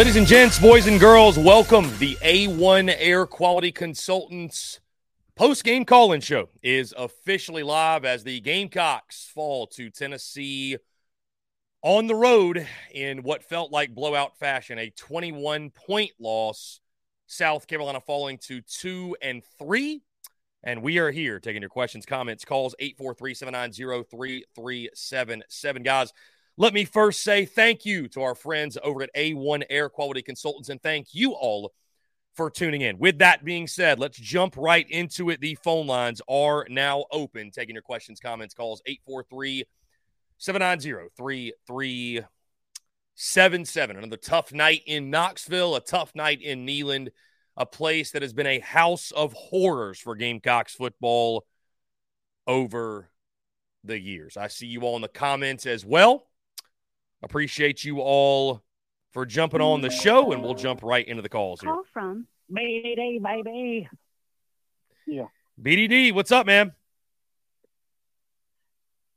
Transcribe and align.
Ladies 0.00 0.16
and 0.16 0.26
gents, 0.26 0.58
boys 0.58 0.86
and 0.86 0.98
girls, 0.98 1.38
welcome. 1.38 1.84
The 1.98 2.16
A1 2.22 2.96
Air 2.96 3.26
Quality 3.26 3.70
Consultants 3.70 4.80
post 5.36 5.62
game 5.62 5.84
call 5.84 6.14
in 6.14 6.22
show 6.22 6.48
is 6.62 6.94
officially 6.96 7.62
live 7.62 8.06
as 8.06 8.24
the 8.24 8.40
Gamecocks 8.40 9.30
fall 9.34 9.66
to 9.66 9.90
Tennessee 9.90 10.78
on 11.82 12.06
the 12.06 12.14
road 12.14 12.66
in 12.94 13.22
what 13.22 13.44
felt 13.44 13.72
like 13.72 13.94
blowout 13.94 14.38
fashion, 14.38 14.78
a 14.78 14.88
21 14.88 15.68
point 15.68 16.12
loss. 16.18 16.80
South 17.26 17.66
Carolina 17.66 18.00
falling 18.00 18.38
to 18.38 18.62
two 18.62 19.14
and 19.20 19.42
three. 19.58 20.00
And 20.64 20.82
we 20.82 20.96
are 20.96 21.10
here 21.10 21.38
taking 21.38 21.60
your 21.60 21.68
questions, 21.68 22.06
comments, 22.06 22.46
calls 22.46 22.74
843 22.78 23.34
790 23.34 24.06
3377. 24.10 25.82
Guys, 25.82 26.14
let 26.60 26.74
me 26.74 26.84
first 26.84 27.22
say 27.22 27.46
thank 27.46 27.86
you 27.86 28.06
to 28.06 28.20
our 28.20 28.34
friends 28.34 28.76
over 28.84 29.02
at 29.02 29.08
A1 29.16 29.62
Air 29.70 29.88
Quality 29.88 30.20
Consultants 30.20 30.68
and 30.68 30.78
thank 30.82 31.14
you 31.14 31.32
all 31.32 31.72
for 32.34 32.50
tuning 32.50 32.82
in. 32.82 32.98
With 32.98 33.20
that 33.20 33.42
being 33.42 33.66
said, 33.66 33.98
let's 33.98 34.18
jump 34.18 34.58
right 34.58 34.86
into 34.90 35.30
it. 35.30 35.40
The 35.40 35.54
phone 35.64 35.86
lines 35.86 36.20
are 36.28 36.66
now 36.68 37.06
open. 37.12 37.50
Taking 37.50 37.76
your 37.76 37.80
questions, 37.80 38.20
comments, 38.20 38.52
calls 38.52 38.82
843 38.84 39.64
790 40.36 41.08
3377. 41.66 43.96
Another 43.96 44.18
tough 44.18 44.52
night 44.52 44.82
in 44.84 45.08
Knoxville, 45.08 45.76
a 45.76 45.80
tough 45.80 46.14
night 46.14 46.42
in 46.42 46.66
Neyland, 46.66 47.08
a 47.56 47.64
place 47.64 48.10
that 48.10 48.20
has 48.20 48.34
been 48.34 48.46
a 48.46 48.58
house 48.58 49.12
of 49.12 49.32
horrors 49.32 49.98
for 49.98 50.14
Gamecocks 50.14 50.74
football 50.74 51.46
over 52.46 53.08
the 53.82 53.98
years. 53.98 54.36
I 54.36 54.48
see 54.48 54.66
you 54.66 54.82
all 54.82 54.96
in 54.96 55.02
the 55.02 55.08
comments 55.08 55.64
as 55.64 55.86
well. 55.86 56.26
Appreciate 57.22 57.84
you 57.84 58.00
all 58.00 58.62
for 59.12 59.26
jumping 59.26 59.60
on 59.60 59.80
the 59.80 59.90
show, 59.90 60.32
and 60.32 60.42
we'll 60.42 60.54
jump 60.54 60.82
right 60.82 61.06
into 61.06 61.22
the 61.22 61.28
calls 61.28 61.60
here. 61.60 61.70
Call 61.70 61.84
from 61.92 62.26
BDD, 62.50 63.22
baby. 63.22 63.88
Yeah. 65.06 65.26
BDD, 65.60 66.12
what's 66.12 66.32
up, 66.32 66.46
man? 66.46 66.72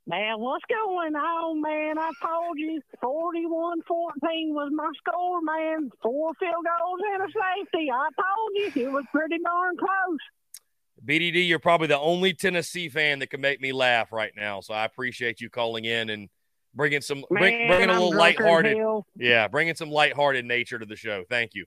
Man, 0.06 0.40
what's 0.40 0.66
going 0.68 1.16
on, 1.16 1.62
man? 1.62 1.98
I 1.98 2.12
told 2.22 2.60
you 2.60 2.82
41 3.00 3.84
14 3.88 4.54
was 4.54 4.70
my 4.74 4.92
score, 4.98 5.42
man. 5.42 5.90
Four 6.02 6.34
field 6.38 6.66
goals 6.66 7.00
and 7.14 7.24
a 7.24 7.28
safety. 7.28 7.90
I 7.90 8.10
told 8.18 8.76
you 8.76 8.84
it 8.84 8.92
was 8.92 9.06
pretty 9.14 9.38
darn 9.42 9.78
close. 9.78 10.20
BDD, 11.06 11.48
you're 11.48 11.60
probably 11.60 11.88
the 11.88 12.00
only 12.00 12.34
Tennessee 12.34 12.90
fan 12.90 13.20
that 13.20 13.30
can 13.30 13.40
make 13.40 13.62
me 13.62 13.72
laugh 13.72 14.12
right 14.12 14.34
now. 14.36 14.60
So 14.60 14.74
I 14.74 14.84
appreciate 14.84 15.40
you 15.40 15.50
calling 15.50 15.86
in 15.86 16.10
and 16.10 16.30
bringing 16.76 17.02
some 17.02 17.24
bring, 17.30 17.68
bringing 17.68 17.90
a 17.90 17.94
little 17.94 18.16
lighthearted. 18.16 18.78
Yeah, 19.16 19.48
bringing 19.48 19.76
some 19.76 19.90
lighthearted 19.90 20.46
nature 20.46 20.80
to 20.80 20.86
the 20.86 20.96
show. 20.96 21.24
Thank 21.30 21.52
you. 21.54 21.66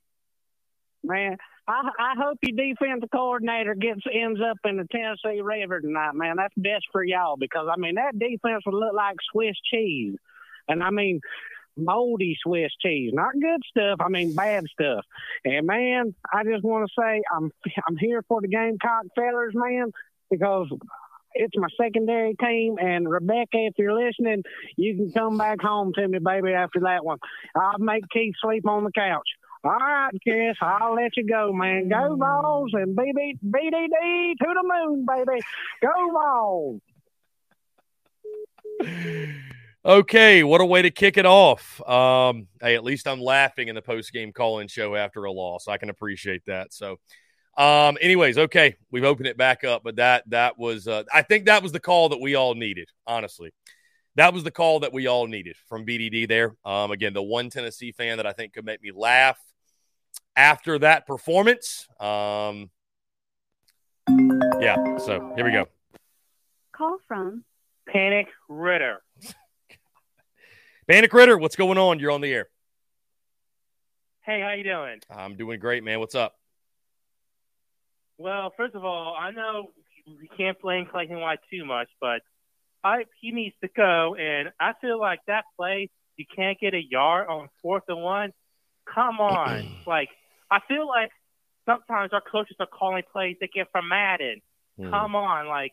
Man, 1.03 1.37
I, 1.69 1.88
I 1.99 2.14
hope 2.19 2.38
your 2.43 2.56
defensive 2.56 3.11
coordinator 3.11 3.75
gets 3.75 4.00
ends 4.12 4.41
up 4.41 4.58
in 4.64 4.76
the 4.76 4.87
Tennessee 4.91 5.41
River 5.41 5.81
tonight, 5.81 6.14
man. 6.14 6.37
That's 6.37 6.55
best 6.56 6.85
for 6.93 7.05
y'all 7.05 7.37
because 7.37 7.69
I 7.70 7.76
mean 7.79 7.97
that 7.97 8.19
defense 8.19 8.62
would 8.67 8.75
look 8.75 8.94
like 8.94 9.17
Swiss 9.32 9.56
cheese, 9.70 10.17
and 10.69 10.82
I 10.82 10.91
mean 10.91 11.20
moldy 11.76 12.37
Swiss 12.43 12.73
cheese, 12.81 13.12
not 13.12 13.35
good 13.35 13.61
stuff. 13.69 13.99
I 14.00 14.08
mean 14.08 14.35
bad 14.35 14.64
stuff. 14.73 15.05
And 15.44 15.67
man, 15.67 16.14
I 16.32 16.44
just 16.44 16.64
want 16.64 16.88
to 16.88 17.00
say 17.00 17.23
I'm 17.35 17.50
I'm 17.87 17.97
here 17.97 18.23
for 18.29 18.41
the 18.41 18.49
Gamecock 18.49 19.06
fellers, 19.14 19.53
man, 19.55 19.93
because 20.31 20.69
it's 21.38 21.56
my 21.56 21.68
secondary 21.80 22.34
team. 22.34 22.76
And 22.78 23.08
Rebecca, 23.08 23.48
if 23.52 23.74
you're 23.78 23.94
listening, 23.94 24.42
you 24.76 24.96
can 24.96 25.12
come 25.12 25.38
back 25.38 25.60
home 25.60 25.92
to 25.94 26.08
me, 26.08 26.18
baby, 26.18 26.52
after 26.52 26.80
that 26.80 27.04
one. 27.04 27.18
I'll 27.54 27.78
make 27.78 28.04
Keith 28.12 28.34
sleep 28.42 28.66
on 28.66 28.84
the 28.84 28.92
couch. 28.92 29.28
All 29.64 29.72
right, 29.72 30.10
Chris, 30.22 30.56
I'll 30.60 30.94
let 30.94 31.16
you 31.16 31.26
go, 31.26 31.52
man. 31.52 31.88
Go 31.88 32.16
balls 32.16 32.70
and 32.72 32.96
BB, 32.96 33.40
BDD 33.44 34.34
to 34.38 34.54
the 34.54 34.62
moon, 34.62 35.06
baby. 35.06 35.40
Go 35.82 36.12
balls. 36.12 36.80
Okay, 39.84 40.42
what 40.42 40.60
a 40.60 40.64
way 40.64 40.82
to 40.82 40.90
kick 40.90 41.16
it 41.16 41.26
off. 41.26 41.80
Um, 41.88 42.48
hey, 42.60 42.74
at 42.74 42.82
least 42.82 43.06
I'm 43.06 43.20
laughing 43.20 43.68
in 43.68 43.76
the 43.76 43.82
post 43.82 44.12
game 44.12 44.32
call 44.32 44.58
in 44.58 44.66
show 44.68 44.96
after 44.96 45.24
a 45.24 45.32
loss. 45.32 45.68
I 45.68 45.78
can 45.78 45.90
appreciate 45.90 46.44
that. 46.46 46.72
So, 46.72 46.96
um, 47.56 47.97
anyways, 48.00 48.37
okay, 48.37 48.76
we've 48.91 49.05
opened 49.05 49.29
it 49.29 49.37
back 49.37 49.64
up, 49.64 49.82
but 49.82 49.97
that 49.97 50.29
that 50.31 50.58
was 50.58 50.87
uh, 50.87 51.05
I 51.12 51.23
think 51.23 51.47
that 51.47 51.62
was 51.62 51.73
the 51.73 51.81
call 51.81 52.11
that 52.11 52.20
we 52.20 52.35
all 52.35 52.55
needed, 52.55 52.91
honestly. 53.06 53.53
That 54.17 54.32
was 54.32 54.44
the 54.44 54.50
call 54.50 54.81
that 54.81 54.93
we 54.93 55.06
all 55.06 55.26
needed 55.26 55.56
from 55.69 55.85
BDD 55.85 56.29
there. 56.29 56.56
Um, 56.64 56.91
again, 56.91 57.12
the 57.12 57.23
one 57.23 57.50
Tennessee 57.50 57.93
fan 57.93 58.17
that 58.17 58.26
I 58.26 58.32
think 58.32 58.55
could 58.55 58.64
make 58.64 58.82
me 58.82 58.91
laugh 58.91 59.38
after 60.35 60.79
that 60.79 61.06
performance. 61.06 61.87
Um, 62.00 62.70
yeah, 64.61 64.99
so 64.99 65.32
here 65.37 65.44
we 65.44 65.53
go. 65.53 65.67
Call 66.73 66.99
from 67.08 67.44
Panic 67.88 68.29
Ritter. 68.49 69.03
Panic 70.88 71.12
Ritter, 71.12 71.37
what's 71.37 71.56
going 71.56 71.79
on? 71.79 71.99
You're 71.99 72.12
on 72.12 72.20
the 72.20 72.32
air. 72.32 72.49
Hey, 74.23 74.41
how 74.41 74.53
you 74.53 74.64
doing? 74.64 75.00
I'm 75.11 75.37
doing 75.37 75.58
great, 75.58 75.85
man. 75.85 76.00
What's 76.00 76.14
up? 76.14 76.37
Well, 78.18 78.52
first 78.56 78.74
of 78.74 78.84
all, 78.84 79.14
I 79.18 79.30
know 79.30 79.70
we 80.06 80.28
can't 80.36 80.60
blame 80.60 80.86
Clayton 80.90 81.20
White 81.20 81.40
too 81.50 81.64
much, 81.64 81.88
but 82.00 82.22
I 82.82 83.04
he 83.20 83.32
needs 83.32 83.54
to 83.62 83.68
go. 83.68 84.14
And 84.14 84.50
I 84.58 84.72
feel 84.80 84.98
like 84.98 85.20
that 85.26 85.44
play, 85.56 85.90
you 86.16 86.24
can't 86.34 86.58
get 86.58 86.74
a 86.74 86.82
yard 86.82 87.28
on 87.28 87.48
fourth 87.62 87.84
and 87.88 88.02
one. 88.02 88.32
Come 88.92 89.20
on, 89.20 89.68
like 89.86 90.08
I 90.50 90.60
feel 90.68 90.86
like 90.86 91.10
sometimes 91.66 92.12
our 92.12 92.22
coaches 92.22 92.56
are 92.60 92.66
calling 92.66 93.02
plays 93.12 93.36
they 93.40 93.48
get 93.48 93.70
from 93.72 93.88
Madden. 93.88 94.40
Mm. 94.78 94.90
Come 94.90 95.16
on, 95.16 95.48
like 95.48 95.72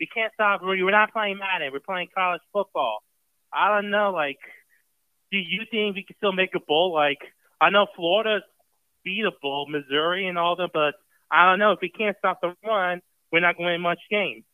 we 0.00 0.06
can't 0.06 0.32
stop. 0.34 0.60
We're 0.62 0.90
not 0.90 1.12
playing 1.12 1.38
Madden. 1.38 1.70
We're 1.72 1.80
playing 1.80 2.08
college 2.14 2.42
football. 2.52 2.98
I 3.52 3.74
don't 3.74 3.90
know. 3.90 4.10
Like, 4.10 4.38
do 5.30 5.38
you 5.38 5.62
think 5.70 5.96
we 5.96 6.02
can 6.02 6.16
still 6.16 6.32
make 6.32 6.54
a 6.54 6.60
bowl? 6.60 6.92
Like, 6.92 7.20
I 7.60 7.70
know 7.70 7.86
Florida's 7.96 8.42
beat 9.04 9.24
a 9.24 9.30
bowl, 9.40 9.68
Missouri 9.68 10.26
and 10.26 10.36
all 10.36 10.56
them, 10.56 10.70
but 10.72 10.94
I 11.30 11.50
don't 11.50 11.58
know. 11.58 11.72
If 11.72 11.80
we 11.80 11.88
can't 11.88 12.16
stop 12.18 12.40
the 12.40 12.54
run, 12.64 13.00
we're 13.32 13.40
not 13.40 13.56
going 13.56 13.66
to 13.66 13.72
win 13.72 13.80
much 13.80 14.00
game. 14.10 14.44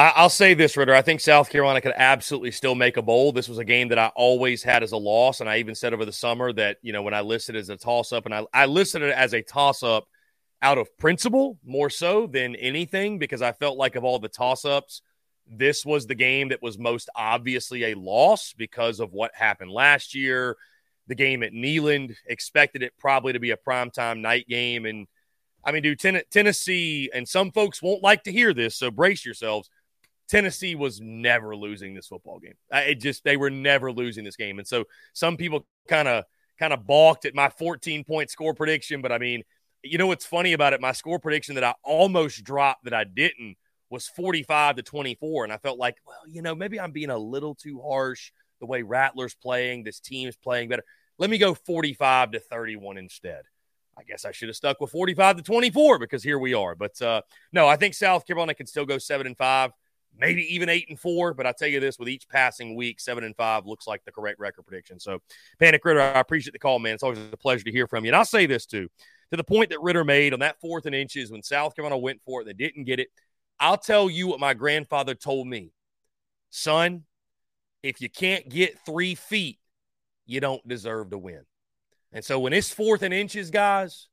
I'll 0.00 0.30
say 0.30 0.54
this, 0.54 0.76
Ritter. 0.76 0.94
I 0.94 1.02
think 1.02 1.20
South 1.20 1.50
Carolina 1.50 1.80
could 1.80 1.92
absolutely 1.96 2.52
still 2.52 2.76
make 2.76 2.96
a 2.96 3.02
bowl. 3.02 3.32
This 3.32 3.48
was 3.48 3.58
a 3.58 3.64
game 3.64 3.88
that 3.88 3.98
I 3.98 4.12
always 4.14 4.62
had 4.62 4.84
as 4.84 4.92
a 4.92 4.96
loss, 4.96 5.40
and 5.40 5.50
I 5.50 5.58
even 5.58 5.74
said 5.74 5.92
over 5.92 6.04
the 6.04 6.12
summer 6.12 6.52
that 6.52 6.76
you 6.82 6.92
know 6.92 7.02
when 7.02 7.14
I 7.14 7.22
listed 7.22 7.56
it 7.56 7.58
as 7.58 7.68
a 7.68 7.76
toss 7.76 8.12
up, 8.12 8.24
and 8.24 8.32
I, 8.32 8.44
I 8.54 8.66
listed 8.66 9.02
it 9.02 9.12
as 9.12 9.34
a 9.34 9.42
toss 9.42 9.82
up 9.82 10.06
out 10.62 10.78
of 10.78 10.96
principle 10.98 11.58
more 11.64 11.90
so 11.90 12.28
than 12.28 12.54
anything 12.54 13.18
because 13.18 13.42
I 13.42 13.50
felt 13.50 13.76
like 13.76 13.96
of 13.96 14.04
all 14.04 14.20
the 14.20 14.28
toss 14.28 14.64
ups, 14.64 15.02
this 15.48 15.84
was 15.84 16.06
the 16.06 16.14
game 16.14 16.50
that 16.50 16.62
was 16.62 16.78
most 16.78 17.10
obviously 17.16 17.86
a 17.86 17.94
loss 17.94 18.52
because 18.56 19.00
of 19.00 19.12
what 19.12 19.34
happened 19.34 19.72
last 19.72 20.14
year 20.14 20.56
the 21.08 21.14
game 21.14 21.42
at 21.42 21.52
Neyland. 21.52 22.14
Expected 22.26 22.82
it 22.82 22.92
probably 22.98 23.32
to 23.32 23.40
be 23.40 23.50
a 23.50 23.56
primetime 23.56 24.20
night 24.20 24.46
game. 24.48 24.86
And 24.86 25.06
I 25.64 25.72
mean, 25.72 25.82
dude, 25.82 25.98
ten- 25.98 26.22
Tennessee, 26.30 27.10
and 27.12 27.28
some 27.28 27.50
folks 27.50 27.82
won't 27.82 28.02
like 28.02 28.22
to 28.24 28.32
hear 28.32 28.54
this, 28.54 28.76
so 28.76 28.90
brace 28.90 29.24
yourselves. 29.24 29.68
Tennessee 30.28 30.74
was 30.74 31.00
never 31.00 31.56
losing 31.56 31.94
this 31.94 32.06
football 32.06 32.38
game. 32.38 32.54
It 32.70 33.00
just 33.00 33.24
they 33.24 33.36
were 33.36 33.50
never 33.50 33.90
losing 33.90 34.24
this 34.24 34.36
game, 34.36 34.58
and 34.58 34.68
so 34.68 34.84
some 35.14 35.36
people 35.36 35.66
kind 35.88 36.06
of 36.06 36.24
kind 36.58 36.72
of 36.72 36.86
balked 36.86 37.24
at 37.24 37.34
my 37.34 37.48
14 37.48 38.04
point 38.04 38.30
score 38.30 38.54
prediction. 38.54 39.00
But 39.00 39.10
I 39.10 39.18
mean, 39.18 39.42
you 39.82 39.96
know 39.98 40.06
what's 40.06 40.26
funny 40.26 40.52
about 40.52 40.74
it? 40.74 40.80
My 40.80 40.92
score 40.92 41.18
prediction 41.18 41.54
that 41.54 41.64
I 41.64 41.74
almost 41.82 42.44
dropped 42.44 42.84
that 42.84 42.94
I 42.94 43.04
didn't 43.04 43.56
was 43.90 44.06
45 44.08 44.76
to 44.76 44.82
24, 44.82 45.44
and 45.44 45.52
I 45.52 45.56
felt 45.56 45.78
like, 45.78 45.96
well, 46.06 46.20
you 46.28 46.42
know, 46.42 46.54
maybe 46.54 46.78
I'm 46.78 46.92
being 46.92 47.10
a 47.10 47.18
little 47.18 47.54
too 47.54 47.80
harsh 47.80 48.32
the 48.60 48.66
way 48.66 48.82
Rattler's 48.82 49.34
playing, 49.34 49.84
this 49.84 50.00
team's 50.00 50.36
playing 50.36 50.68
better. 50.68 50.84
Let 51.18 51.30
me 51.30 51.38
go 51.38 51.54
45 51.54 52.32
to 52.32 52.40
31 52.40 52.98
instead. 52.98 53.42
I 53.98 54.04
guess 54.04 54.24
I 54.24 54.30
should 54.30 54.48
have 54.48 54.56
stuck 54.56 54.80
with 54.80 54.92
45 54.92 55.38
to 55.38 55.42
24 55.42 55.98
because 55.98 56.22
here 56.22 56.38
we 56.38 56.54
are. 56.54 56.76
But 56.76 57.00
uh, 57.02 57.22
no, 57.52 57.66
I 57.66 57.76
think 57.76 57.94
South 57.94 58.26
Carolina 58.26 58.54
can 58.54 58.66
still 58.66 58.86
go 58.86 58.98
seven 58.98 59.26
and 59.26 59.36
five, 59.36 59.72
maybe 60.16 60.54
even 60.54 60.68
eight 60.68 60.86
and 60.88 60.98
four. 60.98 61.34
But 61.34 61.46
I'll 61.46 61.54
tell 61.54 61.68
you 61.68 61.80
this: 61.80 61.98
with 61.98 62.08
each 62.08 62.28
passing 62.28 62.76
week, 62.76 63.00
seven 63.00 63.24
and 63.24 63.34
five 63.34 63.66
looks 63.66 63.88
like 63.88 64.04
the 64.04 64.12
correct 64.12 64.38
record 64.38 64.66
prediction. 64.66 65.00
So, 65.00 65.18
Panic 65.58 65.84
Ritter, 65.84 66.00
I 66.00 66.20
appreciate 66.20 66.52
the 66.52 66.60
call, 66.60 66.78
man. 66.78 66.94
It's 66.94 67.02
always 67.02 67.18
a 67.18 67.36
pleasure 67.36 67.64
to 67.64 67.72
hear 67.72 67.88
from 67.88 68.04
you. 68.04 68.10
And 68.10 68.16
I'll 68.16 68.24
say 68.24 68.46
this 68.46 68.66
too, 68.66 68.88
to 69.32 69.36
the 69.36 69.42
point 69.42 69.70
that 69.70 69.82
Ritter 69.82 70.04
made 70.04 70.32
on 70.32 70.40
that 70.40 70.60
fourth 70.60 70.86
and 70.86 70.94
inches 70.94 71.32
when 71.32 71.42
South 71.42 71.74
Carolina 71.74 71.98
went 71.98 72.20
for 72.24 72.42
it, 72.42 72.44
they 72.44 72.52
didn't 72.52 72.84
get 72.84 73.00
it. 73.00 73.08
I'll 73.58 73.78
tell 73.78 74.08
you 74.08 74.28
what 74.28 74.38
my 74.38 74.54
grandfather 74.54 75.16
told 75.16 75.48
me, 75.48 75.72
son. 76.50 77.04
If 77.82 78.00
you 78.00 78.08
can't 78.08 78.48
get 78.48 78.78
three 78.84 79.14
feet, 79.14 79.58
you 80.26 80.40
don't 80.40 80.66
deserve 80.66 81.10
to 81.10 81.18
win. 81.18 81.42
And 82.12 82.24
so 82.24 82.40
when 82.40 82.52
it's 82.52 82.72
fourth 82.72 83.02
and 83.02 83.14
inches, 83.14 83.50
guys, 83.50 84.08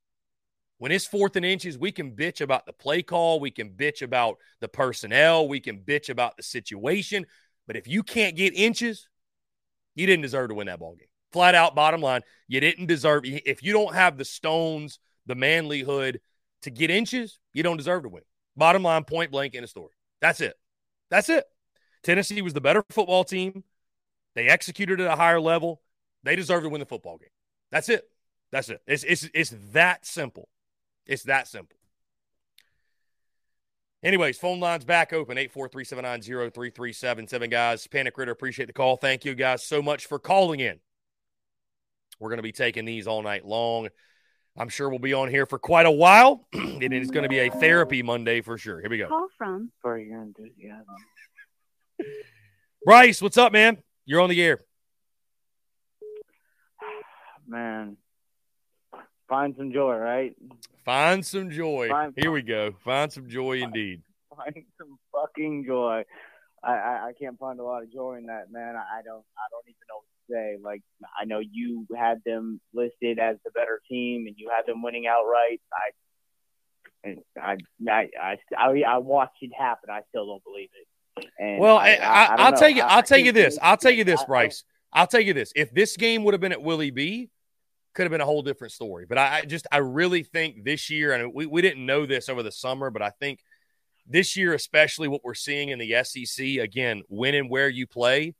when 0.77 0.91
it's 0.91 1.07
fourth 1.07 1.35
and 1.35 1.45
inches, 1.45 1.77
we 1.77 1.91
can 1.91 2.11
bitch 2.11 2.41
about 2.41 2.65
the 2.65 2.73
play 2.73 3.01
call, 3.01 3.39
we 3.39 3.51
can 3.51 3.69
bitch 3.69 4.01
about 4.01 4.37
the 4.59 4.67
personnel, 4.67 5.47
we 5.47 5.59
can 5.59 5.79
bitch 5.79 6.09
about 6.09 6.35
the 6.37 6.43
situation. 6.43 7.25
But 7.67 7.77
if 7.77 7.87
you 7.87 8.03
can't 8.03 8.35
get 8.35 8.53
inches, 8.53 9.07
you 9.95 10.05
didn't 10.05 10.23
deserve 10.23 10.49
to 10.49 10.55
win 10.55 10.67
that 10.67 10.79
ball 10.79 10.95
game. 10.95 11.07
Flat 11.31 11.55
out, 11.55 11.75
bottom 11.75 12.01
line, 12.01 12.21
you 12.47 12.59
didn't 12.59 12.85
deserve. 12.85 13.23
If 13.25 13.63
you 13.63 13.73
don't 13.73 13.95
have 13.95 14.17
the 14.17 14.25
stones, 14.25 14.99
the 15.25 15.35
manlyhood 15.35 16.17
to 16.61 16.69
get 16.69 16.89
inches, 16.89 17.39
you 17.53 17.63
don't 17.63 17.77
deserve 17.77 18.03
to 18.03 18.09
win. 18.09 18.23
Bottom 18.55 18.83
line, 18.83 19.03
point 19.03 19.31
blank 19.31 19.53
in 19.53 19.63
a 19.63 19.67
story. 19.67 19.93
That's 20.21 20.41
it. 20.41 20.55
That's 21.09 21.29
it. 21.29 21.45
Tennessee 22.05 22.41
was 22.43 22.53
the 22.53 22.61
better 22.61 22.85
football 22.89 23.23
team. 23.23 23.63
They 24.35 24.47
executed 24.47 25.01
at 25.01 25.11
a 25.11 25.15
higher 25.15 25.41
level. 25.41 25.81
They 26.23 26.35
deserve 26.35 26.61
to 26.63 26.69
win 26.69 26.79
the 26.79 26.85
football 26.85 27.17
game. 27.17 27.29
That's 27.71 27.89
it. 27.89 28.07
That's 28.51 28.69
it. 28.69 28.79
It's 28.85 29.03
it's 29.03 29.27
it's 29.33 29.55
that 29.73 30.05
simple. 30.05 30.47
It's 31.07 31.23
that 31.23 31.47
simple. 31.47 31.75
Anyways, 34.03 34.37
phone 34.37 34.59
lines 34.59 34.85
back 34.85 35.13
open 35.13 35.35
843-790-3377. 35.37 37.49
Guys, 37.49 37.87
Panic 37.87 38.15
Ritter, 38.15 38.31
appreciate 38.31 38.67
the 38.67 38.73
call. 38.73 38.97
Thank 38.97 39.25
you 39.25 39.33
guys 39.33 39.63
so 39.63 39.81
much 39.81 40.05
for 40.05 40.19
calling 40.19 40.59
in. 40.59 40.79
We're 42.19 42.29
going 42.29 42.37
to 42.37 42.43
be 42.43 42.51
taking 42.51 42.85
these 42.85 43.07
all 43.07 43.23
night 43.23 43.45
long. 43.45 43.87
I'm 44.55 44.69
sure 44.69 44.89
we'll 44.89 44.99
be 44.99 45.15
on 45.15 45.29
here 45.29 45.47
for 45.47 45.57
quite 45.57 45.87
a 45.87 45.91
while. 45.91 46.45
it 46.53 46.93
is 46.93 47.09
going 47.09 47.23
to 47.23 47.29
be 47.29 47.39
a 47.39 47.49
therapy 47.49 48.03
Monday 48.03 48.41
for 48.41 48.59
sure. 48.59 48.79
Here 48.79 48.91
we 48.91 48.99
go. 48.99 49.07
Call 49.07 49.27
from 49.39 49.71
Spur 49.79 49.97
your 49.97 50.21
enthusiasm. 50.21 50.85
Bryce, 52.85 53.21
what's 53.21 53.37
up, 53.37 53.51
man? 53.51 53.77
You're 54.05 54.21
on 54.21 54.29
the 54.29 54.41
air. 54.41 54.59
Man, 57.47 57.97
find 59.27 59.55
some 59.57 59.71
joy, 59.71 59.95
right? 59.95 60.35
Find 60.83 61.25
some 61.25 61.49
joy. 61.49 61.89
Find, 61.89 62.13
Here 62.15 62.31
we 62.31 62.43
go. 62.43 62.75
Find 62.83 63.11
some 63.11 63.27
joy 63.27 63.61
indeed. 63.61 64.03
Find 64.35 64.63
some 64.77 64.97
fucking 65.11 65.65
joy. 65.65 66.03
I, 66.63 66.71
I, 66.73 67.07
I 67.07 67.11
can't 67.19 67.37
find 67.39 67.59
a 67.59 67.63
lot 67.63 67.83
of 67.83 67.91
joy 67.91 68.17
in 68.17 68.27
that, 68.27 68.51
man. 68.51 68.75
I, 68.75 68.99
I 68.99 69.01
don't 69.03 69.23
I 69.37 69.45
don't 69.51 69.65
even 69.67 69.85
know 69.87 69.97
what 69.97 70.07
to 70.07 70.33
say. 70.33 70.57
Like 70.63 70.81
I 71.19 71.25
know 71.25 71.39
you 71.39 71.85
had 71.95 72.21
them 72.25 72.59
listed 72.73 73.19
as 73.19 73.37
the 73.45 73.51
better 73.51 73.81
team, 73.89 74.25
and 74.27 74.35
you 74.37 74.49
had 74.55 74.65
them 74.65 74.81
winning 74.81 75.05
outright. 75.07 75.61
I 77.05 77.17
I 77.39 77.57
I 77.87 78.09
I 78.19 78.37
I, 78.57 78.81
I 78.87 78.97
watched 78.97 79.37
it 79.41 79.51
happen. 79.57 79.89
I 79.91 80.01
still 80.09 80.25
don't 80.25 80.43
believe 80.43 80.69
it. 80.79 80.87
And 81.39 81.59
well, 81.59 81.77
I, 81.77 81.95
I, 81.95 82.49
will 82.49 82.57
tell 82.57 82.69
you. 82.69 82.81
I'll 82.83 83.03
tell 83.03 83.17
you 83.17 83.31
this. 83.31 83.57
I'll 83.61 83.77
tell 83.77 83.91
you 83.91 84.03
this, 84.03 84.23
Bryce. 84.25 84.63
I'll 84.91 85.07
tell 85.07 85.21
you 85.21 85.33
this. 85.33 85.51
If 85.55 85.73
this 85.73 85.97
game 85.97 86.23
would 86.23 86.33
have 86.33 86.41
been 86.41 86.51
at 86.51 86.61
Willie 86.61 86.91
B, 86.91 87.29
could 87.93 88.03
have 88.03 88.11
been 88.11 88.21
a 88.21 88.25
whole 88.25 88.41
different 88.41 88.73
story. 88.73 89.05
But 89.07 89.17
I, 89.17 89.39
I 89.39 89.45
just, 89.45 89.67
I 89.71 89.77
really 89.77 90.23
think 90.23 90.63
this 90.63 90.89
year, 90.89 91.13
and 91.13 91.33
we, 91.33 91.45
we 91.45 91.61
didn't 91.61 91.85
know 91.85 92.05
this 92.05 92.29
over 92.29 92.43
the 92.43 92.51
summer, 92.51 92.89
but 92.89 93.01
I 93.01 93.09
think 93.09 93.39
this 94.05 94.35
year, 94.35 94.53
especially 94.53 95.07
what 95.07 95.23
we're 95.23 95.33
seeing 95.33 95.69
in 95.69 95.79
the 95.79 96.03
SEC, 96.03 96.45
again, 96.59 97.03
when 97.07 97.33
and 97.33 97.49
where 97.49 97.69
you 97.69 97.87
play, 97.87 98.35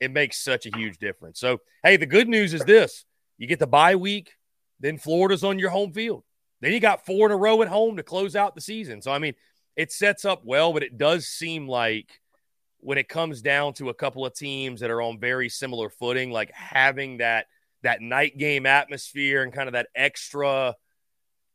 it 0.00 0.12
makes 0.12 0.42
such 0.42 0.66
a 0.66 0.76
huge 0.76 0.98
difference. 0.98 1.40
So, 1.40 1.58
hey, 1.82 1.96
the 1.96 2.06
good 2.06 2.28
news 2.28 2.54
is 2.54 2.62
this 2.64 3.04
you 3.36 3.46
get 3.46 3.58
the 3.58 3.66
bye 3.66 3.96
week, 3.96 4.32
then 4.80 4.98
Florida's 4.98 5.44
on 5.44 5.58
your 5.58 5.70
home 5.70 5.92
field. 5.92 6.22
Then 6.60 6.72
you 6.72 6.80
got 6.80 7.06
four 7.06 7.26
in 7.26 7.32
a 7.32 7.36
row 7.36 7.62
at 7.62 7.68
home 7.68 7.96
to 7.96 8.02
close 8.02 8.36
out 8.36 8.54
the 8.54 8.60
season. 8.60 9.00
So, 9.00 9.12
I 9.12 9.18
mean, 9.18 9.34
it 9.78 9.92
sets 9.92 10.26
up 10.26 10.42
well, 10.44 10.74
but 10.74 10.82
it 10.82 10.98
does 10.98 11.26
seem 11.26 11.66
like 11.66 12.20
when 12.80 12.98
it 12.98 13.08
comes 13.08 13.40
down 13.40 13.72
to 13.74 13.88
a 13.88 13.94
couple 13.94 14.26
of 14.26 14.34
teams 14.34 14.80
that 14.80 14.90
are 14.90 15.00
on 15.00 15.18
very 15.18 15.48
similar 15.48 15.88
footing, 15.88 16.30
like 16.30 16.52
having 16.52 17.18
that– 17.18 17.46
that 17.84 18.00
night 18.00 18.36
game 18.36 18.66
atmosphere 18.66 19.44
and 19.44 19.52
kind 19.52 19.68
of 19.68 19.74
that 19.74 19.86
extra 19.94 20.74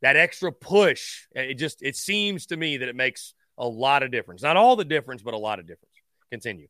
that 0.02 0.16
extra 0.16 0.54
push. 0.54 1.28
It 1.34 1.56
just 1.56 1.82
it 1.82 1.98
seems 1.98 2.46
to 2.46 2.56
me 2.56 2.78
that 2.78 2.88
it 2.88 2.96
makes 2.96 3.34
a 3.58 3.68
lot 3.68 4.04
of 4.04 4.12
difference. 4.12 4.42
Not 4.42 4.56
all 4.56 4.78
the 4.78 4.86
difference, 4.86 5.22
but 5.22 5.34
a 5.34 5.38
lot 5.38 5.60
of 5.60 5.68
difference. 5.68 5.94
Continue. 6.32 6.68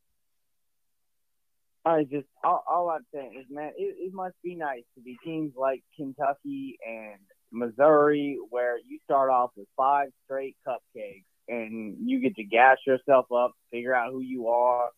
I 1.84 2.02
just 2.02 2.26
all, 2.42 2.64
all 2.68 2.90
I'm 2.90 3.06
saying 3.14 3.36
is, 3.40 3.46
man, 3.48 3.70
it, 3.76 3.94
it 3.98 4.12
must 4.12 4.34
be 4.42 4.56
nice 4.56 4.82
to 4.96 5.00
be 5.00 5.16
teams 5.24 5.52
like 5.56 5.84
Kentucky 5.96 6.76
and 6.84 7.20
Missouri, 7.52 8.36
where 8.50 8.78
you 8.78 8.98
start 9.04 9.30
off 9.30 9.50
with 9.56 9.68
five 9.76 10.08
straight 10.24 10.56
cupcakes 10.66 11.22
and 11.48 11.96
you 12.08 12.20
get 12.20 12.36
to 12.36 12.44
gas 12.44 12.78
yourself 12.86 13.26
up, 13.32 13.52
figure 13.70 13.94
out 13.94 14.12
who 14.12 14.20
you 14.20 14.48
are, 14.48 14.88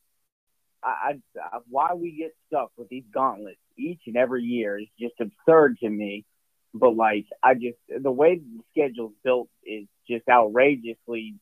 I, 0.83 1.15
I, 1.37 1.59
why 1.69 1.95
we 1.95 2.17
get 2.17 2.35
stuck 2.47 2.71
with 2.77 2.89
these 2.89 3.05
gauntlets 3.13 3.59
each 3.77 4.03
and 4.07 4.17
every 4.17 4.43
year 4.43 4.79
is 4.79 4.89
just 4.99 5.15
absurd 5.21 5.79
to 5.81 5.89
me. 5.89 6.25
But 6.73 6.95
like, 6.95 7.27
I 7.43 7.55
just 7.55 7.79
the 7.89 8.11
way 8.11 8.37
the 8.39 8.63
schedule's 8.71 9.15
built 9.25 9.49
is 9.65 9.87
just 10.09 10.29
outrageously 10.29 11.37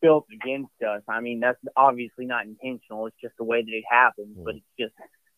built 0.00 0.26
against 0.32 0.82
us. 0.86 1.02
I 1.08 1.20
mean, 1.20 1.40
that's 1.40 1.58
obviously 1.76 2.26
not 2.26 2.44
intentional. 2.44 3.06
It's 3.06 3.16
just 3.20 3.34
the 3.38 3.44
way 3.44 3.62
that 3.62 3.72
it 3.72 3.84
happens. 3.90 4.36
Mm. 4.36 4.44
But 4.44 4.56
it's 4.56 4.64
just 4.78 4.92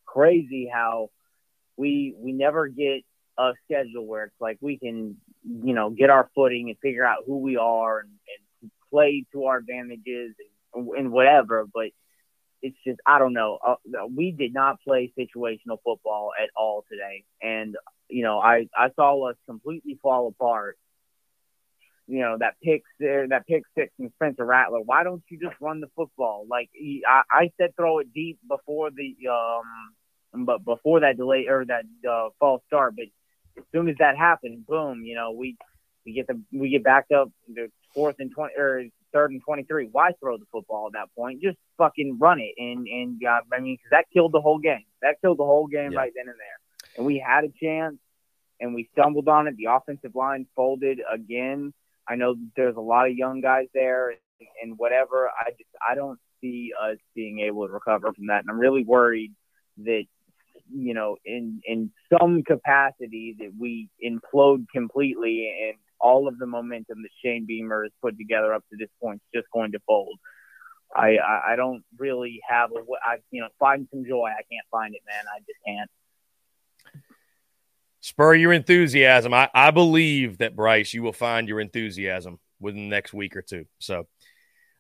crazy 0.05 0.69
how 0.73 1.11
we 1.77 2.15
we 2.19 2.33
never 2.33 2.67
get 2.67 3.03
a 3.39 3.53
schedule 3.65 4.05
where 4.05 4.25
it's 4.25 4.41
like 4.41 4.59
we 4.61 4.79
can 4.79 5.17
you 5.45 5.75
know 5.75 5.91
get 5.91 6.11
our 6.11 6.29
footing 6.35 6.69
and 6.69 6.79
figure 6.81 7.05
out 7.05 7.19
who 7.27 7.39
we 7.39 7.57
are 7.57 8.01
and, 8.01 8.09
and 8.09 8.48
play 8.91 9.25
to 9.33 9.45
our 9.45 9.59
advantages 9.59 10.35
and, 10.75 10.89
and 10.89 11.13
whatever. 11.13 11.67
But 11.73 11.89
it's 12.63 12.77
just 12.87 13.01
I 13.07 13.19
don't 13.19 13.33
know. 13.33 13.59
Uh, 13.67 13.77
we 14.15 14.33
did 14.33 14.53
not 14.53 14.81
play 14.83 15.13
situational 15.19 15.79
football 15.85 16.31
at 16.41 16.51
all 16.57 16.85
today, 16.91 17.25
and 17.43 17.77
you 18.09 18.23
know 18.23 18.39
I 18.39 18.69
I 18.77 18.91
saw 18.97 19.29
us 19.31 19.37
completely 19.47 19.99
fall 20.03 20.29
apart. 20.29 20.77
You 22.07 22.21
know 22.21 22.37
that 22.41 22.55
pick 22.63 22.83
that 23.01 23.45
pick 23.47 23.63
six 23.77 23.93
from 23.97 24.11
Spencer 24.17 24.45
Rattler. 24.45 24.81
Why 24.81 25.05
don't 25.05 25.23
you 25.29 25.39
just 25.39 25.57
run 25.61 25.81
the 25.81 25.91
football? 25.95 26.47
Like 26.49 26.71
I, 27.07 27.23
I 27.31 27.51
said, 27.61 27.77
throw 27.77 27.99
it 27.99 28.13
deep 28.13 28.39
before 28.49 28.91
the 28.91 29.15
um, 29.31 30.45
but 30.45 30.65
before 30.65 31.01
that 31.01 31.17
delay 31.17 31.47
or 31.49 31.65
that 31.67 31.85
uh, 32.09 32.31
false 32.41 32.63
start. 32.67 32.95
But 32.97 33.07
as 33.59 33.65
soon 33.73 33.89
as 33.89 33.97
that 33.99 34.17
happened, 34.17 34.67
boom, 34.67 35.03
you 35.05 35.15
know 35.15 35.33
we 35.33 35.57
we 36.05 36.13
get 36.13 36.27
the 36.27 36.41
we 36.53 36.71
get 36.71 36.83
backed 36.83 37.13
up 37.13 37.31
fourth 37.99 38.17
and 38.19 38.31
twenty 38.33 38.55
or 38.57 38.85
third 39.13 39.31
and 39.31 39.43
23. 39.45 39.89
Why 39.91 40.13
throw 40.21 40.37
the 40.37 40.45
football 40.53 40.89
at 40.89 40.93
that 40.93 41.15
point? 41.17 41.43
Just 41.43 41.57
fucking 41.79 42.19
run 42.21 42.41
it. 42.41 42.55
And, 42.59 42.87
and 42.87 43.21
uh, 43.25 43.41
I 43.53 43.61
mean, 43.61 43.79
cause 43.79 43.91
that 43.91 44.05
killed 44.13 44.33
the 44.33 44.41
whole 44.41 44.59
game. 44.59 44.85
That 45.03 45.17
killed 45.21 45.39
the 45.39 45.45
whole 45.45 45.67
game 45.67 45.93
yeah. 45.93 45.99
right 45.99 46.13
then 46.15 46.29
and 46.29 46.39
there. 46.39 46.97
And 46.97 47.07
we 47.07 47.19
had 47.19 47.45
a 47.45 47.49
chance 47.63 47.97
and 48.61 48.75
we 48.75 48.89
stumbled 48.93 49.29
on 49.29 49.47
it. 49.49 49.57
The 49.57 49.67
offensive 49.71 50.15
line 50.15 50.47
folded 50.55 51.01
again. 51.11 51.73
I 52.07 52.17
know 52.17 52.37
there's 52.57 52.77
a 52.77 52.81
lot 52.81 53.09
of 53.09 53.17
young 53.17 53.41
guys 53.41 53.67
there 53.75 54.11
and, 54.11 54.19
and 54.63 54.79
whatever. 54.79 55.29
I 55.29 55.51
just, 55.51 55.71
I 55.87 55.95
don't 55.95 56.19
see 56.41 56.73
us 56.81 56.99
being 57.15 57.41
able 57.41 57.67
to 57.67 57.73
recover 57.73 58.13
from 58.13 58.27
that. 58.27 58.41
And 58.41 58.51
I'm 58.51 58.59
really 58.59 58.85
worried 58.85 59.33
that 59.79 60.05
you 60.71 60.93
know, 60.93 61.17
in 61.25 61.63
in 61.65 61.91
some 62.13 62.43
capacity 62.43 63.35
that 63.39 63.53
we 63.59 63.89
implode 64.05 64.67
completely 64.71 65.51
and 65.69 65.79
all 66.01 66.29
of 66.29 66.39
the 66.39 66.47
momentum 66.47 67.03
that 67.03 67.11
Shane 67.25 67.47
Beamer 67.47 67.85
has 67.85 67.93
put 68.01 68.17
together 68.17 68.55
up 68.55 68.63
to 68.71 68.77
this 68.79 68.89
point 69.03 69.21
is 69.33 69.41
just 69.41 69.51
going 69.53 69.73
to 69.73 69.79
fold. 69.87 70.19
I, 70.95 71.17
I, 71.17 71.53
I 71.53 71.57
don't 71.57 71.83
really 71.99 72.41
have 72.49 72.71
a, 72.71 72.81
I, 73.05 73.17
you 73.31 73.43
know, 73.43 73.49
find 73.59 73.87
some 73.91 74.05
joy. 74.07 74.29
I 74.29 74.43
can't 74.51 74.67
find 74.71 74.95
it, 74.95 75.03
man. 75.07 75.25
I 75.35 75.39
just 75.41 75.59
can't. 75.67 75.91
Spur 78.01 78.35
your 78.35 78.53
enthusiasm. 78.53 79.35
I, 79.35 79.51
I 79.53 79.71
believe 79.71 80.39
that 80.39 80.57
Bryce, 80.57 80.95
you 80.95 81.03
will 81.03 81.13
find 81.13 81.49
your 81.49 81.61
enthusiasm 81.61 82.39
within 82.59 82.89
the 82.89 82.89
next 82.89 83.13
week 83.13 83.37
or 83.37 83.43
two. 83.43 83.67
So 83.79 84.07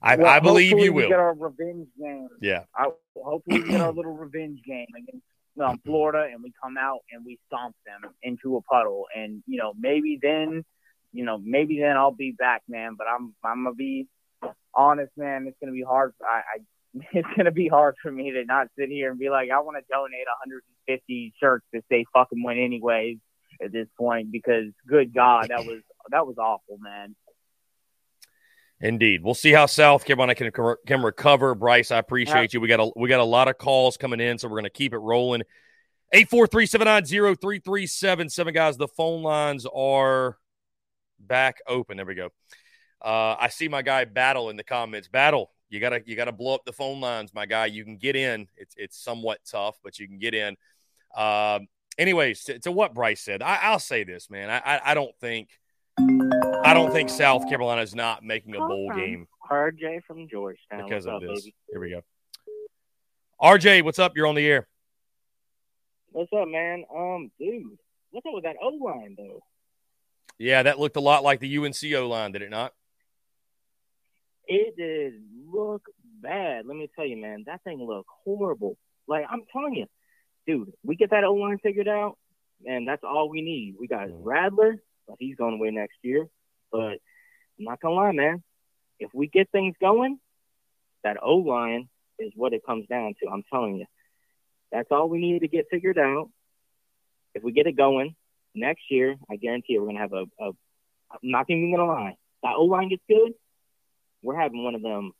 I, 0.00 0.16
well, 0.16 0.28
I 0.28 0.40
believe 0.40 0.78
you 0.78 0.92
will. 0.92 1.08
get 1.08 1.18
our 1.18 1.34
revenge 1.34 1.88
game. 2.00 2.28
Yeah. 2.40 2.64
I, 2.74 2.86
hopefully 3.14 3.62
we 3.62 3.68
get 3.68 3.80
our 3.80 3.92
little 3.92 4.16
revenge 4.16 4.60
game 4.64 4.86
against 4.96 5.26
um, 5.60 5.80
Florida 5.84 6.28
and 6.32 6.42
we 6.42 6.52
come 6.62 6.78
out 6.78 7.00
and 7.12 7.24
we 7.26 7.38
stomp 7.48 7.76
them 7.84 8.12
into 8.22 8.56
a 8.56 8.62
puddle. 8.62 9.06
And, 9.14 9.42
you 9.46 9.58
know, 9.58 9.74
maybe 9.78 10.18
then– 10.22 10.64
you 11.12 11.24
know, 11.24 11.38
maybe 11.38 11.80
then 11.80 11.96
I'll 11.96 12.12
be 12.12 12.32
back, 12.32 12.62
man. 12.68 12.96
But 12.96 13.06
I'm 13.06 13.34
I'm 13.44 13.64
gonna 13.64 13.74
be 13.74 14.06
honest, 14.74 15.12
man. 15.16 15.46
It's 15.46 15.56
gonna 15.60 15.72
be 15.72 15.82
hard. 15.82 16.14
I, 16.22 16.42
I 16.56 16.60
it's 17.12 17.28
gonna 17.36 17.50
be 17.50 17.68
hard 17.68 17.96
for 18.02 18.10
me 18.10 18.30
to 18.32 18.44
not 18.44 18.68
sit 18.78 18.88
here 18.88 19.10
and 19.10 19.18
be 19.18 19.30
like, 19.30 19.50
I 19.50 19.60
want 19.60 19.76
to 19.76 19.84
donate 19.90 20.26
150 20.26 21.34
shirts 21.40 21.64
to 21.74 21.82
say 21.90 22.04
fucking 22.12 22.42
win 22.42 22.58
anyways 22.58 23.18
at 23.62 23.72
this 23.72 23.88
point 23.96 24.30
because 24.30 24.66
good 24.86 25.14
God, 25.14 25.48
that 25.48 25.64
was 25.64 25.80
that 26.10 26.26
was 26.26 26.36
awful, 26.38 26.78
man. 26.78 27.14
Indeed, 28.80 29.24
we'll 29.24 29.34
see 29.34 29.52
how 29.52 29.66
South 29.66 30.04
Carolina 30.04 30.34
can 30.34 30.52
can 30.86 31.02
recover. 31.02 31.54
Bryce, 31.54 31.90
I 31.90 31.98
appreciate 31.98 32.54
you. 32.54 32.60
We 32.60 32.68
got 32.68 32.80
a 32.80 32.92
we 32.94 33.08
got 33.08 33.20
a 33.20 33.24
lot 33.24 33.48
of 33.48 33.58
calls 33.58 33.96
coming 33.96 34.20
in, 34.20 34.38
so 34.38 34.48
we're 34.48 34.58
gonna 34.58 34.70
keep 34.70 34.92
it 34.92 34.98
rolling. 34.98 35.42
Eight 36.12 36.30
four 36.30 36.46
three 36.46 36.66
seven 36.66 36.86
nine 36.86 37.04
zero 37.04 37.34
three 37.34 37.58
three 37.58 37.86
seven 37.86 38.28
seven 38.28 38.54
guys. 38.54 38.76
The 38.76 38.88
phone 38.88 39.22
lines 39.22 39.66
are 39.74 40.38
back 41.18 41.58
open. 41.66 41.96
There 41.96 42.06
we 42.06 42.14
go. 42.14 42.30
Uh, 43.00 43.36
I 43.38 43.48
see 43.48 43.68
my 43.68 43.82
guy 43.82 44.04
Battle 44.04 44.50
in 44.50 44.56
the 44.56 44.64
comments. 44.64 45.08
Battle, 45.08 45.50
you 45.68 45.80
gotta 45.80 46.02
you 46.04 46.16
gotta 46.16 46.32
blow 46.32 46.54
up 46.54 46.64
the 46.64 46.72
phone 46.72 47.00
lines, 47.00 47.32
my 47.34 47.46
guy. 47.46 47.66
You 47.66 47.84
can 47.84 47.96
get 47.96 48.16
in. 48.16 48.48
It's 48.56 48.74
it's 48.76 48.98
somewhat 48.98 49.38
tough, 49.48 49.78
but 49.82 49.98
you 49.98 50.08
can 50.08 50.18
get 50.18 50.34
in. 50.34 50.56
Um, 51.16 51.68
anyways, 51.96 52.44
to, 52.44 52.58
to, 52.60 52.72
what 52.72 52.94
Bryce 52.94 53.20
said, 53.20 53.42
I, 53.42 53.72
will 53.72 53.78
say 53.78 54.04
this, 54.04 54.28
man. 54.28 54.50
I, 54.50 54.58
I, 54.58 54.80
I 54.90 54.94
don't 54.94 55.14
think 55.20 55.48
I 55.98 56.74
don't 56.74 56.92
think 56.92 57.08
South 57.08 57.48
Carolina 57.48 57.82
is 57.82 57.94
not 57.94 58.22
making 58.22 58.54
a 58.54 58.58
bowl 58.58 58.92
game. 58.94 59.26
RJ 59.50 60.04
from 60.04 60.28
Georgetown 60.28 60.84
because 60.84 61.06
what's 61.06 61.22
of 61.24 61.30
up, 61.30 61.34
this. 61.34 61.42
Baby? 61.42 61.54
Here 61.70 61.80
we 61.80 61.90
go. 61.90 62.02
RJ, 63.40 63.82
what's 63.82 63.98
up? 63.98 64.16
You're 64.16 64.26
on 64.26 64.34
the 64.34 64.46
air. 64.46 64.68
What's 66.10 66.32
up, 66.32 66.48
man? 66.48 66.84
Um, 66.94 67.30
dude, 67.38 67.78
what's 68.10 68.26
up 68.26 68.34
with 68.34 68.44
that 68.44 68.56
O 68.62 68.68
line 68.68 69.14
though? 69.16 69.40
Yeah, 70.38 70.62
that 70.62 70.78
looked 70.78 70.96
a 70.96 71.00
lot 71.00 71.24
like 71.24 71.40
the 71.40 71.56
UNCO 71.56 72.08
line, 72.08 72.32
did 72.32 72.42
it 72.42 72.50
not? 72.50 72.72
It 74.46 74.76
did 74.76 75.14
look 75.52 75.82
bad. 76.22 76.64
Let 76.66 76.76
me 76.76 76.88
tell 76.94 77.04
you, 77.04 77.16
man, 77.16 77.44
that 77.46 77.62
thing 77.64 77.84
looked 77.84 78.08
horrible. 78.24 78.78
Like 79.06 79.24
I'm 79.28 79.42
telling 79.52 79.74
you, 79.74 79.86
dude, 80.46 80.72
we 80.84 80.96
get 80.96 81.10
that 81.10 81.24
O 81.24 81.34
line 81.34 81.58
figured 81.62 81.88
out, 81.88 82.16
and 82.66 82.86
that's 82.86 83.04
all 83.04 83.28
we 83.28 83.42
need. 83.42 83.76
We 83.78 83.88
got 83.88 84.08
Mm. 84.08 84.20
Rattler, 84.24 84.82
but 85.06 85.16
he's 85.18 85.36
going 85.36 85.54
away 85.54 85.70
next 85.70 85.98
year. 86.02 86.28
But 86.70 86.98
I'm 87.58 87.64
not 87.64 87.80
gonna 87.80 87.94
lie, 87.94 88.12
man. 88.12 88.42
If 88.98 89.10
we 89.12 89.26
get 89.26 89.50
things 89.50 89.76
going, 89.80 90.18
that 91.02 91.22
O 91.22 91.36
line 91.36 91.88
is 92.18 92.32
what 92.34 92.52
it 92.52 92.64
comes 92.64 92.86
down 92.86 93.14
to. 93.20 93.28
I'm 93.28 93.44
telling 93.50 93.76
you, 93.76 93.86
that's 94.70 94.90
all 94.90 95.08
we 95.08 95.18
need 95.18 95.40
to 95.40 95.48
get 95.48 95.66
figured 95.70 95.98
out. 95.98 96.30
If 97.34 97.42
we 97.42 97.52
get 97.52 97.66
it 97.66 97.76
going 97.76 98.14
next 98.58 98.82
year, 98.90 99.16
I 99.30 99.36
guarantee 99.36 99.74
you, 99.74 99.80
we're 99.82 99.88
gonna 99.88 100.00
have 100.00 100.12
a. 100.12 100.24
a 100.40 100.50
I'm 101.10 101.18
not 101.22 101.46
even 101.48 101.70
gonna 101.74 101.86
lie. 101.90 102.16
That 102.42 102.54
O 102.56 102.64
line 102.64 102.90
gets 102.90 103.02
good. 103.08 103.32
We're 104.22 104.38
having 104.38 104.62
one 104.62 104.74
of 104.74 104.82
them 104.82 105.12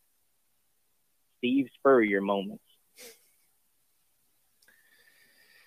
Steve 1.39 1.69
Spurrier 1.79 2.21
moments. 2.21 2.63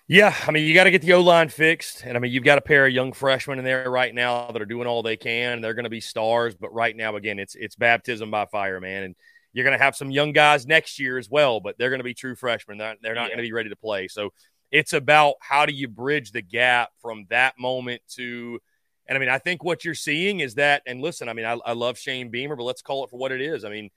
Yeah, 0.08 0.34
I 0.46 0.50
mean, 0.50 0.66
you 0.66 0.74
got 0.74 0.84
to 0.84 0.90
get 0.90 1.00
the 1.00 1.14
O 1.14 1.20
line 1.22 1.48
fixed. 1.48 2.02
And 2.04 2.16
I 2.16 2.20
mean, 2.20 2.32
you've 2.32 2.44
got 2.44 2.58
a 2.58 2.60
pair 2.62 2.86
of 2.86 2.92
young 2.92 3.12
freshmen 3.12 3.58
in 3.58 3.64
there 3.64 3.90
right 3.90 4.14
now 4.14 4.50
that 4.50 4.60
are 4.60 4.66
doing 4.66 4.86
all 4.86 5.02
they 5.02 5.16
can. 5.16 5.60
They're 5.62 5.74
going 5.74 5.84
to 5.84 5.90
be 5.90 6.00
stars. 6.00 6.54
But 6.54 6.74
right 6.74 6.94
now, 6.94 7.16
again, 7.16 7.38
it's 7.38 7.54
it's 7.54 7.76
baptism 7.76 8.30
by 8.30 8.44
fire, 8.46 8.78
man. 8.80 9.04
And 9.04 9.14
you're 9.54 9.64
going 9.64 9.78
to 9.78 9.82
have 9.82 9.96
some 9.96 10.10
young 10.10 10.32
guys 10.32 10.66
next 10.66 10.98
year 10.98 11.18
as 11.18 11.30
well, 11.30 11.60
but 11.60 11.78
they're 11.78 11.88
going 11.90 12.00
to 12.00 12.04
be 12.04 12.14
true 12.14 12.34
freshmen. 12.34 12.78
They're, 12.78 12.96
they're 13.00 13.14
not 13.14 13.24
Yeah. 13.24 13.36
going 13.36 13.38
to 13.38 13.48
be 13.48 13.52
ready 13.52 13.68
to 13.70 13.76
play. 13.76 14.08
So 14.08 14.32
it's 14.72 14.94
about 14.94 15.34
how 15.40 15.66
do 15.66 15.72
you 15.72 15.86
bridge 15.86 16.32
the 16.32 16.42
gap 16.42 16.90
from 17.00 17.26
that 17.30 17.58
moment 17.58 18.02
to. 18.14 18.58
And 19.06 19.16
I 19.16 19.20
mean, 19.20 19.28
I 19.28 19.38
think 19.38 19.62
what 19.62 19.84
you're 19.84 19.94
seeing 19.94 20.40
is 20.40 20.54
that, 20.54 20.82
and 20.86 21.02
listen, 21.02 21.28
I 21.28 21.34
mean, 21.34 21.44
I, 21.44 21.58
I 21.64 21.72
love 21.72 21.98
Shane 21.98 22.30
Beamer, 22.30 22.56
but 22.56 22.64
let's 22.64 22.82
call 22.82 23.04
it 23.04 23.10
for 23.10 23.18
what 23.18 23.32
it 23.32 23.42
is. 23.42 23.64
I 23.64 23.68
mean, 23.68 23.90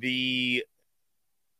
the 0.00 0.64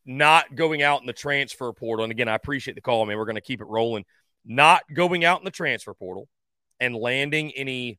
not 0.04 0.54
going 0.54 0.82
out 0.82 1.00
in 1.00 1.06
the 1.06 1.12
transfer 1.12 1.72
portal, 1.72 2.04
and 2.04 2.12
again, 2.12 2.28
I 2.28 2.34
appreciate 2.34 2.74
the 2.74 2.80
call, 2.80 3.04
man. 3.04 3.16
We're 3.16 3.24
going 3.24 3.34
to 3.34 3.40
keep 3.40 3.60
it 3.60 3.66
rolling. 3.66 4.04
Not 4.44 4.82
going 4.92 5.24
out 5.24 5.40
in 5.40 5.44
the 5.44 5.50
transfer 5.50 5.94
portal 5.94 6.28
and 6.78 6.94
landing 6.94 7.50
any 7.56 7.98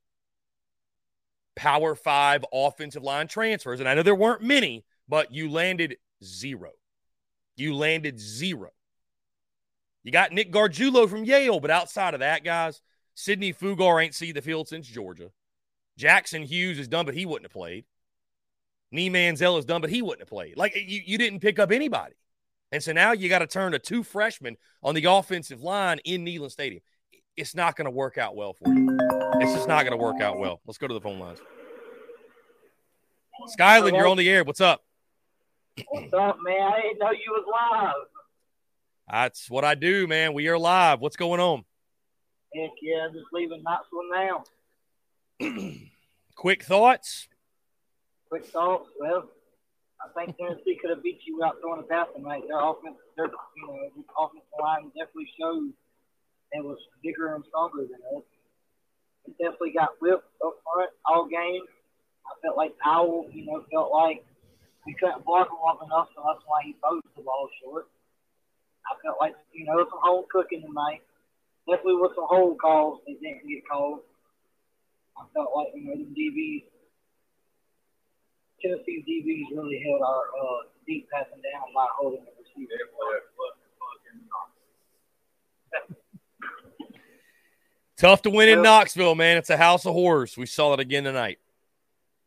power 1.57 1.95
five 1.95 2.45
offensive 2.53 3.03
line 3.03 3.27
transfers. 3.27 3.81
And 3.81 3.89
I 3.89 3.95
know 3.95 4.03
there 4.03 4.15
weren't 4.15 4.43
many, 4.43 4.85
but 5.09 5.33
you 5.33 5.51
landed 5.51 5.97
zero. 6.23 6.71
You 7.57 7.75
landed 7.75 8.19
zero. 8.19 8.69
You 10.07 10.13
got 10.13 10.31
Nick 10.31 10.53
Gargiulo 10.53 11.09
from 11.09 11.25
Yale, 11.25 11.59
but 11.59 11.69
outside 11.69 12.13
of 12.13 12.21
that, 12.21 12.45
guys, 12.45 12.81
Sidney 13.13 13.51
Fugar 13.51 14.01
ain't 14.01 14.15
seen 14.15 14.35
the 14.35 14.41
field 14.41 14.69
since 14.69 14.87
Georgia. 14.87 15.31
Jackson 15.97 16.43
Hughes 16.43 16.79
is 16.79 16.87
done, 16.87 17.05
but 17.05 17.13
he 17.13 17.25
wouldn't 17.25 17.43
have 17.43 17.51
played. 17.51 17.83
Nee 18.89 19.09
Manziel 19.09 19.59
is 19.59 19.65
done, 19.65 19.81
but 19.81 19.89
he 19.89 20.01
wouldn't 20.01 20.21
have 20.21 20.29
played. 20.29 20.55
Like 20.55 20.77
you, 20.77 21.01
you 21.05 21.17
didn't 21.17 21.41
pick 21.41 21.59
up 21.59 21.73
anybody. 21.73 22.15
And 22.71 22.81
so 22.81 22.93
now 22.93 23.11
you 23.11 23.27
got 23.27 23.39
to 23.39 23.47
turn 23.47 23.73
to 23.73 23.79
two 23.79 24.01
freshmen 24.01 24.55
on 24.81 24.95
the 24.95 25.03
offensive 25.03 25.61
line 25.61 25.99
in 26.05 26.23
Neyland 26.23 26.51
Stadium. 26.51 26.81
It's 27.35 27.53
not 27.53 27.75
going 27.75 27.83
to 27.83 27.91
work 27.91 28.17
out 28.17 28.33
well 28.33 28.53
for 28.53 28.73
you. 28.73 28.97
It's 29.41 29.53
just 29.53 29.67
not 29.67 29.83
going 29.83 29.91
to 29.91 30.01
work 30.01 30.21
out 30.21 30.39
well. 30.39 30.61
Let's 30.65 30.77
go 30.77 30.87
to 30.87 30.93
the 30.93 31.01
phone 31.01 31.19
lines. 31.19 31.39
Skyland, 33.47 33.97
you're 33.97 34.07
on 34.07 34.15
the 34.15 34.29
air. 34.29 34.45
What's 34.45 34.61
up? 34.61 34.85
What's 35.89 36.13
up, 36.13 36.37
man? 36.45 36.61
I 36.61 36.81
didn't 36.81 36.99
know 36.99 37.11
you 37.11 37.27
was 37.27 37.43
live. 37.51 38.16
That's 39.09 39.49
what 39.49 39.63
I 39.63 39.75
do, 39.75 40.05
man. 40.05 40.33
We 40.33 40.49
are 40.49 40.57
live. 40.57 40.99
What's 40.99 41.15
going 41.15 41.39
on? 41.39 41.63
Heck 42.53 42.71
yeah, 42.81 43.07
I'm 43.07 43.13
just 43.13 43.27
leaving 43.31 43.63
Knoxville 43.63 44.09
now. 44.11 44.43
Quick 46.35 46.63
thoughts? 46.63 47.29
Quick 48.27 48.45
thoughts. 48.45 48.89
Well, 48.99 49.29
I 50.03 50.11
think 50.13 50.37
Tennessee 50.37 50.77
could 50.81 50.89
have 50.89 51.01
beat 51.03 51.21
you 51.25 51.41
out 51.43 51.55
throwing 51.61 51.79
a 51.79 51.83
pass 51.83 52.07
tonight. 52.15 52.43
Their 52.49 52.59
offense, 52.59 52.97
their 53.15 53.27
you 53.27 53.67
know, 53.67 53.79
their 53.79 54.03
offensive 54.19 54.59
line 54.59 54.91
definitely 54.91 55.31
showed 55.39 55.71
it 56.51 56.63
was 56.63 56.77
bigger 57.01 57.33
and 57.35 57.43
stronger 57.47 57.87
than 57.87 58.01
us. 58.17 58.23
It 59.25 59.37
definitely 59.39 59.71
got 59.71 59.95
whipped 60.01 60.27
up 60.45 60.55
front 60.67 60.91
all 61.05 61.27
game. 61.27 61.63
I 62.27 62.35
felt 62.43 62.57
like 62.57 62.77
Powell, 62.83 63.29
you 63.31 63.45
know, 63.45 63.63
felt 63.71 63.91
like 63.93 64.25
we 64.85 64.93
couldn't 64.95 65.23
block 65.23 65.47
him 65.47 65.63
off 65.63 65.79
enough, 65.83 66.09
so 66.13 66.23
that's 66.27 66.43
why 66.45 66.63
he 66.63 66.75
posed 66.83 67.07
the 67.15 67.23
ball 67.23 67.47
short. 67.63 67.87
I 68.87 68.95
felt 69.03 69.17
like, 69.19 69.35
you 69.53 69.65
know, 69.65 69.77
some 69.89 69.99
home 70.01 70.25
cooking 70.31 70.61
tonight. 70.61 71.01
Definitely 71.67 71.99
with 71.99 72.15
some 72.15 72.27
hold 72.27 72.57
calls 72.59 73.01
that 73.07 73.19
didn't 73.19 73.47
get 73.47 73.67
called. 73.67 73.99
I 75.17 75.25
felt 75.33 75.51
like, 75.55 75.67
you 75.75 75.83
know, 75.83 75.95
the 75.99 76.07
DBs, 76.15 76.63
Tennessee 78.61 79.03
DBs 79.03 79.55
really 79.55 79.83
held 79.83 80.01
our 80.01 80.23
uh, 80.31 80.71
deep 80.87 81.09
passing 81.11 81.43
down 81.43 81.67
by 81.75 81.85
holding 81.99 82.23
the 82.23 82.31
receiver. 82.39 82.73
Tough 87.97 88.21
to 88.21 88.29
win 88.29 88.47
in 88.47 88.61
Knoxville, 88.61 89.15
man. 89.15 89.37
It's 89.37 89.49
a 89.49 89.57
house 89.57 89.85
of 89.85 89.93
horrors. 89.93 90.37
We 90.37 90.45
saw 90.45 90.73
it 90.73 90.79
again 90.79 91.03
tonight. 91.03 91.39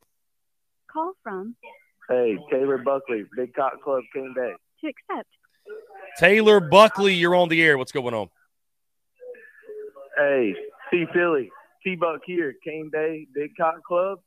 Call 0.91 1.13
from 1.23 1.55
Hey, 2.09 2.37
Taylor 2.51 2.77
Buckley, 2.77 3.23
Big 3.35 3.53
Cock 3.55 3.81
Club, 3.83 4.03
King 4.13 4.33
Day. 4.35 4.51
to 4.81 4.87
accept. 4.87 5.29
Taylor 6.19 6.59
Buckley, 6.59 7.15
you're 7.15 7.33
on 7.35 7.49
the 7.49 7.63
air. 7.63 7.77
What's 7.79 7.91
going 7.91 8.13
on? 8.13 8.27
Hey, 10.17 10.55
T 10.95 11.05
Philly, 11.13 11.51
T 11.83 11.95
Buck 11.95 12.21
here, 12.25 12.53
King 12.63 12.89
Day, 12.89 13.27
Big 13.35 13.51
Cock 13.59 13.83
Club. 13.83 14.19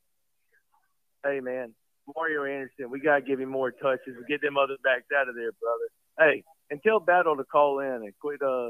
Hey 1.24 1.40
man, 1.40 1.72
Mario 2.14 2.44
Anderson, 2.44 2.90
we 2.90 3.00
gotta 3.00 3.22
give 3.22 3.40
him 3.40 3.48
more 3.48 3.70
touches 3.70 4.16
and 4.16 4.26
get 4.28 4.42
them 4.42 4.59
other 4.59 4.76
backs 4.85 5.07
out 5.18 5.31
of 5.31 5.35
there, 5.35 5.52
brother. 5.52 5.88
Hey, 6.31 6.44
and 6.70 6.83
tell 6.83 7.00
Battle 7.00 7.37
to 7.37 7.44
call 7.44 7.81
in 7.81 7.87
and 7.87 8.12
quit 8.20 8.42
uh 8.42 8.68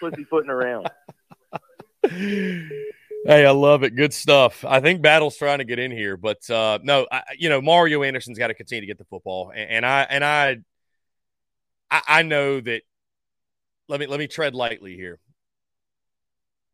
pussyfooting 0.00 0.50
around. 0.50 0.90
Hey, 3.26 3.44
I 3.44 3.50
love 3.50 3.82
it. 3.82 3.96
Good 3.96 4.14
stuff. 4.14 4.64
I 4.64 4.80
think 4.80 5.02
Battle's 5.02 5.36
trying 5.36 5.58
to 5.58 5.64
get 5.64 5.80
in 5.80 5.90
here, 5.90 6.16
but 6.16 6.48
uh, 6.48 6.78
no, 6.84 7.06
I, 7.10 7.22
you 7.36 7.48
know 7.48 7.60
Mario 7.60 8.04
Anderson's 8.04 8.38
got 8.38 8.46
to 8.46 8.54
continue 8.54 8.80
to 8.82 8.86
get 8.86 8.96
the 8.96 9.04
football, 9.04 9.50
and, 9.50 9.70
and 9.70 9.84
I 9.84 10.02
and 10.02 10.24
I, 10.24 10.58
I, 11.90 12.02
I 12.06 12.22
know 12.22 12.60
that. 12.60 12.82
Let 13.88 13.98
me 14.00 14.06
let 14.06 14.20
me 14.20 14.28
tread 14.28 14.54
lightly 14.54 14.94
here. 14.94 15.18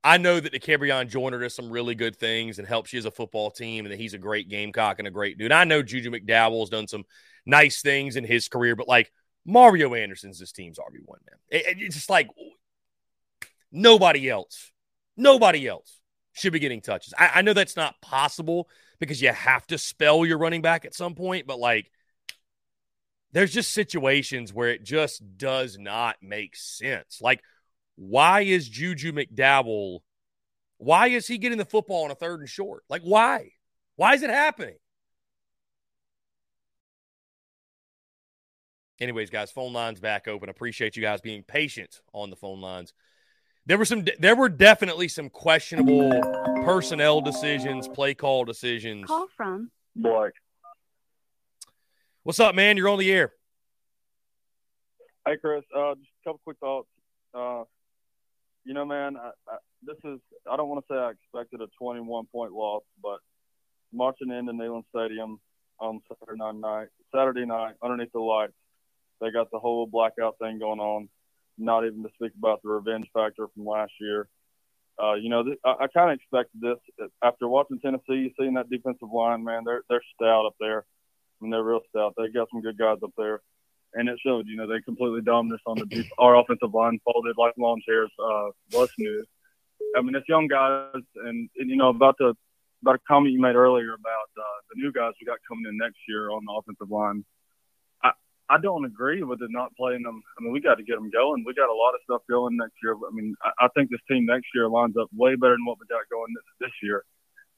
I 0.05 0.19
know 0.19 0.39
that 0.39 0.53
the 0.53 0.61
Dakereon 0.61 1.09
Joyner 1.09 1.41
does 1.41 1.55
some 1.55 1.71
really 1.71 1.95
good 1.95 2.17
things 2.17 2.59
and 2.59 2.69
helps 2.69 2.93
you 2.93 2.99
as 2.99 3.07
a 3.07 3.11
football 3.11 3.51
team, 3.51 3.87
and 3.87 3.93
that 3.93 3.99
he's 3.99 4.13
a 4.15 4.19
great 4.19 4.51
gamecock 4.51 4.99
and 4.99 5.09
a 5.09 5.11
great 5.11 5.39
dude. 5.39 5.51
I 5.51 5.65
know 5.65 5.83
Juju 5.83 6.11
McDowell's 6.11 6.69
done 6.71 6.87
some 6.87 7.05
nice 7.47 7.81
things 7.81 8.17
in 8.17 8.25
his 8.25 8.49
career, 8.49 8.77
but 8.77 8.87
like 8.87 9.11
Mario 9.47 9.95
Anderson's 9.95 10.39
this 10.39 10.53
team's 10.53 10.79
RB 10.79 10.99
one 11.05 11.21
man. 11.29 11.39
It- 11.51 11.81
it's 11.81 11.97
just 11.97 12.11
like 12.11 12.29
nobody 13.73 14.29
else, 14.29 14.73
nobody 15.17 15.67
else 15.67 16.01
should 16.33 16.53
be 16.53 16.59
getting 16.59 16.81
touches. 16.81 17.15
I, 17.19 17.31
I 17.37 17.43
know 17.43 17.53
that's 17.53 17.77
not 17.77 18.01
possible 18.01 18.69
because 18.99 19.23
you 19.23 19.33
have 19.33 19.67
to 19.69 19.79
spell 19.79 20.27
your 20.27 20.39
running 20.39 20.63
back 20.63 20.85
at 20.85 20.95
some 20.95 21.15
point, 21.15 21.47
but 21.47 21.59
like 21.59 21.91
there's 23.33 23.53
just 23.53 23.73
situations 23.73 24.53
where 24.53 24.69
it 24.69 24.85
just 24.85 25.23
does 25.37 25.77
not 25.79 26.17
make 26.23 26.55
sense. 26.55 27.21
Like, 27.21 27.43
why 27.97 28.41
is 28.41 28.69
Juju 28.69 29.13
McDowell? 29.13 30.01
Why 30.79 31.09
is 31.09 31.27
he 31.27 31.39
getting 31.39 31.59
the 31.59 31.65
football 31.65 32.05
on 32.05 32.11
a 32.11 32.15
third 32.15 32.41
and 32.41 32.49
short? 32.49 32.85
Like, 32.89 33.03
why? 33.03 33.51
Why 33.97 34.15
is 34.15 34.23
it 34.23 34.31
happening? 34.31 34.77
Anyways, 39.01 39.31
guys, 39.31 39.51
phone 39.51 39.73
lines 39.73 40.01
back 40.01 40.29
open. 40.29 40.49
Appreciate 40.49 40.97
you 40.97 41.03
guys 41.03 41.21
being 41.21 41.43
patient 41.43 42.01
on 42.13 42.31
the 42.31 42.37
phone 42.37 42.61
lines. 42.61 42.93
There 43.67 43.79
were 43.79 43.85
some 43.85 44.05
there 44.19 44.37
were 44.37 44.49
definitely 44.49 45.09
some 45.09 45.31
questionable 45.31 46.21
personnel 46.65 47.21
decisions, 47.21 47.89
play 47.89 48.15
call 48.15 48.45
decisions. 48.45 49.07
Call 49.07 49.27
from 49.37 49.71
Black. 49.97 50.33
What's 52.25 52.41
up, 52.41 52.55
man? 52.55 52.77
You're 52.77 52.89
on 52.89 52.99
the 52.99 53.11
air. 53.11 53.33
Hey, 55.27 55.37
Chris. 55.41 55.65
Uh, 55.75 55.95
just 55.95 56.09
a 56.25 56.29
couple 56.29 56.41
quick 56.45 56.59
thoughts. 56.59 56.89
Uh, 57.33 57.65
you 58.65 58.75
know, 58.75 58.85
man, 58.85 59.17
I, 59.17 59.31
I, 59.49 59.57
this 59.83 59.97
is 60.05 60.19
I 60.51 60.57
don't 60.57 60.69
want 60.69 60.85
to 60.87 60.93
say 60.93 60.99
I 60.99 61.11
expected 61.11 61.61
a 61.61 61.69
21 61.79 62.27
point 62.33 62.53
loss, 62.53 62.83
but 63.03 63.19
marching 63.93 64.31
into 64.31 64.53
Neyland 64.53 64.85
Stadium 64.91 65.39
on 65.79 66.01
Saturday 66.09 66.59
night, 66.59 66.89
Saturday 67.15 67.47
night 67.47 67.75
underneath 67.83 68.13
the 68.13 68.21
lights, 68.21 68.55
they 69.21 69.31
got 69.31 69.51
the 69.51 69.59
whole 69.59 69.87
blackout 69.87 70.37
thing 70.39 70.59
going 70.59 70.81
on. 70.81 71.09
Not 71.57 71.87
even 71.87 72.03
to 72.03 72.09
speak 72.15 72.33
about 72.37 72.63
the 72.63 72.69
revenge 72.69 73.07
factor 73.15 73.47
from 73.55 73.65
last 73.65 73.93
year. 74.01 74.29
Uh, 75.01 75.15
you 75.15 75.29
know, 75.29 75.45
th- 75.45 75.59
I, 75.65 75.75
I 75.81 75.87
kind 75.87 76.11
of 76.11 76.17
expected 76.17 76.61
this 76.61 77.09
after 77.23 77.47
watching 77.49 77.81
Tennessee, 77.81 78.35
seeing 78.39 78.55
that 78.55 78.71
defensive 78.71 79.11
line. 79.13 79.45
Man, 79.45 79.63
they're 79.65 79.83
they're 79.89 80.03
stout 80.15 80.47
up 80.47 80.55
there. 80.59 80.81
I 80.81 81.45
mean, 81.45 81.51
they're 81.51 81.63
real 81.63 81.81
stout. 81.91 82.15
They 82.17 82.29
got 82.29 82.49
some 82.51 82.63
good 82.63 82.79
guys 82.79 82.99
up 83.05 83.13
there, 83.17 83.41
and 83.95 84.09
it 84.09 84.19
showed. 84.25 84.47
You 84.47 84.57
know, 84.57 84.67
they 84.67 84.81
completely 84.81 85.23
dominated 85.23 85.57
us 85.57 85.61
on 85.67 85.79
the 85.79 85.87
deep, 85.87 86.07
our 86.19 86.37
offensive 86.37 86.75
line, 86.75 86.99
folded 87.05 87.37
like 87.39 87.55
lawn 87.59 87.81
chairs. 87.87 88.11
Uh, 88.19 88.51
was 88.73 88.91
new. 88.99 89.25
I 89.97 90.03
mean, 90.03 90.15
it's 90.15 90.29
young 90.29 90.49
guys, 90.49 90.89
and, 90.95 91.49
and 91.57 91.71
you 91.71 91.77
know 91.77 91.89
about 91.89 92.17
the 92.19 92.35
about 92.83 92.97
a 92.97 93.09
comment 93.09 93.33
you 93.33 93.41
made 93.41 93.57
earlier 93.57 93.95
about 93.95 94.29
uh, 94.37 94.59
the 94.71 94.83
new 94.83 94.93
guys 94.93 95.13
we 95.21 95.27
got 95.27 95.39
coming 95.49 95.65
in 95.69 95.79
next 95.79 95.99
year 96.07 96.31
on 96.31 96.45
the 96.45 96.53
offensive 96.53 96.91
line. 96.91 97.25
I 98.03 98.13
I 98.49 98.59
don't 98.59 98.85
agree 98.85 99.23
with 99.23 99.41
it 99.41 99.51
not 99.51 99.75
playing 99.77 100.03
them. 100.03 100.23
I 100.39 100.43
mean, 100.43 100.53
we 100.53 100.61
got 100.61 100.77
to 100.77 100.85
get 100.85 100.97
them 100.97 101.11
going. 101.11 101.45
We 101.47 101.55
got 101.55 101.73
a 101.73 101.75
lot 101.75 101.95
of 101.95 102.05
stuff 102.05 102.23
going 102.29 102.57
next 102.57 102.75
year. 102.83 102.95
I 102.95 103.13
mean, 103.13 103.35
I, 103.43 103.67
I 103.67 103.69
think 103.75 103.91
this 103.91 104.05
team 104.11 104.27
next 104.27 104.49
year 104.55 104.69
lines 104.69 104.97
up 105.01 105.09
way 105.17 105.35
better 105.37 105.55
than 105.55 105.65
what 105.65 105.79
we 105.81 105.87
got 105.87 106.09
going 106.11 106.35
this, 106.35 106.69
this 106.69 106.77
year. 106.83 107.05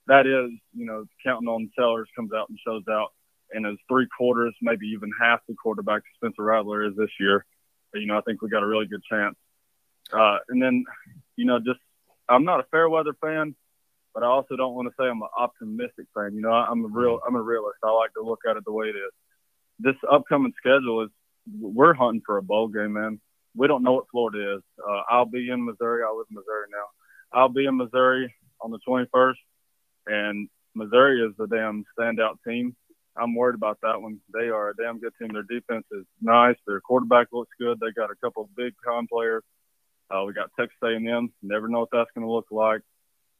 That 0.07 0.27
is, 0.27 0.55
you 0.73 0.87
know, 0.87 1.05
counting 1.25 1.49
on 1.49 1.71
Sellers 1.75 2.09
comes 2.15 2.31
out 2.33 2.49
and 2.49 2.59
shows 2.65 2.85
out, 2.89 3.11
and 3.53 3.67
as 3.67 3.77
three 3.89 4.07
quarters, 4.17 4.55
maybe 4.61 4.87
even 4.89 5.11
half 5.21 5.41
the 5.49 5.55
quarterback 5.55 6.03
Spencer 6.17 6.43
Rattler 6.43 6.85
is 6.85 6.97
this 6.97 7.11
year. 7.19 7.45
You 7.95 8.07
know, 8.07 8.19
I 8.19 8.21
think 8.23 8.43
we 8.43 8.49
got 8.49 8.63
a 8.63 8.67
really 8.67 8.87
good 8.87 9.03
chance. 9.11 9.37
Uh, 10.13 10.39
and 10.49 10.63
then, 10.63 10.85
you 11.37 11.45
know, 11.45 11.59
just 11.59 11.81
I'm 12.29 12.45
not 12.45 12.61
a 12.61 12.67
fair 12.71 12.89
weather 12.89 13.15
fan, 13.21 13.55
but 14.15 14.23
I 14.23 14.27
also 14.27 14.57
don't 14.57 14.75
want 14.75 14.89
to 14.89 14.95
say 14.99 15.09
I'm 15.09 15.23
an 15.23 15.29
optimistic 15.37 16.07
fan. 16.15 16.35
You 16.35 16.43
know, 16.43 16.51
I'm 16.51 16.85
a 16.85 16.89
real 16.89 17.21
I'm 17.27 17.37
a 17.37 17.43
realist. 17.43 17.79
I 17.83 17.91
like 17.93 18.13
to 18.15 18.23
look 18.23 18.41
at 18.49 18.57
it 18.57 18.65
the 18.65 18.73
way 18.73 18.87
it 18.87 18.97
is. 18.97 19.13
This 19.79 19.97
upcoming 20.11 20.53
schedule 20.59 21.05
is 21.05 21.11
we're 21.61 21.95
hunting 21.95 22.23
for 22.25 22.39
a 22.39 22.43
bowl 22.43 22.69
game, 22.69 22.95
man. 22.95 23.21
We 23.55 23.69
don't 23.69 23.83
know 23.83 23.93
what 23.93 24.11
Florida 24.11 24.57
is. 24.57 24.63
Uh, 24.87 25.03
I'll 25.09 25.27
be 25.27 25.49
in 25.51 25.65
Missouri. 25.65 26.03
I 26.03 26.13
live 26.13 26.27
in 26.31 26.37
Missouri 26.37 26.67
now. 26.71 27.39
I'll 27.39 27.49
be 27.49 27.67
in 27.67 27.77
Missouri 27.77 28.35
on 28.61 28.71
the 28.71 28.79
21st, 28.87 29.35
and 30.07 30.49
Missouri 30.75 31.23
is 31.27 31.35
the 31.39 31.47
damn 31.47 31.85
standout 31.99 32.37
team. 32.47 32.77
I'm 33.21 33.35
worried 33.35 33.55
about 33.55 33.79
that 33.83 34.01
one. 34.01 34.21
They 34.33 34.49
are 34.49 34.71
a 34.71 34.77
damn 34.77 34.99
good 34.99 35.13
team. 35.19 35.31
Their 35.33 35.43
defense 35.43 35.85
is 35.93 36.05
nice. 36.21 36.57
Their 36.67 36.81
quarterback 36.81 37.29
looks 37.33 37.51
good. 37.59 37.79
They 37.81 37.93
got 37.97 38.11
a 38.11 38.17
couple 38.23 38.45
of 38.45 38.55
big 38.57 38.75
con 38.85 39.07
players. 39.07 39.43
Uh, 40.11 40.25
we 40.25 40.33
got 40.33 40.51
Texas 40.59 40.77
A&M. 40.83 41.33
Never 41.43 41.69
know 41.69 41.81
what 41.81 41.89
that's 41.93 42.11
going 42.15 42.27
to 42.27 42.33
look 42.33 42.47
like. 42.51 42.83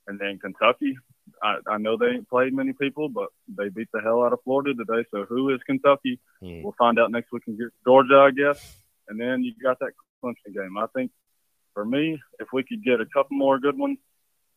And 0.09 0.19
then 0.19 0.39
Kentucky. 0.39 0.97
I, 1.43 1.57
I 1.69 1.79
know 1.79 1.97
they 1.97 2.07
ain't 2.07 2.29
played 2.29 2.55
many 2.55 2.73
people, 2.73 3.09
but 3.09 3.29
they 3.49 3.69
beat 3.69 3.89
the 3.93 4.01
hell 4.01 4.23
out 4.23 4.33
of 4.33 4.39
Florida 4.45 4.75
today. 4.75 5.07
So 5.11 5.25
who 5.29 5.53
is 5.55 5.61
Kentucky? 5.67 6.21
Hmm. 6.41 6.63
We'll 6.63 6.75
find 6.79 6.99
out 6.99 7.11
next 7.11 7.33
week 7.33 7.43
get 7.47 7.69
Georgia, 7.85 8.19
I 8.19 8.31
guess. 8.31 8.81
And 9.09 9.21
then 9.21 9.43
you 9.43 9.53
got 9.63 9.79
that 9.81 9.93
Clemson 10.23 10.55
game. 10.55 10.77
I 10.79 10.87
think 10.95 11.11
for 11.75 11.85
me, 11.85 12.21
if 12.39 12.49
we 12.53 12.63
could 12.63 12.83
get 12.85 13.01
a 13.01 13.07
couple 13.07 13.37
more 13.37 13.59
good 13.59 13.77
ones, 13.77 13.99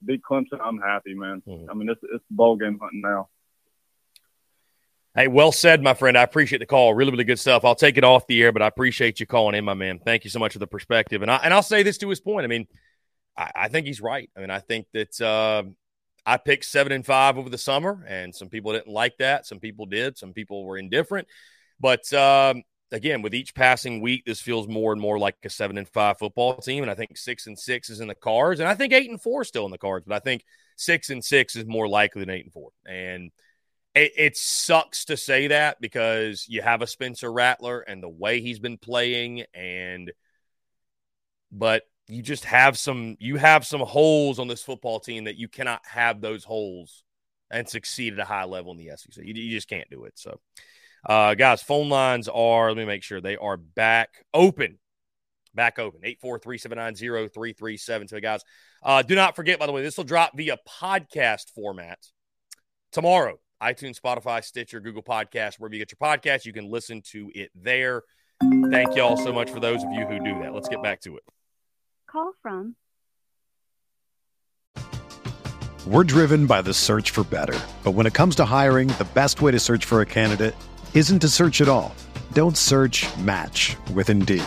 beat 0.06 0.22
Clemson, 0.22 0.60
I'm 0.64 0.80
happy, 0.80 1.14
man. 1.14 1.42
Hmm. 1.46 1.70
I 1.70 1.74
mean, 1.74 1.90
it's 1.90 2.02
it's 2.14 2.24
bowl 2.30 2.56
game 2.56 2.80
hunting 2.80 3.02
now. 3.02 3.30
Hey, 5.16 5.28
well 5.28 5.52
said, 5.52 5.82
my 5.82 5.96
friend. 5.96 6.16
I 6.18 6.22
appreciate 6.22 6.60
the 6.60 6.68
call. 6.68 6.94
Really, 6.94 7.12
really 7.12 7.24
good 7.24 7.40
stuff. 7.40 7.66
I'll 7.66 7.76
take 7.76 7.98
it 7.98 8.04
off 8.04 8.28
the 8.28 8.42
air, 8.44 8.52
but 8.52 8.62
I 8.62 8.68
appreciate 8.68 9.20
you 9.20 9.26
calling 9.26 9.56
in, 9.56 9.66
my 9.66 9.74
man. 9.74 10.00
Thank 10.00 10.24
you 10.24 10.30
so 10.30 10.38
much 10.38 10.54
for 10.54 10.60
the 10.60 10.68
perspective. 10.68 11.24
And 11.24 11.32
I 11.32 11.38
and 11.38 11.54
I'll 11.54 11.64
say 11.64 11.82
this 11.82 11.98
to 12.00 12.10
his 12.10 12.20
point. 12.22 12.44
I 12.44 12.48
mean, 12.48 12.68
I, 13.36 13.52
I 13.56 13.68
think 13.70 13.88
he's 13.88 14.02
right. 14.02 14.30
I 14.38 14.40
mean, 14.40 14.52
I 14.52 14.60
think 14.60 14.86
that 14.94 15.20
uh, 15.20 15.64
I 16.28 16.38
picked 16.38 16.66
seven 16.66 16.92
and 16.92 17.04
five 17.04 17.40
over 17.40 17.50
the 17.50 17.58
summer, 17.58 18.06
and 18.08 18.36
some 18.36 18.50
people 18.50 18.72
didn't 18.74 18.94
like 18.94 19.18
that. 19.18 19.48
Some 19.48 19.60
people 19.60 19.88
did. 19.88 20.16
Some 20.18 20.32
people 20.34 20.64
were 20.64 20.78
indifferent. 20.78 21.28
But 21.80 22.14
um, 22.14 22.62
again, 22.92 23.24
with 23.24 23.34
each 23.34 23.56
passing 23.56 24.02
week, 24.02 24.26
this 24.26 24.42
feels 24.42 24.68
more 24.68 24.92
and 24.92 25.02
more 25.02 25.18
like 25.18 25.38
a 25.44 25.50
seven 25.50 25.80
and 25.80 25.90
five 25.90 26.20
football 26.20 26.58
team. 26.58 26.84
And 26.84 26.92
I 26.92 26.94
think 26.94 27.18
six 27.18 27.48
and 27.48 27.58
six 27.58 27.90
is 27.90 28.00
in 28.00 28.10
the 28.10 28.16
cards, 28.16 28.60
and 28.60 28.70
I 28.70 28.76
think 28.76 28.94
eight 28.94 29.10
and 29.10 29.20
four 29.20 29.42
is 29.42 29.48
still 29.48 29.66
in 29.66 29.72
the 29.72 29.80
cards. 29.80 30.06
But 30.08 30.16
I 30.16 30.20
think 30.20 30.46
six 30.76 31.10
and 31.10 31.26
six 31.26 31.56
is 31.56 31.66
more 31.66 31.88
likely 31.90 32.22
than 32.22 32.30
eight 32.30 32.46
and 32.46 32.54
four. 32.54 32.70
And 32.86 33.32
it, 33.96 34.12
it, 34.18 34.38
sucks 34.38 35.06
to 35.06 35.18
say 35.18 35.48
that 35.48 35.82
because 35.82 36.46
you 36.48 36.62
have 36.62 36.82
a 36.82 36.88
Spencer 36.88 37.32
Rattler 37.32 37.82
and 37.82 38.04
the 38.04 38.10
way 38.10 38.40
he's 38.40 38.60
been 38.60 38.78
playing, 38.78 39.44
and 39.54 40.12
but 41.52 41.84
you 42.08 42.22
just 42.22 42.46
have 42.46 42.78
some 42.78 43.18
you 43.20 43.38
have 43.38 43.66
some 43.66 43.82
holes 43.82 44.40
on 44.40 44.48
this 44.48 44.64
football 44.64 45.00
team 45.00 45.26
that 45.26 45.38
you 45.38 45.48
cannot 45.48 45.82
have 45.86 46.22
those 46.22 46.44
holes 46.44 47.04
and 47.52 47.68
succeed 47.68 48.14
at 48.14 48.20
a 48.20 48.26
high 48.26 48.44
level 48.44 48.72
in 48.72 48.78
the 48.78 48.92
SEC. 48.96 49.24
You, 49.24 49.34
you 49.34 49.52
just 49.52 49.68
can't 49.68 49.90
do 49.90 50.06
it. 50.06 50.20
So, 50.20 50.40
uh, 51.08 51.34
guys, 51.34 51.64
phone 51.64 51.90
lines 51.90 52.28
are 52.28 52.70
let 52.70 52.78
me 52.78 52.86
make 52.86 53.04
sure 53.04 53.22
they 53.22 53.38
are 53.38 53.58
back 53.58 54.26
open. 54.34 54.78
Back 55.56 55.80
open, 55.80 56.02
843-790-3372. 56.02 58.10
So, 58.10 58.20
guys, 58.20 58.44
uh, 58.84 59.02
do 59.02 59.16
not 59.16 59.36
forget, 59.36 59.58
by 59.58 59.66
the 59.66 59.72
way, 59.72 59.82
this 59.82 59.98
will 59.98 60.04
drop 60.04 60.38
via 60.38 60.60
podcast 60.68 61.52
format 61.56 61.98
tomorrow 62.92 63.40
iTunes, 63.62 64.00
Spotify, 64.00 64.44
Stitcher, 64.44 64.80
Google 64.80 65.04
Podcasts, 65.04 65.60
wherever 65.60 65.76
you 65.76 65.86
get 65.86 65.92
your 65.92 66.10
podcast, 66.10 66.46
you 66.46 66.54
can 66.54 66.70
listen 66.70 67.02
to 67.12 67.30
it 67.36 67.52
there. 67.54 68.04
Thank 68.72 68.96
you 68.96 69.02
all 69.02 69.18
so 69.18 69.34
much 69.34 69.50
for 69.52 69.60
those 69.60 69.84
of 69.84 69.92
you 69.92 70.06
who 70.06 70.24
do 70.24 70.40
that. 70.40 70.54
Let's 70.54 70.70
get 70.70 70.82
back 70.82 71.02
to 71.02 71.18
it. 71.18 71.24
Call 72.08 72.32
from. 72.42 72.76
We're 75.86 76.06
driven 76.06 76.46
by 76.46 76.62
the 76.62 76.74
search 76.74 77.12
for 77.12 77.24
better. 77.24 77.60
But 77.84 77.92
when 77.92 78.06
it 78.06 78.14
comes 78.14 78.36
to 78.36 78.46
hiring, 78.46 78.88
the 78.90 79.08
best 79.14 79.42
way 79.42 79.52
to 79.52 79.60
search 79.60 79.86
for 79.86 80.02
a 80.02 80.06
candidate 80.06 80.56
isn't 80.94 81.20
to 81.20 81.30
search 81.30 81.60
at 81.62 81.68
all. 81.68 81.94
Don't 82.34 82.58
search 82.58 83.06
match 83.18 83.76
with 83.94 84.10
Indeed. 84.10 84.44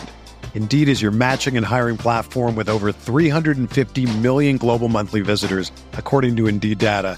Indeed 0.55 0.89
is 0.89 1.01
your 1.01 1.11
matching 1.11 1.57
and 1.57 1.65
hiring 1.65 1.97
platform 1.97 2.55
with 2.55 2.69
over 2.69 2.91
350 2.91 4.17
million 4.17 4.57
global 4.57 4.89
monthly 4.89 5.21
visitors, 5.21 5.71
according 5.93 6.35
to 6.37 6.47
Indeed 6.47 6.77
data 6.79 7.17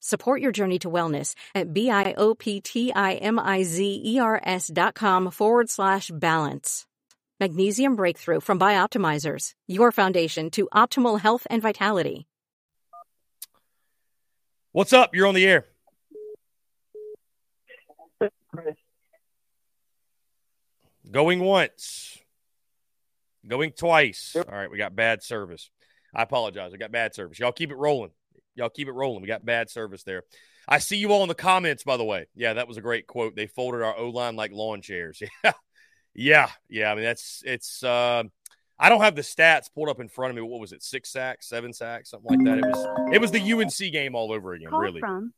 Support 0.00 0.40
your 0.40 0.50
journey 0.50 0.78
to 0.80 0.90
wellness 0.90 1.34
at 1.54 1.74
B 1.74 1.90
I 1.90 2.14
O 2.16 2.34
P 2.34 2.60
T 2.60 2.92
I 2.92 3.14
M 3.14 3.38
I 3.38 3.62
Z 3.62 4.02
E 4.04 4.18
R 4.18 4.40
S 4.42 4.70
dot 4.72 4.94
com 4.94 5.30
forward 5.30 5.68
slash 5.68 6.10
balance. 6.12 6.86
Magnesium 7.38 7.96
breakthrough 7.96 8.40
from 8.40 8.58
Bioptimizers, 8.58 9.52
your 9.66 9.92
foundation 9.92 10.50
to 10.50 10.68
optimal 10.74 11.20
health 11.20 11.46
and 11.50 11.62
vitality. 11.62 12.26
What's 14.72 14.92
up? 14.92 15.14
You're 15.14 15.26
on 15.26 15.34
the 15.34 15.46
air. 15.46 15.66
Going 21.10 21.40
once. 21.40 22.18
Going 23.46 23.72
twice. 23.72 24.36
All 24.36 24.44
right, 24.50 24.70
we 24.70 24.78
got 24.78 24.94
bad 24.94 25.22
service. 25.22 25.70
I 26.14 26.22
apologize. 26.22 26.72
I 26.72 26.76
got 26.76 26.92
bad 26.92 27.14
service. 27.14 27.38
Y'all 27.38 27.52
keep 27.52 27.70
it 27.70 27.76
rolling. 27.76 28.10
Y'all 28.54 28.68
keep 28.68 28.88
it 28.88 28.92
rolling. 28.92 29.22
We 29.22 29.28
got 29.28 29.44
bad 29.44 29.70
service 29.70 30.02
there. 30.02 30.22
I 30.68 30.78
see 30.78 30.96
you 30.96 31.12
all 31.12 31.22
in 31.22 31.28
the 31.28 31.34
comments, 31.34 31.82
by 31.84 31.96
the 31.96 32.04
way. 32.04 32.26
Yeah, 32.34 32.54
that 32.54 32.68
was 32.68 32.76
a 32.76 32.80
great 32.80 33.06
quote. 33.06 33.34
They 33.34 33.46
folded 33.46 33.82
our 33.82 33.96
O 33.96 34.10
line 34.10 34.36
like 34.36 34.52
lawn 34.52 34.82
chairs. 34.82 35.22
Yeah. 35.44 35.52
Yeah. 36.12 36.50
Yeah. 36.68 36.90
I 36.90 36.94
mean, 36.96 37.04
that's, 37.04 37.42
it's, 37.46 37.84
uh, 37.84 38.24
I 38.78 38.88
don't 38.88 39.00
have 39.00 39.14
the 39.14 39.22
stats 39.22 39.72
pulled 39.72 39.88
up 39.88 40.00
in 40.00 40.08
front 40.08 40.30
of 40.30 40.36
me. 40.36 40.42
What 40.42 40.58
was 40.58 40.72
it? 40.72 40.82
Six 40.82 41.10
sacks, 41.10 41.48
seven 41.48 41.72
sacks, 41.72 42.10
something 42.10 42.30
like 42.30 42.44
that. 42.46 42.58
It 42.58 42.66
was, 42.66 43.12
it 43.14 43.20
was 43.20 43.30
the 43.30 43.52
UNC 43.52 43.92
game 43.92 44.14
all 44.16 44.32
over 44.32 44.54
again, 44.54 44.70
Call 44.70 44.80
really. 44.80 45.00
from 45.00 45.32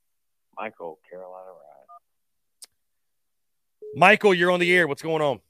Michael, 0.57 0.99
Carolina 1.11 1.51
Rise. 1.51 2.69
Michael, 3.95 4.33
you're 4.33 4.51
on 4.51 4.61
the 4.61 4.73
air. 4.75 4.89
What's 4.89 5.03
going 5.03 5.23
on? 5.23 5.41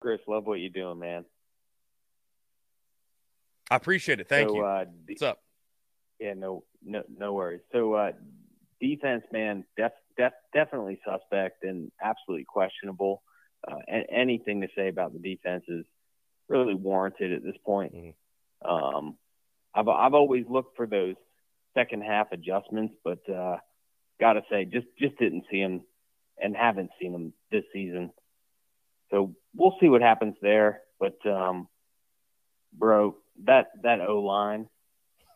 Chris, 0.00 0.20
love 0.26 0.46
what 0.46 0.60
you're 0.60 0.70
doing, 0.70 0.98
man. 0.98 1.24
I 3.70 3.76
appreciate 3.76 4.20
it. 4.20 4.28
Thank 4.28 4.48
so, 4.48 4.56
you. 4.56 4.64
Uh, 4.64 4.84
What's 5.06 5.22
up? 5.22 5.38
Yeah, 6.18 6.34
no, 6.34 6.64
no, 6.84 7.02
no 7.16 7.32
worries. 7.32 7.60
So, 7.72 7.94
uh, 7.94 8.12
defense, 8.80 9.22
man, 9.32 9.64
def, 9.76 9.92
def, 10.16 10.32
definitely 10.52 11.00
suspect 11.04 11.64
and 11.64 11.90
absolutely 12.02 12.44
questionable. 12.44 13.22
Uh, 13.66 13.76
and 13.88 14.04
anything 14.10 14.62
to 14.62 14.68
say 14.76 14.88
about 14.88 15.12
the 15.12 15.18
defense 15.18 15.64
is 15.68 15.84
really 16.48 16.74
warranted 16.74 17.32
at 17.32 17.42
this 17.42 17.56
point. 17.64 17.94
Mm-hmm. 17.94 18.70
Um, 18.70 19.16
I've 19.74 19.88
I've 19.88 20.14
always 20.14 20.44
looked 20.48 20.76
for 20.76 20.86
those 20.86 21.14
second 21.74 22.02
half 22.02 22.32
adjustments, 22.32 22.94
but 23.04 23.20
uh, 23.28 23.56
got 24.18 24.34
to 24.34 24.42
say, 24.50 24.64
just 24.64 24.86
just 24.98 25.16
didn't 25.18 25.44
see 25.50 25.62
them 25.62 25.82
and 26.42 26.56
haven't 26.56 26.90
seen 27.00 27.12
them 27.12 27.32
this 27.50 27.64
season. 27.72 28.10
So 29.10 29.34
we'll 29.54 29.76
see 29.80 29.88
what 29.88 30.02
happens 30.02 30.36
there. 30.42 30.80
But 30.98 31.18
um, 31.26 31.68
bro, 32.72 33.16
that 33.44 33.68
that 33.82 34.00
O 34.00 34.20
line, 34.20 34.68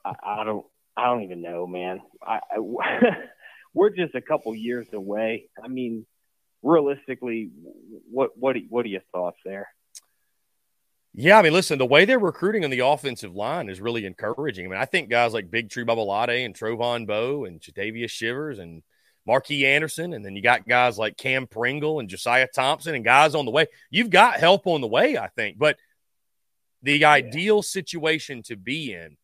I, 0.05 0.15
I 0.23 0.45
don't 0.45 0.67
I 0.97 1.07
don't 1.07 1.23
even 1.23 1.43
know, 1.43 1.67
man. 1.67 2.01
I, 2.23 2.41
I 2.51 2.59
we're 3.75 3.91
just 3.91 4.15
a 4.15 4.21
couple 4.21 4.55
years 4.55 4.87
away. 4.93 5.49
I 5.63 5.69
mean, 5.69 6.07
realistically, 6.63 7.51
what 8.11 8.31
what 8.37 8.57
what 8.69 8.85
are 8.87 8.89
your 8.89 9.03
thoughts 9.13 9.39
there? 9.45 9.69
Yeah, 11.17 11.39
I 11.39 11.43
mean, 11.43 11.53
listen, 11.53 11.79
the 11.79 11.87
way 11.87 12.05
they're 12.05 12.19
recruiting 12.19 12.65
on 12.65 12.71
the 12.71 12.81
offensive 12.81 13.37
line 13.37 13.69
is 13.69 13.81
really 13.81 14.05
encouraging. 14.05 14.67
I 14.67 14.69
mean, 14.69 14.81
I 14.81 14.85
think 14.85 15.09
guys 15.09 15.33
like 15.33 15.49
Big 15.49 15.71
Tree 15.71 15.85
Babalade 15.85 16.45
and 16.45 16.57
Trovon 16.57 17.07
Baugh 17.07 17.45
and 17.45 17.61
Jadavius 17.61 18.11
Shivers 18.11 18.59
and 18.59 18.83
Marquis 19.25 19.65
Anderson, 19.65 20.13
and 20.13 20.25
then 20.25 20.35
you 20.35 20.43
got 20.43 20.67
guys 20.67 20.99
like 20.99 21.17
Cam 21.17 21.47
Pringle 21.47 22.01
and 22.01 22.09
Josiah 22.09 22.49
Thompson 22.53 22.97
and 22.97 23.05
guys 23.05 23.37
on 23.37 23.45
the 23.45 23.53
way. 23.53 23.67
You've 23.91 24.11
got 24.11 24.41
help 24.41 24.67
on 24.67 24.81
the 24.81 24.89
way, 24.89 25.17
I 25.17 25.29
think. 25.29 25.57
But 25.57 25.77
the 26.85 27.07
ideal 27.07 27.63
situation 27.63 28.43
to 28.45 28.57
be 28.57 28.93
in 28.93 29.17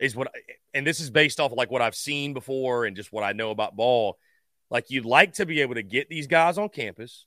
is 0.00 0.16
what, 0.16 0.28
and 0.74 0.84
this 0.84 0.98
is 0.98 1.08
based 1.08 1.38
off 1.38 1.52
of 1.52 1.56
like 1.56 1.70
what 1.70 1.80
I've 1.80 1.94
seen 1.94 2.34
before 2.34 2.84
and 2.84 2.96
just 2.96 3.12
what 3.12 3.22
I 3.22 3.32
know 3.32 3.50
about 3.50 3.76
ball. 3.76 4.18
Like 4.70 4.90
you'd 4.90 5.04
like 5.04 5.34
to 5.34 5.46
be 5.46 5.60
able 5.60 5.76
to 5.76 5.84
get 5.84 6.08
these 6.08 6.26
guys 6.26 6.58
on 6.58 6.68
campus, 6.68 7.26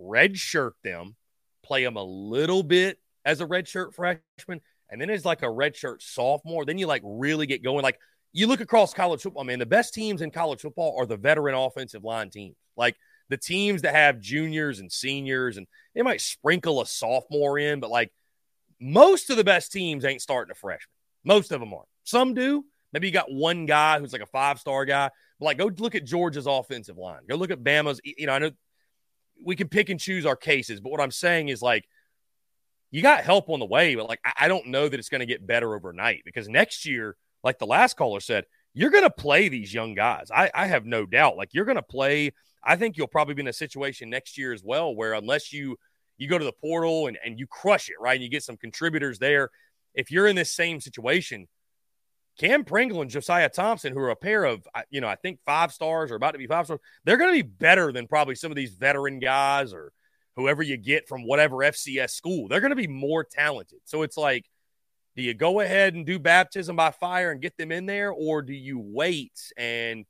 redshirt 0.00 0.72
them, 0.82 1.16
play 1.62 1.84
them 1.84 1.96
a 1.96 2.02
little 2.02 2.62
bit 2.62 2.98
as 3.26 3.42
a 3.42 3.46
redshirt 3.46 3.92
freshman, 3.92 4.62
and 4.88 4.98
then 4.98 5.10
as 5.10 5.24
like 5.24 5.42
a 5.42 5.46
redshirt 5.46 6.00
sophomore. 6.00 6.64
Then 6.64 6.78
you 6.78 6.86
like 6.86 7.02
really 7.04 7.44
get 7.44 7.62
going. 7.62 7.82
Like 7.82 7.98
you 8.32 8.46
look 8.46 8.62
across 8.62 8.94
college 8.94 9.20
football, 9.20 9.44
man, 9.44 9.58
the 9.58 9.66
best 9.66 9.92
teams 9.92 10.22
in 10.22 10.30
college 10.30 10.62
football 10.62 10.96
are 10.98 11.04
the 11.04 11.18
veteran 11.18 11.54
offensive 11.54 12.04
line 12.04 12.30
teams. 12.30 12.56
Like 12.74 12.96
the 13.28 13.36
teams 13.36 13.82
that 13.82 13.94
have 13.94 14.18
juniors 14.18 14.80
and 14.80 14.90
seniors, 14.90 15.58
and 15.58 15.66
they 15.94 16.00
might 16.00 16.22
sprinkle 16.22 16.80
a 16.80 16.86
sophomore 16.86 17.58
in, 17.58 17.80
but 17.80 17.90
like 17.90 18.10
most 18.80 19.30
of 19.30 19.36
the 19.36 19.44
best 19.44 19.72
teams 19.72 20.04
ain't 20.04 20.22
starting 20.22 20.52
a 20.52 20.54
freshman. 20.54 20.92
Most 21.24 21.52
of 21.52 21.60
them 21.60 21.72
aren't. 21.72 21.88
Some 22.04 22.34
do. 22.34 22.64
Maybe 22.92 23.06
you 23.08 23.12
got 23.12 23.30
one 23.30 23.66
guy 23.66 23.98
who's 23.98 24.12
like 24.12 24.22
a 24.22 24.26
five 24.26 24.58
star 24.58 24.84
guy. 24.84 25.10
But 25.38 25.46
like, 25.46 25.58
go 25.58 25.70
look 25.78 25.94
at 25.94 26.04
Georgia's 26.04 26.46
offensive 26.46 26.96
line. 26.96 27.20
Go 27.28 27.36
look 27.36 27.50
at 27.50 27.62
Bama's. 27.62 28.00
You 28.04 28.26
know, 28.26 28.32
I 28.32 28.38
know 28.38 28.50
we 29.44 29.56
can 29.56 29.68
pick 29.68 29.88
and 29.88 30.00
choose 30.00 30.26
our 30.26 30.36
cases, 30.36 30.80
but 30.80 30.90
what 30.90 31.00
I'm 31.00 31.10
saying 31.10 31.48
is 31.48 31.62
like, 31.62 31.84
you 32.90 33.02
got 33.02 33.22
help 33.22 33.50
on 33.50 33.60
the 33.60 33.66
way, 33.66 33.94
but 33.94 34.08
like, 34.08 34.20
I 34.38 34.48
don't 34.48 34.68
know 34.68 34.88
that 34.88 34.98
it's 34.98 35.10
going 35.10 35.20
to 35.20 35.26
get 35.26 35.46
better 35.46 35.74
overnight 35.74 36.22
because 36.24 36.48
next 36.48 36.86
year, 36.86 37.16
like 37.44 37.58
the 37.58 37.66
last 37.66 37.96
caller 37.96 38.20
said, 38.20 38.44
you're 38.72 38.90
going 38.90 39.04
to 39.04 39.10
play 39.10 39.48
these 39.48 39.72
young 39.74 39.94
guys. 39.94 40.30
I, 40.34 40.50
I 40.54 40.66
have 40.66 40.86
no 40.86 41.04
doubt. 41.04 41.36
Like, 41.36 41.50
you're 41.52 41.66
going 41.66 41.76
to 41.76 41.82
play. 41.82 42.32
I 42.64 42.76
think 42.76 42.96
you'll 42.96 43.06
probably 43.06 43.34
be 43.34 43.42
in 43.42 43.48
a 43.48 43.52
situation 43.52 44.08
next 44.08 44.38
year 44.38 44.52
as 44.52 44.62
well 44.64 44.94
where 44.94 45.12
unless 45.12 45.52
you 45.52 45.76
you 46.18 46.28
go 46.28 46.38
to 46.38 46.44
the 46.44 46.52
portal 46.52 47.06
and, 47.06 47.18
and 47.24 47.38
you 47.38 47.46
crush 47.46 47.88
it, 47.88 47.96
right? 48.00 48.14
And 48.14 48.22
you 48.22 48.28
get 48.28 48.42
some 48.42 48.56
contributors 48.56 49.18
there. 49.18 49.50
If 49.94 50.10
you're 50.10 50.26
in 50.26 50.36
this 50.36 50.52
same 50.52 50.80
situation, 50.80 51.48
Cam 52.38 52.64
Pringle 52.64 53.02
and 53.02 53.10
Josiah 53.10 53.48
Thompson, 53.48 53.92
who 53.92 54.00
are 54.00 54.10
a 54.10 54.16
pair 54.16 54.44
of, 54.44 54.66
you 54.90 55.00
know, 55.00 55.08
I 55.08 55.16
think 55.16 55.40
five 55.44 55.72
stars 55.72 56.10
or 56.10 56.16
about 56.16 56.32
to 56.32 56.38
be 56.38 56.46
five 56.46 56.66
stars, 56.66 56.80
they're 57.04 57.16
going 57.16 57.30
to 57.34 57.42
be 57.42 57.48
better 57.48 57.90
than 57.92 58.06
probably 58.06 58.34
some 58.34 58.52
of 58.52 58.56
these 58.56 58.74
veteran 58.74 59.18
guys 59.18 59.72
or 59.72 59.92
whoever 60.36 60.62
you 60.62 60.76
get 60.76 61.08
from 61.08 61.26
whatever 61.26 61.56
FCS 61.56 62.10
school. 62.10 62.46
They're 62.46 62.60
going 62.60 62.70
to 62.70 62.76
be 62.76 62.86
more 62.86 63.24
talented. 63.24 63.80
So 63.84 64.02
it's 64.02 64.16
like, 64.16 64.44
do 65.16 65.22
you 65.22 65.34
go 65.34 65.58
ahead 65.58 65.94
and 65.94 66.06
do 66.06 66.20
baptism 66.20 66.76
by 66.76 66.92
fire 66.92 67.32
and 67.32 67.42
get 67.42 67.56
them 67.56 67.72
in 67.72 67.86
there, 67.86 68.12
or 68.12 68.40
do 68.40 68.52
you 68.52 68.78
wait 68.78 69.32
and 69.56 70.06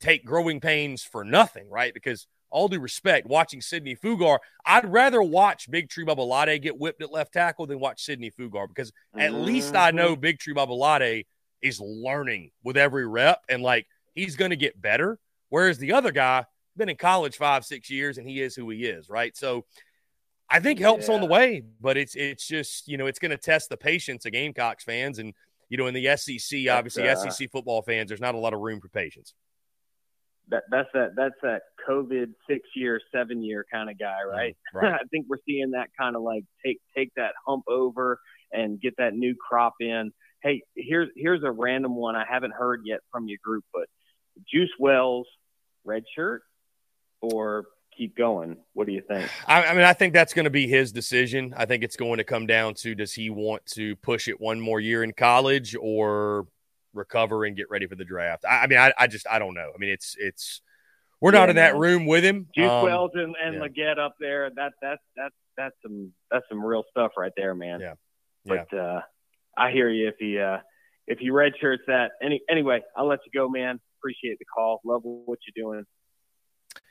take 0.00 0.24
growing 0.24 0.60
pains 0.60 1.02
for 1.02 1.24
nothing, 1.24 1.68
right? 1.68 1.92
Because 1.92 2.28
all 2.50 2.68
due 2.68 2.80
respect, 2.80 3.26
watching 3.26 3.60
Sidney 3.60 3.96
Fugar, 3.96 4.38
I'd 4.64 4.90
rather 4.90 5.22
watch 5.22 5.70
Big 5.70 5.88
Tree 5.88 6.04
Babalade 6.04 6.60
get 6.62 6.78
whipped 6.78 7.02
at 7.02 7.12
left 7.12 7.32
tackle 7.32 7.66
than 7.66 7.80
watch 7.80 8.02
Sidney 8.02 8.30
Fugar 8.30 8.68
because 8.68 8.92
at 9.16 9.32
mm-hmm. 9.32 9.44
least 9.44 9.74
I 9.74 9.90
know 9.90 10.16
Big 10.16 10.38
Tree 10.38 10.54
Babalade 10.54 11.26
is 11.62 11.80
learning 11.80 12.50
with 12.62 12.76
every 12.76 13.06
rep 13.06 13.40
and 13.48 13.62
like 13.62 13.86
he's 14.14 14.36
going 14.36 14.50
to 14.50 14.56
get 14.56 14.80
better. 14.80 15.18
Whereas 15.50 15.78
the 15.78 15.92
other 15.92 16.12
guy 16.12 16.44
been 16.76 16.88
in 16.88 16.96
college 16.96 17.36
five, 17.36 17.64
six 17.64 17.90
years 17.90 18.18
and 18.18 18.28
he 18.28 18.40
is 18.40 18.54
who 18.54 18.68
he 18.70 18.84
is, 18.84 19.08
right? 19.08 19.36
So 19.36 19.64
I 20.48 20.60
think 20.60 20.78
helps 20.78 21.08
yeah. 21.08 21.14
on 21.14 21.20
the 21.20 21.26
way, 21.26 21.64
but 21.80 21.96
it's 21.96 22.14
it's 22.14 22.46
just 22.46 22.88
you 22.88 22.96
know 22.96 23.06
it's 23.06 23.18
going 23.18 23.30
to 23.30 23.36
test 23.36 23.68
the 23.68 23.76
patience 23.76 24.24
of 24.24 24.32
Gamecocks 24.32 24.84
fans 24.84 25.18
and 25.18 25.34
you 25.68 25.76
know 25.76 25.86
in 25.86 25.94
the 25.94 26.16
SEC, 26.16 26.68
obviously 26.70 27.08
uh, 27.08 27.16
SEC 27.16 27.50
football 27.50 27.82
fans, 27.82 28.08
there's 28.08 28.20
not 28.20 28.34
a 28.34 28.38
lot 28.38 28.54
of 28.54 28.60
room 28.60 28.80
for 28.80 28.88
patience 28.88 29.34
that 30.50 30.64
that's 30.70 30.88
that 30.94 31.10
that's 31.16 31.34
that 31.42 31.62
COVID 31.88 32.32
six 32.48 32.68
year, 32.74 33.00
seven 33.12 33.42
year 33.42 33.64
kind 33.72 33.90
of 33.90 33.98
guy, 33.98 34.22
right? 34.28 34.56
Right. 34.74 34.92
I 34.92 35.04
think 35.10 35.26
we're 35.28 35.38
seeing 35.46 35.72
that 35.72 35.88
kind 35.98 36.16
of 36.16 36.22
like 36.22 36.44
take 36.64 36.78
take 36.96 37.10
that 37.16 37.32
hump 37.46 37.64
over 37.68 38.20
and 38.52 38.80
get 38.80 38.94
that 38.98 39.14
new 39.14 39.34
crop 39.34 39.74
in. 39.80 40.12
Hey, 40.42 40.62
here's 40.76 41.08
here's 41.16 41.42
a 41.42 41.50
random 41.50 41.96
one 41.96 42.16
I 42.16 42.24
haven't 42.28 42.52
heard 42.52 42.82
yet 42.84 43.00
from 43.10 43.28
your 43.28 43.38
group, 43.42 43.64
but 43.72 43.88
Juice 44.50 44.70
Wells, 44.78 45.26
red 45.84 46.04
shirt 46.14 46.42
or 47.20 47.66
keep 47.96 48.16
going? 48.16 48.56
What 48.74 48.86
do 48.86 48.92
you 48.92 49.02
think? 49.06 49.28
I, 49.46 49.64
I 49.64 49.74
mean, 49.74 49.84
I 49.84 49.92
think 49.92 50.14
that's 50.14 50.32
going 50.32 50.44
to 50.44 50.50
be 50.50 50.68
his 50.68 50.92
decision. 50.92 51.52
I 51.56 51.66
think 51.66 51.82
it's 51.82 51.96
going 51.96 52.18
to 52.18 52.24
come 52.24 52.46
down 52.46 52.74
to 52.74 52.94
does 52.94 53.12
he 53.12 53.28
want 53.28 53.66
to 53.74 53.96
push 53.96 54.28
it 54.28 54.40
one 54.40 54.60
more 54.60 54.80
year 54.80 55.02
in 55.02 55.12
college 55.12 55.76
or 55.78 56.46
recover 56.98 57.44
and 57.44 57.56
get 57.56 57.70
ready 57.70 57.86
for 57.86 57.94
the 57.94 58.04
draft. 58.04 58.44
I, 58.44 58.62
I 58.62 58.66
mean, 58.66 58.78
I, 58.78 58.92
I, 58.98 59.06
just 59.06 59.26
I 59.28 59.38
don't 59.38 59.54
know. 59.54 59.70
I 59.74 59.78
mean, 59.78 59.90
it's 59.90 60.16
it's 60.18 60.60
we're 61.20 61.32
yeah, 61.32 61.40
not 61.40 61.50
in 61.50 61.56
that 61.56 61.76
room 61.76 62.06
with 62.06 62.24
him. 62.24 62.46
Juice 62.54 62.70
um, 62.70 62.84
Wells 62.84 63.10
and, 63.14 63.34
and 63.42 63.54
yeah. 63.54 63.60
Legette 63.60 63.98
up 63.98 64.14
there. 64.20 64.50
That 64.54 64.72
that's 64.82 65.02
that's 65.16 65.34
that's 65.56 65.74
some 65.82 66.12
that's 66.30 66.44
some 66.48 66.64
real 66.64 66.84
stuff 66.90 67.12
right 67.16 67.32
there, 67.36 67.54
man. 67.54 67.80
Yeah. 67.80 67.94
yeah. 68.44 68.64
But 68.70 68.76
uh, 68.76 69.00
I 69.56 69.70
hear 69.70 69.88
you. 69.88 70.08
If 70.08 70.14
he 70.18 70.38
uh, 70.38 70.58
if 71.06 71.18
he 71.18 71.30
redshirts 71.30 71.86
that, 71.86 72.12
any 72.22 72.40
anyway, 72.48 72.82
I'll 72.96 73.06
let 73.06 73.20
you 73.24 73.38
go, 73.38 73.48
man. 73.48 73.80
Appreciate 74.00 74.38
the 74.38 74.44
call. 74.44 74.80
Love 74.84 75.02
what 75.02 75.38
you're 75.46 75.64
doing. 75.64 75.84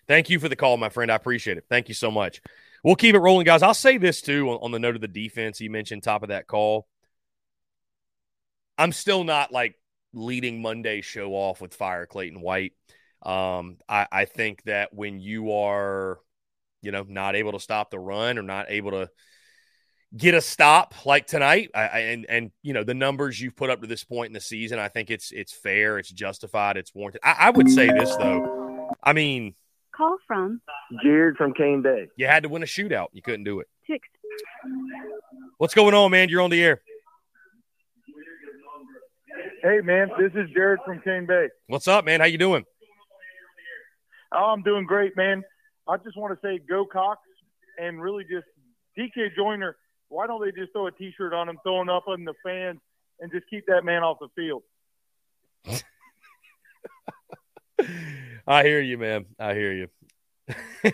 Thank 0.07 0.29
you 0.29 0.39
for 0.39 0.49
the 0.49 0.55
call, 0.55 0.77
my 0.77 0.89
friend. 0.89 1.11
I 1.11 1.15
appreciate 1.15 1.57
it. 1.57 1.65
Thank 1.69 1.89
you 1.89 1.93
so 1.93 2.09
much. 2.09 2.41
We'll 2.83 2.95
keep 2.95 3.15
it 3.15 3.19
rolling, 3.19 3.45
guys. 3.45 3.61
I'll 3.61 3.73
say 3.73 3.97
this 3.97 4.21
too 4.21 4.49
on, 4.49 4.59
on 4.61 4.71
the 4.71 4.79
note 4.79 4.95
of 4.95 5.01
the 5.01 5.07
defense. 5.07 5.59
You 5.59 5.69
mentioned 5.69 6.03
top 6.03 6.23
of 6.23 6.29
that 6.29 6.47
call. 6.47 6.87
I'm 8.77 8.91
still 8.91 9.23
not 9.23 9.51
like 9.51 9.75
leading 10.17 10.61
Monday 10.61 11.01
show 11.01 11.31
off 11.31 11.61
with 11.61 11.73
Fire 11.73 12.05
Clayton 12.05 12.41
White. 12.41 12.73
Um, 13.21 13.77
I, 13.87 14.07
I 14.11 14.25
think 14.25 14.63
that 14.63 14.93
when 14.93 15.19
you 15.19 15.51
are, 15.53 16.19
you 16.81 16.91
know, 16.91 17.05
not 17.07 17.35
able 17.35 17.53
to 17.53 17.59
stop 17.59 17.91
the 17.91 17.99
run 17.99 18.37
or 18.37 18.43
not 18.43 18.67
able 18.69 18.91
to, 18.91 19.09
get 20.15 20.33
a 20.33 20.41
stop 20.41 21.05
like 21.05 21.27
tonight. 21.27 21.69
I, 21.73 21.81
I, 21.81 21.99
and 21.99 22.25
and 22.29 22.51
you 22.63 22.73
know 22.73 22.83
the 22.83 22.93
numbers 22.93 23.39
you've 23.39 23.55
put 23.55 23.69
up 23.69 23.81
to 23.81 23.87
this 23.87 24.03
point 24.03 24.27
in 24.27 24.33
the 24.33 24.39
season, 24.39 24.79
I 24.79 24.87
think 24.87 25.09
it's 25.09 25.31
it's 25.31 25.51
fair, 25.51 25.97
it's 25.97 26.09
justified, 26.09 26.77
it's 26.77 26.93
warranted. 26.93 27.21
I, 27.23 27.35
I 27.39 27.49
would 27.49 27.69
say 27.69 27.87
this 27.87 28.15
though. 28.15 28.89
I 29.03 29.13
mean, 29.13 29.55
Call 29.95 30.17
from 30.27 30.61
Jared 31.03 31.37
from 31.37 31.53
Cane 31.53 31.81
Bay. 31.81 32.07
you 32.15 32.27
had 32.27 32.43
to 32.43 32.49
win 32.49 32.63
a 32.63 32.67
shootout. 32.67 33.07
You 33.13 33.21
couldn't 33.21 33.43
do 33.43 33.59
it. 33.59 33.67
six 33.89 34.07
What's 35.57 35.73
going 35.73 35.93
on, 35.93 36.11
man? 36.11 36.29
You're 36.29 36.41
on 36.41 36.51
the 36.51 36.63
air. 36.63 36.81
Hey 39.63 39.79
man, 39.83 40.09
this 40.19 40.31
is 40.35 40.49
Jared 40.53 40.79
from 40.85 41.01
Cane 41.01 41.25
Bay. 41.25 41.47
What's 41.65 41.87
up, 41.87 42.05
man? 42.05 42.19
How 42.19 42.27
you 42.27 42.37
doing? 42.37 42.63
Oh, 44.31 44.45
I'm 44.45 44.61
doing 44.61 44.85
great, 44.85 45.17
man. 45.17 45.43
I 45.87 45.97
just 45.97 46.15
want 46.15 46.39
to 46.39 46.47
say 46.47 46.59
go 46.59 46.85
Cox 46.85 47.21
and 47.79 47.99
really 47.99 48.23
just 48.23 48.45
DK 48.97 49.35
Joyner. 49.35 49.75
Why 50.09 50.27
don't 50.27 50.43
they 50.43 50.51
just 50.51 50.73
throw 50.73 50.85
a 50.87 50.91
T-shirt 50.91 51.33
on 51.33 51.49
him, 51.49 51.57
throwing 51.63 51.89
up 51.89 52.07
on 52.07 52.23
the 52.23 52.35
fans, 52.45 52.79
and 53.19 53.31
just 53.31 53.45
keep 53.49 53.65
that 53.67 53.83
man 53.83 54.03
off 54.03 54.19
the 54.19 54.27
field? 54.35 54.61
I 58.47 58.63
hear 58.63 58.79
you, 58.79 58.97
man. 58.99 59.25
I 59.39 59.53
hear 59.55 59.73
you. 59.73 59.87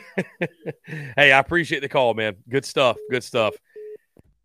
hey, 1.17 1.31
I 1.31 1.39
appreciate 1.39 1.81
the 1.81 1.89
call, 1.89 2.13
man. 2.13 2.37
Good 2.49 2.65
stuff. 2.65 2.97
Good 3.09 3.23
stuff. 3.23 3.55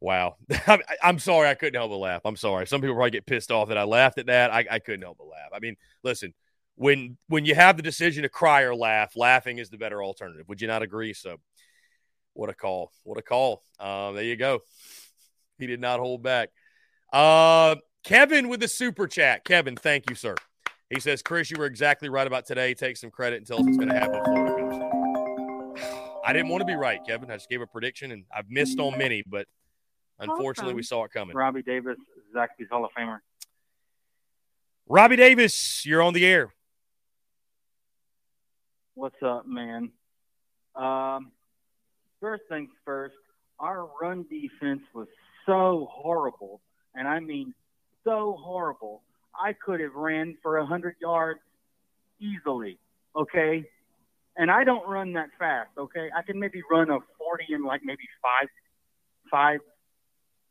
Wow. 0.00 0.36
I'm, 1.02 1.18
sorry 1.18 1.48
I 1.48 1.54
couldn't 1.54 1.78
help 1.78 1.90
but 1.90 1.96
laugh. 1.96 2.22
I'm 2.24 2.36
sorry. 2.36 2.66
Some 2.66 2.80
people 2.80 2.94
probably 2.94 3.10
get 3.10 3.26
pissed 3.26 3.50
off 3.50 3.68
that 3.68 3.78
I 3.78 3.84
laughed 3.84 4.18
at 4.18 4.26
that. 4.26 4.52
I, 4.52 4.64
I 4.70 4.78
couldn't 4.78 5.02
help 5.02 5.18
but 5.18 5.26
laugh. 5.26 5.50
I 5.52 5.58
mean, 5.58 5.76
listen, 6.02 6.34
when 6.76 7.16
when 7.26 7.44
you 7.44 7.56
have 7.56 7.76
the 7.76 7.82
decision 7.82 8.22
to 8.22 8.28
cry 8.28 8.62
or 8.62 8.74
laugh, 8.74 9.16
laughing 9.16 9.58
is 9.58 9.68
the 9.68 9.78
better 9.78 10.02
alternative. 10.02 10.48
Would 10.48 10.60
you 10.60 10.68
not 10.68 10.82
agree? 10.82 11.12
So, 11.12 11.38
what 12.34 12.48
a 12.48 12.54
call! 12.54 12.92
What 13.02 13.18
a 13.18 13.22
call! 13.22 13.64
Uh, 13.80 14.12
there 14.12 14.22
you 14.22 14.36
go. 14.36 14.60
He 15.58 15.66
did 15.66 15.80
not 15.80 15.98
hold 15.98 16.22
back. 16.22 16.50
Uh, 17.12 17.74
Kevin 18.04 18.48
with 18.48 18.60
the 18.60 18.68
super 18.68 19.08
chat. 19.08 19.44
Kevin, 19.44 19.74
thank 19.74 20.08
you, 20.08 20.14
sir. 20.14 20.36
He 20.88 21.00
says, 21.00 21.20
Chris, 21.20 21.50
you 21.50 21.58
were 21.58 21.66
exactly 21.66 22.08
right 22.08 22.26
about 22.26 22.46
today. 22.46 22.74
Take 22.74 22.96
some 22.96 23.10
credit 23.10 23.38
and 23.38 23.46
tell 23.46 23.58
us 23.58 23.64
what's 23.64 23.76
going 23.76 23.90
to 23.90 23.98
happen. 23.98 24.22
Florida 24.24 24.56
comes. 24.56 25.82
I 26.24 26.32
didn't 26.32 26.48
want 26.48 26.60
to 26.60 26.66
be 26.66 26.74
right, 26.74 27.00
Kevin. 27.06 27.30
I 27.30 27.34
just 27.34 27.50
gave 27.50 27.60
a 27.60 27.66
prediction, 27.66 28.12
and 28.12 28.24
I've 28.34 28.48
missed 28.48 28.78
on 28.78 28.96
many, 28.96 29.22
but 29.26 29.46
unfortunately, 30.18 30.74
we 30.74 30.82
saw 30.82 31.04
it 31.04 31.12
coming. 31.12 31.36
Robbie 31.36 31.62
Davis, 31.62 31.96
Zaxby's 32.34 32.68
Hall 32.70 32.84
of 32.84 32.90
Famer. 32.98 33.18
Robbie 34.88 35.16
Davis, 35.16 35.84
you're 35.84 36.02
on 36.02 36.14
the 36.14 36.24
air. 36.24 36.52
What's 38.94 39.22
up, 39.22 39.46
man? 39.46 39.90
Um, 40.74 41.30
first 42.20 42.42
things 42.48 42.70
first, 42.84 43.14
our 43.60 43.88
run 44.00 44.24
defense 44.30 44.82
was 44.94 45.08
so 45.46 45.88
horrible, 45.90 46.60
and 46.94 47.06
I 47.06 47.20
mean 47.20 47.54
so 48.04 48.36
horrible. 48.40 49.02
I 49.40 49.52
could 49.52 49.80
have 49.80 49.94
ran 49.94 50.36
for 50.42 50.58
a 50.58 50.66
hundred 50.66 50.96
yards 51.00 51.40
easily. 52.20 52.78
Okay, 53.14 53.64
and 54.36 54.50
I 54.50 54.64
don't 54.64 54.88
run 54.88 55.12
that 55.14 55.28
fast. 55.38 55.70
Okay, 55.76 56.08
I 56.16 56.22
can 56.22 56.38
maybe 56.38 56.62
run 56.70 56.90
a 56.90 56.98
forty 57.18 57.46
in 57.50 57.64
like 57.64 57.82
maybe 57.84 58.02
five 58.22 58.48
five 59.30 59.60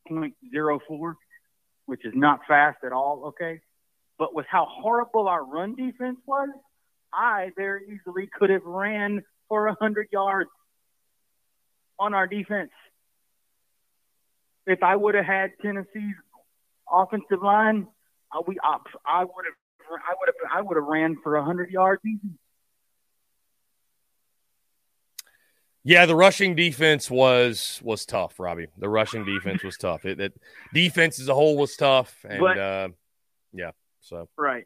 point 0.07 0.35
zero 0.51 0.79
four, 0.87 1.15
which 1.85 2.05
is 2.05 2.13
not 2.15 2.39
fast 2.47 2.79
at 2.85 2.91
all. 2.91 3.25
Okay, 3.27 3.59
but 4.17 4.33
with 4.33 4.45
how 4.49 4.65
horrible 4.69 5.27
our 5.27 5.43
run 5.43 5.75
defense 5.75 6.17
was, 6.25 6.49
I 7.13 7.51
very 7.55 7.83
easily 7.85 8.29
could 8.37 8.49
have 8.49 8.63
ran 8.63 9.23
for 9.47 9.67
a 9.67 9.75
hundred 9.79 10.07
yards 10.11 10.49
on 11.99 12.13
our 12.13 12.27
defense. 12.27 12.71
If 14.65 14.83
I 14.83 14.95
would 14.95 15.15
have 15.15 15.25
had 15.25 15.51
Tennessee's 15.61 16.15
offensive 16.91 17.41
line, 17.41 17.87
we 18.45 18.57
I, 18.61 18.77
I 19.05 19.23
would 19.23 19.45
have 19.45 19.55
I 19.89 20.13
would 20.19 20.27
have 20.27 20.51
I 20.51 20.61
would 20.61 20.77
have 20.77 20.85
ran 20.85 21.17
for 21.23 21.37
a 21.37 21.43
hundred 21.43 21.71
yards 21.71 22.01
easy. 22.05 22.37
Yeah, 25.87 26.05
the 26.05 26.17
rushing 26.17 26.53
defense 26.53 27.09
was 27.09 27.79
was 27.81 28.05
tough, 28.05 28.41
Robbie. 28.41 28.67
The 28.77 28.89
rushing 28.89 29.23
defense 29.23 29.63
was 29.63 29.77
tough. 29.77 30.03
It, 30.03 30.19
it 30.19 30.33
defense 30.73 31.17
as 31.17 31.29
a 31.29 31.33
whole 31.33 31.55
was 31.55 31.77
tough, 31.77 32.25
and 32.27 32.41
But- 32.41 32.57
uh, 32.57 32.89
yeah, 33.53 33.71
so 34.01 34.27
Right. 34.37 34.65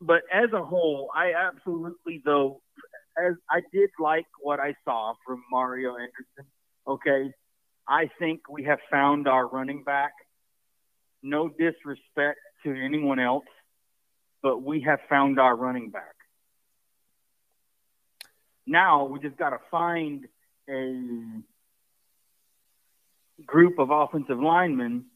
But 0.00 0.22
as 0.32 0.52
a 0.52 0.64
whole, 0.64 1.08
I 1.14 1.34
absolutely 1.34 2.20
though 2.24 2.62
as 3.16 3.34
I 3.48 3.60
did 3.72 3.90
like 4.00 4.26
what 4.40 4.58
I 4.58 4.74
saw 4.84 5.14
from 5.24 5.44
Mario 5.52 5.90
Anderson. 5.90 6.50
Okay. 6.88 7.30
I 7.86 8.10
think 8.18 8.48
we 8.50 8.64
have 8.64 8.80
found 8.90 9.28
our 9.28 9.46
running 9.46 9.84
back. 9.84 10.14
No 11.22 11.48
disrespect 11.48 12.40
to 12.64 12.74
anyone 12.74 13.20
else, 13.20 13.46
but 14.42 14.64
we 14.64 14.80
have 14.80 14.98
found 15.08 15.38
our 15.38 15.54
running 15.54 15.90
back. 15.90 16.16
Now 18.66 19.04
we 19.04 19.20
just 19.20 19.36
got 19.36 19.50
to 19.50 19.60
find 19.70 20.26
a 20.68 21.42
group 23.44 23.78
of 23.78 23.90
offensive 23.90 24.38
linemen 24.38 25.06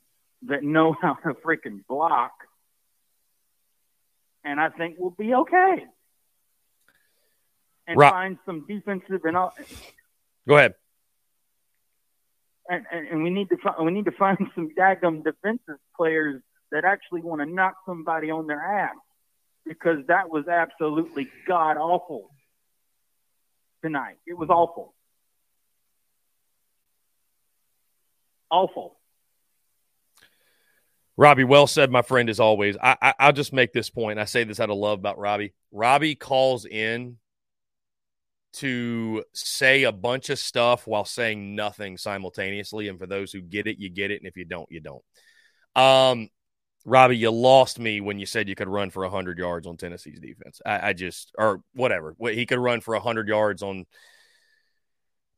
that 0.43 0.63
know 0.63 0.95
how 1.03 1.15
to 1.15 1.35
freaking 1.35 1.87
block 1.89 2.33
and 4.45 4.61
I 4.61 4.71
think 4.71 4.97
we'll 4.99 5.11
be 5.11 5.35
okay. 5.35 5.85
And 7.87 7.99
find 7.99 8.39
some 8.47 8.65
defensive 8.69 9.25
and 9.25 9.37
all, 9.37 9.53
go 10.47 10.57
ahead. 10.57 10.75
and, 12.69 12.85
and, 12.93 13.09
and 13.09 13.23
we 13.25 13.31
need 13.31 13.49
to 13.49 13.57
find 13.57 13.85
we 13.85 13.91
need 13.91 14.05
to 14.05 14.13
find 14.13 14.39
some 14.55 14.71
daggum 14.79 15.25
defensive 15.25 15.81
players 15.97 16.41
that 16.71 16.85
actually 16.85 17.23
want 17.23 17.41
to 17.41 17.47
knock 17.47 17.75
somebody 17.85 18.31
on 18.31 18.47
their 18.47 18.61
ass 18.61 18.95
because 19.67 20.07
that 20.07 20.31
was 20.31 20.47
absolutely 20.47 21.29
god 21.49 21.77
awful 21.79 22.31
tonight. 23.83 24.19
It 24.25 24.39
was 24.39 24.51
awful, 24.51 24.95
awful. 28.51 28.99
Robbie, 31.17 31.45
well 31.45 31.67
said, 31.67 31.91
my 31.91 32.03
friend. 32.03 32.31
As 32.31 32.41
always, 32.41 32.77
I, 32.83 32.97
I 33.03 33.15
I'll 33.19 33.33
just 33.33 33.53
make 33.53 33.73
this 33.73 33.91
point. 33.91 34.19
I 34.19 34.25
say 34.25 34.45
this 34.45 34.61
out 34.61 34.71
of 34.71 34.79
love 34.79 34.99
about 34.99 35.19
Robbie. 35.19 35.53
Robbie 35.71 36.15
calls 36.15 36.65
in 36.65 37.19
to 38.55 39.23
say 39.33 39.85
a 39.85 39.93
bunch 39.93 40.31
of 40.31 40.39
stuff 40.39 40.87
while 40.87 41.05
saying 41.05 41.55
nothing 41.55 41.97
simultaneously. 41.97 42.89
And 42.89 42.99
for 42.99 43.07
those 43.07 43.33
who 43.33 43.41
get 43.41 43.67
it, 43.67 43.79
you 43.79 43.91
get 43.91 44.11
it, 44.11 44.21
and 44.21 44.27
if 44.27 44.37
you 44.37 44.45
don't, 44.45 44.71
you 44.71 44.81
don't. 44.81 45.05
Um, 45.77 46.31
Robbie, 46.87 47.19
you 47.19 47.31
lost 47.31 47.79
me 47.79 48.01
when 48.01 48.19
you 48.19 48.27
said 48.27 48.49
you 48.49 48.55
could 48.55 48.69
run 48.69 48.91
for 48.91 49.07
hundred 49.09 49.39
yards 49.39 49.67
on 49.67 49.77
Tennessee's 49.77 50.21
defense. 50.21 50.63
I, 50.65 50.89
I 50.89 50.93
just 50.95 51.33
or 51.37 51.63
whatever. 51.75 52.17
He 52.31 52.47
could 52.47 52.59
run 52.59 52.81
for 52.81 52.95
hundred 52.97 53.29
yards 53.29 53.63
on 53.63 53.85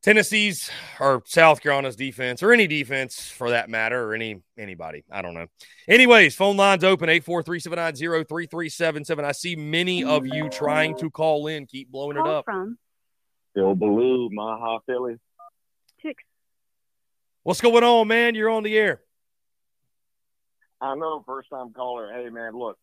Tennessee's 0.03 0.69
or 0.99 1.23
South 1.25 1.61
Carolina's 1.61 1.95
defense 1.95 2.43
or 2.43 2.51
any 2.51 2.67
defense 2.67 3.29
for 3.29 3.51
that 3.51 3.69
matter 3.69 4.03
or 4.03 4.13
any 4.13 4.41
anybody. 4.57 5.05
I 5.09 5.21
don't 5.21 5.33
know. 5.33 5.47
Anyways, 5.87 6.35
phone 6.35 6.57
lines 6.57 6.83
open 6.83 7.07
843-790-3377. 7.07 9.23
I 9.23 9.31
see 9.31 9.55
many 9.55 10.03
of 10.03 10.27
you 10.27 10.49
trying 10.49 10.97
to 10.97 11.09
call 11.09 11.47
in. 11.47 11.65
Keep 11.65 11.89
blowing 11.89 12.17
it 12.17 12.27
up. 12.27 12.43
from 12.43 12.77
Bill 13.55 13.75
Ballou, 13.75 14.29
Maha 14.29 14.79
Philly. 14.85 15.15
six 16.01 16.21
What's 17.43 17.61
going 17.61 17.85
on, 17.85 18.09
man? 18.09 18.35
You're 18.35 18.49
on 18.49 18.63
the 18.63 18.77
air. 18.77 18.99
I 20.81 20.95
know, 20.95 21.23
first 21.25 21.49
time 21.49 21.71
caller. 21.71 22.11
Hey, 22.13 22.27
man, 22.29 22.57
look, 22.57 22.77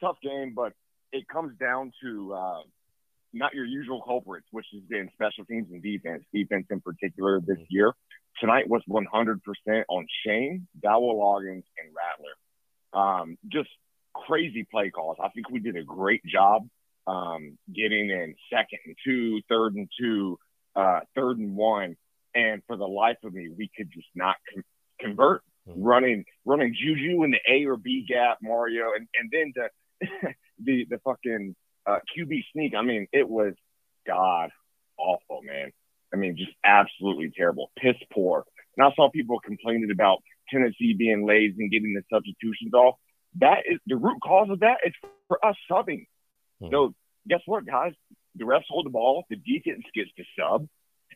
tough 0.00 0.16
game, 0.20 0.52
but 0.54 0.72
it 1.12 1.28
comes 1.28 1.56
down 1.58 1.92
to 2.02 2.34
uh, 2.34 2.62
not 3.38 3.54
your 3.54 3.64
usual 3.64 4.02
culprits, 4.02 4.46
which 4.50 4.66
has 4.72 4.82
been 4.82 5.10
special 5.14 5.44
teams 5.44 5.68
and 5.70 5.82
defense. 5.82 6.24
Defense 6.32 6.66
in 6.70 6.80
particular 6.80 7.40
this 7.40 7.58
year. 7.68 7.92
Tonight 8.40 8.68
was 8.68 8.82
100% 8.88 9.38
on 9.88 10.06
Shane, 10.24 10.66
Dowell 10.82 11.16
Loggins, 11.16 11.64
and 11.78 11.94
Rattler. 11.94 12.34
Um, 12.92 13.38
just 13.48 13.70
crazy 14.14 14.66
play 14.70 14.90
calls. 14.90 15.16
I 15.22 15.28
think 15.28 15.50
we 15.50 15.60
did 15.60 15.76
a 15.76 15.84
great 15.84 16.24
job 16.24 16.68
um, 17.06 17.58
getting 17.72 18.10
in 18.10 18.34
second 18.50 18.80
and 18.86 18.96
two, 19.04 19.40
third 19.48 19.74
and 19.74 19.88
two, 19.98 20.38
uh, 20.74 21.00
third 21.14 21.38
and 21.38 21.56
one. 21.56 21.96
And 22.34 22.62
for 22.66 22.76
the 22.76 22.86
life 22.86 23.16
of 23.24 23.32
me, 23.32 23.48
we 23.56 23.70
could 23.74 23.90
just 23.92 24.08
not 24.14 24.36
con- 24.52 24.64
convert 25.00 25.42
running 25.66 26.24
running 26.44 26.74
Juju 26.74 27.24
in 27.24 27.30
the 27.30 27.40
A 27.50 27.64
or 27.66 27.76
B 27.76 28.04
gap, 28.06 28.38
Mario, 28.42 28.92
and 28.94 29.08
and 29.18 29.30
then 29.32 29.52
the 29.54 30.28
the 30.62 30.86
the 30.90 30.98
fucking 30.98 31.54
uh, 31.86 31.98
QB 32.16 32.42
sneak. 32.52 32.74
I 32.76 32.82
mean, 32.82 33.06
it 33.12 33.28
was 33.28 33.54
god 34.06 34.50
awful, 34.98 35.42
man. 35.42 35.72
I 36.12 36.16
mean, 36.16 36.36
just 36.36 36.52
absolutely 36.64 37.32
terrible, 37.36 37.70
piss 37.78 37.96
poor. 38.12 38.44
And 38.76 38.86
I 38.86 38.94
saw 38.94 39.10
people 39.10 39.40
complaining 39.40 39.90
about 39.90 40.22
Tennessee 40.50 40.94
being 40.94 41.26
lazy 41.26 41.56
and 41.58 41.70
getting 41.70 41.94
the 41.94 42.02
substitutions 42.12 42.72
off. 42.74 42.96
That 43.40 43.64
is 43.68 43.78
the 43.86 43.96
root 43.96 44.18
cause 44.22 44.48
of 44.50 44.60
that. 44.60 44.78
It's 44.84 44.96
for 45.28 45.44
us 45.44 45.56
subbing. 45.70 46.06
So 46.70 46.94
guess 47.28 47.40
what, 47.46 47.66
guys? 47.66 47.92
The 48.36 48.44
refs 48.44 48.64
hold 48.68 48.86
the 48.86 48.90
ball. 48.90 49.24
The 49.28 49.36
defense 49.36 49.84
gets 49.94 50.10
to 50.16 50.24
sub, 50.38 50.66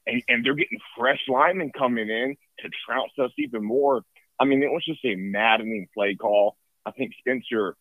and, 0.06 0.22
and 0.28 0.44
they're 0.44 0.54
getting 0.54 0.78
fresh 0.98 1.20
linemen 1.28 1.70
coming 1.76 2.08
in 2.08 2.36
to 2.60 2.70
trounce 2.86 3.12
us 3.18 3.30
even 3.38 3.64
more. 3.64 4.02
I 4.38 4.44
mean, 4.44 4.62
it 4.62 4.70
was 4.70 4.84
just 4.84 5.04
a 5.04 5.14
maddening 5.14 5.88
play 5.94 6.14
call. 6.14 6.56
I 6.84 6.92
think 6.92 7.12
Spencer, 7.18 7.76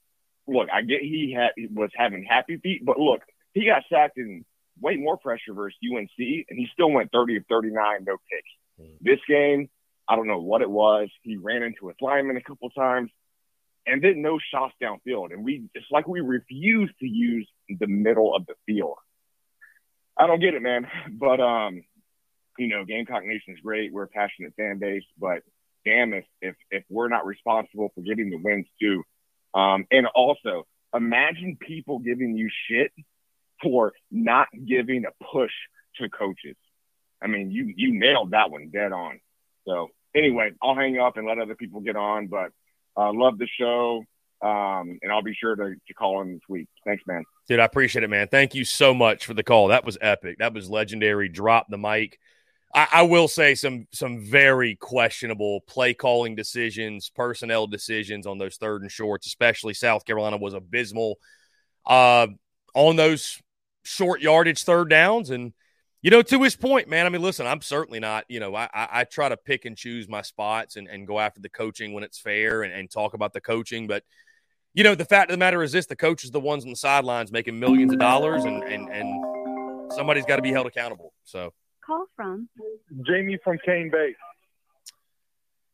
look, 0.49 0.69
I 0.71 0.81
get 0.81 1.01
he 1.01 1.35
had 1.35 1.51
was 1.73 1.91
having 1.95 2.25
happy 2.25 2.57
feet, 2.57 2.85
but 2.85 2.99
look, 2.99 3.21
he 3.53 3.65
got 3.65 3.83
sacked 3.89 4.17
in 4.17 4.45
way 4.81 4.95
more 4.95 5.17
pressure 5.17 5.53
versus 5.53 5.77
UNC, 5.83 6.09
and 6.17 6.57
he 6.57 6.67
still 6.73 6.91
went 6.91 7.11
30 7.11 7.37
of 7.37 7.43
39, 7.49 8.05
no 8.05 8.17
picks. 8.31 8.49
Mm. 8.79 8.97
This 9.01 9.19
game, 9.27 9.69
I 10.07 10.15
don't 10.15 10.27
know 10.27 10.39
what 10.39 10.61
it 10.61 10.69
was. 10.69 11.09
He 11.21 11.37
ran 11.37 11.63
into 11.63 11.87
his 11.87 11.97
lineman 12.01 12.37
a 12.37 12.41
couple 12.41 12.69
times, 12.69 13.11
and 13.85 14.01
then 14.01 14.21
no 14.21 14.39
shots 14.51 14.73
downfield. 14.81 15.33
And 15.33 15.43
we, 15.43 15.69
it's 15.73 15.85
like 15.91 16.07
we 16.07 16.21
refuse 16.21 16.91
to 16.99 17.07
use 17.07 17.47
the 17.67 17.87
middle 17.87 18.35
of 18.35 18.45
the 18.45 18.55
field. 18.65 18.97
I 20.17 20.27
don't 20.27 20.41
get 20.41 20.53
it, 20.53 20.61
man. 20.61 20.87
But 21.11 21.39
um, 21.39 21.83
you 22.57 22.67
know, 22.67 22.85
Gamecock 22.85 23.23
Nation 23.23 23.53
is 23.53 23.59
great. 23.63 23.93
We're 23.93 24.03
a 24.03 24.07
passionate 24.07 24.53
fan 24.55 24.79
base, 24.79 25.05
but 25.17 25.43
damn 25.85 26.13
if 26.13 26.25
if 26.41 26.55
if 26.71 26.83
we're 26.89 27.07
not 27.07 27.25
responsible 27.25 27.89
for 27.95 28.01
getting 28.01 28.29
the 28.29 28.37
wins 28.37 28.67
too. 28.81 29.03
Um, 29.53 29.85
and 29.91 30.07
also 30.07 30.65
imagine 30.93 31.57
people 31.59 31.99
giving 31.99 32.35
you 32.35 32.49
shit 32.67 32.91
for 33.61 33.93
not 34.11 34.47
giving 34.65 35.05
a 35.05 35.23
push 35.23 35.51
to 35.97 36.09
coaches. 36.09 36.55
I 37.21 37.27
mean, 37.27 37.51
you 37.51 37.73
you 37.75 37.99
nailed 37.99 38.31
that 38.31 38.49
one 38.49 38.69
dead 38.69 38.91
on. 38.91 39.19
So 39.67 39.89
anyway, 40.15 40.51
I'll 40.61 40.75
hang 40.75 40.97
up 40.99 41.17
and 41.17 41.27
let 41.27 41.39
other 41.39 41.55
people 41.55 41.81
get 41.81 41.95
on, 41.95 42.27
but 42.27 42.51
uh, 42.97 43.11
love 43.13 43.37
the 43.37 43.47
show. 43.59 44.03
Um, 44.41 44.99
and 45.01 45.11
I'll 45.11 45.21
be 45.21 45.33
sure 45.33 45.53
to, 45.55 45.75
to 45.75 45.93
call 45.93 46.21
in 46.21 46.31
this 46.31 46.41
week. 46.47 46.69
Thanks, 46.85 47.03
man. 47.05 47.25
Dude, 47.49 47.59
I 47.59 47.65
appreciate 47.65 48.03
it, 48.03 48.09
man. 48.09 48.29
Thank 48.29 48.55
you 48.55 48.63
so 48.63 48.93
much 48.93 49.25
for 49.25 49.33
the 49.33 49.43
call. 49.43 49.67
That 49.67 49.83
was 49.83 49.97
epic. 49.99 50.37
That 50.39 50.53
was 50.53 50.69
legendary. 50.69 51.27
Drop 51.27 51.67
the 51.69 51.77
mic. 51.77 52.19
I, 52.73 52.87
I 52.93 53.01
will 53.03 53.27
say 53.27 53.55
some 53.55 53.87
some 53.91 54.19
very 54.19 54.75
questionable 54.75 55.61
play 55.61 55.93
calling 55.93 56.35
decisions, 56.35 57.11
personnel 57.13 57.67
decisions 57.67 58.27
on 58.27 58.37
those 58.37 58.57
third 58.57 58.81
and 58.81 58.91
shorts, 58.91 59.27
especially 59.27 59.73
South 59.73 60.05
Carolina 60.05 60.37
was 60.37 60.53
abysmal 60.53 61.17
uh, 61.85 62.27
on 62.75 62.95
those 62.95 63.41
short 63.83 64.21
yardage 64.21 64.63
third 64.63 64.89
downs. 64.89 65.29
And 65.31 65.53
you 66.01 66.11
know, 66.11 66.21
to 66.21 66.43
his 66.43 66.55
point, 66.55 66.87
man. 66.87 67.05
I 67.05 67.09
mean, 67.09 67.21
listen, 67.21 67.47
I'm 67.47 67.61
certainly 67.61 67.99
not. 67.99 68.25
You 68.29 68.39
know, 68.39 68.55
I, 68.55 68.69
I 68.73 69.03
try 69.03 69.29
to 69.29 69.37
pick 69.37 69.65
and 69.65 69.75
choose 69.75 70.07
my 70.07 70.21
spots 70.21 70.75
and, 70.75 70.87
and 70.87 71.07
go 71.07 71.19
after 71.19 71.41
the 71.41 71.49
coaching 71.49 71.93
when 71.93 72.03
it's 72.03 72.19
fair 72.19 72.63
and, 72.63 72.71
and 72.71 72.89
talk 72.89 73.13
about 73.13 73.33
the 73.33 73.41
coaching, 73.41 73.87
but 73.87 74.03
you 74.73 74.83
know, 74.83 74.95
the 74.95 75.05
fact 75.05 75.31
of 75.31 75.33
the 75.33 75.39
matter 75.39 75.63
is 75.63 75.71
this: 75.71 75.87
the 75.87 75.95
coaches, 75.95 76.31
the 76.31 76.39
ones 76.39 76.63
on 76.63 76.69
the 76.69 76.75
sidelines, 76.75 77.31
making 77.31 77.59
millions 77.59 77.91
of 77.91 77.99
dollars, 77.99 78.43
and 78.45 78.63
and 78.63 78.89
and 78.89 79.91
somebody's 79.93 80.25
got 80.25 80.35
to 80.35 80.41
be 80.41 80.51
held 80.51 80.67
accountable. 80.67 81.13
So 81.23 81.53
call 81.89 82.05
from? 82.15 82.47
Jamie 83.07 83.39
from 83.43 83.57
Cane 83.65 83.89
Bay. 83.91 84.15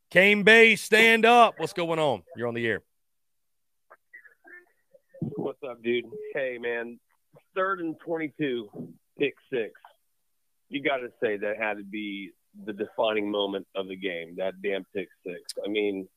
Cane 0.10 0.44
Bay, 0.44 0.76
stand 0.76 1.26
up. 1.26 1.56
What's 1.58 1.74
going 1.74 2.00
on? 2.00 2.24
You're 2.38 2.48
on 2.48 2.54
the 2.54 2.66
air. 2.66 2.82
What's 5.36 5.62
up, 5.64 5.84
dude? 5.84 6.06
Hey, 6.34 6.58
man. 6.60 7.00
Third 7.54 7.82
and 7.82 7.96
22, 8.00 8.70
pick 9.20 9.34
six. 9.52 9.72
You 10.70 10.82
got 10.82 10.98
to 10.98 11.10
say 11.22 11.38
that 11.38 11.58
had 11.58 11.78
to 11.78 11.84
be 11.84 12.32
the 12.66 12.74
defining 12.74 13.30
moment 13.30 13.68
of 13.76 13.88
the 13.90 13.98
game, 13.98 14.36
that 14.38 14.62
damn 14.62 14.86
pick 14.96 15.10
six. 15.26 15.42
I 15.64 15.68
mean, 15.68 16.08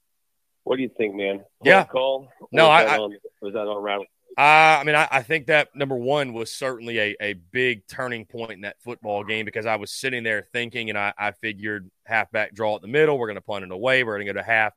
what 0.62 0.76
do 0.76 0.82
you 0.82 0.90
think, 0.96 1.16
man? 1.16 1.42
Yeah. 1.64 1.84
Call? 1.84 2.28
No, 2.52 2.70
I, 2.70 2.84
that 2.84 2.92
I 2.92 2.98
on, 2.98 3.16
was 3.42 3.54
that 3.54 3.66
on 3.66 3.82
Rattler? 3.82 4.06
Uh, 4.38 4.78
I 4.80 4.84
mean, 4.84 4.94
I, 4.94 5.08
I, 5.10 5.22
think 5.22 5.48
that 5.48 5.74
number 5.74 5.96
one 5.96 6.32
was 6.32 6.52
certainly 6.52 7.00
a, 7.00 7.16
a 7.20 7.32
big 7.32 7.88
turning 7.88 8.24
point 8.24 8.52
in 8.52 8.60
that 8.60 8.80
football 8.80 9.24
game 9.24 9.44
because 9.44 9.66
I 9.66 9.74
was 9.74 9.90
sitting 9.90 10.22
there 10.22 10.46
thinking, 10.52 10.90
and 10.90 10.96
I, 10.96 11.12
I 11.18 11.32
figured 11.32 11.90
halfback 12.04 12.54
draw 12.54 12.76
at 12.76 12.82
the 12.82 12.86
middle. 12.86 13.18
We're 13.18 13.26
going 13.26 13.34
to 13.34 13.40
punt 13.40 13.64
it 13.64 13.72
away. 13.72 14.04
We're 14.04 14.14
going 14.14 14.28
to 14.28 14.32
go 14.32 14.38
to 14.38 14.46
half 14.46 14.74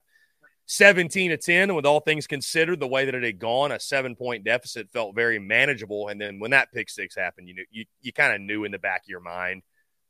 17 0.65 1.29
to 1.29 1.37
10. 1.37 1.69
And 1.69 1.75
with 1.75 1.85
all 1.85 1.99
things 1.99 2.25
considered, 2.25 2.79
the 2.79 2.87
way 2.87 3.05
that 3.05 3.13
it 3.13 3.21
had 3.21 3.37
gone, 3.37 3.71
a 3.71 3.79
seven 3.79 4.15
point 4.15 4.45
deficit 4.45 4.89
felt 4.89 5.13
very 5.13 5.37
manageable. 5.37 6.07
And 6.07 6.19
then 6.19 6.39
when 6.39 6.49
that 6.51 6.71
pick 6.73 6.89
six 6.89 7.13
happened, 7.13 7.47
you 7.47 7.53
knew, 7.53 7.65
you, 7.69 7.85
you 8.01 8.11
kind 8.11 8.33
of 8.33 8.41
knew 8.41 8.63
in 8.63 8.71
the 8.71 8.79
back 8.79 9.03
of 9.03 9.09
your 9.09 9.19
mind, 9.19 9.61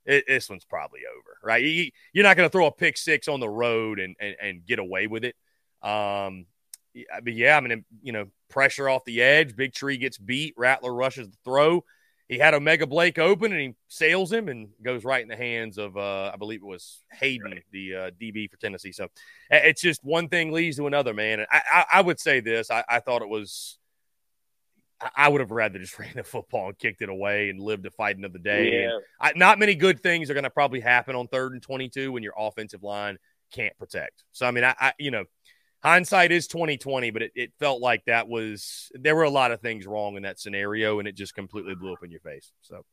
it, 0.05 0.23
this 0.29 0.49
one's 0.49 0.63
probably 0.63 1.01
over, 1.13 1.37
right? 1.43 1.61
You, 1.61 1.91
you're 2.13 2.23
not 2.23 2.37
going 2.37 2.47
to 2.47 2.51
throw 2.51 2.67
a 2.67 2.71
pick 2.71 2.95
six 2.95 3.27
on 3.27 3.41
the 3.41 3.49
road 3.49 3.99
and, 3.99 4.15
and, 4.17 4.35
and 4.41 4.65
get 4.65 4.79
away 4.79 5.07
with 5.07 5.25
it. 5.25 5.35
Um, 5.83 6.45
but 6.93 7.33
yeah, 7.33 7.57
I 7.57 7.59
mean, 7.61 7.85
you 8.01 8.11
know, 8.11 8.27
pressure 8.49 8.89
off 8.89 9.05
the 9.05 9.21
edge. 9.21 9.55
Big 9.55 9.73
Tree 9.73 9.97
gets 9.97 10.17
beat. 10.17 10.53
Rattler 10.57 10.93
rushes 10.93 11.29
the 11.29 11.37
throw. 11.43 11.83
He 12.27 12.37
had 12.37 12.53
O'Mega 12.53 12.87
Blake 12.87 13.19
open 13.19 13.51
and 13.51 13.59
he 13.59 13.75
sails 13.89 14.31
him 14.31 14.47
and 14.47 14.69
goes 14.81 15.03
right 15.03 15.21
in 15.21 15.27
the 15.27 15.35
hands 15.35 15.77
of, 15.77 15.97
uh, 15.97 16.31
I 16.33 16.37
believe 16.37 16.61
it 16.61 16.65
was 16.65 17.01
Hayden, 17.11 17.51
right. 17.51 17.63
the 17.73 17.95
uh, 17.95 18.11
DB 18.11 18.49
for 18.49 18.55
Tennessee. 18.55 18.93
So 18.93 19.09
it's 19.49 19.81
just 19.81 20.01
one 20.01 20.29
thing 20.29 20.53
leads 20.53 20.77
to 20.77 20.87
another, 20.87 21.13
man. 21.13 21.41
And 21.41 21.47
I, 21.51 21.61
I, 21.69 21.85
I 21.95 22.01
would 22.01 22.21
say 22.21 22.39
this 22.39 22.71
I, 22.71 22.85
I, 22.87 23.01
thought 23.01 23.21
it 23.21 23.27
was, 23.27 23.77
I 25.13 25.27
would 25.27 25.41
have 25.41 25.51
rather 25.51 25.77
just 25.77 25.99
ran 25.99 26.13
the 26.15 26.23
football 26.23 26.69
and 26.69 26.79
kicked 26.79 27.01
it 27.01 27.09
away 27.09 27.49
and 27.49 27.59
lived 27.59 27.83
to 27.83 27.91
fight 27.91 28.15
another 28.15 28.39
day. 28.39 28.83
Yeah. 28.83 28.99
I, 29.19 29.33
not 29.35 29.59
many 29.59 29.75
good 29.75 30.01
things 30.01 30.29
are 30.29 30.33
going 30.33 30.45
to 30.45 30.49
probably 30.49 30.79
happen 30.79 31.17
on 31.17 31.27
third 31.27 31.51
and 31.51 31.61
22 31.61 32.13
when 32.13 32.23
your 32.23 32.33
offensive 32.37 32.81
line 32.81 33.17
can't 33.51 33.77
protect. 33.77 34.23
So, 34.31 34.45
I 34.45 34.51
mean, 34.51 34.63
I, 34.63 34.73
I 34.79 34.93
you 34.97 35.11
know, 35.11 35.25
hindsight 35.83 36.31
is 36.31 36.47
2020 36.47 37.11
but 37.11 37.21
it, 37.21 37.31
it 37.35 37.51
felt 37.59 37.81
like 37.81 38.03
that 38.05 38.27
was 38.27 38.91
there 38.93 39.15
were 39.15 39.23
a 39.23 39.29
lot 39.29 39.51
of 39.51 39.61
things 39.61 39.85
wrong 39.85 40.15
in 40.15 40.23
that 40.23 40.39
scenario 40.39 40.99
and 40.99 41.07
it 41.07 41.15
just 41.15 41.33
completely 41.33 41.75
blew 41.75 41.93
up 41.93 42.03
in 42.03 42.11
your 42.11 42.19
face 42.21 42.51
so. 42.61 42.85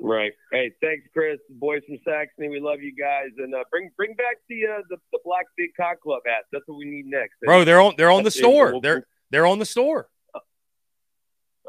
Right. 0.00 0.32
Hey 0.52 0.70
thanks 0.80 1.08
chris. 1.12 1.38
Boys 1.50 1.82
from 1.86 1.98
saxony 2.06 2.48
we 2.48 2.60
love 2.60 2.80
you 2.80 2.94
guys 2.94 3.30
and 3.38 3.52
uh, 3.52 3.64
bring 3.68 3.90
bring 3.96 4.14
back 4.14 4.36
the, 4.48 4.64
uh, 4.64 4.82
the 4.88 4.96
the 5.12 5.18
black 5.24 5.46
big 5.56 5.70
cock 5.76 6.00
club 6.00 6.22
hats 6.24 6.46
that's 6.52 6.62
what 6.66 6.78
we 6.78 6.84
need 6.84 7.06
next. 7.06 7.34
Bro 7.42 7.64
they're 7.64 7.80
on 7.80 7.94
they're 7.96 8.12
on 8.12 8.22
the 8.22 8.30
store. 8.30 8.80
They're 8.80 9.04
they're 9.30 9.46
on 9.46 9.58
the 9.58 9.66
store. 9.66 10.08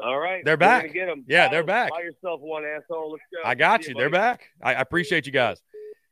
All 0.02 0.18
right. 0.18 0.44
They're 0.44 0.56
back. 0.56 0.92
get 0.92 1.06
them. 1.06 1.24
yeah 1.26 1.48
they're 1.48 1.64
back. 1.64 1.90
Buy 1.90 2.02
yourself 2.02 2.40
one 2.40 2.64
asshole. 2.64 3.10
Let's 3.10 3.24
go. 3.34 3.48
I 3.48 3.56
got 3.56 3.82
See 3.82 3.90
you. 3.90 3.96
they're 3.96 4.08
back. 4.08 4.42
I, 4.62 4.74
I 4.74 4.80
appreciate 4.80 5.26
you 5.26 5.32
guys 5.32 5.60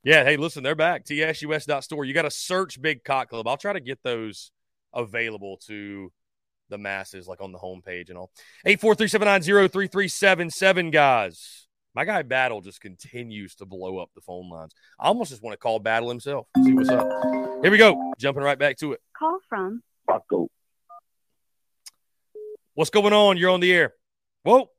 yeah, 0.03 0.25
hey, 0.25 0.37
listen, 0.37 0.63
they're 0.63 0.75
back. 0.75 1.05
TSUS.store. 1.05 2.05
You 2.05 2.15
got 2.15 2.23
to 2.23 2.31
search 2.31 2.81
Big 2.81 3.05
Cock 3.05 3.31
Club. 3.31 3.49
I'll 3.49 3.57
try 3.57 3.73
to 3.73 3.81
get 3.81 4.03
those 4.03 4.51
available 4.93 5.59
to 5.67 6.13
the 6.69 6.79
masses, 6.79 7.27
like 7.27 7.41
on 7.41 7.53
the 7.53 7.59
homepage 7.59 8.09
and 8.09 8.19
all. 8.19 8.31
843-790-3377, 8.67 10.93
guys. 10.93 11.67
My 11.95 12.05
guy 12.05 12.23
Battle 12.23 12.61
just 12.61 12.81
continues 12.81 13.55
to 13.57 13.67
blow 13.67 13.99
up 13.99 14.11
the 14.15 14.21
phone 14.21 14.51
lines. 14.51 14.73
I 15.01 15.09
almost 15.09 15.31
just 15.31 15.43
want 15.43 15.55
to 15.55 15.59
call 15.59 15.81
Battle 15.81 16.09
himself. 16.09 16.47
See 16.63 16.73
what's 16.73 16.91
up. 16.91 17.09
Here 17.63 17.71
we 17.71 17.79
go. 17.79 18.13
Jumping 18.19 18.43
right 18.43 18.59
back 18.59 18.77
to 18.79 18.93
it. 18.93 19.01
Call 19.19 19.39
from. 19.49 19.83
Rocco. 20.07 20.49
What's 22.75 22.91
going 22.91 23.13
on? 23.13 23.37
You're 23.37 23.51
on 23.51 23.61
the 23.61 23.73
air. 23.73 23.95
Whoa. 24.45 24.71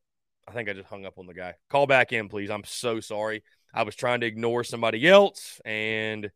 I 0.48 0.52
think 0.52 0.70
I 0.70 0.72
just 0.72 0.88
hung 0.88 1.04
up 1.04 1.18
on 1.18 1.26
the 1.26 1.34
guy. 1.34 1.54
Call 1.68 1.86
back 1.86 2.12
in, 2.12 2.28
please. 2.28 2.50
I'm 2.50 2.64
so 2.64 3.00
sorry. 3.00 3.42
I 3.72 3.84
was 3.84 3.94
trying 3.94 4.20
to 4.20 4.26
ignore 4.26 4.64
somebody 4.64 5.08
else, 5.08 5.60
and 5.64 6.30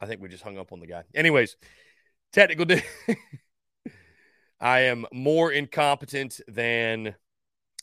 I 0.00 0.06
think 0.06 0.20
we 0.20 0.28
just 0.28 0.42
hung 0.42 0.58
up 0.58 0.72
on 0.72 0.80
the 0.80 0.86
guy. 0.86 1.04
Anyways, 1.14 1.56
technical. 2.32 2.66
Di- 2.66 2.82
I 4.60 4.80
am 4.80 5.06
more 5.12 5.52
incompetent 5.52 6.40
than 6.48 7.14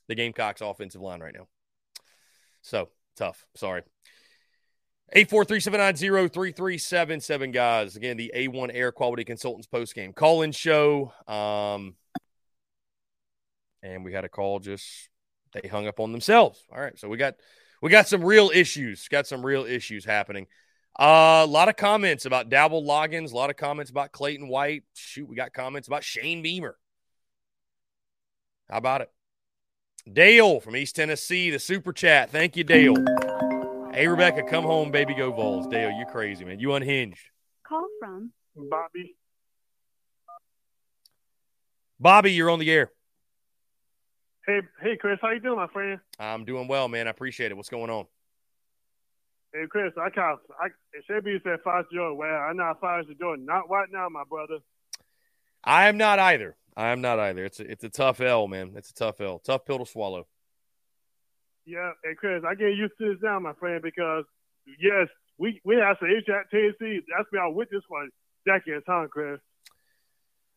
the 0.08 0.16
Gamecocks 0.16 0.62
offensive 0.62 1.02
line 1.02 1.22
right 1.22 1.34
now. 1.34 1.48
So 2.62 2.90
tough. 3.16 3.46
Sorry. 3.56 3.84
843-790-3377, 5.16 7.52
guys. 7.52 7.96
Again, 7.98 8.18
the 8.18 8.32
A1 8.34 8.72
Air 8.74 8.94
Quality 8.94 9.26
Consultants 9.26 9.68
post 9.68 9.94
game 9.94 10.14
call 10.14 10.42
in 10.42 10.54
show. 10.54 11.12
Um, 11.28 11.96
and 13.84 14.06
we 14.06 14.14
had 14.14 14.24
a 14.24 14.30
call 14.30 14.60
just 14.60 15.10
they 15.54 15.68
hung 15.68 15.86
up 15.88 16.00
on 16.00 16.14
themselves. 16.14 16.64
All 16.72 16.80
right. 16.80 16.98
So 16.98 17.10
we 17.10 17.18
got 17.18 17.36
we 17.82 17.90
got 17.90 18.08
some 18.08 18.24
real 18.24 18.52
issues. 18.54 19.08
Got 19.08 19.28
some 19.28 19.46
real 19.46 19.66
issues 19.66 20.06
happening. 20.06 20.48
Uh, 21.00 21.42
a 21.44 21.48
lot 21.48 21.70
of 21.70 21.76
comments 21.76 22.26
about 22.26 22.50
Dowell 22.50 22.84
Loggins. 22.84 23.32
A 23.32 23.36
lot 23.36 23.50
of 23.50 23.56
comments 23.56 23.90
about 23.90 24.12
Clayton 24.12 24.48
White. 24.48 24.84
Shoot, 24.94 25.28
we 25.28 25.36
got 25.36 25.54
comments 25.54 25.88
about 25.88 26.04
Shane 26.04 26.42
Beamer. 26.42 26.78
How 28.70 28.78
about 28.78 29.02
it? 29.02 29.12
Dale 30.12 30.60
from 30.60 30.76
East 30.76 30.96
Tennessee, 30.96 31.50
the 31.52 31.60
super 31.60 31.94
chat. 31.94 32.30
Thank 32.30 32.56
you, 32.56 32.64
Dale. 32.64 32.96
Hey, 33.94 34.08
Rebecca, 34.08 34.44
come 34.44 34.64
home, 34.64 34.92
baby. 34.92 35.14
Go 35.14 35.32
Vols. 35.32 35.68
Dale, 35.68 35.92
you 35.92 36.06
crazy, 36.06 36.46
man. 36.46 36.60
You 36.60 36.74
unhinged. 36.74 37.22
Call 37.68 37.88
from 38.00 38.32
Bobby. 38.56 39.16
Bobby, 42.00 42.32
you're 42.32 42.50
on 42.50 42.60
the 42.60 42.72
air. 42.72 42.92
Hey, 44.48 44.62
hey, 44.82 44.98
Chris, 44.98 45.20
how 45.22 45.32
you 45.32 45.40
doing, 45.40 45.58
my 45.58 45.68
friend? 45.68 46.00
I'm 46.20 46.46
doing 46.46 46.68
well, 46.68 46.88
man. 46.88 47.08
I 47.08 47.12
appreciate 47.12 47.52
it. 47.52 47.56
What's 47.56 47.70
going 47.70 47.92
on? 47.92 48.06
Hey, 49.54 49.66
Chris, 49.70 49.94
I 49.98 50.10
can't. 50.10 50.40
I 50.60 50.68
it 50.94 51.04
should 51.06 51.24
be 51.24 51.40
said 51.44 51.60
fast 51.64 51.88
Jordan. 51.94 52.18
Well, 52.18 52.34
I'm 52.34 52.58
not 52.58 52.80
fast 52.80 53.08
Jordan. 53.20 53.46
Not 53.46 53.70
right 53.70 53.88
now, 53.92 54.08
my 54.10 54.24
brother. 54.28 54.60
I 55.64 55.88
am 55.90 55.98
not 55.98 56.18
either. 56.20 56.56
I 56.76 56.88
am 56.88 57.02
not 57.02 57.20
either. 57.20 57.46
It's 57.46 57.60
a, 57.60 57.70
it's 57.70 57.84
a 57.84 57.90
tough 57.90 58.22
L, 58.22 58.48
man. 58.48 58.74
It's 58.76 58.90
a 58.90 58.94
tough 58.94 59.22
L. 59.22 59.40
Tough 59.40 59.66
pill 59.66 59.80
to 59.80 59.86
swallow. 59.86 60.26
Yeah, 61.66 61.92
and 62.04 62.18
Chris, 62.18 62.44
I 62.48 62.56
get 62.56 62.76
used 62.76 62.94
to 63.00 63.14
this 63.14 63.22
now, 63.22 63.40
my 63.40 63.54
friend, 63.54 63.82
because 63.84 64.26
yes, 64.80 65.08
we 65.38 65.62
we 65.64 65.76
have 65.76 66.00
to 66.00 66.06
issue 66.06 66.32
at 66.32 66.50
Tennessee. 66.50 67.02
That's 67.16 67.30
been 67.30 67.42
our 67.42 67.52
witness 67.52 67.84
for 67.88 68.08
decades, 68.48 68.86
huh, 68.88 69.08
Chris? 69.12 69.40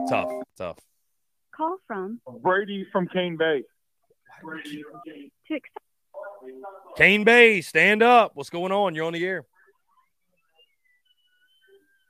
tough, 0.09 0.29
tough. 0.57 0.77
Call 1.55 1.77
from 1.87 2.19
Brady 2.41 2.85
from 2.91 3.07
Cane 3.07 3.37
Bay. 3.37 3.63
to 4.41 4.83
accept 5.49 5.67
Cane 6.97 7.23
Bay, 7.23 7.61
stand 7.61 8.03
up. 8.03 8.31
What's 8.35 8.49
going 8.49 8.71
on? 8.71 8.95
You're 8.95 9.05
on 9.05 9.13
the 9.13 9.25
air. 9.25 9.45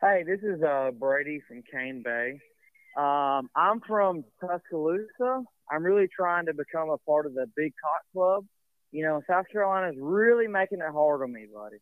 Hey, 0.01 0.23
this 0.25 0.39
is 0.41 0.63
uh, 0.63 0.91
Brady 0.91 1.41
from 1.47 1.61
Cane 1.71 2.01
Bay. 2.03 2.39
Um, 2.97 3.49
I'm 3.55 3.79
from 3.87 4.23
Tuscaloosa. 4.41 5.43
I'm 5.71 5.83
really 5.83 6.07
trying 6.07 6.47
to 6.47 6.53
become 6.53 6.89
a 6.89 6.97
part 6.99 7.25
of 7.25 7.33
the 7.33 7.45
Big 7.55 7.73
Cock 7.81 8.01
Club. 8.13 8.45
You 8.91 9.03
know, 9.03 9.21
South 9.27 9.45
Carolina's 9.51 9.95
really 9.99 10.47
making 10.47 10.79
it 10.79 10.91
hard 10.91 11.21
on 11.21 11.31
me, 11.31 11.45
buddy. 11.53 11.77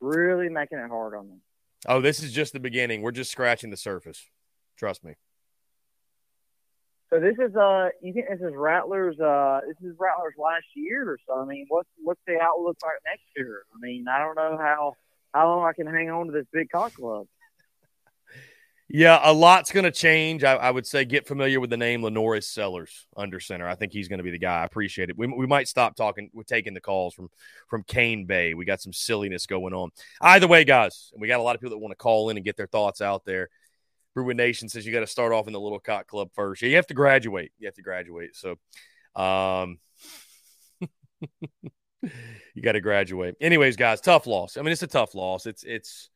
Really 0.00 0.48
making 0.48 0.78
it 0.78 0.88
hard 0.88 1.14
on 1.14 1.28
me. 1.28 1.36
Oh, 1.86 2.00
this 2.00 2.22
is 2.22 2.32
just 2.32 2.52
the 2.52 2.60
beginning. 2.60 3.02
We're 3.02 3.10
just 3.10 3.30
scratching 3.30 3.70
the 3.70 3.76
surface. 3.76 4.28
Trust 4.76 5.04
me. 5.04 5.14
So 7.10 7.20
this 7.20 7.36
is 7.38 7.54
uh, 7.54 7.90
you 8.02 8.12
think 8.12 8.26
this 8.28 8.40
is 8.40 8.54
Rattlers? 8.56 9.18
Uh, 9.20 9.60
this 9.68 9.76
is 9.88 9.94
Rattlers 9.98 10.34
last 10.38 10.64
year 10.74 11.10
or 11.10 11.18
so. 11.28 11.40
I 11.40 11.44
mean, 11.44 11.66
what's 11.68 11.88
what's 12.02 12.20
the 12.26 12.40
outlook 12.40 12.76
like 12.82 12.94
next 13.04 13.24
year? 13.36 13.62
I 13.72 13.78
mean, 13.80 14.06
I 14.08 14.18
don't 14.18 14.34
know 14.34 14.56
how 14.58 14.94
how 15.32 15.48
long 15.48 15.64
I 15.64 15.72
can 15.74 15.86
hang 15.86 16.10
on 16.10 16.26
to 16.26 16.32
this 16.32 16.46
Big 16.52 16.70
Cock 16.70 16.94
Club. 16.94 17.26
Yeah, 18.88 19.18
a 19.22 19.32
lot's 19.32 19.72
going 19.72 19.84
to 19.84 19.90
change. 19.90 20.44
I, 20.44 20.56
I, 20.56 20.70
would 20.70 20.86
say 20.86 21.06
get 21.06 21.26
familiar 21.26 21.58
with 21.58 21.70
the 21.70 21.76
name 21.76 22.02
LaNorris 22.02 22.44
Sellers 22.44 23.06
under 23.16 23.40
center. 23.40 23.66
I 23.66 23.76
think 23.76 23.92
he's 23.92 24.08
going 24.08 24.18
to 24.18 24.24
be 24.24 24.30
the 24.30 24.38
guy. 24.38 24.60
I 24.60 24.64
appreciate 24.64 25.08
it. 25.08 25.16
We, 25.16 25.26
we 25.26 25.46
might 25.46 25.68
stop 25.68 25.96
talking. 25.96 26.28
We're 26.34 26.42
taking 26.42 26.74
the 26.74 26.82
calls 26.82 27.14
from 27.14 27.30
from 27.66 27.82
Cane 27.84 28.26
Bay. 28.26 28.52
We 28.52 28.66
got 28.66 28.82
some 28.82 28.92
silliness 28.92 29.46
going 29.46 29.72
on. 29.72 29.90
Either 30.20 30.46
way, 30.46 30.64
guys, 30.64 31.12
we 31.16 31.28
got 31.28 31.40
a 31.40 31.42
lot 31.42 31.54
of 31.54 31.62
people 31.62 31.70
that 31.70 31.78
want 31.78 31.92
to 31.92 31.96
call 31.96 32.28
in 32.28 32.36
and 32.36 32.44
get 32.44 32.58
their 32.58 32.66
thoughts 32.66 33.00
out 33.00 33.24
there. 33.24 33.48
Bruin 34.14 34.36
Nation 34.36 34.68
says 34.68 34.84
you 34.84 34.92
got 34.92 35.00
to 35.00 35.06
start 35.06 35.32
off 35.32 35.46
in 35.46 35.54
the 35.54 35.60
Little 35.60 35.80
Cock 35.80 36.06
Club 36.06 36.28
first. 36.34 36.60
Yeah, 36.60 36.68
you 36.68 36.76
have 36.76 36.86
to 36.88 36.94
graduate. 36.94 37.52
You 37.58 37.66
have 37.66 37.74
to 37.74 37.82
graduate. 37.82 38.36
So, 38.36 38.56
um, 39.16 39.78
you 42.02 42.62
got 42.62 42.72
to 42.72 42.82
graduate. 42.82 43.36
Anyways, 43.40 43.76
guys, 43.76 44.02
tough 44.02 44.26
loss. 44.26 44.58
I 44.58 44.60
mean, 44.60 44.72
it's 44.72 44.82
a 44.82 44.86
tough 44.86 45.14
loss. 45.14 45.46
It's 45.46 45.64
it's. 45.64 46.10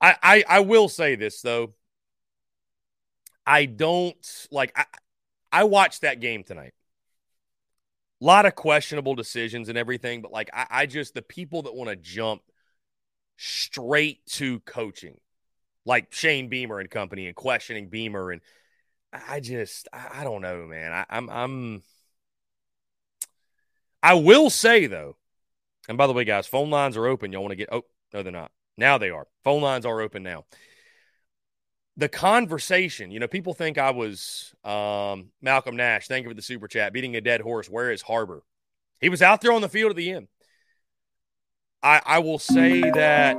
I, 0.00 0.14
I, 0.22 0.44
I 0.48 0.60
will 0.60 0.88
say 0.88 1.16
this 1.16 1.40
though 1.40 1.74
I 3.48 3.64
don't 3.64 4.46
like 4.50 4.72
I, 4.76 4.84
I 5.50 5.64
watched 5.64 6.02
that 6.02 6.20
game 6.20 6.44
tonight. 6.44 6.74
A 8.20 8.24
lot 8.24 8.44
of 8.44 8.54
questionable 8.54 9.14
decisions 9.14 9.70
and 9.70 9.78
everything, 9.78 10.20
but 10.20 10.30
like 10.30 10.50
I, 10.52 10.66
I 10.70 10.86
just 10.86 11.14
the 11.14 11.22
people 11.22 11.62
that 11.62 11.74
want 11.74 11.88
to 11.88 11.96
jump 11.96 12.42
straight 13.38 14.24
to 14.26 14.60
coaching, 14.60 15.16
like 15.86 16.12
Shane 16.12 16.48
Beamer 16.50 16.78
and 16.78 16.90
company, 16.90 17.26
and 17.26 17.34
questioning 17.34 17.88
Beamer, 17.88 18.32
and 18.32 18.42
I 19.12 19.40
just 19.40 19.88
I, 19.94 20.24
don't 20.24 20.42
know, 20.42 20.66
man. 20.66 20.92
I, 20.92 21.06
I'm 21.08 21.30
I'm 21.30 21.82
I 24.02 24.12
will 24.12 24.50
say 24.50 24.86
though, 24.86 25.16
and 25.88 25.96
by 25.96 26.06
the 26.06 26.12
way, 26.12 26.24
guys, 26.24 26.46
phone 26.46 26.68
lines 26.68 26.98
are 26.98 27.06
open. 27.06 27.32
Y'all 27.32 27.40
want 27.40 27.52
to 27.52 27.56
get 27.56 27.70
oh 27.72 27.86
no, 28.12 28.22
they're 28.22 28.30
not. 28.30 28.50
Now 28.76 28.98
they 28.98 29.08
are. 29.08 29.26
Phone 29.42 29.62
lines 29.62 29.86
are 29.86 30.02
open 30.02 30.22
now 30.22 30.44
the 31.98 32.08
conversation, 32.08 33.10
you 33.10 33.18
know, 33.18 33.26
people 33.26 33.54
think 33.54 33.76
I 33.76 33.90
was 33.90 34.54
um, 34.64 35.30
Malcolm 35.42 35.74
Nash. 35.76 36.06
Thank 36.06 36.22
you 36.22 36.30
for 36.30 36.34
the 36.34 36.42
super 36.42 36.68
chat. 36.68 36.92
Beating 36.92 37.16
a 37.16 37.20
dead 37.20 37.40
horse. 37.40 37.68
Where 37.68 37.90
is 37.90 38.02
Harbor? 38.02 38.44
He 39.00 39.08
was 39.08 39.20
out 39.20 39.40
there 39.40 39.52
on 39.52 39.60
the 39.60 39.68
field 39.68 39.90
at 39.90 39.96
the 39.96 40.12
end. 40.12 40.28
I, 41.82 42.00
I 42.06 42.18
will 42.20 42.38
say 42.38 42.80
that 42.82 43.36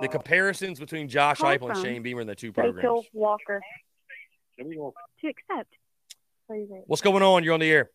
the 0.00 0.08
comparisons 0.10 0.80
between 0.80 1.08
Josh 1.08 1.38
Heupel 1.38 1.70
and 1.70 1.82
Shane 1.82 2.02
Beamer 2.02 2.22
in 2.22 2.26
the 2.26 2.34
two 2.34 2.50
programs. 2.50 2.76
Rachel 2.76 3.04
Walker. 3.12 3.60
to 4.58 5.28
accept. 5.28 5.74
What's 6.86 7.02
going 7.02 7.22
on? 7.22 7.44
You're 7.44 7.54
on 7.54 7.60
the 7.60 7.70
air. 7.70 7.90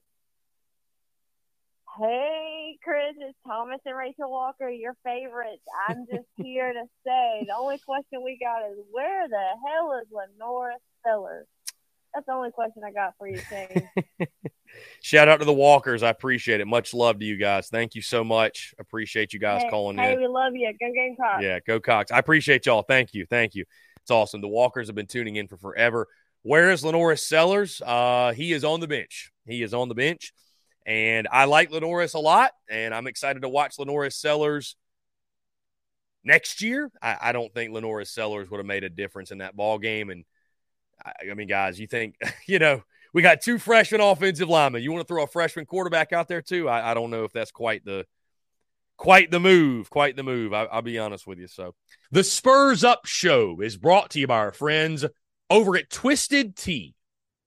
Hey, 2.00 2.78
Chris, 2.84 3.16
it's 3.18 3.38
Thomas 3.46 3.80
and 3.86 3.98
Rachel 3.98 4.30
Walker, 4.30 4.70
your 4.70 4.96
favorites. 5.04 5.64
I'm 5.88 6.06
just 6.12 6.28
here 6.36 6.72
to 6.72 6.84
say 7.04 7.46
the 7.48 7.56
only 7.58 7.80
question 7.80 8.22
we 8.24 8.38
got 8.40 8.70
is 8.70 8.78
where 8.92 9.28
the 9.28 9.46
hell 9.66 10.00
is 10.00 10.08
LaNorris 10.14 10.74
Sellers? 11.04 11.48
That's 12.14 12.26
the 12.28 12.34
only 12.34 12.52
question 12.52 12.84
I 12.86 12.92
got 12.92 13.14
for 13.18 13.28
you, 13.28 13.40
Shane. 13.40 13.90
Shout 15.02 15.28
out 15.28 15.40
to 15.40 15.46
the 15.46 15.54
Walkers. 15.54 16.04
I 16.04 16.10
appreciate 16.10 16.62
it. 16.62 16.68
Much 16.68 16.94
love 16.94 17.20
to 17.20 17.26
you 17.26 17.36
guys. 17.36 17.68
Thank 17.70 17.96
you 17.96 18.04
so 18.04 18.24
much. 18.24 18.76
Appreciate 18.80 19.34
you 19.34 19.40
guys 19.40 19.64
hey, 19.64 19.70
calling 19.70 19.98
hey, 19.98 20.14
in. 20.14 20.20
we 20.20 20.28
love 20.28 20.54
you. 20.54 20.72
Go 20.80 20.92
Gamecocks. 20.94 21.44
Yeah, 21.44 21.60
go 21.66 21.80
Cox. 21.80 22.12
I 22.12 22.20
appreciate 22.20 22.66
y'all. 22.68 22.84
Thank 22.84 23.16
you. 23.16 23.26
Thank 23.26 23.56
you. 23.56 23.66
It's 24.02 24.12
awesome. 24.12 24.42
The 24.42 24.48
Walkers 24.48 24.88
have 24.88 24.96
been 24.96 25.08
tuning 25.08 25.38
in 25.38 25.48
for 25.48 25.58
forever. 25.58 26.08
Where 26.44 26.70
is 26.70 26.84
LaNorris 26.84 27.22
Sellers? 27.22 27.82
Uh, 27.84 28.34
he 28.34 28.54
is 28.54 28.64
on 28.64 28.82
the 28.82 28.88
bench. 28.88 29.32
He 29.48 29.64
is 29.64 29.74
on 29.74 29.90
the 29.90 29.96
bench. 29.96 30.32
And 30.88 31.28
I 31.30 31.46
like 31.46 31.70
LaNorris 31.70 32.16
a 32.16 32.20
lot, 32.20 32.52
and 32.70 32.96
I'm 32.96 33.08
excited 33.08 33.42
to 33.42 33.50
watch 33.50 33.76
LaNorris 33.76 34.14
Sellers 34.14 34.78
next 36.24 36.62
year. 36.62 36.90
I, 37.02 37.18
I 37.22 37.32
don't 37.34 37.54
think 37.54 37.74
LaNorris 37.74 38.08
Sellers 38.08 38.50
would 38.50 38.58
have 38.58 38.66
made 38.66 38.86
a 38.86 38.90
difference 38.90 39.32
in 39.32 39.40
that 39.40 39.56
ball 39.56 39.80
game. 39.80 40.10
And 40.10 40.24
I, 41.06 41.32
I 41.32 41.34
mean, 41.34 41.50
guys, 41.50 41.78
you 41.78 41.88
think 41.88 42.16
you 42.48 42.60
know 42.60 42.84
we 43.14 43.22
got 43.22 43.42
two 43.42 43.60
freshman 43.60 44.00
offensive 44.00 44.48
linemen. 44.48 44.82
You 44.82 44.94
want 44.94 45.06
to 45.06 45.14
throw 45.14 45.24
a 45.24 45.28
freshman 45.28 45.66
quarterback 45.66 46.14
out 46.14 46.30
there 46.30 46.42
too? 46.42 46.70
I, 46.70 46.92
I 46.92 46.94
don't 46.94 47.12
know 47.12 47.26
if 47.26 47.34
that's 47.34 47.52
quite 47.52 47.84
the 47.84 48.06
quite 48.96 49.30
the 49.30 49.42
move. 49.42 49.90
Quite 49.90 50.16
the 50.16 50.24
move. 50.24 50.54
I, 50.54 50.64
I'll 50.66 50.82
be 50.82 51.00
honest 51.00 51.28
with 51.28 51.38
you. 51.38 51.48
So 51.48 51.76
the 52.12 52.24
Spurs 52.24 52.86
Up 52.86 53.06
Show 53.06 53.60
is 53.60 53.76
brought 53.76 54.12
to 54.12 54.20
you 54.22 54.28
by 54.28 54.38
our 54.38 54.54
friends 54.54 55.06
over 55.50 55.76
at 55.76 55.90
Twisted 55.90 56.56
Tea. 56.56 56.96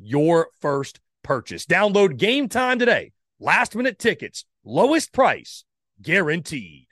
your 0.00 0.48
first 0.60 1.00
purchase. 1.22 1.66
Download 1.66 2.16
Game 2.16 2.48
Time 2.48 2.78
today. 2.78 3.12
Last 3.38 3.74
minute 3.74 3.98
tickets, 3.98 4.44
lowest 4.64 5.12
price 5.12 5.64
guaranteed. 6.02 6.88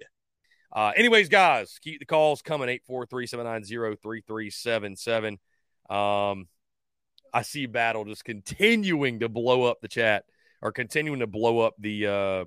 Uh, 0.73 0.93
anyways, 0.97 1.29
guys, 1.29 1.79
keep 1.81 1.99
the 1.99 2.07
calls 2.07 2.43
coming 2.43 2.69
843 2.69 3.27
790 3.27 3.97
3377. 3.97 5.39
Um, 5.91 6.49
I 7.33 7.43
see 7.43 7.67
Battle 7.67 8.05
just 8.05 8.25
continuing 8.25 9.21
to 9.21 9.29
blow 9.29 9.65
up 9.65 9.81
the 9.81 9.89
chat 9.89 10.25
or 10.63 10.73
continuing 10.73 11.21
to 11.21 11.27
blow 11.27 11.61
up 11.61 11.75
the 11.79 12.07
uh 12.07 12.45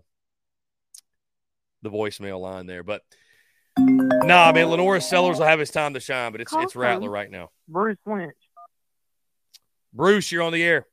the 1.81 1.89
voicemail 1.89 2.39
line 2.39 2.67
there. 2.67 2.83
But 2.83 3.01
nah, 3.77 4.51
man, 4.51 4.67
LaNorris 4.67 5.03
Sellers 5.03 5.39
will 5.39 5.45
have 5.45 5.59
his 5.59 5.71
time 5.71 5.93
to 5.95 5.99
shine, 5.99 6.31
but 6.31 6.41
it's 6.41 6.53
it's 6.53 6.75
Rattler 6.75 7.09
right 7.09 7.29
now. 7.29 7.49
Bruce 7.67 7.97
Lynch. 8.05 8.35
Bruce, 9.93 10.31
you're 10.31 10.43
on 10.43 10.53
the 10.53 10.63
air. 10.63 10.85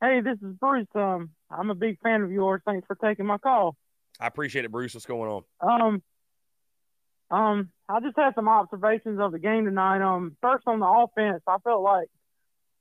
Hey, 0.00 0.20
this 0.20 0.38
is 0.42 0.54
Bruce. 0.60 0.86
Um, 0.94 1.30
I'm 1.50 1.70
a 1.70 1.74
big 1.74 1.98
fan 2.00 2.22
of 2.22 2.30
yours. 2.30 2.60
Thanks 2.64 2.86
for 2.86 2.96
taking 2.96 3.26
my 3.26 3.38
call. 3.38 3.76
I 4.20 4.26
appreciate 4.26 4.64
it, 4.64 4.70
Bruce. 4.70 4.94
What's 4.94 5.06
going 5.06 5.30
on? 5.30 5.42
Um, 5.60 6.02
um, 7.30 7.70
I 7.88 8.00
just 8.00 8.16
had 8.16 8.34
some 8.34 8.48
observations 8.48 9.18
of 9.20 9.32
the 9.32 9.38
game 9.38 9.64
tonight. 9.64 10.02
Um, 10.02 10.36
first 10.40 10.64
on 10.66 10.80
the 10.80 10.86
offense, 10.86 11.42
I 11.46 11.56
felt 11.64 11.82
like 11.82 12.08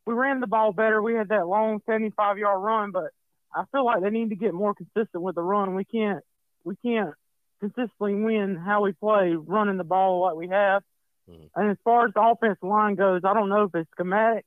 we 0.06 0.14
ran 0.14 0.40
the 0.40 0.48
ball 0.48 0.74
better. 0.74 1.02
We 1.02 1.14
had 1.14 1.30
that 1.30 1.48
long 1.48 1.82
75 1.86 2.38
yard 2.38 2.62
run, 2.62 2.92
but 2.92 3.12
I 3.54 3.64
feel 3.72 3.86
like 3.86 4.02
they 4.02 4.10
need 4.10 4.30
to 4.30 4.36
get 4.36 4.54
more 4.54 4.74
consistent 4.74 5.24
with 5.24 5.36
the 5.36 5.42
run. 5.42 5.76
We 5.76 5.86
can't 5.86 6.24
we 6.64 6.76
can't 6.84 7.14
consistently 7.60 8.16
win 8.16 8.56
how 8.56 8.82
we 8.82 8.94
play 8.94 9.34
running 9.36 9.78
the 9.78 9.84
ball 9.84 10.22
like 10.22 10.36
we 10.36 10.50
have. 10.50 10.84
Mm-hmm. 11.30 11.60
And 11.60 11.72
as 11.72 11.78
far 11.84 12.08
as 12.08 12.14
the 12.14 12.22
offensive 12.22 12.64
line 12.64 12.96
goes, 12.96 13.22
I 13.24 13.34
don't 13.34 13.50
know 13.50 13.64
if 13.64 13.76
it's 13.76 13.90
schematics 13.98 14.44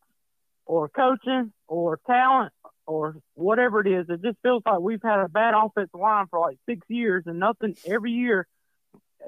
or 0.66 0.88
coaching 0.88 1.52
or 1.68 1.98
talent 2.06 2.52
or 2.86 3.16
whatever 3.34 3.80
it 3.80 3.86
is. 3.86 4.06
It 4.08 4.22
just 4.22 4.38
feels 4.42 4.62
like 4.66 4.80
we've 4.80 5.02
had 5.02 5.20
a 5.20 5.28
bad 5.28 5.54
offensive 5.54 5.98
line 5.98 6.26
for 6.30 6.40
like 6.40 6.58
six 6.66 6.80
years 6.88 7.24
and 7.26 7.38
nothing 7.38 7.76
every 7.86 8.12
year 8.12 8.46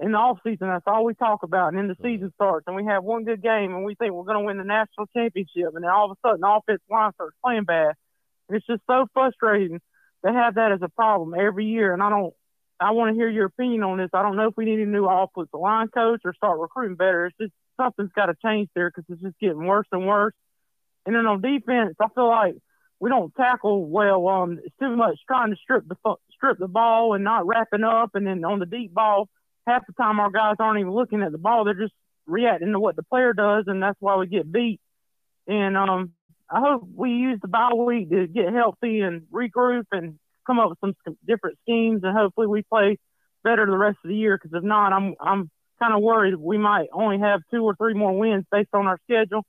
in 0.01 0.13
the 0.13 0.19
off 0.19 0.39
season, 0.45 0.69
that's 0.69 0.85
all 0.87 1.05
we 1.05 1.15
talk 1.15 1.43
about. 1.43 1.69
And 1.69 1.79
then 1.79 1.89
the 1.89 1.97
season 2.03 2.33
starts, 2.35 2.65
and 2.67 2.77
we 2.77 2.85
have 2.85 3.03
one 3.03 3.25
good 3.25 3.43
game, 3.43 3.75
and 3.75 3.85
we 3.85 3.95
think 3.95 4.13
we're 4.13 4.25
going 4.25 4.39
to 4.39 4.45
win 4.45 4.59
the 4.59 4.65
national 4.65 5.07
championship, 5.09 5.75
and 5.75 5.83
then 5.83 5.91
all 5.91 6.11
of 6.11 6.17
a 6.17 6.29
sudden, 6.29 6.41
the 6.41 6.49
offensive 6.49 6.87
line 6.91 7.13
starts 7.15 7.37
playing 7.45 7.65
bad. 7.65 7.95
And 8.49 8.57
it's 8.57 8.67
just 8.67 8.83
so 8.87 9.07
frustrating 9.13 9.81
to 10.25 10.33
have 10.33 10.55
that 10.55 10.73
as 10.73 10.81
a 10.83 10.89
problem 10.89 11.35
every 11.39 11.67
year. 11.67 11.93
And 11.93 12.03
I 12.03 12.11
don't, 12.11 12.35
I 12.81 12.93
want 12.93 13.11
to 13.11 13.15
hear 13.15 13.29
your 13.29 13.47
opinion 13.47 13.83
on 13.83 13.99
this. 13.99 14.11
I 14.13 14.23
don't 14.23 14.37
know 14.37 14.49
if 14.49 14.57
we 14.57 14.65
need 14.65 14.81
a 14.81 14.87
new 14.87 15.07
offensive 15.07 15.59
line 15.59 15.89
coach 15.89 16.21
or 16.25 16.35
start 16.35 16.61
recruiting 16.61 16.97
better. 16.97 17.27
It's 17.27 17.37
just 17.39 17.53
something's 17.77 18.13
got 18.15 18.27
to 18.27 18.35
change 18.45 18.69
there 18.75 18.91
because 18.91 19.05
it's 19.09 19.23
just 19.23 19.39
getting 19.41 19.65
worse 19.65 19.87
and 19.91 20.07
worse. 20.07 20.35
And 21.07 21.15
then 21.15 21.27
on 21.27 21.41
defense, 21.41 21.97
I 22.01 22.09
feel 22.15 22.29
like 22.29 22.55
we 23.01 23.11
don't 23.11 23.35
tackle 23.35 23.87
well. 23.87 24.29
Um, 24.29 24.59
it's 24.65 24.75
too 24.81 24.95
much 24.97 25.19
trying 25.27 25.51
to 25.51 25.57
strip 25.57 25.89
the 25.89 25.97
strip 26.33 26.59
the 26.59 26.69
ball 26.69 27.15
and 27.15 27.25
not 27.25 27.47
wrapping 27.47 27.85
up, 27.85 28.15
and 28.15 28.27
then 28.27 28.45
on 28.45 28.59
the 28.59 28.67
deep 28.67 28.93
ball 28.93 29.29
half 29.67 29.87
the 29.87 29.93
time 29.93 30.21
our 30.21 30.31
guys 30.31 30.57
aren't 30.59 30.81
even 30.81 30.93
looking 30.93 31.23
at 31.23 31.33
the 31.33 31.39
ball; 31.39 31.65
they're 31.65 31.75
just 31.75 31.95
reacting 32.27 32.73
to 32.73 32.81
what 32.81 32.97
the 32.97 33.03
player 33.03 33.33
does, 33.33 33.65
and 33.67 33.83
that's 33.83 33.97
why 34.01 34.17
we 34.17 34.27
get 34.27 34.51
beat. 34.51 34.81
And 35.47 35.77
um, 35.77 36.13
I 36.51 36.61
hope 36.61 36.87
we 36.95 37.11
use 37.11 37.39
the 37.41 37.49
bye 37.49 37.73
week 37.75 38.11
to 38.11 38.27
get 38.27 38.53
healthy 38.53 39.01
and 39.01 39.23
regroup 39.33 39.87
and 39.93 40.19
come 40.49 40.59
up 40.59 40.71
with 40.71 40.79
some 40.81 41.17
different 41.27 41.59
schemes, 41.63 42.01
and 42.03 42.17
hopefully 42.17 42.49
we 42.49 42.63
play 42.63 42.99
better 43.45 43.67
the 43.67 43.77
rest 43.77 43.99
of 44.05 44.09
the 44.09 44.17
year. 44.17 44.37
Because 44.37 44.57
if 44.57 44.65
not, 44.65 44.93
I'm 44.93 45.15
I'm 45.21 45.51
kind 45.79 45.95
of 45.95 46.03
worried 46.03 46.35
we 46.35 46.59
might 46.59 46.89
only 46.93 47.19
have 47.19 47.41
two 47.51 47.63
or 47.63 47.77
three 47.77 47.95
more 47.95 48.17
wins 48.17 48.45
based 48.51 48.71
on 48.73 48.87
our 48.87 48.99
schedule. 49.05 49.45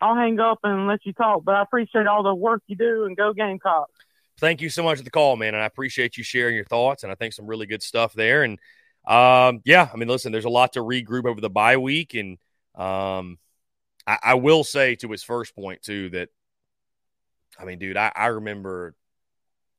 I'll 0.00 0.16
hang 0.16 0.40
up 0.40 0.58
and 0.64 0.88
let 0.88 1.06
you 1.06 1.12
talk, 1.12 1.44
but 1.44 1.54
I 1.54 1.62
appreciate 1.62 2.08
all 2.08 2.24
the 2.24 2.34
work 2.34 2.62
you 2.66 2.76
do 2.76 3.04
and 3.04 3.16
go 3.16 3.32
Gamecocks. 3.32 3.92
Thank 4.38 4.60
you 4.60 4.68
so 4.68 4.82
much 4.82 4.98
for 4.98 5.04
the 5.04 5.10
call, 5.10 5.36
man, 5.36 5.54
and 5.54 5.62
I 5.62 5.66
appreciate 5.66 6.16
you 6.16 6.24
sharing 6.24 6.56
your 6.56 6.64
thoughts. 6.64 7.04
And 7.04 7.12
I 7.12 7.14
think 7.14 7.32
some 7.32 7.46
really 7.46 7.66
good 7.66 7.82
stuff 7.82 8.12
there. 8.12 8.42
And 8.42 8.58
um, 9.06 9.60
yeah, 9.64 9.88
I 9.92 9.96
mean, 9.96 10.08
listen, 10.08 10.32
there's 10.32 10.44
a 10.44 10.50
lot 10.50 10.72
to 10.72 10.80
regroup 10.80 11.26
over 11.26 11.40
the 11.40 11.50
bye 11.50 11.76
week, 11.76 12.14
and 12.14 12.38
um, 12.74 13.38
I, 14.06 14.18
I 14.22 14.34
will 14.34 14.64
say 14.64 14.96
to 14.96 15.08
his 15.08 15.22
first 15.22 15.54
point 15.54 15.82
too 15.82 16.08
that, 16.10 16.28
I 17.58 17.64
mean, 17.64 17.78
dude, 17.78 17.96
I, 17.96 18.10
I 18.14 18.26
remember 18.26 18.94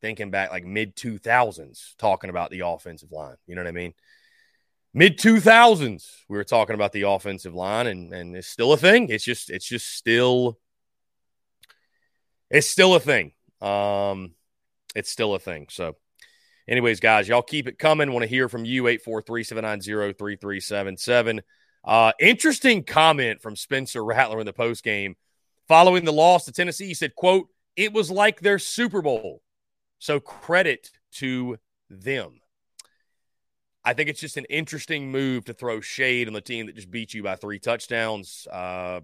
thinking 0.03 0.29
back 0.29 0.51
like 0.51 0.65
mid 0.65 0.95
2000s 0.95 1.95
talking 1.97 2.29
about 2.29 2.51
the 2.51 2.59
offensive 2.59 3.11
line. 3.11 3.37
You 3.47 3.55
know 3.55 3.61
what 3.61 3.69
I 3.69 3.71
mean? 3.71 3.95
Mid 4.93 5.17
2000s, 5.17 6.05
we 6.27 6.37
were 6.37 6.43
talking 6.43 6.75
about 6.75 6.91
the 6.91 7.03
offensive 7.03 7.55
line, 7.55 7.87
and 7.87 8.13
and 8.13 8.35
it's 8.35 8.47
still 8.47 8.73
a 8.73 8.77
thing. 8.77 9.09
It's 9.09 9.23
just 9.23 9.49
it's 9.49 9.65
just 9.65 9.87
still 9.87 10.59
it's 12.51 12.69
still 12.69 12.93
a 12.93 12.99
thing. 12.99 13.31
Um, 13.61 14.33
it's 14.93 15.09
still 15.09 15.33
a 15.33 15.39
thing. 15.39 15.67
So 15.71 15.95
Anyways, 16.67 16.99
guys, 17.01 17.27
y'all 17.27 17.41
keep 17.41 17.67
it 17.67 17.77
coming. 17.77 18.13
Want 18.13 18.23
to 18.23 18.29
hear 18.29 18.47
from 18.47 18.63
you, 18.63 18.83
843-790-3377. 18.83 21.41
Uh, 21.83 22.13
interesting 22.21 22.83
comment 22.83 23.41
from 23.41 23.57
Spencer 23.57 24.03
Rattler 24.03 24.39
in 24.39 24.45
the 24.45 24.53
post 24.53 24.83
game 24.83 25.15
following 25.67 26.05
the 26.05 26.13
loss 26.13 26.45
to 26.45 26.53
Tennessee. 26.53 26.87
He 26.87 26.93
said, 26.93 27.15
quote, 27.15 27.49
it 27.75 27.91
was 27.91 28.09
like 28.09 28.39
their 28.39 28.59
Super 28.59 29.01
Bowl. 29.01 29.41
So 30.03 30.19
credit 30.19 30.91
to 31.13 31.59
them. 31.89 32.41
I 33.85 33.93
think 33.93 34.09
it's 34.09 34.19
just 34.19 34.35
an 34.35 34.43
interesting 34.49 35.09
move 35.09 35.45
to 35.45 35.53
throw 35.53 35.79
shade 35.79 36.27
on 36.27 36.33
the 36.33 36.41
team 36.41 36.65
that 36.65 36.75
just 36.75 36.91
beat 36.91 37.13
you 37.13 37.23
by 37.23 37.37
three 37.37 37.57
touchdowns. 37.57 38.45
Uh, 38.51 38.99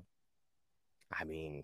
I 1.17 1.23
mean, 1.23 1.63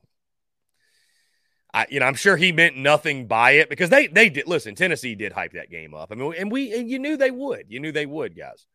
I, 1.73 1.85
you 1.89 1.99
know, 1.99 2.05
I'm 2.05 2.15
sure 2.15 2.37
he 2.37 2.53
meant 2.53 2.77
nothing 2.77 3.27
by 3.27 3.51
it 3.51 3.69
because 3.69 3.89
they 3.89 4.07
they 4.07 4.29
did 4.29 4.47
listen. 4.47 4.73
Tennessee 4.73 5.15
did 5.15 5.33
hype 5.33 5.51
that 5.51 5.69
game 5.69 5.93
up. 5.93 6.13
I 6.13 6.15
mean, 6.15 6.33
and 6.37 6.49
we 6.49 6.73
and 6.73 6.89
you 6.89 6.97
knew 6.97 7.17
they 7.17 7.31
would. 7.31 7.65
You 7.67 7.81
knew 7.81 7.91
they 7.91 8.05
would, 8.05 8.37
guys. 8.37 8.65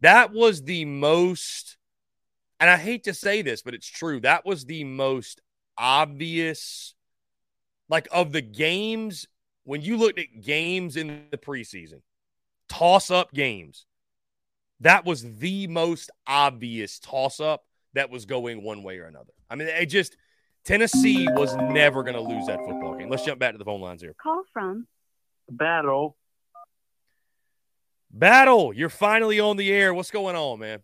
That 0.00 0.32
was 0.32 0.62
the 0.62 0.86
most, 0.86 1.76
and 2.58 2.70
I 2.70 2.78
hate 2.78 3.04
to 3.04 3.12
say 3.12 3.42
this, 3.42 3.60
but 3.60 3.74
it's 3.74 3.86
true. 3.86 4.20
That 4.20 4.46
was 4.46 4.64
the 4.64 4.84
most 4.84 5.42
obvious, 5.76 6.94
like 7.90 8.08
of 8.10 8.32
the 8.32 8.40
games 8.40 9.26
when 9.64 9.82
you 9.82 9.96
looked 9.96 10.18
at 10.18 10.40
games 10.40 10.96
in 10.96 11.26
the 11.30 11.38
preseason, 11.38 12.02
toss 12.68 13.10
up 13.10 13.32
games. 13.32 13.86
That 14.80 15.04
was 15.04 15.38
the 15.38 15.66
most 15.66 16.10
obvious 16.26 16.98
toss 16.98 17.40
up 17.40 17.64
that 17.92 18.10
was 18.10 18.24
going 18.24 18.62
one 18.62 18.82
way 18.82 18.98
or 18.98 19.04
another. 19.04 19.32
I 19.50 19.56
mean, 19.56 19.68
it 19.68 19.86
just 19.86 20.16
Tennessee 20.64 21.28
was 21.30 21.54
never 21.56 22.02
going 22.02 22.14
to 22.14 22.20
lose 22.20 22.46
that 22.46 22.58
football 22.58 22.96
game. 22.96 23.10
Let's 23.10 23.24
jump 23.24 23.38
back 23.38 23.52
to 23.52 23.58
the 23.58 23.64
phone 23.64 23.80
lines 23.80 24.02
here. 24.02 24.14
Call 24.22 24.42
from 24.52 24.86
Battle. 25.50 26.16
Battle, 28.10 28.72
you're 28.72 28.88
finally 28.88 29.38
on 29.38 29.56
the 29.56 29.70
air. 29.72 29.94
What's 29.94 30.10
going 30.10 30.34
on, 30.34 30.58
man? 30.58 30.80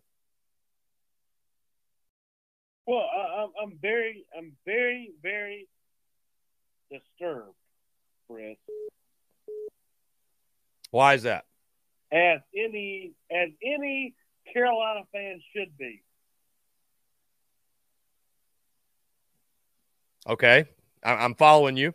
Well, 2.85 2.99
I, 2.99 3.43
I'm, 3.43 3.49
I'm 3.61 3.77
very, 3.81 4.25
I'm 4.37 4.53
very, 4.65 5.11
very 5.21 5.67
disturbed, 6.89 7.56
Chris, 8.29 8.57
Why 10.91 11.13
is 11.15 11.23
that? 11.23 11.45
as 12.11 12.39
any 12.55 13.11
as 13.29 13.49
any 13.61 14.13
Carolina 14.53 15.01
fan 15.11 15.41
should 15.53 15.77
be. 15.77 16.01
Okay. 20.27 20.65
I'm 21.03 21.35
following 21.35 21.77
you. 21.77 21.93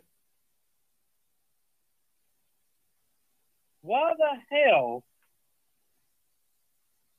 Why 3.81 4.13
the 4.17 4.57
hell 4.69 5.03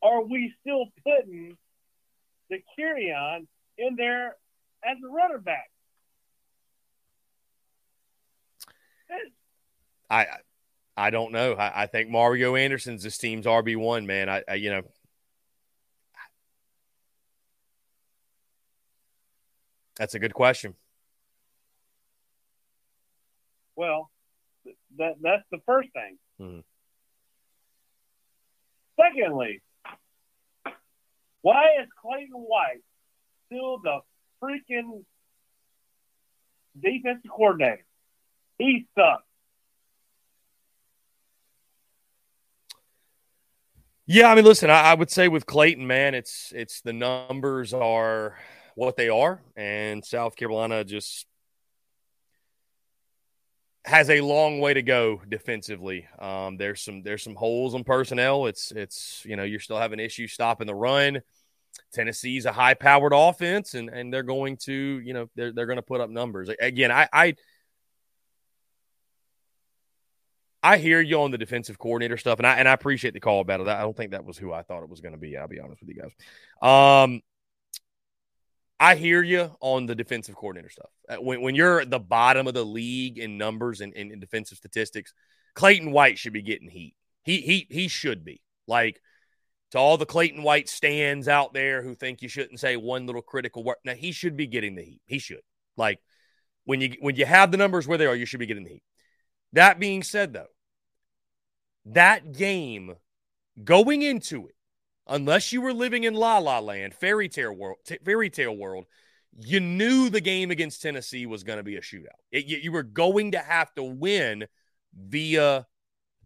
are 0.03 0.23
we 0.25 0.53
still 0.61 0.87
putting 1.05 1.57
the 2.49 2.63
Carrion 2.77 3.47
in 3.77 3.97
there 3.97 4.37
as 4.85 4.97
a 5.05 5.09
runner 5.09 5.39
back? 5.39 5.71
I 10.15 10.27
I 10.97 11.11
don't 11.11 11.33
know. 11.33 11.55
I, 11.55 11.83
I 11.83 11.87
think 11.87 12.09
Mario 12.09 12.55
Anderson's 12.55 13.03
this 13.03 13.19
team's 13.19 13.47
RB 13.47 13.77
one 13.77 14.07
man. 14.07 14.29
I, 14.29 14.43
I 14.49 14.55
you 14.55 14.71
know 14.71 14.83
that's 19.97 20.15
a 20.15 20.19
good 20.19 20.35
question. 20.35 20.75
Well, 23.77 24.11
that 24.99 25.15
that's 25.21 25.43
the 25.51 25.59
first 25.67 25.89
thing. 25.93 26.19
Mhm. 26.41 26.65
Secondly, 29.01 29.61
why 31.43 31.65
is 31.83 31.89
Clayton 32.01 32.31
White 32.35 32.83
still 33.47 33.79
the 33.79 33.99
freaking 34.41 35.05
defensive 36.81 37.29
coordinator? 37.29 37.85
He 38.59 38.87
sucks. 38.97 39.25
Yeah, 44.07 44.31
I 44.31 44.35
mean, 44.35 44.45
listen, 44.45 44.71
I, 44.71 44.83
I 44.93 44.95
would 44.95 45.11
say 45.11 45.29
with 45.29 45.47
Clayton, 45.47 45.87
man, 45.87 46.15
it's 46.15 46.53
it's 46.55 46.81
the 46.83 46.93
numbers 46.93 47.73
are 47.73 48.37
what 48.75 48.97
they 48.97 49.09
are, 49.09 49.41
and 49.57 50.05
South 50.05 50.37
Carolina 50.37 50.85
just 50.85 51.27
has 53.87 54.09
a 54.09 54.21
long 54.21 54.61
way 54.61 54.75
to 54.75 54.83
go 54.83 55.21
defensively. 55.29 56.07
Um, 56.19 56.57
there's 56.57 56.83
some 56.83 57.03
there's 57.03 57.23
some 57.23 57.35
holes 57.35 57.75
in 57.75 57.85
personnel. 57.85 58.47
It's 58.47 58.73
it's 58.73 59.23
you 59.25 59.37
know 59.37 59.43
you're 59.45 59.61
still 59.61 59.79
having 59.79 60.01
issues 60.01 60.33
stopping 60.33 60.67
the 60.67 60.75
run. 60.75 61.21
Tennessee's 61.93 62.47
a 62.47 62.53
high 62.53 62.75
powered 62.75 63.13
offense, 63.15 63.75
and 63.75 63.89
and 63.91 64.13
they're 64.13 64.23
going 64.23 64.57
to 64.65 64.73
you 64.73 65.13
know 65.15 65.29
they're 65.35 65.53
they're 65.53 65.67
going 65.67 65.77
to 65.77 65.83
put 65.83 66.01
up 66.01 66.11
numbers 66.11 66.51
again. 66.61 66.91
I 66.91 67.09
I 67.13 67.35
I 70.65 70.79
hear 70.79 70.99
you 70.99 71.21
on 71.21 71.31
the 71.31 71.37
defensive 71.37 71.79
coordinator 71.79 72.17
stuff, 72.17 72.39
and 72.39 72.47
I 72.47 72.55
and 72.57 72.67
I 72.67 72.73
appreciate 72.73 73.13
the 73.13 73.21
call 73.21 73.41
about 73.41 73.61
it. 73.61 73.69
I 73.69 73.83
don't 73.83 73.95
think 73.95 74.13
that 74.13 74.25
was 74.25 74.39
who 74.39 74.51
I 74.51 74.63
thought 74.63 74.83
it 74.83 74.89
was 74.89 75.03
going 75.03 75.13
to 75.13 75.19
be. 75.21 75.37
I'll 75.37 75.47
be 75.47 75.61
honest 75.61 75.83
with 75.83 75.91
you 75.91 76.03
guys. 76.03 77.03
Um, 77.07 77.21
I 78.81 78.95
hear 78.95 79.23
you 79.23 79.55
on 79.61 79.85
the 79.85 79.95
defensive 79.95 80.35
coordinator 80.35 80.71
stuff. 80.71 80.89
Uh, 81.07 81.17
When 81.17 81.43
when 81.43 81.55
you're 81.55 81.83
at 81.83 81.91
the 81.91 81.99
bottom 81.99 82.47
of 82.47 82.55
the 82.55 82.65
league 82.65 83.19
in 83.19 83.37
numbers 83.37 83.83
and 83.83 83.93
in, 83.93 84.19
defensive 84.19 84.57
statistics, 84.57 85.13
Clayton 85.55 85.93
White 85.93 86.19
should 86.19 86.33
be 86.33 86.41
getting 86.41 86.71
heat. 86.71 86.97
He 87.25 87.43
he 87.43 87.67
he 87.69 87.87
should 87.89 88.25
be 88.25 88.41
like 88.67 89.03
to 89.73 89.79
all 89.79 89.99
the 89.99 90.07
Clayton 90.07 90.43
White 90.43 90.71
stands 90.71 91.29
out 91.29 91.53
there 91.53 91.83
who 91.83 91.95
think 91.95 92.23
you 92.23 92.29
shouldn't 92.31 92.59
say 92.59 92.79
one 92.79 93.05
little 93.05 93.21
critical 93.21 93.65
word. 93.65 93.77
Now 93.85 93.93
he 93.93 94.13
should 94.13 94.35
be 94.35 94.47
getting 94.47 94.77
the 94.77 94.83
heat. 94.83 95.03
He 95.05 95.19
should 95.19 95.43
like 95.77 96.01
when 96.65 96.81
you 96.81 96.95
when 97.01 97.17
you 97.17 97.27
have 97.27 97.51
the 97.51 97.59
numbers 97.59 97.87
where 97.87 97.99
they 97.99 98.07
are, 98.07 98.17
you 98.17 98.25
should 98.25 98.41
be 98.41 98.47
getting 98.47 98.65
the 98.65 98.71
heat. 98.71 98.83
That 99.53 99.79
being 99.79 100.03
said, 100.03 100.33
though, 100.33 100.49
that 101.87 102.33
game 102.33 102.95
going 103.63 104.03
into 104.03 104.49
it, 104.49 104.57
unless 105.07 105.53
you 105.53 105.61
were 105.61 105.73
living 105.73 106.05
in 106.05 106.15
La 106.15 106.39
La 106.39 106.59
Land, 106.61 106.95
fairy 106.95 107.29
tale 107.29 107.53
world, 107.53 107.79
t- 107.85 107.99
fairy 108.05 108.31
tale 108.31 108.57
world, 108.57 108.87
you 109.39 109.61
knew 109.61 110.09
the 110.11 110.21
game 110.21 110.51
against 110.51 110.83
Tennessee 110.83 111.27
was 111.27 111.45
going 111.45 111.59
to 111.59 111.63
be 111.65 111.77
a 111.77 111.81
shootout. 111.81 112.21
It- 112.33 112.47
you, 112.47 112.59
you 112.59 112.73
were 112.73 112.83
going 112.83 113.33
to 113.33 113.39
have 113.39 113.75
to 113.75 113.83
win 113.83 114.47
via 114.95 115.67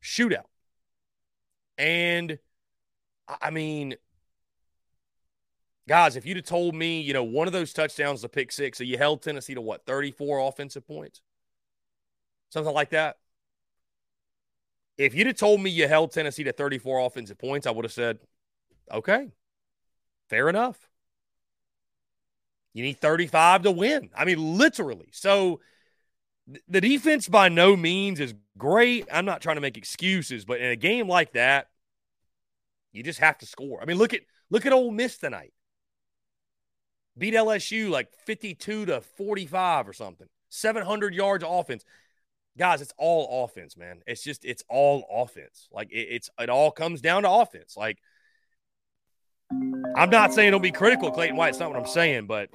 shootout, 0.03 0.47
and 1.77 2.39
I 3.29 3.51
mean. 3.51 3.97
Guys, 5.89 6.17
if 6.17 6.27
you'd 6.27 6.37
have 6.37 6.45
told 6.45 6.75
me, 6.75 7.01
you 7.01 7.15
know, 7.15 7.25
one 7.25 7.47
of 7.47 7.55
those 7.55 7.73
touchdowns, 7.73 8.21
the 8.21 8.29
pick 8.29 8.53
six, 8.53 8.77
so 8.77 8.85
you 8.85 8.99
held 8.99 9.23
Tennessee 9.23 9.55
to 9.55 9.63
what, 9.63 9.87
34 9.87 10.41
offensive 10.47 10.87
points? 10.87 11.23
Something 12.51 12.75
like 12.75 12.91
that. 12.91 13.17
If 14.99 15.15
you'd 15.15 15.29
have 15.29 15.37
told 15.37 15.61
me 15.61 15.71
you 15.71 15.87
held 15.87 16.11
Tennessee 16.13 16.45
to 16.45 16.53
34 16.53 17.07
offensive 17.07 17.39
points, 17.39 17.67
I 17.67 17.71
would 17.71 17.85
have 17.85 17.93
said, 17.93 18.19
okay, 18.93 19.31
fair 20.29 20.49
enough. 20.49 20.77
You 22.75 22.83
need 22.83 23.01
35 23.01 23.63
to 23.63 23.71
win. 23.71 24.11
I 24.15 24.25
mean, 24.25 24.59
literally. 24.59 25.09
So 25.13 25.61
the 26.69 26.81
defense 26.81 27.29
by 27.29 27.49
no 27.49 27.77
means 27.77 28.21
is 28.21 28.35
great. 28.57 29.07
I'm 29.13 29.25
not 29.25 29.41
trying 29.41 29.57
to 29.57 29.61
make 29.61 29.77
excuses, 29.77 30.45
but 30.45 30.61
in 30.61 30.71
a 30.71 30.77
game 30.77 31.09
like 31.09 31.33
that, 31.33 31.69
you 32.93 33.03
just 33.03 33.21
have 33.21 33.39
to 33.39 33.47
score. 33.47 33.81
I 33.81 33.85
mean, 33.85 33.99
look 33.99 34.15
at 34.15 34.23
look 34.51 34.67
at 34.67 34.73
Ole 34.73 34.91
Miss 34.91 35.19
tonight. 35.19 35.53
Beat 37.17 37.35
LSU 37.35 37.91
like 37.91 38.13
52 38.27 38.87
to 38.87 39.01
45 39.01 39.89
or 39.89 39.93
something. 39.93 40.29
700 40.49 41.15
yards 41.15 41.45
offense 41.47 41.85
guys, 42.59 42.83
it's 42.83 42.93
all 42.99 43.45
offense, 43.45 43.77
man. 43.77 44.03
It's 44.07 44.23
just 44.23 44.45
it's 44.45 44.65
all 44.69 45.07
offense. 45.11 45.69
Like 45.73 45.91
it, 45.91 46.09
it's 46.11 46.31
it 46.39 46.51
all 46.51 46.71
comes 46.71 47.01
down 47.01 47.23
to 47.23 47.31
offense. 47.31 47.77
Like 47.77 47.99
I'm 49.97 50.11
not 50.11 50.35
saying 50.35 50.51
don't 50.51 50.63
be 50.63 50.73
critical, 50.73 51.11
Clayton 51.11 51.37
White. 51.37 51.51
It's 51.51 51.59
not 51.59 51.71
what 51.71 51.79
I'm 51.79 51.87
saying, 51.87 52.27
but 52.27 52.51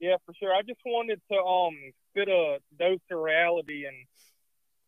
Yeah, 0.00 0.16
for 0.26 0.34
sure. 0.34 0.52
I 0.54 0.62
just 0.62 0.80
wanted 0.84 1.20
to 1.30 1.38
um 1.38 1.74
fit 2.14 2.28
a 2.28 2.58
dose 2.78 2.98
of 3.10 3.18
reality 3.18 3.84
and 3.86 3.96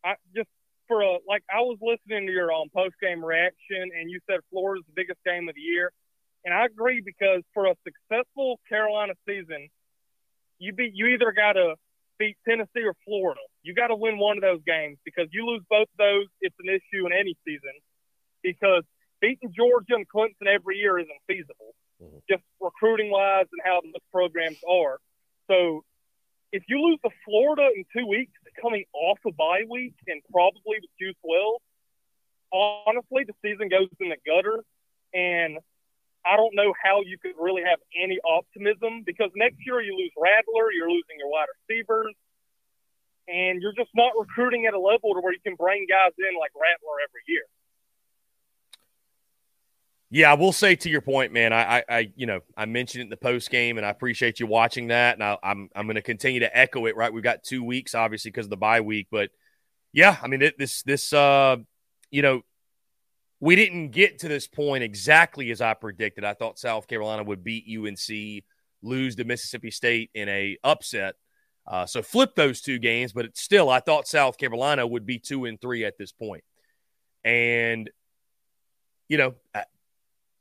I 0.05 0.15
just 0.35 0.49
for 0.89 1.03
a 1.03 1.19
like 1.27 1.43
I 1.51 1.61
was 1.61 1.79
listening 1.81 2.27
to 2.27 2.33
your 2.33 2.53
um 2.53 2.69
post 2.75 2.95
game 3.01 3.25
reaction 3.25 3.91
and 3.99 4.11
you 4.11 4.21
said 4.29 4.41
Florida's 4.51 4.85
the 4.87 4.93
biggest 4.95 5.21
game 5.25 5.49
of 5.49 5.55
the 5.55 5.61
year. 5.61 5.93
And 6.45 6.53
I 6.53 6.67
agree 6.67 7.01
because 7.01 7.43
for 7.55 7.67
a 7.67 7.75
successful 7.85 8.61
Carolina 8.69 9.15
season, 9.27 9.69
you 10.59 10.73
be 10.73 10.91
you 10.93 11.07
either 11.09 11.33
gotta 11.33 11.77
beat 12.19 12.37
Tennessee 12.47 12.85
or 12.85 12.95
Florida. 13.05 13.41
You 13.63 13.75
gotta 13.75 13.97
win 13.97 14.19
one 14.19 14.37
of 14.37 14.43
those 14.43 14.61
games 14.67 14.99
because 15.05 15.29
you 15.33 15.47
lose 15.47 15.63
both 15.69 15.89
of 15.89 15.99
those, 15.99 16.27
it's 16.41 16.57
an 16.61 16.69
issue 16.69 17.07
in 17.07 17.13
any 17.13 17.37
season. 17.45 17.73
Because 18.43 18.85
beating 19.21 19.53
Georgia 19.57 19.95
and 19.95 20.07
Clemson 20.09 20.47
every 20.47 20.77
year 20.77 20.99
isn't 20.99 21.21
feasible. 21.27 21.75
Mm-hmm. 22.03 22.19
just 22.29 22.43
recruiting 22.61 23.11
wise 23.11 23.47
and 23.53 23.63
how 23.65 23.81
the 23.81 24.01
programs 24.11 24.59
are. 24.69 24.99
So 25.49 25.85
if 26.51 26.65
you 26.69 26.83
lose 26.83 26.99
to 27.05 27.11
Florida 27.25 27.69
in 27.75 27.85
two 27.97 28.07
weeks, 28.07 28.33
coming 28.61 28.85
off 28.93 29.19
a 29.27 29.33
bye 29.33 29.63
week 29.69 29.95
and 30.09 30.21
probably 30.33 30.79
with 30.83 30.91
Juice 31.01 31.17
Wells, 31.23 31.63
honestly, 32.53 33.25
the 33.27 33.35
season 33.43 33.69
goes 33.69 33.89
in 34.01 34.09
the 34.09 34.17
gutter. 34.27 34.65
And 35.13 35.59
I 36.27 36.37
don't 36.37 36.55
know 36.55 36.73
how 36.83 37.03
you 37.05 37.19
could 37.19 37.37
really 37.39 37.63
have 37.63 37.79
any 37.93 38.19
optimism 38.25 39.03
because 39.05 39.31
next 39.37 39.59
year 39.67 39.81
you 39.81 39.97
lose 39.97 40.13
Rattler, 40.17 40.73
you're 40.73 40.91
losing 40.91 41.19
your 41.19 41.29
wide 41.29 41.47
receivers, 41.69 42.15
and 43.29 43.61
you're 43.61 43.75
just 43.77 43.91
not 43.95 44.13
recruiting 44.19 44.67
at 44.67 44.75
a 44.75 44.81
level 44.81 45.15
to 45.15 45.21
where 45.21 45.33
you 45.33 45.41
can 45.45 45.55
bring 45.55 45.87
guys 45.89 46.13
in 46.19 46.39
like 46.39 46.53
Rattler 46.55 46.97
every 47.05 47.23
year. 47.29 47.45
Yeah, 50.11 50.31
I 50.31 50.35
will 50.35 50.53
say 50.53 50.77
to 50.77 50.89
your 50.89 51.01
point, 51.01 51.33
man. 51.33 51.53
I, 51.53 51.79
I, 51.79 51.85
I 51.89 52.13
you 52.15 52.27
know, 52.27 52.41
I 52.57 52.67
mentioned 52.67 53.01
it 53.01 53.05
in 53.05 53.11
the 53.11 53.17
post 53.17 53.51
game, 53.51 53.79
and 53.79 53.87
I 53.87 53.91
appreciate 53.91 54.39
you 54.39 54.47
watching 54.47 54.89
that. 54.89 55.15
And 55.15 55.25
I, 55.25 55.37
I'm, 55.43 55.69
I'm 55.75 55.87
going 55.87 55.97
to 55.97 56.03
continue 56.03 56.41
to 56.41 56.57
echo 56.57 56.87
it. 56.87 56.97
Right, 56.97 57.13
we've 57.13 57.25
got 57.25 57.43
two 57.43 57.65
weeks, 57.65 57.95
obviously, 57.97 58.31
because 58.31 58.47
of 58.47 58.51
the 58.51 58.57
bye 58.57 58.81
week. 58.81 59.09
But 59.11 59.31
yeah, 59.93 60.17
I 60.23 60.29
mean, 60.29 60.43
it, 60.43 60.57
this, 60.57 60.83
this, 60.85 61.13
uh, 61.13 61.57
you 62.13 62.23
know, 62.23 62.43
we 63.45 63.57
didn't 63.57 63.91
get 63.91 64.21
to 64.21 64.27
this 64.27 64.47
point 64.47 64.83
exactly 64.83 65.51
as 65.51 65.61
I 65.61 65.75
predicted. 65.75 66.25
I 66.25 66.33
thought 66.33 66.59
South 66.59 66.89
Carolina 66.89 67.23
would 67.25 67.45
beat 67.45 67.67
UNC, 67.69 68.43
lose 68.83 69.17
to 69.17 69.25
Mississippi 69.25 69.71
State 69.71 70.11
in 70.15 70.31
a 70.31 70.57
upset. 70.65 71.17
Uh, 71.67 71.85
so 71.85 72.01
flip 72.01 72.35
those 72.37 72.63
two 72.63 72.79
games, 72.79 73.13
but 73.13 73.27
it's 73.27 73.43
still, 73.43 73.69
I 73.69 73.81
thought 73.81 74.09
South 74.09 74.39
Carolina 74.39 74.87
would 74.87 75.05
be 75.05 75.19
two 75.19 75.45
and 75.45 75.61
three 75.61 75.85
at 75.85 75.99
this 75.99 76.11
point. 76.11 76.43
And 77.23 77.91
you 79.11 79.19
know, 79.19 79.35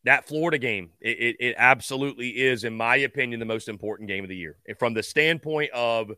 that 0.05 0.25
Florida 0.25 0.57
game, 0.57 0.91
it, 1.01 1.17
it, 1.19 1.35
it, 1.41 1.55
absolutely 1.57 2.29
is, 2.29 2.63
in 2.63 2.73
my 2.73 2.95
opinion, 2.95 3.41
the 3.41 3.45
most 3.45 3.67
important 3.67 4.07
game 4.07 4.23
of 4.23 4.29
the 4.29 4.37
year. 4.37 4.55
And 4.65 4.79
from 4.79 4.93
the 4.93 5.03
standpoint 5.03 5.71
of 5.71 6.09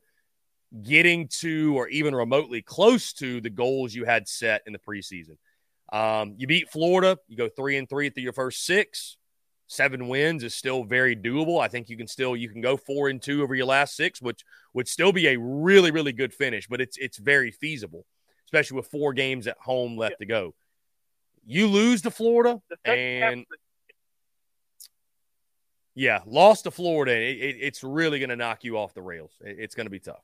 getting 0.84 1.30
to 1.40 1.76
or 1.76 1.88
even 1.88 2.14
remotely 2.14 2.62
close 2.62 3.12
to 3.14 3.42
the 3.42 3.50
goals 3.50 3.96
you 3.96 4.06
had 4.06 4.28
set 4.28 4.62
in 4.68 4.74
the 4.74 4.80
preseason. 4.80 5.38
Um, 5.92 6.36
you 6.38 6.48
beat 6.48 6.70
Florida, 6.70 7.18
you 7.28 7.38
go 7.38 7.50
three 7.50 7.78
and 7.78 7.90
three 7.90 8.10
through 8.10 8.24
your 8.24 8.34
first 8.34 8.66
six. 8.66 9.18
Seven 9.68 10.08
wins 10.08 10.44
is 10.44 10.54
still 10.54 10.84
very 10.84 11.16
doable. 11.16 11.60
I 11.60 11.68
think 11.68 11.90
you 11.90 11.98
can 11.98 12.08
still 12.08 12.36
you 12.36 12.50
can 12.50 12.62
go 12.62 12.78
four 12.78 13.10
and 13.10 13.22
two 13.22 13.42
over 13.42 13.56
your 13.56 13.66
last 13.66 13.96
six, 13.96 14.22
which 14.22 14.44
would 14.74 14.88
still 14.88 15.12
be 15.12 15.28
a 15.28 15.40
really, 15.40 15.90
really 15.92 16.12
good 16.12 16.34
finish, 16.34 16.68
but 16.68 16.82
it's 16.82 16.98
it's 16.98 17.18
very 17.18 17.52
feasible, 17.52 18.06
especially 18.46 18.78
with 18.78 18.88
four 18.88 19.14
games 19.14 19.48
at 19.48 19.58
home 19.58 19.98
left 19.98 20.14
yeah. 20.14 20.18
to 20.18 20.26
go. 20.26 20.56
You 21.48 21.68
lose 21.68 22.04
to 22.04 22.12
Florida 22.12 22.62
and 22.84 23.46
yeah, 25.96 26.20
lost 26.28 26.66
to 26.66 26.72
Florida. 26.72 27.14
It, 27.14 27.38
it, 27.38 27.58
it's 27.62 27.84
really 27.84 28.20
going 28.20 28.30
to 28.30 28.36
knock 28.36 28.64
you 28.64 28.78
off 28.78 28.94
the 28.94 29.02
rails. 29.02 29.32
It, 29.42 29.58
it's 29.60 29.76
going 29.76 29.86
to 29.86 29.92
be 29.92 30.00
tough. 30.00 30.24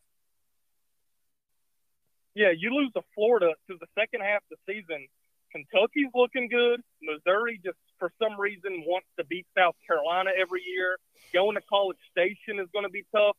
Yeah, 2.36 2.52
you 2.56 2.74
lose 2.74 2.92
to 2.94 3.02
Florida 3.16 3.54
to 3.70 3.78
the 3.80 3.88
second 3.98 4.22
half 4.22 4.42
of 4.52 4.58
the 4.66 4.74
season. 4.74 5.08
Kentucky's 5.52 6.12
looking 6.16 6.48
good. 6.48 6.82
Missouri 7.02 7.60
just 7.64 7.78
for 8.00 8.12
some 8.22 8.40
reason 8.40 8.84
wants 8.88 9.08
to 9.20 9.26
beat 9.26 9.46
South 9.58 9.76
Carolina 9.86 10.32
every 10.40 10.62
year. 10.66 10.98
Going 11.34 11.56
to 11.56 11.62
College 11.70 12.00
Station 12.12 12.60
is 12.60 12.68
going 12.74 12.86
to 12.86 12.92
be 12.92 13.06
tough. 13.14 13.38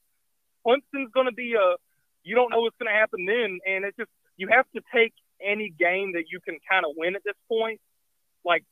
Clemson's 0.67 1.11
going 1.13 1.27
to 1.27 1.35
be 1.35 1.55
a 1.55 1.77
you 2.23 2.35
don't 2.37 2.51
know 2.51 2.61
what's 2.61 2.77
going 2.79 2.93
to 2.93 2.99
happen 2.99 3.27
then, 3.27 3.59
and 3.67 3.85
it's 3.85 3.97
just 3.97 4.11
you 4.37 4.49
have 4.49 4.67
to 4.75 4.83
take 4.95 5.13
any 5.43 5.71
game 5.71 6.13
that 6.13 6.31
you 6.31 6.39
can 6.41 6.59
kind 6.71 6.85
of 6.87 6.93
win 6.97 7.17
at 7.17 7.25
this 7.25 7.35
point. 7.49 7.81
Like 8.45 8.65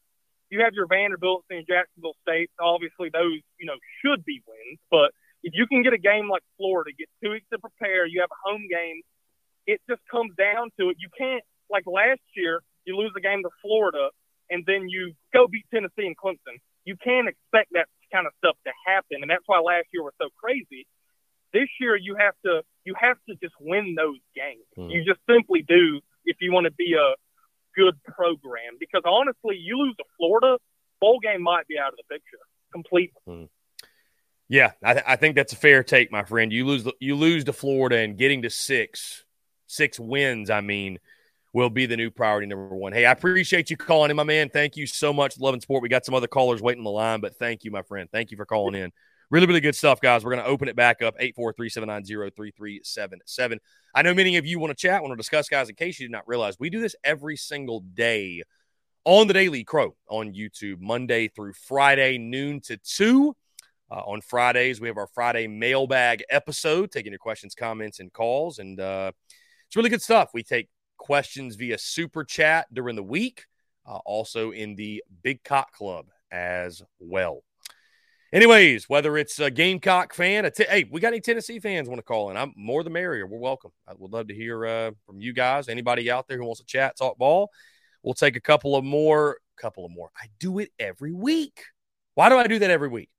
you 0.51 0.63
have 0.63 0.75
your 0.75 0.87
Vanderbilts 0.87 1.47
and 1.51 1.67
Jacksonville 1.67 2.17
State. 2.23 2.51
Obviously, 2.61 3.11
those 3.11 3.41
you 3.59 3.67
know 3.67 3.79
should 4.03 4.25
be 4.25 4.43
wins. 4.47 4.79
But 4.91 5.11
if 5.43 5.55
you 5.55 5.67
can 5.67 5.83
get 5.83 5.93
a 5.93 5.99
game 5.99 6.29
like 6.29 6.43
Florida, 6.57 6.91
get 6.97 7.09
two 7.23 7.31
weeks 7.31 7.47
to 7.53 7.59
prepare, 7.59 8.07
you 8.07 8.21
have 8.21 8.31
a 8.31 8.51
home 8.51 8.67
game. 8.71 9.03
It 9.67 9.81
just 9.89 10.03
comes 10.11 10.35
down 10.37 10.71
to 10.79 10.91
it. 10.91 10.97
You 10.99 11.09
can't 11.17 11.45
like 11.71 11.85
last 11.87 12.23
year. 12.35 12.63
You 12.85 12.97
lose 12.97 13.13
a 13.17 13.21
game 13.21 13.43
to 13.43 13.51
Florida, 13.63 14.11
and 14.49 14.65
then 14.67 14.89
you 14.89 15.13
go 15.33 15.47
beat 15.47 15.67
Tennessee 15.73 16.07
and 16.07 16.17
Clemson. 16.17 16.59
You 16.85 16.97
can't 16.97 17.29
expect 17.29 17.73
that 17.73 17.87
kind 18.13 18.27
of 18.27 18.33
stuff 18.39 18.57
to 18.67 18.73
happen, 18.87 19.23
and 19.23 19.31
that's 19.31 19.45
why 19.47 19.61
last 19.61 19.87
year 19.93 20.03
was 20.03 20.15
so 20.21 20.29
crazy. 20.41 20.87
This 21.53 21.69
year, 21.81 21.97
you 21.97 22.17
have 22.19 22.35
to 22.45 22.63
you 22.85 22.95
have 22.99 23.17
to 23.29 23.35
just 23.43 23.55
win 23.61 23.95
those 23.97 24.19
games. 24.35 24.65
Hmm. 24.77 24.91
You 24.91 25.05
just 25.05 25.21
simply 25.29 25.65
do 25.67 26.01
if 26.25 26.37
you 26.41 26.53
want 26.53 26.65
to 26.65 26.73
be 26.73 26.95
a 26.95 27.15
good 27.77 28.03
program 28.05 28.79
because 28.79 29.03
honestly, 29.05 29.57
you 29.57 29.79
lose 29.79 29.97
to 29.97 30.05
Florida, 30.17 30.59
bowl 31.01 31.19
game 31.21 31.43
might 31.43 31.67
be 31.67 31.79
out 31.79 31.93
of 31.93 31.99
the 31.99 32.15
picture 32.15 32.39
completely. 32.73 33.21
Hmm. 33.27 33.45
Yeah, 34.49 34.73
I, 34.83 34.93
th- 34.95 35.05
I, 35.07 35.15
think 35.15 35.37
that's 35.37 35.53
a 35.53 35.57
fair 35.57 35.85
take, 35.85 36.11
my 36.11 36.25
friend. 36.25 36.53
You 36.53 36.67
lose 36.67 36.87
you 36.99 37.15
lose 37.15 37.45
to 37.45 37.53
Florida 37.53 37.99
and 37.99 38.19
getting 38.19 38.43
to 38.43 38.51
six 38.51 39.25
six 39.69 39.99
wins. 40.01 40.51
I 40.51 40.61
mean, 40.61 40.99
will 41.53 41.71
be 41.71 41.87
the 41.87 41.97
new 41.97 42.11
priority 42.11 42.47
number 42.47 42.69
one. 42.69 42.93
Hey, 42.93 43.07
I 43.07 43.13
appreciate 43.13 43.71
you 43.71 43.77
calling 43.77 44.11
in, 44.11 44.17
my 44.17 44.25
man. 44.25 44.49
Thank 44.51 44.77
you 44.77 44.87
so 44.87 45.13
much, 45.13 45.39
Love 45.39 45.55
and 45.55 45.63
support. 45.63 45.83
We 45.83 45.89
got 45.89 46.05
some 46.05 46.15
other 46.15 46.29
callers 46.29 46.63
waiting 46.63 46.81
on 46.81 46.85
the 46.85 46.91
line, 46.91 47.21
but 47.21 47.37
thank 47.37 47.65
you, 47.65 47.71
my 47.71 47.83
friend. 47.83 48.09
Thank 48.13 48.31
you 48.31 48.37
for 48.37 48.47
calling 48.47 48.75
in. 48.75 48.93
Really, 49.31 49.47
really 49.47 49.61
good 49.61 49.77
stuff, 49.77 50.01
guys. 50.01 50.25
We're 50.25 50.33
going 50.33 50.45
to 50.45 50.51
open 50.51 50.69
it 50.69 50.77
back 50.77 51.03
up 51.03 51.15
843 51.19 51.69
790 51.69 52.35
3377. 52.35 53.61
I 53.95 54.03
know 54.03 54.15
many 54.15 54.37
of 54.37 54.47
you 54.47 54.59
want 54.59 54.71
to 54.71 54.75
chat, 54.75 55.03
want 55.03 55.13
to 55.13 55.17
discuss, 55.17 55.49
guys. 55.49 55.69
In 55.69 55.77
case 55.77 56.01
you 56.01 56.07
did 56.07 56.13
not 56.13 56.27
realize, 56.27 56.57
we 56.59 56.71
do 56.71 56.81
this 56.81 56.97
every 57.05 57.37
single 57.37 57.81
day 57.81 58.43
on 59.05 59.29
the 59.29 59.35
Daily 59.35 59.65
Crow 59.65 59.95
on 60.09 60.33
YouTube, 60.33 60.81
Monday 60.81 61.29
through 61.29 61.53
Friday, 61.53 62.19
noon 62.19 62.61
to 62.63 62.77
2. 62.77 63.35
Uh, 63.93 63.95
on 63.95 64.21
Fridays, 64.21 64.81
we 64.81 64.87
have 64.87 64.99
our 64.99 65.09
Friday 65.09 65.49
mailbag 65.49 66.23
episode, 66.31 66.93
taking 66.93 67.11
your 67.11 67.19
questions, 67.19 67.55
comments, 67.57 67.99
and 67.99 68.13
calls. 68.13 68.61
And 68.61 68.79
uh, 68.79 69.11
it's 69.67 69.75
really 69.75 69.91
good 69.91 70.03
stuff. 70.03 70.31
We 70.33 70.45
take 70.45 70.69
questions 71.01 71.57
via 71.57 71.79
super 71.79 72.23
chat 72.23 72.73
during 72.73 72.95
the 72.95 73.03
week, 73.03 73.47
uh, 73.87 73.99
also 74.05 74.53
in 74.53 74.77
the 74.77 75.03
Big 75.23 75.43
Cock 75.43 75.73
Club 75.73 76.07
as 76.31 76.83
well. 77.01 77.43
Anyways, 78.33 78.89
whether 78.89 79.17
it's 79.17 79.41
a 79.41 79.51
Gamecock 79.51 80.15
fan, 80.15 80.45
a 80.45 80.51
t- 80.53 80.67
hey, 80.69 80.89
we 80.89 81.01
got 81.01 81.09
any 81.09 81.21
Tennessee 81.21 81.59
fans 81.59 81.89
want 81.89 81.99
to 81.99 82.05
call 82.05 82.31
in? 82.31 82.37
I'm 82.37 82.53
more 82.55 82.85
the 82.85 82.91
merrier. 82.91 83.27
We're 83.27 83.39
welcome. 83.39 83.73
I 83.89 83.95
would 83.99 84.13
love 84.13 84.29
to 84.29 84.35
hear 84.35 84.65
uh, 84.65 84.91
from 85.05 85.21
you 85.21 85.33
guys. 85.33 85.69
Anybody 85.69 86.11
out 86.11 86.29
there 86.29 86.37
who 86.37 86.45
wants 86.45 86.61
to 86.61 86.67
chat, 86.67 86.97
talk 86.97 87.19
ball, 87.19 87.51
we'll 88.05 88.15
take 88.15 88.37
a 88.37 88.41
couple 88.41 88.77
of 88.77 88.85
more. 88.85 89.39
Couple 89.57 89.85
of 89.85 89.91
more. 89.91 90.11
I 90.17 90.27
do 90.39 90.59
it 90.59 90.71
every 90.79 91.13
week. 91.13 91.65
Why 92.15 92.29
do 92.29 92.37
I 92.39 92.47
do 92.47 92.61
that 92.61 92.71
every 92.71 92.89
week? 92.89 93.11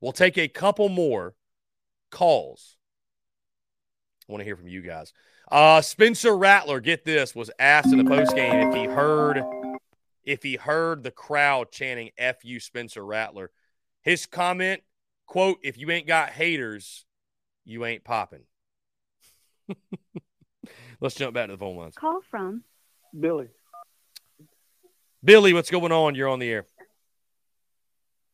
We'll 0.00 0.12
take 0.12 0.36
a 0.36 0.46
couple 0.46 0.88
more 0.88 1.34
calls. 2.10 2.76
I 4.28 4.32
want 4.32 4.40
to 4.40 4.44
hear 4.44 4.56
from 4.56 4.68
you 4.68 4.82
guys. 4.82 5.12
Uh, 5.50 5.80
Spencer 5.80 6.36
Rattler, 6.36 6.80
get 6.80 7.04
this, 7.04 7.34
was 7.34 7.50
asked 7.58 7.92
in 7.92 7.98
the 7.98 8.04
post 8.04 8.34
game 8.34 8.68
if 8.68 8.74
he 8.74 8.84
heard 8.84 9.42
if 10.24 10.42
he 10.42 10.56
heard 10.56 11.02
the 11.02 11.10
crowd 11.10 11.70
chanting 11.70 12.10
"F 12.16 12.44
you, 12.44 12.60
Spencer 12.60 13.04
Rattler." 13.04 13.50
His 14.02 14.26
comment, 14.26 14.82
quote, 15.26 15.58
if 15.62 15.78
you 15.78 15.90
ain't 15.90 16.06
got 16.06 16.30
haters, 16.30 17.06
you 17.64 17.84
ain't 17.86 18.04
popping. 18.04 18.42
Let's 21.00 21.14
jump 21.14 21.34
back 21.34 21.46
to 21.46 21.52
the 21.52 21.58
phone 21.58 21.76
lines. 21.76 21.94
Call 21.94 22.20
from 22.30 22.62
Billy. 23.18 23.48
Billy, 25.22 25.54
what's 25.54 25.70
going 25.70 25.92
on? 25.92 26.14
You're 26.14 26.28
on 26.28 26.38
the 26.38 26.50
air. 26.50 26.66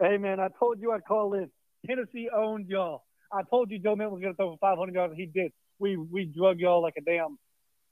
Hey, 0.01 0.17
man, 0.17 0.41
I 0.41 0.49
told 0.59 0.81
you 0.81 0.93
I'd 0.93 1.05
call 1.05 1.35
in. 1.35 1.51
Tennessee 1.87 2.29
owned 2.35 2.69
y'all. 2.69 3.05
I 3.33 3.43
told 3.43 3.71
you 3.71 3.79
Joe 3.79 3.95
Milton 3.95 4.15
was 4.15 4.23
going 4.23 4.33
to 4.33 4.37
throw 4.37 4.53
for 4.53 4.59
500 4.59 4.95
yards, 4.95 5.13
and 5.13 5.21
he 5.21 5.27
did. 5.27 5.53
We 5.81 5.97
we 5.97 6.27
drug 6.27 6.61
y'all 6.61 6.81
like 6.81 6.95
a 6.97 7.01
damn 7.01 7.37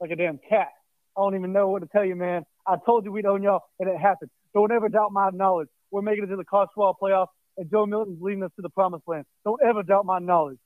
like 0.01 0.11
a 0.11 0.17
damn 0.17 0.39
cat. 0.49 0.69
I 1.17 1.21
don't 1.21 1.35
even 1.35 1.53
know 1.53 1.69
what 1.69 1.81
to 1.81 1.89
tell 1.89 2.05
you, 2.05 2.15
man. 2.15 2.45
I 2.67 2.77
told 2.87 3.05
you 3.05 3.11
we'd 3.11 3.27
own 3.27 3.43
y'all, 3.43 3.63
and 3.81 3.89
it 3.89 3.99
happened. 3.99 4.31
Don't 4.55 4.71
ever 4.71 4.89
doubt 4.89 5.11
my 5.11 5.31
knowledge. 5.31 5.69
We're 5.91 6.03
making 6.03 6.25
it 6.25 6.27
to 6.29 6.37
the 6.37 6.45
Cotswold 6.45 6.97
playoff 7.03 7.29
and 7.57 7.69
Joe 7.71 7.87
Milton's 7.87 8.23
leading 8.23 8.45
us 8.45 8.53
to 8.57 8.63
the 8.63 8.69
promised 8.69 9.05
land. 9.09 9.25
Don't 9.45 9.61
ever 9.63 9.83
doubt 9.83 10.07
my 10.07 10.19
knowledge. 10.19 10.59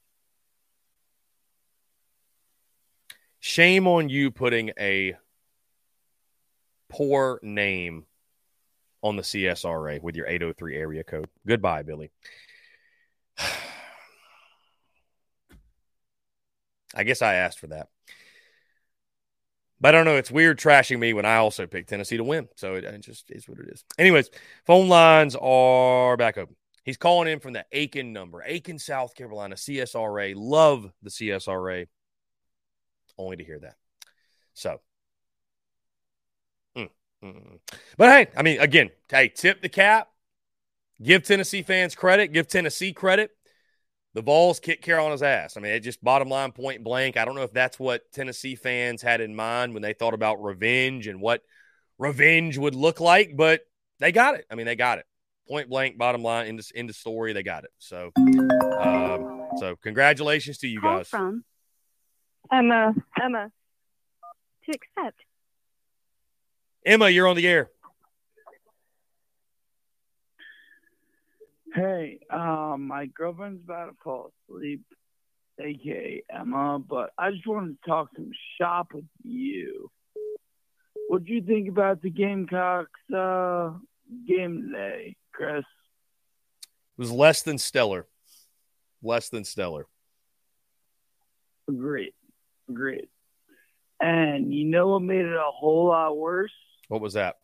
Shame 3.41 3.87
on 3.89 4.09
you 4.09 4.31
putting 4.31 4.71
a 4.79 5.17
poor 6.89 7.41
name 7.43 8.05
on 9.03 9.17
the 9.17 9.23
CSRA 9.23 10.01
with 10.01 10.15
your 10.15 10.27
803 10.27 10.77
area 10.77 11.03
code. 11.03 11.29
Goodbye, 11.47 11.83
Billy. 11.83 12.11
I 16.95 17.05
guess 17.05 17.23
I 17.23 17.35
asked 17.35 17.59
for 17.59 17.69
that. 17.69 17.89
But 19.81 19.95
I 19.95 19.99
don't 19.99 20.05
know. 20.05 20.17
It's 20.17 20.31
weird 20.31 20.61
trashing 20.61 21.01
me 21.01 21.13
when 21.13 21.25
I 21.25 21.37
also 21.37 21.67
picked 21.67 21.89
Tennessee 21.89 22.17
to 22.17 22.25
win. 22.25 22.49
So 22.55 22.75
it, 22.75 22.85
it 22.85 23.01
just 23.01 23.31
is 23.31 23.49
what 23.49 23.59
it 23.59 23.69
is. 23.69 23.85
Anyways, 23.99 24.31
phone 24.65 24.89
lines 24.89 25.35
are 25.35 26.17
back 26.17 26.39
open. 26.39 26.55
He's 26.85 26.97
calling 26.97 27.29
in 27.29 27.41
from 27.41 27.53
the 27.53 27.65
Aiken 27.73 28.13
number, 28.13 28.43
Aiken, 28.45 28.79
South 28.79 29.15
Carolina, 29.15 29.57
CSRA. 29.57 30.35
Love 30.37 30.93
the 31.03 31.11
CSRA. 31.11 31.87
Only 33.19 33.37
to 33.37 33.45
hear 33.45 33.59
that. 33.61 33.75
So, 34.55 34.81
mm, 36.77 36.89
mm, 37.25 37.35
mm. 37.35 37.59
but 37.97 38.09
hey, 38.11 38.33
I 38.37 38.43
mean, 38.43 38.61
again, 38.61 38.91
hey, 39.11 39.29
tip 39.29 39.63
the 39.63 39.69
cap. 39.69 40.09
give 41.03 41.25
Tennessee 41.25 41.63
fans 41.63 41.95
credit, 41.95 42.33
give 42.33 42.49
Tennessee 42.49 42.93
credit. 42.93 43.31
The 44.15 44.23
Vols 44.23 44.61
kicked 44.61 44.85
Carolina's 44.85 45.23
ass. 45.23 45.57
I 45.57 45.61
mean, 45.61 45.73
it 45.73 45.81
just 45.81 46.05
bottom 46.05 46.29
line 46.29 46.53
point 46.53 46.85
blank. 46.85 47.17
I 47.17 47.25
don't 47.25 47.35
know 47.35 47.43
if 47.43 47.53
that's 47.53 47.79
what 47.79 48.11
Tennessee 48.13 48.57
fans 48.57 49.01
had 49.01 49.21
in 49.23 49.35
mind 49.35 49.73
when 49.73 49.83
they 49.83 49.95
thought 49.95 50.13
about 50.13 50.43
revenge 50.43 51.07
and 51.07 51.21
what 51.21 51.43
revenge 51.99 52.59
would 52.59 52.75
look 52.75 53.01
like, 53.01 53.37
but 53.37 53.63
they 54.01 54.13
got 54.13 54.35
it. 54.35 54.45
I 54.51 54.55
mean, 54.55 54.67
they 54.67 54.77
got 54.77 54.99
it. 54.99 55.07
Point 55.49 55.71
blank, 55.71 55.97
bottom 55.97 56.23
line, 56.23 56.47
in 56.47 56.57
the, 56.57 56.71
in 56.75 56.87
the 56.87 56.93
story, 56.93 57.33
they 57.33 57.43
got 57.43 57.65
it. 57.65 57.71
So, 57.79 58.11
um, 58.17 59.49
so 59.59 59.77
congratulations 59.83 60.59
to 60.59 60.69
you 60.69 60.81
Call 60.81 60.99
guys. 60.99 61.09
from 61.09 61.45
Emma. 62.53 62.95
Emma. 63.21 63.51
to 64.67 64.73
accept. 64.73 65.21
Emma, 66.85 67.09
you're 67.09 67.29
on 67.29 67.37
the 67.37 67.47
air. 67.47 67.71
Hey, 71.75 72.19
um, 72.29 72.87
my 72.89 73.07
girlfriend's 73.07 73.65
about 73.65 73.87
to 73.87 73.97
fall 74.05 74.33
asleep, 74.51 74.83
aka 75.59 76.23
Emma, 76.29 76.79
but 76.79 77.13
I 77.17 77.31
just 77.31 77.47
wanted 77.47 77.79
to 77.83 77.89
talk 77.89 78.11
some 78.15 78.31
shop 78.61 78.89
with 78.93 79.07
you. 79.25 79.91
What'd 81.09 81.29
you 81.29 81.41
think 81.41 81.71
about 81.71 82.03
the 82.03 82.11
Gamecocks 82.11 82.91
uh, 83.15 83.73
game 84.29 84.69
today, 84.71 85.17
Chris? 85.33 85.65
It 86.61 86.99
was 86.99 87.11
less 87.11 87.41
than 87.41 87.57
stellar. 87.57 88.07
Less 89.03 89.31
than 89.31 89.45
stellar. 89.45 89.87
Great, 91.75 92.15
great. 92.71 93.09
And 93.99 94.53
you 94.53 94.67
know 94.67 94.89
what 94.89 95.03
made 95.03 95.25
it 95.25 95.35
a 95.35 95.51
whole 95.51 95.87
lot 95.87 96.19
worse? 96.19 96.53
What 96.89 97.01
was 97.01 97.15
that? 97.15 97.37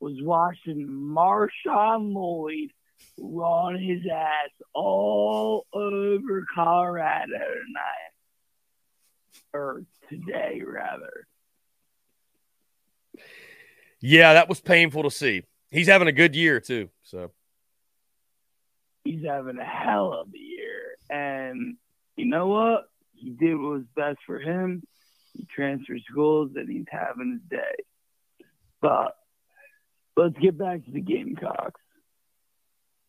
Was 0.00 0.20
watching 0.20 0.86
Marshawn 0.86 2.12
Lloyd 2.12 2.70
run 3.18 3.78
his 3.78 4.00
ass 4.12 4.50
all 4.74 5.66
over 5.72 6.44
Colorado 6.54 7.26
tonight. 7.26 8.12
Or 9.52 9.84
today, 10.08 10.62
rather. 10.66 11.26
Yeah, 14.00 14.34
that 14.34 14.48
was 14.48 14.60
painful 14.60 15.04
to 15.04 15.10
see. 15.10 15.44
He's 15.70 15.86
having 15.86 16.08
a 16.08 16.12
good 16.12 16.34
year 16.34 16.60
too. 16.60 16.90
So 17.02 17.30
He's 19.04 19.24
having 19.24 19.58
a 19.58 19.64
hell 19.64 20.12
of 20.12 20.28
a 20.34 20.38
year. 20.38 20.96
And 21.10 21.76
you 22.16 22.26
know 22.26 22.48
what? 22.48 22.84
He 23.14 23.30
did 23.30 23.54
what 23.54 23.72
was 23.72 23.84
best 23.94 24.18
for 24.26 24.38
him. 24.38 24.82
He 25.34 25.46
transferred 25.54 26.00
schools 26.10 26.50
and 26.56 26.68
he's 26.68 26.86
having 26.90 27.40
his 27.40 27.58
day. 27.58 28.46
But 28.80 29.14
let's 30.16 30.38
get 30.38 30.58
back 30.58 30.84
to 30.84 30.90
the 30.90 31.00
Gamecocks. 31.00 31.80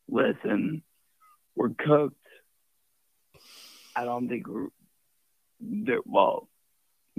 Listen, 0.08 0.84
we're 1.56 1.70
cooked. 1.70 2.16
I 3.96 4.06
don't 4.06 4.28
think 4.28 4.48
we're 4.48 4.68
there. 5.60 6.00
Well, 6.06 6.50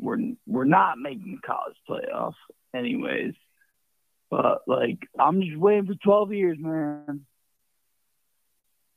we're 0.00 0.18
we're 0.46 0.64
not 0.64 0.98
making 0.98 1.40
the 1.40 1.46
college 1.46 1.76
playoffs, 1.88 2.34
anyways. 2.74 3.34
But 4.30 4.62
like, 4.66 4.98
I'm 5.18 5.40
just 5.40 5.56
waiting 5.56 5.86
for 5.86 5.94
12 5.94 6.32
years, 6.32 6.58
man. 6.60 7.26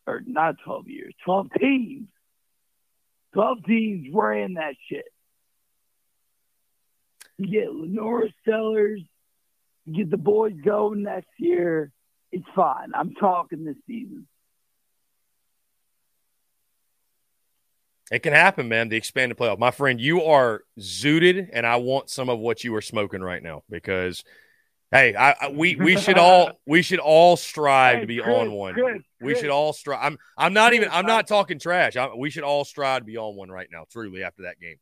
Or 0.08 0.22
not 0.26 0.56
12 0.66 0.88
years, 0.88 1.14
12 1.24 1.48
teams. 1.60 2.08
12 3.34 3.64
teams 3.66 4.08
wearing 4.12 4.56
that 4.56 4.74
shit. 4.90 5.06
You 7.38 7.48
get 7.48 7.70
LaNorris 7.70 8.34
Sellers, 8.44 9.02
you 9.86 9.96
get 9.96 10.10
the 10.10 10.18
boys 10.18 10.56
going 10.64 11.04
next 11.04 11.30
year. 11.38 11.92
It's 12.32 12.46
fine. 12.56 12.92
I'm 12.94 13.14
talking 13.16 13.66
this 13.66 13.78
season. 13.88 14.28
it 18.12 18.20
can 18.24 18.34
happen, 18.34 18.68
man. 18.68 18.90
The 18.90 18.98
expanded 18.98 19.38
playoff. 19.38 19.60
My 19.60 19.72
friend, 19.72 20.02
you 20.02 20.24
are 20.24 20.64
zooted, 20.80 21.50
and 21.54 21.66
I 21.66 21.76
want 21.78 22.10
some 22.10 22.30
of 22.30 22.40
what 22.40 22.64
you 22.64 22.74
are 22.76 22.82
smoking 22.82 23.22
right 23.22 23.42
now 23.42 23.64
because 23.70 24.24
hey, 24.92 25.16
I, 25.16 25.36
I 25.40 25.48
we 25.50 25.76
we 25.76 25.98
should 25.98 26.18
all 26.18 26.60
we 26.66 26.82
should 26.82 27.00
all 27.00 27.38
strive 27.38 27.96
Hey, 27.96 28.02
to 28.02 28.08
be 28.08 28.20
Chris, 28.20 28.36
on 28.36 28.52
one. 28.52 28.74
Chris, 28.74 29.02
we 29.22 29.36
should 29.36 29.50
all 29.50 29.74
strive. 29.74 30.00
I'm 30.02 30.18
I'm 30.38 30.54
not 30.54 30.74
even 30.74 30.90
I'm 30.92 31.06
not 31.06 31.28
talking 31.28 31.60
trash. 31.60 31.96
I, 31.98 32.14
we 32.16 32.30
should 32.30 32.44
all 32.44 32.66
strive 32.66 33.02
to 33.02 33.06
be 33.06 33.18
on 33.18 33.36
one 33.36 33.50
right 33.50 33.68
now. 33.72 33.86
Truly, 33.92 34.24
after 34.24 34.44
that 34.44 34.60
game. 34.60 34.78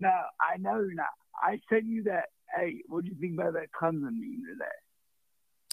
No, 0.00 0.10
I 0.40 0.58
know 0.58 0.76
you're 0.76 0.94
not. 0.94 1.06
I 1.42 1.60
sent 1.70 1.86
you 1.86 2.04
that. 2.04 2.26
Hey, 2.54 2.82
what 2.88 3.04
do 3.04 3.08
you 3.10 3.16
think 3.18 3.40
about 3.40 3.54
that 3.54 3.68
Clemson 3.72 4.02
meme 4.02 4.42
today? 4.46 4.81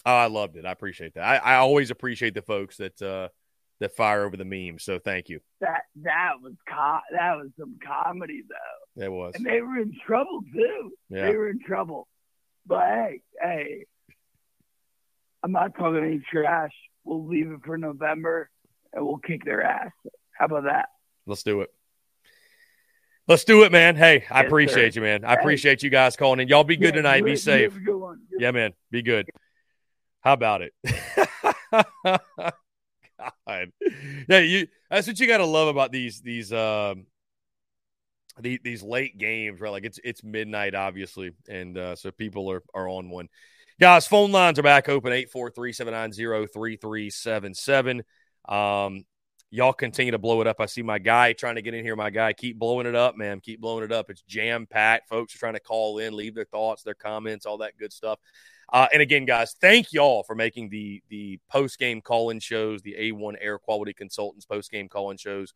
Oh, 0.06 0.14
I 0.14 0.26
loved 0.26 0.56
it. 0.56 0.64
I 0.64 0.72
appreciate 0.72 1.14
that. 1.14 1.22
I, 1.24 1.36
I 1.36 1.54
always 1.56 1.90
appreciate 1.90 2.34
the 2.34 2.42
folks 2.42 2.76
that 2.78 3.00
uh 3.02 3.28
that 3.80 3.96
fire 3.96 4.24
over 4.24 4.36
the 4.36 4.44
memes. 4.44 4.82
So 4.84 4.98
thank 4.98 5.28
you. 5.28 5.40
That 5.60 5.82
that 6.02 6.32
was 6.42 6.54
co- 6.68 7.00
that 7.12 7.36
was 7.36 7.48
some 7.58 7.78
comedy 7.86 8.42
though, 8.48 9.04
It 9.04 9.10
was. 9.10 9.34
and 9.34 9.44
they 9.46 9.60
were 9.60 9.78
in 9.78 9.94
trouble 10.06 10.40
too. 10.54 10.92
Yeah. 11.08 11.26
They 11.30 11.36
were 11.36 11.48
in 11.50 11.60
trouble. 11.66 12.06
But 12.66 12.86
hey, 12.86 13.20
hey, 13.42 13.86
I'm 15.42 15.52
not 15.52 15.74
talking 15.76 16.04
any 16.04 16.22
trash. 16.30 16.72
We'll 17.04 17.26
leave 17.26 17.50
it 17.50 17.60
for 17.64 17.78
November, 17.78 18.50
and 18.92 19.04
we'll 19.04 19.16
kick 19.18 19.44
their 19.44 19.62
ass. 19.62 19.90
How 20.32 20.44
about 20.46 20.64
that? 20.64 20.88
Let's 21.26 21.42
do 21.42 21.62
it. 21.62 21.70
Let's 23.26 23.44
do 23.44 23.62
it, 23.62 23.72
man. 23.72 23.96
Hey, 23.96 24.24
I 24.30 24.40
Yes, 24.40 24.46
appreciate 24.46 24.94
sir. 24.94 25.00
you, 25.00 25.04
man. 25.04 25.24
I 25.24 25.34
Hey. 25.34 25.40
appreciate 25.40 25.82
you 25.82 25.88
guys 25.90 26.16
calling 26.16 26.40
in. 26.40 26.48
Y'all 26.48 26.64
be 26.64 26.76
good 26.76 26.86
Yeah, 26.94 27.02
tonight. 27.02 27.24
Be 27.24 27.36
safe. 27.36 27.72
have 27.72 27.80
a 27.80 27.84
good 27.84 27.96
one. 27.96 28.20
Yeah, 28.38 28.50
man. 28.50 28.72
Be 28.90 29.02
good. 29.02 29.28
How 30.20 30.34
about 30.34 30.62
it? 30.62 30.72
God. 33.46 33.72
Yeah, 34.28 34.38
you 34.38 34.66
that's 34.90 35.06
what 35.06 35.20
you 35.20 35.26
gotta 35.26 35.44
love 35.44 35.68
about 35.68 35.92
these 35.92 36.20
these 36.20 36.52
um 36.52 37.06
these, 38.40 38.60
these 38.62 38.82
late 38.82 39.18
games, 39.18 39.60
right? 39.60 39.70
Like 39.70 39.84
it's 39.84 40.00
it's 40.02 40.24
midnight, 40.24 40.74
obviously, 40.74 41.32
and 41.48 41.76
uh, 41.76 41.96
so 41.96 42.10
people 42.10 42.50
are 42.50 42.62
are 42.74 42.88
on 42.88 43.10
one. 43.10 43.28
Guys, 43.78 44.06
phone 44.06 44.32
lines 44.32 44.58
are 44.58 44.62
back 44.62 44.88
open 44.88 45.12
843-790-3377. 45.12 48.02
Um 48.48 49.04
y'all 49.52 49.72
continue 49.72 50.12
to 50.12 50.18
blow 50.18 50.40
it 50.40 50.46
up. 50.46 50.60
I 50.60 50.66
see 50.66 50.82
my 50.82 50.98
guy 50.98 51.32
trying 51.32 51.56
to 51.56 51.62
get 51.62 51.74
in 51.74 51.84
here. 51.84 51.96
My 51.96 52.10
guy, 52.10 52.32
keep 52.32 52.58
blowing 52.58 52.86
it 52.86 52.94
up, 52.94 53.16
man. 53.16 53.40
Keep 53.40 53.60
blowing 53.60 53.84
it 53.84 53.90
up. 53.90 54.08
It's 54.08 54.22
jam 54.22 54.66
packed. 54.66 55.08
Folks 55.08 55.34
are 55.34 55.38
trying 55.38 55.54
to 55.54 55.60
call 55.60 55.98
in, 55.98 56.14
leave 56.14 56.36
their 56.36 56.44
thoughts, 56.44 56.84
their 56.84 56.94
comments, 56.94 57.46
all 57.46 57.58
that 57.58 57.76
good 57.76 57.92
stuff. 57.92 58.20
Uh, 58.72 58.86
and 58.92 59.02
again, 59.02 59.24
guys, 59.24 59.56
thank 59.60 59.92
y'all 59.92 60.22
for 60.22 60.34
making 60.34 60.68
the 60.68 61.02
the 61.08 61.38
post 61.50 61.78
game 61.78 62.00
call 62.00 62.30
in 62.30 62.38
shows, 62.38 62.82
the 62.82 62.94
A1 62.98 63.34
Air 63.40 63.58
Quality 63.58 63.92
Consultants 63.92 64.46
post 64.46 64.70
game 64.70 64.88
call 64.88 65.10
in 65.10 65.16
shows, 65.16 65.52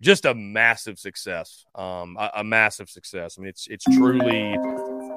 just 0.00 0.24
a 0.24 0.34
massive 0.34 0.98
success. 0.98 1.64
Um, 1.74 2.16
a, 2.18 2.30
a 2.36 2.44
massive 2.44 2.90
success. 2.90 3.36
I 3.38 3.42
mean, 3.42 3.48
it's 3.50 3.68
it's 3.68 3.84
truly 3.84 4.54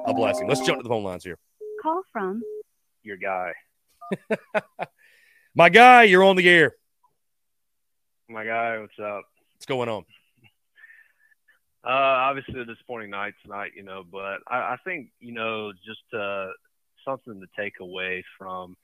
a 0.06 0.14
blessing. 0.14 0.48
Let's 0.48 0.60
jump 0.60 0.78
to 0.78 0.82
the 0.82 0.88
phone 0.88 1.04
lines 1.04 1.24
here. 1.24 1.38
Call 1.82 2.02
from 2.12 2.42
Your 3.02 3.16
guy. 3.16 3.52
My 5.54 5.68
guy, 5.68 6.04
you're 6.04 6.24
on 6.24 6.36
the 6.36 6.48
air. 6.48 6.74
My 8.28 8.44
guy, 8.44 8.78
what's 8.78 8.98
up? 8.98 9.24
What's 9.52 9.66
going 9.66 9.88
on? 9.88 10.04
Uh, 11.84 11.90
obviously 11.90 12.60
a 12.60 12.64
disappointing 12.64 13.10
night 13.10 13.34
tonight, 13.42 13.72
you 13.76 13.82
know, 13.82 14.02
but 14.10 14.38
I, 14.48 14.56
I 14.72 14.76
think, 14.84 15.10
you 15.20 15.32
know, 15.32 15.70
just 15.84 16.00
uh, 16.14 16.48
something 17.04 17.40
to 17.40 17.62
take 17.62 17.74
away 17.80 18.24
from 18.38 18.76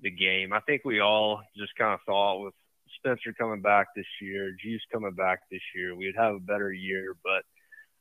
the 0.00 0.10
game. 0.10 0.52
I 0.52 0.60
think 0.60 0.82
we 0.84 1.00
all 1.00 1.42
just 1.56 1.74
kind 1.76 1.94
of 1.94 2.00
thought 2.06 2.42
with 2.42 2.54
Spencer 2.96 3.32
coming 3.32 3.62
back 3.62 3.88
this 3.94 4.06
year, 4.20 4.54
Juice 4.62 4.82
coming 4.92 5.12
back 5.12 5.40
this 5.50 5.62
year, 5.74 5.94
we'd 5.94 6.16
have 6.16 6.34
a 6.34 6.40
better 6.40 6.72
year. 6.72 7.16
But 7.22 7.44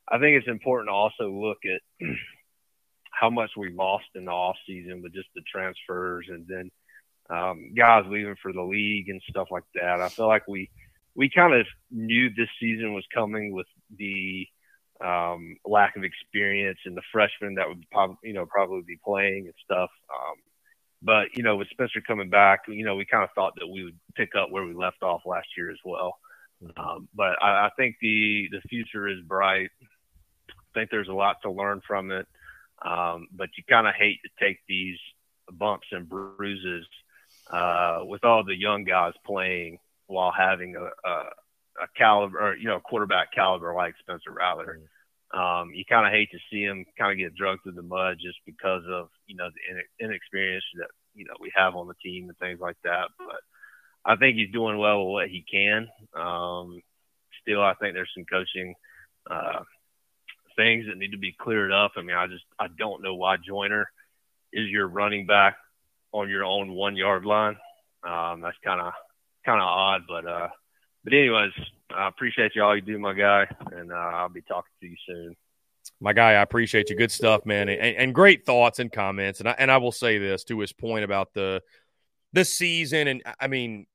I 0.08 0.20
think 0.20 0.38
it's 0.38 0.48
important 0.48 0.90
to 0.90 0.94
also 0.94 1.30
look 1.30 1.60
at 1.66 2.08
how 3.12 3.30
much 3.30 3.52
we 3.56 3.72
lost 3.72 4.06
in 4.16 4.26
the 4.26 4.32
off 4.32 4.58
season 4.68 5.02
with 5.02 5.14
just 5.14 5.30
the 5.36 5.42
transfers 5.52 6.28
and 6.30 6.46
then 6.48 6.72
um, 7.30 7.74
guys 7.76 8.04
leaving 8.08 8.36
for 8.42 8.52
the 8.52 8.62
league 8.62 9.10
and 9.10 9.22
stuff 9.30 9.48
like 9.52 9.64
that. 9.76 10.02
I 10.02 10.10
feel 10.10 10.28
like 10.28 10.48
we 10.48 10.70
we 11.16 11.30
kind 11.30 11.54
of 11.54 11.66
knew 11.90 12.30
this 12.30 12.50
season 12.60 12.94
was 12.94 13.06
coming 13.14 13.54
with 13.54 13.68
the 13.98 14.48
um, 15.04 15.58
lack 15.66 15.96
of 15.96 16.04
experience 16.04 16.80
and 16.86 16.96
the 16.96 17.02
freshmen 17.12 17.56
that 17.56 17.68
would 17.68 17.84
probably 17.92 18.18
you 18.24 18.34
know 18.34 18.46
probably 18.46 18.82
be 18.82 19.00
playing 19.04 19.46
and 19.46 19.56
stuff. 19.64 19.90
Um, 20.14 20.38
but 21.02 21.36
you 21.36 21.44
know, 21.44 21.56
with 21.58 21.70
Spencer 21.70 22.02
coming 22.02 22.30
back, 22.30 22.62
you 22.68 22.86
know, 22.86 22.96
we 22.96 23.06
kind 23.06 23.24
of 23.24 23.32
thought 23.34 23.54
that 23.58 23.68
we 23.68 23.84
would 23.84 24.00
pick 24.16 24.36
up 24.36 24.52
where 24.52 24.66
we 24.66 24.74
left 24.74 25.02
off 25.02 25.22
last 25.26 25.48
year 25.58 25.72
as 25.72 25.80
well. 25.84 26.18
Um, 26.78 27.08
but 27.16 27.42
I, 27.42 27.66
I 27.66 27.70
think 27.76 27.96
the 28.02 28.50
the 28.52 28.62
future 28.70 29.08
is 29.08 29.22
bright. 29.26 29.72
I 29.82 30.80
think 30.80 30.92
there's 30.92 31.10
a 31.10 31.14
lot 31.14 31.38
to 31.44 31.52
learn 31.52 31.82
from 31.88 32.12
it. 32.12 32.28
Um, 32.84 33.28
but 33.32 33.50
you 33.58 33.64
kind 33.70 33.88
of 33.88 33.94
hate 33.96 34.20
to 34.24 34.46
take 34.46 34.60
these 34.68 34.98
bumps 35.52 35.88
and 35.92 36.08
bruises 36.08 36.86
uh, 37.50 38.00
with 38.04 38.24
all 38.24 38.44
the 38.44 38.56
young 38.56 38.84
guys 38.84 39.14
playing 39.26 39.80
while 40.08 40.32
having 40.32 40.76
a, 40.76 41.10
a, 41.10 41.24
a 41.82 41.88
caliber, 41.98 42.40
or, 42.40 42.56
you 42.56 42.68
know, 42.68 42.80
quarterback 42.80 43.34
caliber 43.34 43.74
like 43.74 43.96
Spencer 44.00 44.32
Rattler. 44.32 44.80
Um, 45.34 45.72
you 45.74 45.84
kind 45.88 46.06
of 46.06 46.12
hate 46.12 46.30
to 46.32 46.40
see 46.52 46.64
him 46.64 46.86
kind 46.98 47.12
of 47.12 47.18
get 47.18 47.36
drugged 47.36 47.64
through 47.64 47.74
the 47.74 47.82
mud 47.82 48.18
just 48.22 48.38
because 48.46 48.84
of, 48.90 49.10
you 49.28 49.36
know, 49.36 49.48
the 49.50 49.76
in- 49.76 50.10
inexperience 50.10 50.66
that 50.76 50.90
you 51.16 51.26
know 51.26 51.34
we 51.40 51.52
have 51.56 51.76
on 51.76 51.88
the 51.88 51.94
team 52.04 52.30
and 52.30 52.38
things 52.38 52.60
like 52.60 52.78
that. 52.84 53.08
But 53.18 53.42
I 54.06 54.16
think 54.16 54.36
he's 54.36 54.52
doing 54.52 54.78
well 54.78 55.06
with 55.06 55.12
what 55.12 55.30
he 55.30 55.44
can. 55.50 55.88
Um, 56.14 56.82
still, 57.42 57.62
I 57.62 57.74
think 57.76 57.94
there's 57.94 58.12
some 58.14 58.26
coaching 58.26 58.76
uh, 59.30 59.64
things 60.56 60.86
that 60.88 60.98
need 60.98 61.12
to 61.12 61.18
be 61.18 61.36
cleared 61.40 61.72
up. 61.72 61.94
I 61.96 62.02
mean, 62.02 62.16
I 62.16 62.28
just 62.28 62.46
I 62.60 62.68
don't 62.78 63.04
know 63.04 63.16
why 63.16 63.38
Joyner 63.38 63.90
is 64.54 64.70
your 64.70 64.88
running 64.88 65.26
back 65.26 65.56
on 66.12 66.30
your 66.30 66.44
own 66.44 66.74
one 66.74 66.96
yard 66.96 67.26
line. 67.26 67.56
Um, 68.04 68.42
that's 68.42 68.58
kind 68.64 68.82
of 68.82 68.94
kind 69.46 69.62
of 69.62 69.68
odd, 69.68 70.02
but 70.08 70.26
uh, 70.26 70.50
but 71.04 71.14
anyways, 71.14 71.52
I 71.96 72.08
appreciate 72.08 72.56
you 72.56 72.64
all 72.64 72.76
you 72.76 72.82
do, 72.82 72.98
my 73.00 73.14
guy, 73.14 73.48
and 73.72 73.92
uh, 73.92 73.96
I'll 73.96 74.30
be 74.30 74.42
talking 74.42 74.72
to 74.82 74.88
you 74.88 74.96
soon. 75.08 75.36
My 76.00 76.14
guy, 76.14 76.32
I 76.32 76.42
appreciate 76.42 76.90
you. 76.90 76.96
Good 76.96 77.12
stuff, 77.12 77.46
man, 77.46 77.70
and, 77.70 77.98
and 77.98 78.16
great 78.16 78.46
thoughts 78.46 78.80
and 78.80 78.92
comments. 78.92 79.40
And 79.40 79.50
I, 79.50 79.56
and 79.58 79.72
I 79.72 79.78
will 79.78 79.92
say 79.92 80.18
this 80.18 80.44
to 80.46 80.60
his 80.60 80.74
point 80.74 81.04
about 81.04 81.34
the 81.34 81.62
the 82.34 82.46
season, 82.46 83.08
and 83.08 83.24
I 83.40 83.48
mean, 83.48 83.88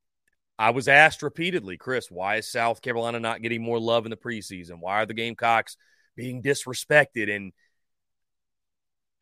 I 0.58 0.70
was 0.70 0.88
asked 0.88 1.22
repeatedly, 1.22 1.76
Chris, 1.76 2.10
why 2.10 2.36
is 2.36 2.50
South 2.50 2.80
Carolina 2.80 3.20
not 3.20 3.42
getting 3.42 3.62
more 3.62 3.78
love 3.78 4.06
in 4.06 4.10
the 4.10 4.16
preseason? 4.16 4.80
Why 4.80 5.02
are 5.02 5.06
the 5.06 5.14
Gamecocks 5.14 5.76
being 6.16 6.42
disrespected? 6.42 7.34
And 7.34 7.52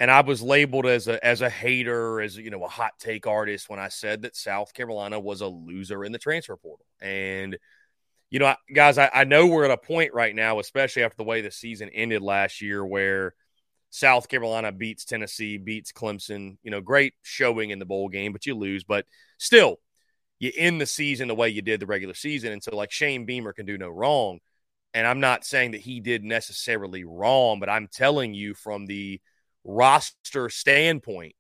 and 0.01 0.11
I 0.11 0.21
was 0.23 0.43
labeled 0.43 0.87
as 0.87 1.09
a 1.09 1.25
as 1.25 1.41
a 1.41 1.51
hater, 1.51 2.21
as 2.21 2.37
you 2.37 2.51
know, 2.51 2.65
a 2.65 2.69
hot 2.69 2.93
take 2.99 3.27
artist 3.27 3.69
when 3.69 3.79
I 3.79 3.89
said 3.89 4.23
that 4.23 4.37
South 4.37 4.75
Carolina 4.75 5.21
was 5.21 5.41
a 5.41 5.47
loser 5.47 6.05
in 6.05 6.13
the 6.13 6.19
transfer 6.19 6.57
portal. 6.57 6.87
And 7.01 7.57
you 8.31 8.41
know, 8.41 8.55
guys, 8.75 8.99
I, 8.99 9.11
I 9.15 9.25
know 9.25 9.47
we're 9.47 9.65
at 9.65 9.71
a 9.71 9.77
point 9.77 10.13
right 10.13 10.35
now, 10.35 10.59
especially 10.59 11.05
after 11.05 11.19
the 11.19 11.25
way 11.25 11.41
the 11.41 11.53
season 11.53 11.89
ended 11.91 12.23
last 12.23 12.61
year, 12.61 12.85
where 12.85 13.35
South 13.91 14.29
Carolina 14.29 14.73
beats 14.73 15.05
Tennessee, 15.05 15.57
beats 15.57 15.93
Clemson. 15.93 16.57
You 16.65 16.73
know, 16.73 16.81
great 16.81 17.15
showing 17.23 17.71
in 17.71 17.79
the 17.79 17.85
bowl 17.85 18.09
game, 18.09 18.33
but 18.33 18.47
you 18.47 18.57
lose. 18.57 18.83
But 18.83 19.07
still, 19.39 19.79
you 20.41 20.51
end 20.57 20.81
the 20.81 20.87
season 20.87 21.29
the 21.29 21.35
way 21.37 21.51
you 21.51 21.63
did 21.63 21.79
the 21.79 21.87
regular 21.87 22.15
season. 22.15 22.51
And 22.53 22.63
so, 22.63 22.75
like, 22.75 22.91
Shane 22.91 23.25
Beamer 23.25 23.53
can 23.53 23.67
do 23.67 23.79
no 23.79 23.89
wrong. 23.89 24.41
And 24.93 25.07
I'm 25.07 25.21
not 25.21 25.45
saying 25.45 25.71
that 25.73 25.81
he 25.81 26.01
did 26.01 26.25
necessarily 26.25 27.05
wrong, 27.05 27.61
but 27.61 27.69
I'm 27.69 27.89
telling 27.89 28.35
you 28.35 28.55
from 28.55 28.87
the 28.87 29.21
roster 29.65 30.49
standpoint, 30.49 31.35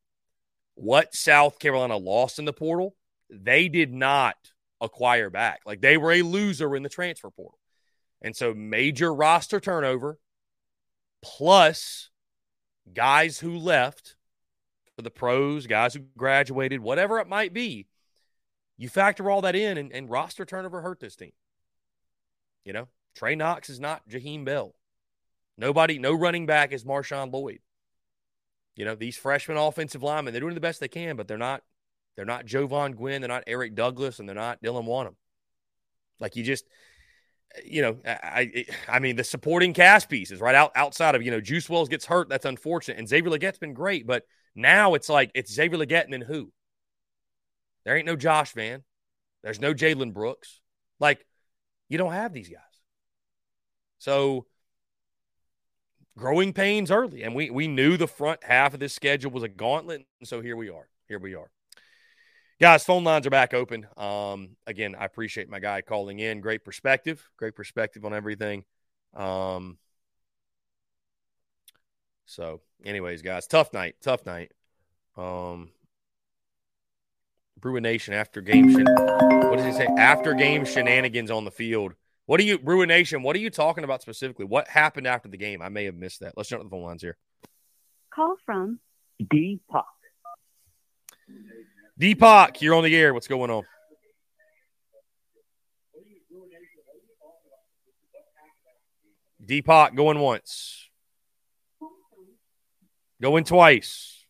what 0.74 1.14
South 1.14 1.58
Carolina 1.58 1.96
lost 1.96 2.38
in 2.38 2.44
the 2.44 2.52
portal, 2.52 2.96
they 3.30 3.68
did 3.68 3.92
not 3.92 4.36
acquire 4.80 5.30
back. 5.30 5.60
Like 5.64 5.80
they 5.80 5.96
were 5.96 6.12
a 6.12 6.22
loser 6.22 6.74
in 6.74 6.82
the 6.82 6.88
transfer 6.88 7.30
portal. 7.30 7.58
And 8.20 8.34
so 8.34 8.54
major 8.54 9.14
roster 9.14 9.60
turnover 9.60 10.18
plus 11.22 12.10
guys 12.92 13.38
who 13.38 13.56
left 13.56 14.16
for 14.96 15.02
the 15.02 15.10
pros, 15.10 15.66
guys 15.66 15.94
who 15.94 16.00
graduated, 16.16 16.80
whatever 16.80 17.18
it 17.18 17.28
might 17.28 17.52
be. 17.52 17.86
You 18.76 18.88
factor 18.88 19.30
all 19.30 19.42
that 19.42 19.54
in, 19.54 19.78
and, 19.78 19.92
and 19.92 20.10
roster 20.10 20.44
turnover 20.44 20.80
hurt 20.80 21.00
this 21.00 21.16
team. 21.16 21.32
You 22.64 22.72
know, 22.72 22.88
Trey 23.14 23.36
Knox 23.36 23.70
is 23.70 23.78
not 23.78 24.08
Jaheim 24.08 24.44
Bell. 24.44 24.74
Nobody, 25.56 25.98
no 25.98 26.12
running 26.12 26.46
back 26.46 26.72
is 26.72 26.84
Marshawn 26.84 27.32
Lloyd. 27.32 27.60
You 28.76 28.84
know, 28.84 28.94
these 28.94 29.16
freshman 29.16 29.56
offensive 29.56 30.02
linemen, 30.02 30.32
they're 30.32 30.40
doing 30.40 30.54
the 30.54 30.60
best 30.60 30.80
they 30.80 30.88
can, 30.88 31.16
but 31.16 31.28
they're 31.28 31.38
not 31.38 31.62
they're 32.16 32.24
not 32.24 32.46
Jovaughn 32.46 32.94
Gwyn, 32.94 33.20
they're 33.20 33.28
not 33.28 33.44
Eric 33.46 33.74
Douglas, 33.74 34.18
and 34.18 34.28
they're 34.28 34.34
not 34.36 34.62
Dylan 34.62 34.86
Wonnum. 34.86 35.14
Like 36.20 36.36
you 36.36 36.44
just 36.44 36.64
you 37.64 37.82
know, 37.82 37.98
I, 38.04 38.66
I 38.88 38.98
mean, 38.98 39.14
the 39.14 39.22
supporting 39.22 39.74
cast 39.74 40.08
pieces 40.08 40.40
right 40.40 40.56
out 40.56 40.72
outside 40.74 41.14
of 41.14 41.22
you 41.22 41.30
know, 41.30 41.40
Juice 41.40 41.68
Wells 41.68 41.88
gets 41.88 42.04
hurt. 42.04 42.28
That's 42.28 42.46
unfortunate, 42.46 42.98
and 42.98 43.08
Xavier 43.08 43.30
Legette's 43.30 43.58
been 43.58 43.74
great, 43.74 44.06
but 44.06 44.24
now 44.54 44.94
it's 44.94 45.08
like 45.08 45.30
it's 45.34 45.52
Xavier 45.52 45.78
Legette 45.78 46.04
and 46.04 46.12
then 46.12 46.20
who? 46.20 46.52
There 47.84 47.96
ain't 47.96 48.06
no 48.06 48.16
Josh 48.16 48.52
Vann, 48.54 48.82
There's 49.42 49.60
no 49.60 49.74
Jalen 49.74 50.14
Brooks. 50.14 50.60
Like, 50.98 51.26
you 51.88 51.98
don't 51.98 52.12
have 52.12 52.32
these 52.32 52.48
guys. 52.48 52.60
So 53.98 54.46
growing 56.16 56.52
pains 56.52 56.90
early. 56.90 57.22
And 57.22 57.34
we 57.34 57.50
we 57.50 57.68
knew 57.68 57.96
the 57.96 58.08
front 58.08 58.42
half 58.44 58.74
of 58.74 58.80
this 58.80 58.94
schedule 58.94 59.30
was 59.30 59.42
a 59.42 59.48
gauntlet. 59.48 60.04
And 60.20 60.28
so 60.28 60.40
here 60.40 60.56
we 60.56 60.68
are. 60.70 60.88
Here 61.08 61.18
we 61.18 61.34
are. 61.34 61.50
Guys, 62.60 62.84
phone 62.84 63.04
lines 63.04 63.26
are 63.26 63.30
back 63.30 63.52
open. 63.52 63.86
Um, 63.96 64.56
again, 64.66 64.94
I 64.98 65.04
appreciate 65.04 65.48
my 65.50 65.58
guy 65.58 65.80
calling 65.80 66.20
in. 66.20 66.40
Great 66.40 66.64
perspective. 66.64 67.28
Great 67.36 67.56
perspective 67.56 68.04
on 68.04 68.14
everything. 68.14 68.64
Um, 69.12 69.76
so, 72.26 72.60
anyways, 72.84 73.22
guys, 73.22 73.46
tough 73.46 73.72
night. 73.72 73.96
Tough 74.00 74.24
night. 74.24 74.52
Um, 75.16 75.70
Bruin 77.58 77.82
Nation 77.82 78.14
after 78.14 78.40
game. 78.40 78.72
Shen- 78.72 78.86
what 78.86 79.56
does 79.56 79.66
he 79.66 79.72
say? 79.72 79.86
After 79.98 80.32
game 80.34 80.64
shenanigans 80.64 81.30
on 81.30 81.44
the 81.44 81.50
field. 81.50 81.94
What 82.26 82.40
are 82.40 82.42
you, 82.42 82.58
Bruin 82.58 82.88
Nation? 82.88 83.22
What 83.22 83.36
are 83.36 83.40
you 83.40 83.50
talking 83.50 83.84
about 83.84 84.00
specifically? 84.00 84.46
What 84.46 84.66
happened 84.68 85.06
after 85.06 85.28
the 85.28 85.36
game? 85.36 85.60
I 85.60 85.68
may 85.68 85.84
have 85.84 85.94
missed 85.94 86.20
that. 86.20 86.34
Let's 86.36 86.48
jump 86.48 86.62
to 86.62 86.64
the 86.64 86.70
phone 86.70 86.82
lines 86.82 87.02
here. 87.02 87.18
Call 88.14 88.36
from 88.46 88.80
Deepak. 89.22 89.84
Deepak, 92.00 92.60
you're 92.60 92.74
on 92.74 92.84
the 92.84 92.96
air. 92.96 93.12
What's 93.12 93.28
going 93.28 93.50
on? 93.50 93.64
Deepak 99.44 99.94
going 99.94 100.18
once. 100.18 100.88
Going 103.20 103.44
twice. 103.44 104.24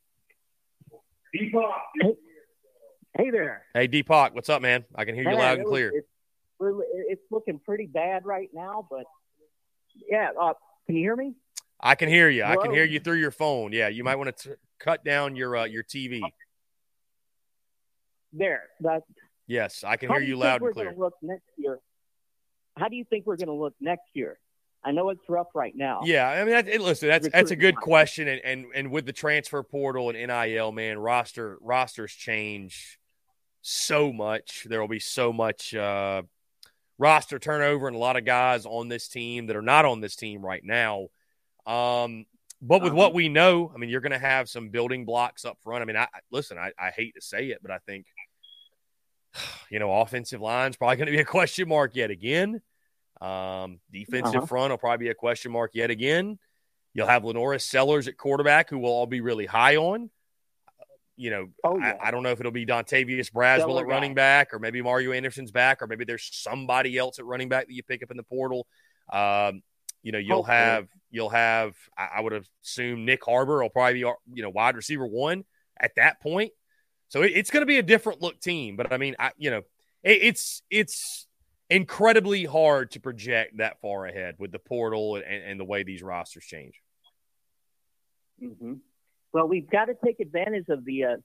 Deepak. 1.34 1.72
Hey, 2.00 2.14
hey 3.16 3.30
there. 3.30 3.64
Hey, 3.72 3.86
Deepak, 3.86 4.34
what's 4.34 4.48
up, 4.48 4.62
man? 4.62 4.84
I 4.94 5.04
can 5.04 5.14
hear 5.14 5.24
you 5.24 5.30
Man, 5.30 5.38
loud 5.38 5.58
and 5.58 5.66
clear. 5.68 5.92
It's, 5.94 6.08
really- 6.64 6.86
it's 7.08 7.22
looking 7.30 7.58
pretty 7.58 7.86
bad 7.86 8.24
right 8.24 8.48
now, 8.52 8.86
but 8.90 9.04
yeah. 10.08 10.30
Uh, 10.38 10.54
can 10.86 10.96
you 10.96 11.02
hear 11.02 11.16
me? 11.16 11.34
I 11.80 11.94
can 11.94 12.08
hear 12.08 12.28
you. 12.30 12.44
I 12.44 12.56
can 12.56 12.72
hear 12.72 12.84
you 12.84 13.00
through 13.00 13.18
your 13.18 13.30
phone. 13.30 13.72
Yeah, 13.72 13.88
you 13.88 14.04
might 14.04 14.16
want 14.16 14.36
to 14.38 14.56
cut 14.78 15.04
down 15.04 15.36
your 15.36 15.56
uh, 15.56 15.64
your 15.64 15.82
TV. 15.82 16.22
There. 18.32 18.62
That, 18.80 19.02
Yes, 19.46 19.84
I 19.84 19.96
can 19.96 20.08
hear 20.10 20.20
you 20.20 20.36
loud 20.36 20.62
and 20.62 20.72
clear. 20.72 20.94
Look 20.96 21.14
next 21.20 21.44
year. 21.58 21.78
How 22.78 22.88
do 22.88 22.96
you 22.96 23.04
think 23.04 23.26
we're 23.26 23.36
going 23.36 23.48
to 23.48 23.52
look 23.54 23.74
next 23.80 24.08
year? 24.14 24.38
I 24.82 24.90
know 24.90 25.10
it's 25.10 25.20
rough 25.28 25.48
right 25.54 25.74
now. 25.76 26.00
Yeah, 26.04 26.26
I 26.28 26.40
mean, 26.44 26.50
that, 26.52 26.68
it- 26.68 26.80
listen, 26.80 27.08
that's 27.08 27.28
that's 27.28 27.50
a 27.50 27.56
good 27.56 27.76
question, 27.76 28.28
and, 28.28 28.40
and 28.44 28.66
and 28.74 28.90
with 28.90 29.06
the 29.06 29.12
transfer 29.12 29.62
portal 29.62 30.10
and 30.10 30.18
NIL, 30.18 30.72
man, 30.72 30.98
roster 30.98 31.58
rosters 31.60 32.12
change 32.12 32.98
so 33.62 34.12
much. 34.12 34.66
There 34.68 34.80
will 34.80 34.88
be 34.88 34.98
so 34.98 35.32
much 35.32 35.74
uh, 35.74 36.22
roster 36.98 37.38
turnover, 37.38 37.86
and 37.88 37.96
a 37.96 37.98
lot 37.98 38.16
of 38.16 38.24
guys 38.24 38.66
on 38.66 38.88
this 38.88 39.08
team 39.08 39.46
that 39.46 39.56
are 39.56 39.62
not 39.62 39.84
on 39.84 40.00
this 40.00 40.16
team 40.16 40.44
right 40.44 40.62
now. 40.64 41.08
Um, 41.66 42.26
but 42.62 42.82
with 42.82 42.92
what 42.92 43.12
we 43.14 43.28
know, 43.28 43.70
I 43.74 43.78
mean, 43.78 43.90
you're 43.90 44.00
going 44.00 44.12
to 44.12 44.18
have 44.18 44.48
some 44.48 44.70
building 44.70 45.04
blocks 45.04 45.44
up 45.44 45.58
front. 45.62 45.82
I 45.82 45.84
mean, 45.84 45.96
I 45.96 46.04
I- 46.04 46.20
listen, 46.30 46.56
I, 46.58 46.72
I 46.78 46.90
hate 46.90 47.14
to 47.16 47.20
say 47.20 47.48
it, 47.48 47.58
but 47.62 47.70
I 47.70 47.78
think 47.86 48.06
you 49.70 49.78
know, 49.78 49.92
offensive 50.00 50.40
line's 50.40 50.76
probably 50.76 50.96
going 50.96 51.06
to 51.06 51.12
be 51.12 51.20
a 51.20 51.24
question 51.26 51.68
mark 51.68 51.94
yet 51.94 52.10
again. 52.10 52.60
Um, 53.20 53.80
defensive 53.92 54.34
Uh-huh. 54.36 54.46
front 54.46 54.70
will 54.70 54.78
probably 54.78 55.06
be 55.06 55.10
a 55.10 55.14
question 55.14 55.52
mark 55.52 55.70
yet 55.74 55.90
again. 55.90 56.38
You'll 56.92 57.06
have 57.08 57.22
LaNorris 57.24 57.62
Sellers 57.62 58.06
at 58.06 58.16
quarterback, 58.16 58.70
who 58.70 58.78
we'll 58.78 58.92
all 58.92 59.06
be 59.06 59.20
really 59.20 59.46
high 59.46 59.76
on. 59.76 60.10
You 61.16 61.30
know, 61.30 61.48
I, 61.64 61.94
I 62.02 62.10
don't 62.10 62.22
know 62.22 62.30
if 62.30 62.40
it'll 62.40 62.52
be 62.52 62.66
Dontavius 62.66 63.30
Braswell 63.32 63.80
at 63.80 63.86
running 63.86 64.14
back, 64.14 64.52
or 64.52 64.58
maybe 64.58 64.82
Mario 64.82 65.12
Anderson's 65.12 65.52
back, 65.52 65.80
or 65.80 65.86
maybe 65.86 66.04
there's 66.04 66.28
somebody 66.32 66.98
else 66.98 67.18
at 67.18 67.24
running 67.24 67.48
back 67.48 67.68
that 67.68 67.72
you 67.72 67.82
pick 67.82 68.02
up 68.02 68.10
in 68.10 68.16
the 68.16 68.24
portal. 68.24 68.66
Um, 69.12 69.62
you 70.02 70.12
know, 70.12 70.18
you'll 70.18 70.38
Hopefully. 70.38 70.56
have 70.56 70.88
you'll 71.10 71.30
have 71.30 71.74
I, 71.96 72.08
I 72.16 72.20
would 72.20 72.44
assume 72.62 73.06
Nyck 73.06 73.20
Harbor 73.24 73.62
will 73.62 73.70
probably 73.70 73.94
be 73.94 74.00
you 74.00 74.42
know 74.42 74.50
wide 74.50 74.76
receiver 74.76 75.06
one 75.06 75.44
at 75.78 75.92
that 75.96 76.20
point. 76.20 76.52
So 77.08 77.22
it, 77.22 77.32
it's 77.34 77.50
going 77.50 77.62
to 77.62 77.66
be 77.66 77.78
a 77.78 77.82
different 77.82 78.20
look 78.22 78.40
team. 78.40 78.76
But 78.76 78.92
I 78.92 78.96
mean, 78.96 79.14
I 79.18 79.30
you 79.36 79.50
know, 79.50 79.62
it, 80.02 80.22
it's 80.22 80.62
it's 80.70 81.26
incredibly 81.70 82.44
hard 82.44 82.90
to 82.92 83.00
project 83.00 83.58
that 83.58 83.80
far 83.80 84.06
ahead 84.06 84.34
with 84.38 84.52
the 84.52 84.58
portal 84.58 85.16
and, 85.16 85.24
and 85.24 85.60
the 85.60 85.64
way 85.64 85.82
these 85.82 86.02
rosters 86.02 86.44
change. 86.44 86.80
hmm 88.40 88.74
Well, 89.34 89.48
we've 89.48 89.68
got 89.68 89.86
to 89.86 89.94
take 90.02 90.20
advantage 90.20 90.66
of 90.68 90.84
the 90.84 91.04
uh, 91.04 91.16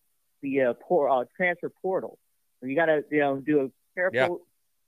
the 0.42 0.62
uh, 0.62 0.74
por- 0.74 1.10
uh, 1.10 1.26
transfer 1.38 1.72
portal. 1.82 2.18
You 2.62 2.76
got 2.76 2.88
to 2.88 3.04
you 3.12 3.20
know 3.20 3.38
do 3.38 3.62
a 3.62 3.70
careful 3.96 4.18
Yeah. 4.20 4.28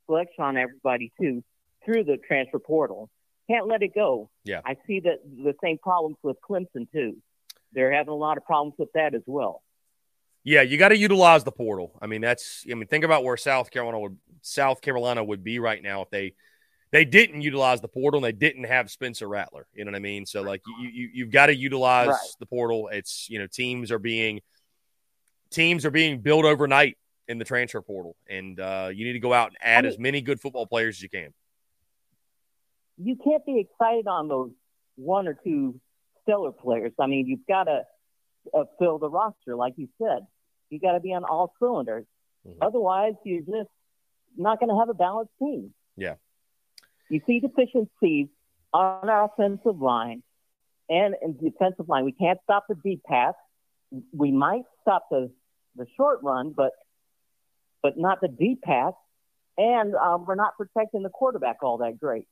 selection 0.08 0.44
on 0.44 0.58
everybody 0.58 1.14
too 1.22 1.44
through 1.86 2.04
the 2.06 2.18
transfer 2.18 2.60
portal. 2.60 3.10
Can't 3.50 3.68
let 3.68 3.84
it 3.84 3.94
go. 3.94 4.30
Yeah. 4.44 4.62
I 4.66 4.76
see 4.88 5.02
that 5.02 5.20
the 5.24 5.54
same 5.64 5.78
problems 5.78 6.18
with 6.24 6.38
Clemson 6.42 6.92
too. 6.92 7.18
They're 7.74 7.94
having 7.94 8.12
a 8.12 8.16
lot 8.16 8.38
of 8.38 8.44
problems 8.46 8.74
with 8.80 8.92
that 8.94 9.14
as 9.14 9.22
well. 9.28 9.62
Yeah, 10.44 10.64
you 10.64 10.78
got 10.78 10.90
to 10.90 10.98
utilize 10.98 11.44
the 11.44 11.52
portal. 11.52 11.92
I 12.02 12.08
mean, 12.08 12.22
that's 12.22 12.66
I 12.70 12.74
mean, 12.74 12.88
think 12.88 13.04
about 13.04 13.24
where 13.24 13.38
South 13.38 13.70
Carolina 13.70 14.00
would 14.00 14.18
South 14.42 14.82
Carolina 14.82 15.24
would 15.24 15.44
be 15.44 15.60
right 15.60 15.82
now 15.84 16.02
if 16.02 16.10
they 16.10 16.34
they 16.92 17.06
didn't 17.06 17.42
utilize 17.42 17.80
the 17.82 17.88
portal 17.88 18.18
and 18.18 18.26
they 18.26 18.38
didn't 18.38 18.66
have 18.66 18.92
Spencer 18.92 19.28
Rattler. 19.28 19.66
You 19.74 19.86
know 19.86 19.92
what 19.92 19.98
I 19.98 20.02
mean? 20.02 20.26
So 20.26 20.42
like 20.42 20.62
you, 20.82 20.90
you 20.90 21.10
you've 21.14 21.32
got 21.32 21.48
to 21.48 21.56
utilize 21.56 22.08
Right. 22.10 22.18
the 22.40 22.46
portal. 22.46 22.90
It's 22.92 23.30
you 23.30 23.40
know 23.40 23.48
teams 23.48 23.92
are 23.92 24.00
being 24.00 24.42
teams 25.52 25.86
are 25.86 25.92
being 25.92 26.20
built 26.22 26.46
overnight 26.46 26.98
in 27.28 27.38
the 27.38 27.46
transfer 27.46 27.82
portal, 27.82 28.16
and 28.30 28.60
uh, 28.60 28.90
you 28.94 29.06
need 29.06 29.14
to 29.14 29.20
go 29.20 29.34
out 29.34 29.48
and 29.50 29.58
add 29.62 29.80
I 29.80 29.82
mean- 29.84 29.92
as 29.94 30.00
many 30.00 30.22
good 30.22 30.40
football 30.42 30.66
players 30.66 30.98
as 30.98 31.02
you 31.04 31.10
can. 31.10 31.34
you 32.98 33.16
can't 33.16 33.46
be 33.46 33.60
excited 33.60 34.08
on 34.08 34.28
those 34.28 34.52
one 34.96 35.28
or 35.28 35.34
two 35.44 35.80
stellar 36.24 36.52
players. 36.52 36.92
I 37.00 37.08
mean, 37.08 37.26
you've 37.28 37.48
got 37.48 37.64
to 37.66 37.84
uh, 38.54 38.64
fill 38.80 39.00
the 39.00 39.10
roster, 39.10 39.56
like 39.56 39.74
you 39.78 39.88
said. 40.02 40.20
You 40.70 40.80
got 40.80 40.94
to 40.94 41.00
be 41.00 41.14
on 41.14 41.24
all 41.24 41.54
cylinders. 41.60 42.06
Otherwise, 42.62 43.14
you're 43.24 43.42
just 43.42 43.70
not 44.38 44.60
going 44.60 44.70
to 44.70 44.78
have 44.80 44.90
a 44.90 44.94
balanced 44.94 45.32
team. 45.40 45.74
Yeah. 45.98 46.16
You 47.12 47.20
see 47.28 47.42
deficiencies 47.42 48.28
on 48.74 49.10
our 49.10 49.26
offensive 49.26 49.82
line 49.82 50.24
and 50.90 51.14
in 51.22 51.36
defensive 51.38 51.90
line. 51.90 52.06
We 52.06 52.14
can't 52.14 52.40
stop 52.46 52.68
the 52.70 52.76
deep 52.76 53.04
pass. 53.04 53.34
We 54.14 54.32
might 54.32 54.64
stop 54.82 55.08
the 55.12 55.30
the 55.76 55.86
short 55.98 56.20
run, 56.24 56.54
but 56.56 56.72
but 57.84 57.98
not 57.98 58.22
the 58.22 58.30
deep 58.30 58.62
pass. 58.62 58.94
And 59.58 59.94
um, 59.96 60.26
we're 60.26 60.36
not 60.36 60.56
protecting 60.56 61.04
the 61.04 61.10
quarterback 61.10 61.58
all 61.62 61.80
that 61.80 62.00
great. 62.00 62.28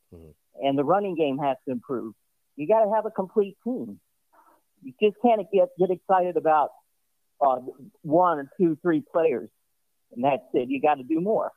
And 0.64 0.78
the 0.78 0.86
running 0.86 1.16
game 1.16 1.38
has 1.40 1.58
to 1.66 1.74
improve. 1.74 2.14
You 2.56 2.66
got 2.66 2.86
to 2.86 2.92
have 2.96 3.06
a 3.06 3.12
complete 3.12 3.58
team. 3.66 4.00
You 4.82 4.94
just 5.02 5.18
can't 5.22 5.42
get 5.52 5.68
get 5.78 5.92
excited 5.92 6.38
about 6.38 6.70
uh, 7.42 7.58
one 8.04 8.40
or 8.40 8.50
two, 8.58 8.78
three 8.82 9.04
players, 9.12 9.50
and 10.16 10.24
that's 10.24 10.44
it. 10.54 10.70
You 10.70 10.82
got 10.82 10.96
to 10.96 11.04
do 11.04 11.20
more. 11.20 11.52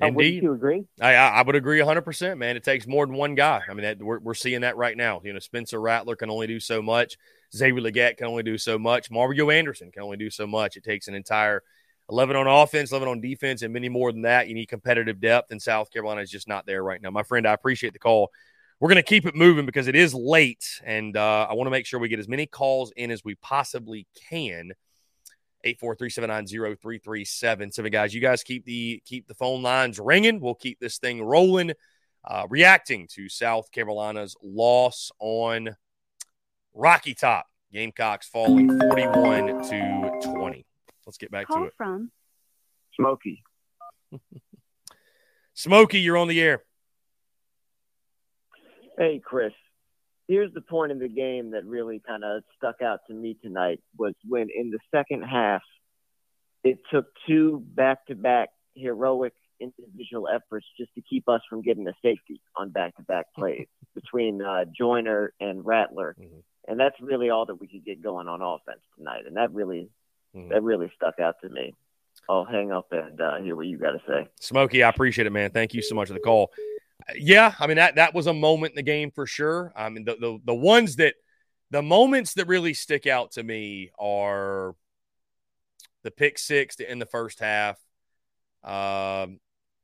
Uh, 0.00 0.10
wouldn't 0.12 0.40
you 0.42 0.52
agree? 0.52 0.84
I, 1.00 1.14
I 1.14 1.28
I 1.28 1.42
would 1.42 1.56
agree 1.56 1.80
100%, 1.80 2.38
man. 2.38 2.56
It 2.56 2.64
takes 2.64 2.86
more 2.86 3.04
than 3.04 3.16
one 3.16 3.34
guy. 3.34 3.62
I 3.68 3.74
mean, 3.74 3.82
that, 3.82 4.02
we're, 4.02 4.20
we're 4.20 4.34
seeing 4.34 4.60
that 4.60 4.76
right 4.76 4.96
now. 4.96 5.20
You 5.24 5.32
know, 5.32 5.38
Spencer 5.40 5.80
Rattler 5.80 6.16
can 6.16 6.30
only 6.30 6.46
do 6.46 6.60
so 6.60 6.80
much. 6.80 7.16
Xavier 7.54 7.80
Legette 7.80 8.16
can 8.16 8.26
only 8.26 8.42
do 8.42 8.58
so 8.58 8.78
much. 8.78 9.10
Mario 9.10 9.50
Anderson 9.50 9.90
can 9.90 10.02
only 10.02 10.16
do 10.16 10.30
so 10.30 10.46
much. 10.46 10.76
It 10.76 10.84
takes 10.84 11.08
an 11.08 11.14
entire 11.14 11.62
11 12.10 12.36
on 12.36 12.46
offense, 12.46 12.92
11 12.92 13.08
on 13.08 13.20
defense, 13.20 13.62
and 13.62 13.72
many 13.72 13.88
more 13.88 14.12
than 14.12 14.22
that. 14.22 14.48
You 14.48 14.54
need 14.54 14.66
competitive 14.66 15.20
depth, 15.20 15.50
and 15.50 15.60
South 15.60 15.90
Carolina 15.90 16.20
is 16.20 16.30
just 16.30 16.48
not 16.48 16.64
there 16.64 16.82
right 16.82 17.02
now. 17.02 17.10
My 17.10 17.22
friend, 17.22 17.46
I 17.46 17.52
appreciate 17.52 17.92
the 17.92 17.98
call. 17.98 18.30
We're 18.80 18.88
going 18.88 18.96
to 18.96 19.02
keep 19.02 19.26
it 19.26 19.34
moving 19.34 19.66
because 19.66 19.88
it 19.88 19.96
is 19.96 20.14
late, 20.14 20.80
and 20.84 21.16
uh, 21.16 21.48
I 21.50 21.54
want 21.54 21.66
to 21.66 21.72
make 21.72 21.84
sure 21.84 21.98
we 21.98 22.08
get 22.08 22.20
as 22.20 22.28
many 22.28 22.46
calls 22.46 22.92
in 22.96 23.10
as 23.10 23.24
we 23.24 23.34
possibly 23.36 24.06
can. 24.30 24.72
843-790-3377. 25.66 27.74
So, 27.74 27.82
guys, 27.84 28.14
you 28.14 28.20
guys 28.20 28.42
keep 28.42 28.64
the 28.64 29.02
keep 29.04 29.26
the 29.26 29.34
phone 29.34 29.62
lines 29.62 29.98
ringing. 29.98 30.40
We'll 30.40 30.54
keep 30.54 30.78
this 30.80 30.98
thing 30.98 31.22
rolling. 31.22 31.72
Uh, 32.24 32.46
reacting 32.50 33.06
to 33.12 33.28
South 33.28 33.70
Carolina's 33.72 34.36
loss 34.42 35.10
on 35.18 35.76
Rocky 36.74 37.14
Top. 37.14 37.46
Gamecocks 37.72 38.28
falling 38.28 38.78
41 38.78 39.62
to 39.68 40.20
20. 40.22 40.66
Let's 41.06 41.18
get 41.18 41.30
back 41.30 41.46
to 41.48 41.52
Call 41.52 41.66
it. 41.66 41.74
from 41.76 42.10
Smoky. 42.94 43.42
Smokey, 45.54 46.00
you're 46.00 46.16
on 46.16 46.28
the 46.28 46.40
air. 46.40 46.62
Hey, 48.96 49.20
Chris. 49.24 49.52
Here's 50.28 50.52
the 50.52 50.60
point 50.60 50.92
in 50.92 50.98
the 50.98 51.08
game 51.08 51.52
that 51.52 51.64
really 51.64 52.02
kind 52.06 52.22
of 52.22 52.42
stuck 52.56 52.82
out 52.82 53.00
to 53.08 53.14
me 53.14 53.36
tonight 53.42 53.80
was 53.96 54.12
when 54.26 54.48
in 54.54 54.70
the 54.70 54.78
second 54.94 55.22
half, 55.22 55.62
it 56.62 56.78
took 56.92 57.06
two 57.26 57.62
back-to-back 57.74 58.50
heroic 58.74 59.32
individual 59.58 60.28
efforts 60.28 60.66
just 60.78 60.94
to 60.94 61.00
keep 61.00 61.28
us 61.28 61.40
from 61.48 61.62
getting 61.62 61.88
a 61.88 61.94
safety 62.02 62.40
on 62.56 62.68
back-to-back 62.70 63.26
plays 63.36 63.66
between 63.94 64.42
uh, 64.42 64.66
Joyner 64.76 65.32
and 65.40 65.64
Rattler, 65.64 66.14
and 66.68 66.78
that's 66.78 67.00
really 67.00 67.30
all 67.30 67.46
that 67.46 67.58
we 67.58 67.66
could 67.66 67.84
get 67.84 68.02
going 68.02 68.28
on 68.28 68.42
offense 68.42 68.80
tonight, 68.96 69.22
and 69.26 69.36
that 69.36 69.52
really 69.54 69.88
that 70.50 70.62
really 70.62 70.92
stuck 70.94 71.18
out 71.18 71.36
to 71.42 71.48
me. 71.48 71.74
I'll 72.28 72.44
hang 72.44 72.70
up 72.70 72.92
and 72.92 73.20
uh, 73.20 73.38
hear 73.38 73.56
what 73.56 73.66
you 73.66 73.78
got 73.78 73.92
to 73.92 74.00
say. 74.06 74.28
Smokey, 74.40 74.82
I 74.82 74.90
appreciate 74.90 75.26
it, 75.26 75.30
man. 75.30 75.50
Thank 75.50 75.72
you 75.72 75.82
so 75.82 75.94
much 75.94 76.08
for 76.08 76.14
the 76.14 76.20
call. 76.20 76.52
Yeah, 77.16 77.54
I 77.58 77.66
mean 77.66 77.76
that 77.76 77.94
that 77.96 78.14
was 78.14 78.26
a 78.26 78.34
moment 78.34 78.72
in 78.72 78.76
the 78.76 78.82
game 78.82 79.10
for 79.10 79.26
sure. 79.26 79.72
I 79.74 79.88
mean 79.88 80.04
the 80.04 80.16
the, 80.16 80.38
the 80.44 80.54
ones 80.54 80.96
that 80.96 81.14
the 81.70 81.82
moments 81.82 82.34
that 82.34 82.46
really 82.46 82.74
stick 82.74 83.06
out 83.06 83.32
to 83.32 83.42
me 83.42 83.90
are 83.98 84.74
the 86.02 86.10
pick 86.10 86.38
six 86.38 86.76
to 86.76 86.88
end 86.88 87.00
the 87.00 87.06
first 87.06 87.40
half, 87.40 87.78
um, 88.64 89.40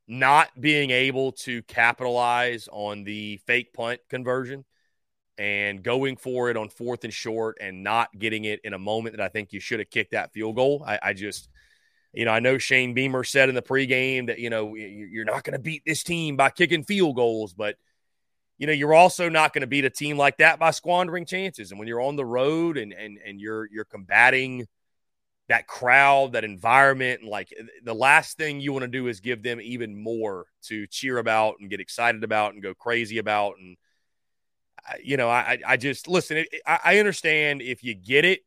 not 0.09 0.49
being 0.61 0.91
able 0.91 1.32
to 1.32 1.62
capitalize 1.65 2.69
on 2.70 3.05
the 3.05 3.39
fake 3.47 3.73
punt 3.73 4.01
conversion 4.09 4.65
and 5.39 5.82
going 5.82 6.16
for 6.16 6.51
it 6.51 6.57
on 6.57 6.69
fourth 6.69 7.05
and 7.05 7.15
short 7.15 7.59
and 7.61 7.82
not 7.82 8.09
getting 8.19 8.45
it 8.45 8.61
in 8.65 8.74
a 8.74 8.78
moment 8.78 9.16
that 9.16 9.24
I 9.24 9.28
think 9.28 9.53
you 9.53 9.61
should 9.61 9.81
have 9.81 9.91
kicked 9.91 10.12
that 10.12 10.32
field 10.32 10.57
goal. 10.57 10.85
I, 10.86 10.99
I 11.03 11.12
just, 11.15 11.49
you 12.15 12.24
know, 12.24 12.31
I 12.31 12.41
know 12.41 12.59
Shane 12.59 12.95
Beamer 12.95 13.24
said 13.24 13.49
in 13.49 13.55
the 13.55 13.62
pregame 13.62 14.28
that, 14.28 14.39
you 14.39 14.51
know, 14.51 14.74
you- 14.74 15.09
you're 15.11 15.24
not 15.24 15.45
going 15.45 15.53
to 15.55 15.59
beat 15.59 15.82
this 15.85 16.03
team 16.03 16.36
by 16.36 16.51
kicking 16.51 16.85
field 16.85 17.16
goals, 17.16 17.55
but, 17.55 17.77
you 18.59 18.66
know, 18.66 18.73
you're 18.73 18.95
also 18.95 19.28
not 19.28 19.53
going 19.53 19.62
to 19.62 19.66
beat 19.66 19.85
a 19.85 19.91
team 19.91 20.16
like 20.16 20.39
that 20.39 20.59
by 20.59 20.70
squandering 20.70 21.27
chances. 21.27 21.70
And 21.70 21.78
when 21.78 21.89
you're 21.89 22.01
on 22.01 22.16
the 22.16 22.24
road 22.24 22.78
and, 22.78 22.93
and, 22.93 23.19
and 23.24 23.41
you're, 23.41 23.69
you're 23.70 23.85
combating 23.85 24.66
that 25.49 25.66
crowd, 25.66 26.32
that 26.32 26.45
environment, 26.45 27.20
and 27.20 27.28
like 27.28 27.53
the 27.82 27.95
last 27.95 28.39
thing 28.39 28.61
you 28.61 28.73
want 28.73 28.85
to 28.85 28.89
do 28.89 29.09
is 29.09 29.20
give 29.20 29.43
them 29.43 29.61
even 29.61 30.01
more 30.01 30.47
to 30.62 30.86
cheer 30.86 31.19
about 31.19 31.57
and 31.61 31.69
get 31.69 31.81
excited 31.81 32.24
about 32.24 32.55
and 32.55 32.62
go 32.62 32.74
crazy 32.74 33.19
about. 33.19 33.57
And, 33.59 33.77
you 35.03 35.16
know, 35.16 35.28
I, 35.28 35.41
I- 35.66 35.73
I 35.73 35.77
just 35.77 36.09
listen. 36.09 36.45
I, 36.66 36.78
I 36.85 36.99
understand 36.99 37.62
if 37.62 37.82
you 37.82 37.95
get 37.95 38.24
it, 38.24 38.41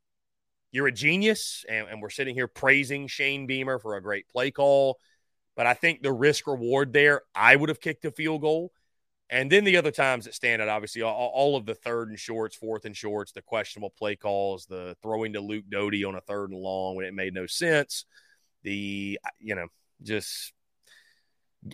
you're 0.78 0.88
a 0.88 0.92
genius, 0.92 1.66
and, 1.68 1.88
and 1.90 2.02
we're 2.04 2.12
sitting 2.12 2.36
here 2.36 2.48
praising 2.48 3.08
Shane 3.08 3.48
Beamer 3.48 3.80
for 3.80 3.96
a 3.96 4.02
great 4.02 4.30
play 4.30 4.52
call. 4.52 5.00
But 5.56 5.66
I 5.66 5.74
think 5.74 6.04
the 6.04 6.14
risk 6.14 6.46
reward 6.46 6.94
there, 6.94 7.24
I 7.34 7.56
would 7.56 7.70
have 7.70 7.82
kicked 7.82 8.06
a 8.06 8.12
field 8.12 8.42
goal. 8.42 8.72
And 9.28 9.52
then 9.52 9.64
the 9.64 9.78
other 9.78 9.90
times 9.90 10.26
that 10.26 10.36
stand 10.36 10.62
out, 10.62 10.70
obviously, 10.70 11.02
all, 11.02 11.32
all 11.34 11.58
of 11.58 11.66
the 11.66 11.74
third 11.74 12.10
and 12.10 12.20
shorts, 12.20 12.56
fourth 12.56 12.86
and 12.86 12.96
shorts, 12.96 13.32
the 13.32 13.42
questionable 13.42 13.90
play 13.98 14.16
calls, 14.16 14.68
the 14.68 14.96
throwing 15.02 15.34
to 15.34 15.42
Luke 15.42 15.66
Doty 15.68 16.06
on 16.06 16.14
a 16.14 16.22
third 16.22 16.52
and 16.52 16.60
long 16.60 16.96
when 16.96 17.08
it 17.08 17.14
made 17.16 17.34
no 17.34 17.48
sense, 17.48 18.06
the, 18.62 19.20
you 19.40 19.56
know, 19.56 19.68
just 20.04 20.54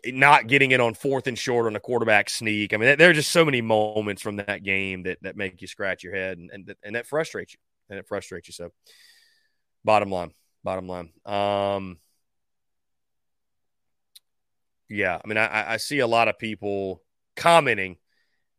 not 0.06 0.48
getting 0.48 0.72
it 0.72 0.80
on 0.80 0.94
fourth 0.94 1.28
and 1.28 1.38
short 1.38 1.68
on 1.68 1.76
a 1.76 1.80
quarterback 1.82 2.30
sneak. 2.30 2.74
I 2.74 2.78
mean, 2.78 2.98
there 2.98 3.10
are 3.10 3.14
just 3.14 3.34
so 3.34 3.44
many 3.44 3.60
moments 3.60 4.22
from 4.22 4.38
that 4.38 4.64
game 4.64 5.04
that, 5.04 5.22
that 5.24 5.36
make 5.36 5.62
you 5.62 5.68
scratch 5.68 6.06
your 6.06 6.16
head 6.16 6.38
and, 6.38 6.50
and, 6.52 6.74
and 6.84 6.96
that 6.96 7.06
frustrates 7.06 7.54
you. 7.54 7.60
And 7.94 8.00
it 8.00 8.08
frustrates 8.08 8.48
you. 8.48 8.54
So, 8.54 8.72
bottom 9.86 10.10
line, 10.10 10.32
bottom 10.64 10.88
line. 10.88 11.12
Um, 11.28 12.00
yeah, 14.90 15.20
I 15.24 15.28
mean, 15.28 15.38
I, 15.38 15.74
I 15.74 15.78
see 15.78 16.00
a 16.00 16.08
lot 16.08 16.28
of 16.28 16.40
people 16.40 17.04
commenting, 17.36 17.98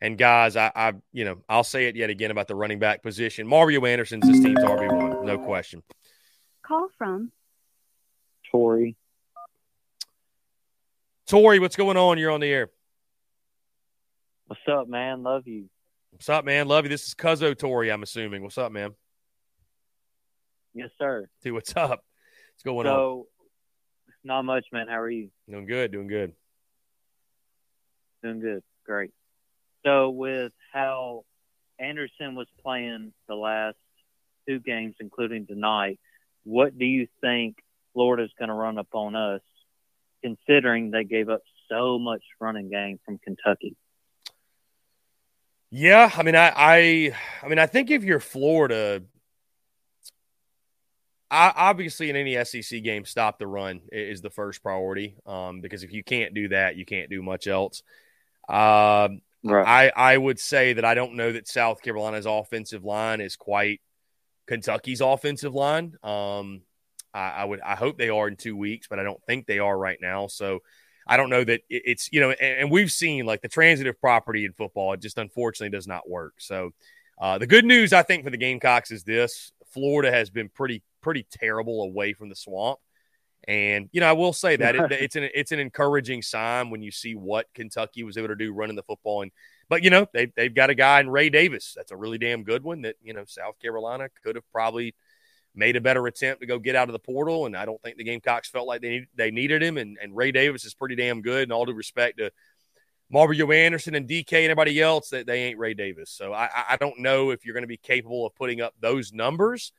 and 0.01 0.17
guys, 0.17 0.55
I, 0.55 0.71
I, 0.73 0.93
you 1.13 1.25
know, 1.25 1.39
I'll 1.49 1.65
say 1.65 1.87
it 1.87 1.97
yet 1.97 2.11
again 2.11 2.31
about 2.31 2.47
the 2.47 2.55
running 2.55 2.79
back 2.79 3.03
position. 3.03 3.49
Mario 3.49 3.85
Anderson's 3.87 4.25
this 4.25 4.39
team's 4.41 4.61
RB 4.61 4.97
one, 4.97 5.27
no 5.27 5.37
question. 5.37 5.83
Call 6.63 6.87
from 6.97 7.33
Tori. 8.53 8.95
Tori, 11.27 11.59
what's 11.59 11.75
going 11.75 11.97
on? 11.97 12.19
You're 12.19 12.31
on 12.31 12.39
the 12.39 12.47
air. 12.47 12.71
What's 14.47 14.63
up, 14.71 14.87
man? 14.87 15.25
Love 15.25 15.49
you. 15.49 15.69
What's 16.13 16.29
up, 16.29 16.45
man? 16.45 16.69
Love 16.69 16.85
you. 16.85 16.91
This 16.91 17.09
is 17.09 17.15
Cuzzo 17.17 17.59
Tori, 17.59 17.91
I'm 17.91 18.05
assuming. 18.05 18.45
What's 18.45 18.59
up, 18.59 18.71
man? 18.71 18.95
Yes, 20.75 20.91
sir. 20.99 21.29
Dude, 21.43 21.53
what's 21.55 21.75
up? 21.77 22.05
What's 22.53 22.63
going 22.65 22.87
on? 22.87 22.95
so, 22.95 23.27
not 24.25 24.43
much, 24.45 24.67
man. 24.73 24.89
How 24.89 25.01
are 25.01 25.11
you? 25.11 25.31
Doing 25.49 25.67
good, 25.67 25.93
doing 25.93 26.09
good. 26.09 26.33
Doing 28.23 28.41
good. 28.41 28.63
Great. 28.85 29.13
So, 29.85 30.11
with 30.11 30.53
how 30.73 31.25
Anderson 31.79 32.35
was 32.35 32.49
playing 32.63 33.13
the 33.29 33.35
last 33.37 33.77
two 34.49 34.59
games, 34.59 34.97
including 34.99 35.47
tonight, 35.47 36.01
what 36.43 36.77
do 36.77 36.85
you 36.85 37.07
think 37.21 37.57
Florida's 37.93 38.33
going 38.39 38.49
to 38.49 38.55
run 38.55 38.79
up 38.79 38.89
on 38.93 39.15
us, 39.15 39.43
considering 40.23 40.91
they 40.91 41.05
gave 41.05 41.29
up 41.29 41.43
so 41.71 41.99
much 41.99 42.23
running 42.41 42.69
game 42.69 42.99
from 43.05 43.19
Kentucky? 43.19 43.77
Yeah, 45.71 46.11
I 46.17 46.23
mean, 46.23 46.37
I, 46.37 46.53
I, 46.55 47.17
I 47.43 47.49
mean, 47.49 47.59
I 47.59 47.67
think 47.67 47.91
if 47.91 48.05
you're 48.05 48.21
Florida, 48.21 49.03
obviously 51.57 52.11
in 52.11 52.17
any 52.17 52.43
SEC 52.45 52.83
game, 52.83 53.05
stop 53.05 53.39
the 53.39 53.47
run 53.47 53.81
is 53.93 54.21
the 54.21 54.31
first 54.31 54.63
priority. 54.63 55.17
Um, 55.27 55.61
because 55.61 55.83
if 55.83 55.93
you 55.93 56.03
can't 56.05 56.35
do 56.35 56.49
that, 56.49 56.77
you 56.77 56.85
can't 56.85 57.11
do 57.11 57.23
much 57.23 57.47
else. 57.47 57.83
Um, 58.49 59.21
I, 59.67 59.93
I 59.95 60.17
would 60.17 60.39
say 60.39 60.75
that 60.75 60.85
I 60.85 60.95
don't 60.95 61.15
know 61.17 61.33
that 61.33 61.49
South 61.49 61.83
Carolina's 61.83 62.27
offensive 62.27 62.85
line 62.85 63.21
is 63.21 63.37
quite 63.37 63.81
Kentucky's 64.47 65.01
offensive 65.01 65.55
line. 65.55 65.97
Um, 66.03 66.63
I, 67.13 67.31
I 67.31 67.45
would, 67.45 67.61
I 67.61 67.75
hope 67.75 67.99
they 67.99 68.09
are 68.09 68.29
in 68.29 68.37
two 68.37 68.57
weeks, 68.57 68.87
but 68.89 68.99
I 68.99 69.03
don't 69.03 69.23
think 69.27 69.47
they 69.47 69.59
are 69.59 69.77
right 69.77 69.99
now. 70.01 70.27
So 70.27 70.61
I 71.07 71.17
don't 71.17 71.31
know 71.31 71.45
that 71.45 71.61
it- 71.69 71.83
it's, 71.87 72.09
you 72.13 72.21
know, 72.21 72.31
and, 72.31 72.61
and 72.61 72.71
we've 72.71 72.91
seen 72.93 73.27
like 73.27 73.43
the 73.43 73.49
transitive 73.49 74.01
property 74.01 74.45
in 74.45 74.53
football, 74.53 74.93
it 74.95 75.01
just 75.01 75.19
unfortunately 75.19 75.77
does 75.77 75.87
not 75.87 76.09
work. 76.09 76.35
So 76.39 76.71
uh, 77.19 77.39
the 77.39 77.47
good 77.47 77.65
news, 77.65 77.93
I 77.93 78.03
think, 78.03 78.25
for 78.25 78.31
the 78.31 78.37
Gamecocks 78.37 78.91
is 78.91 79.05
this 79.05 79.53
Florida 79.73 80.11
has 80.11 80.31
been 80.31 80.49
pretty 80.49 80.83
pretty 81.05 81.27
terrible 81.31 81.83
away 81.83 82.15
from 82.15 82.31
the 82.31 82.35
swamp. 82.35 82.81
And 83.47 83.91
you 83.93 84.01
know, 84.01 84.09
I 84.09 84.13
will 84.13 84.33
say 84.33 84.57
that 84.57 84.75
it, 84.75 84.93
it's 84.93 85.17
an 85.17 85.29
it's 85.35 85.53
an 85.53 85.61
encouraging 85.61 86.23
sign 86.23 86.71
when 86.71 86.83
you 86.83 86.91
see 86.91 87.15
what 87.15 87.47
Kentucky 87.55 88.03
was 88.03 88.17
able 88.17 88.29
to 88.29 88.37
do 88.37 88.53
running 88.53 88.75
the 88.75 88.83
football. 88.83 89.23
And 89.23 89.31
but 89.69 89.85
you 89.85 89.91
know, 89.91 90.07
they 90.13 90.33
they've 90.35 90.55
got 90.55 90.71
a 90.71 90.75
guy 90.75 91.01
in 91.01 91.11
Ray 91.11 91.31
Davis 91.31 91.75
that's 91.77 91.93
a 91.93 91.97
really 91.97 92.19
damn 92.19 92.43
good 92.43 92.65
one 92.65 92.83
that 92.83 92.97
you 93.03 93.13
know 93.13 93.25
South 93.27 93.59
Carolina 93.61 94.09
could 94.25 94.37
have 94.37 94.51
probably 94.51 94.95
made 95.55 95.77
a 95.77 95.81
better 95.81 96.05
attempt 96.07 96.41
to 96.41 96.47
go 96.47 96.59
get 96.59 96.75
out 96.75 96.89
of 96.89 96.95
the 96.95 96.99
portal. 96.99 97.47
And 97.47 97.57
I 97.57 97.65
don't 97.65 97.81
think 97.83 97.97
the 97.97 98.05
Gamecocks 98.05 98.49
felt 98.49 98.67
like 98.67 98.81
they 98.81 98.89
need, 98.89 99.07
they 99.15 99.31
needed 99.31 99.63
him. 99.63 99.77
And 99.77 99.99
and 100.03 100.17
Ray 100.17 100.33
Davis 100.33 100.65
is 100.65 100.75
pretty 100.75 100.97
damn 100.97 101.23
good. 101.23 101.45
And 101.45 101.53
all 101.53 101.67
due 101.67 101.75
respect 101.75 102.19
to 102.19 102.33
Mario 103.11 103.53
Anderson 103.53 103.95
and 103.95 104.09
DK 104.09 104.33
and 104.33 104.45
everybody 104.45 104.81
else, 104.81 105.11
that 105.11 105.27
they 105.27 105.45
ain't 105.45 105.59
Ray 105.59 105.75
Davis. 105.75 106.11
So 106.11 106.33
I 106.33 106.49
I 106.71 106.77
don't 106.79 106.99
know 106.99 107.31
if 107.31 107.45
you're 107.45 107.55
going 107.55 107.63
to 107.63 107.69
be 107.69 107.77
capable 107.77 108.27
of 108.27 108.35
putting 108.35 108.63
up 108.63 108.75
those 108.81 109.13
numbers. 109.13 109.73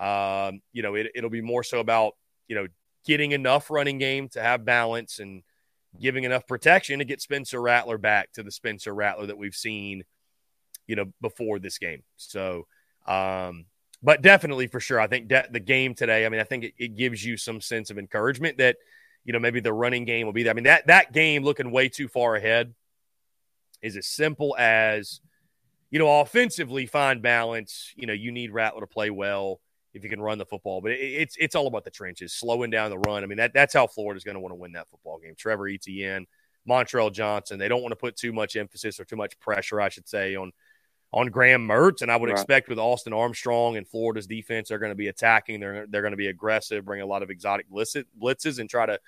Um, 0.00 0.62
you 0.72 0.82
know, 0.82 0.94
it, 0.94 1.08
it'll 1.14 1.30
be 1.30 1.42
more 1.42 1.62
so 1.62 1.78
about 1.78 2.14
you 2.48 2.56
know 2.56 2.66
getting 3.06 3.32
enough 3.32 3.70
running 3.70 3.98
game 3.98 4.28
to 4.30 4.42
have 4.42 4.64
balance 4.64 5.18
and 5.20 5.42
giving 6.00 6.24
enough 6.24 6.46
protection 6.46 6.98
to 6.98 7.04
get 7.04 7.20
Spencer 7.20 7.60
Rattler 7.60 7.98
back 7.98 8.32
to 8.32 8.42
the 8.42 8.50
Spencer 8.50 8.94
Rattler 8.94 9.26
that 9.26 9.38
we've 9.38 9.54
seen, 9.54 10.04
you 10.86 10.96
know, 10.96 11.06
before 11.20 11.58
this 11.58 11.78
game. 11.78 12.02
So, 12.16 12.66
um, 13.06 13.66
but 14.02 14.22
definitely 14.22 14.66
for 14.66 14.80
sure, 14.80 15.00
I 15.00 15.06
think 15.06 15.28
de- 15.28 15.48
the 15.50 15.60
game 15.60 15.94
today. 15.94 16.24
I 16.24 16.28
mean, 16.28 16.40
I 16.40 16.44
think 16.44 16.64
it, 16.64 16.74
it, 16.78 16.96
gives 16.96 17.24
you 17.24 17.36
some 17.36 17.60
sense 17.60 17.90
of 17.90 17.98
encouragement 17.98 18.58
that 18.58 18.76
you 19.24 19.32
know 19.32 19.38
maybe 19.38 19.60
the 19.60 19.72
running 19.72 20.04
game 20.04 20.26
will 20.26 20.32
be 20.32 20.42
there. 20.42 20.52
I 20.52 20.54
mean, 20.54 20.64
that 20.64 20.86
that 20.86 21.12
game 21.12 21.42
looking 21.42 21.70
way 21.70 21.88
too 21.88 22.08
far 22.08 22.36
ahead 22.36 22.74
is 23.82 23.96
as 23.96 24.06
simple 24.06 24.56
as 24.58 25.20
you 25.90 25.98
know 25.98 26.20
offensively 26.20 26.86
find 26.86 27.20
balance. 27.20 27.92
You 27.96 28.06
know, 28.06 28.14
you 28.14 28.32
need 28.32 28.52
Rattler 28.52 28.80
to 28.80 28.86
play 28.86 29.10
well 29.10 29.60
if 29.92 30.04
you 30.04 30.10
can 30.10 30.20
run 30.20 30.38
the 30.38 30.46
football. 30.46 30.80
But 30.80 30.92
it, 30.92 31.00
it's 31.00 31.36
it's 31.38 31.54
all 31.54 31.66
about 31.66 31.84
the 31.84 31.90
trenches, 31.90 32.32
slowing 32.32 32.70
down 32.70 32.90
the 32.90 32.98
run. 32.98 33.22
I 33.22 33.26
mean, 33.26 33.38
that 33.38 33.52
that's 33.52 33.74
how 33.74 33.86
Florida's 33.86 34.24
going 34.24 34.34
to 34.34 34.40
want 34.40 34.52
to 34.52 34.56
win 34.56 34.72
that 34.72 34.88
football 34.88 35.18
game. 35.18 35.34
Trevor 35.36 35.68
Etienne, 35.68 36.26
Montrell 36.68 37.12
Johnson. 37.12 37.58
They 37.58 37.68
don't 37.68 37.82
want 37.82 37.92
to 37.92 37.96
put 37.96 38.16
too 38.16 38.32
much 38.32 38.56
emphasis 38.56 39.00
or 39.00 39.04
too 39.04 39.16
much 39.16 39.38
pressure, 39.40 39.80
I 39.80 39.88
should 39.88 40.08
say, 40.08 40.36
on 40.36 40.52
on 41.12 41.28
Graham 41.28 41.66
Mertz. 41.66 42.02
And 42.02 42.10
I 42.10 42.16
would 42.16 42.30
right. 42.30 42.38
expect 42.38 42.68
with 42.68 42.78
Austin 42.78 43.12
Armstrong 43.12 43.76
and 43.76 43.86
Florida's 43.86 44.26
defense, 44.26 44.68
they're 44.68 44.78
going 44.78 44.92
to 44.92 44.96
be 44.96 45.08
attacking. 45.08 45.60
They're 45.60 45.86
they're 45.86 46.02
going 46.02 46.12
to 46.12 46.16
be 46.16 46.28
aggressive, 46.28 46.84
bring 46.84 47.00
a 47.00 47.06
lot 47.06 47.22
of 47.22 47.30
exotic 47.30 47.66
blitzes, 47.70 48.58
and 48.58 48.70
try 48.70 48.86
to 48.86 49.00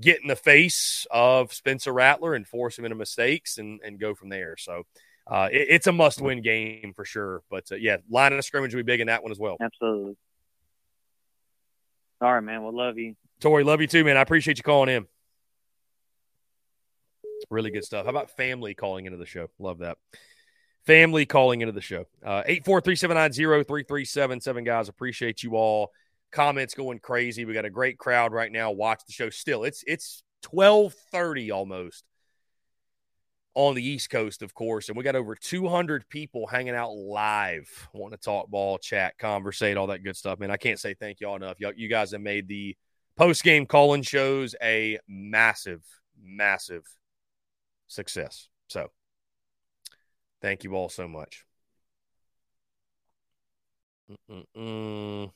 get 0.00 0.22
in 0.22 0.28
the 0.28 0.36
face 0.36 1.06
of 1.10 1.52
Spencer 1.52 1.92
Rattler 1.92 2.34
and 2.34 2.46
force 2.46 2.78
him 2.78 2.84
into 2.84 2.96
mistakes 2.96 3.58
and 3.58 3.80
and 3.84 3.98
go 3.98 4.14
from 4.14 4.28
there. 4.28 4.56
So 4.56 4.84
uh, 5.30 5.48
it, 5.52 5.66
it's 5.70 5.86
a 5.86 5.92
must 5.92 6.20
win 6.20 6.42
game 6.42 6.92
for 6.94 7.04
sure. 7.04 7.42
But 7.48 7.70
uh, 7.70 7.76
yeah, 7.76 7.98
line 8.10 8.32
of 8.32 8.44
scrimmage 8.44 8.74
will 8.74 8.80
be 8.80 8.92
big 8.92 9.00
in 9.00 9.06
that 9.06 9.22
one 9.22 9.30
as 9.30 9.38
well. 9.38 9.56
Absolutely. 9.60 10.16
All 12.20 12.34
right, 12.34 12.40
man. 12.40 12.62
We'll 12.62 12.76
love 12.76 12.98
you. 12.98 13.14
Tori, 13.40 13.64
love 13.64 13.80
you 13.80 13.86
too, 13.86 14.04
man. 14.04 14.16
I 14.16 14.22
appreciate 14.22 14.58
you 14.58 14.62
calling 14.62 14.94
in. 14.94 15.06
Really 17.48 17.70
good 17.70 17.84
stuff. 17.84 18.04
How 18.04 18.10
about 18.10 18.30
family 18.36 18.74
calling 18.74 19.06
into 19.06 19.16
the 19.16 19.24
show? 19.24 19.48
Love 19.58 19.78
that. 19.78 19.96
Family 20.84 21.24
calling 21.24 21.62
into 21.62 21.72
the 21.72 21.80
show. 21.80 22.04
Uh, 22.24 22.42
843 22.46 22.96
guys. 24.64 24.88
Appreciate 24.88 25.42
you 25.42 25.52
all. 25.56 25.90
Comments 26.32 26.74
going 26.74 26.98
crazy. 26.98 27.44
We 27.44 27.54
got 27.54 27.64
a 27.64 27.70
great 27.70 27.98
crowd 27.98 28.32
right 28.32 28.52
now. 28.52 28.72
Watch 28.72 29.02
the 29.06 29.12
show. 29.12 29.30
Still, 29.30 29.64
it's 29.64 29.82
it's 29.86 30.22
1230 30.50 31.50
almost 31.50 32.04
on 33.54 33.74
the 33.74 33.84
East 33.84 34.10
Coast, 34.10 34.42
of 34.42 34.54
course. 34.54 34.88
And 34.88 34.96
we 34.96 35.04
got 35.04 35.16
over 35.16 35.34
200 35.34 36.08
people 36.08 36.46
hanging 36.46 36.74
out 36.74 36.92
live, 36.92 37.88
want 37.92 38.12
to 38.12 38.18
talk 38.18 38.48
ball, 38.48 38.78
chat, 38.78 39.18
conversate, 39.18 39.76
all 39.76 39.88
that 39.88 40.04
good 40.04 40.16
stuff. 40.16 40.38
Man, 40.38 40.50
I 40.50 40.56
can't 40.56 40.78
say 40.78 40.94
thank 40.94 41.20
y'all 41.20 41.36
enough. 41.36 41.58
Y'all, 41.58 41.72
you 41.74 41.88
guys 41.88 42.12
have 42.12 42.20
made 42.20 42.48
the 42.48 42.76
post 43.16 43.42
game 43.42 43.66
calling 43.66 44.02
shows 44.02 44.54
a 44.62 44.98
massive, 45.08 45.84
massive 46.22 46.84
success. 47.86 48.48
So 48.68 48.88
thank 50.40 50.64
you 50.64 50.74
all 50.74 50.88
so 50.88 51.08
much. 51.08 51.44
Mm-mm-mm. 54.30 55.30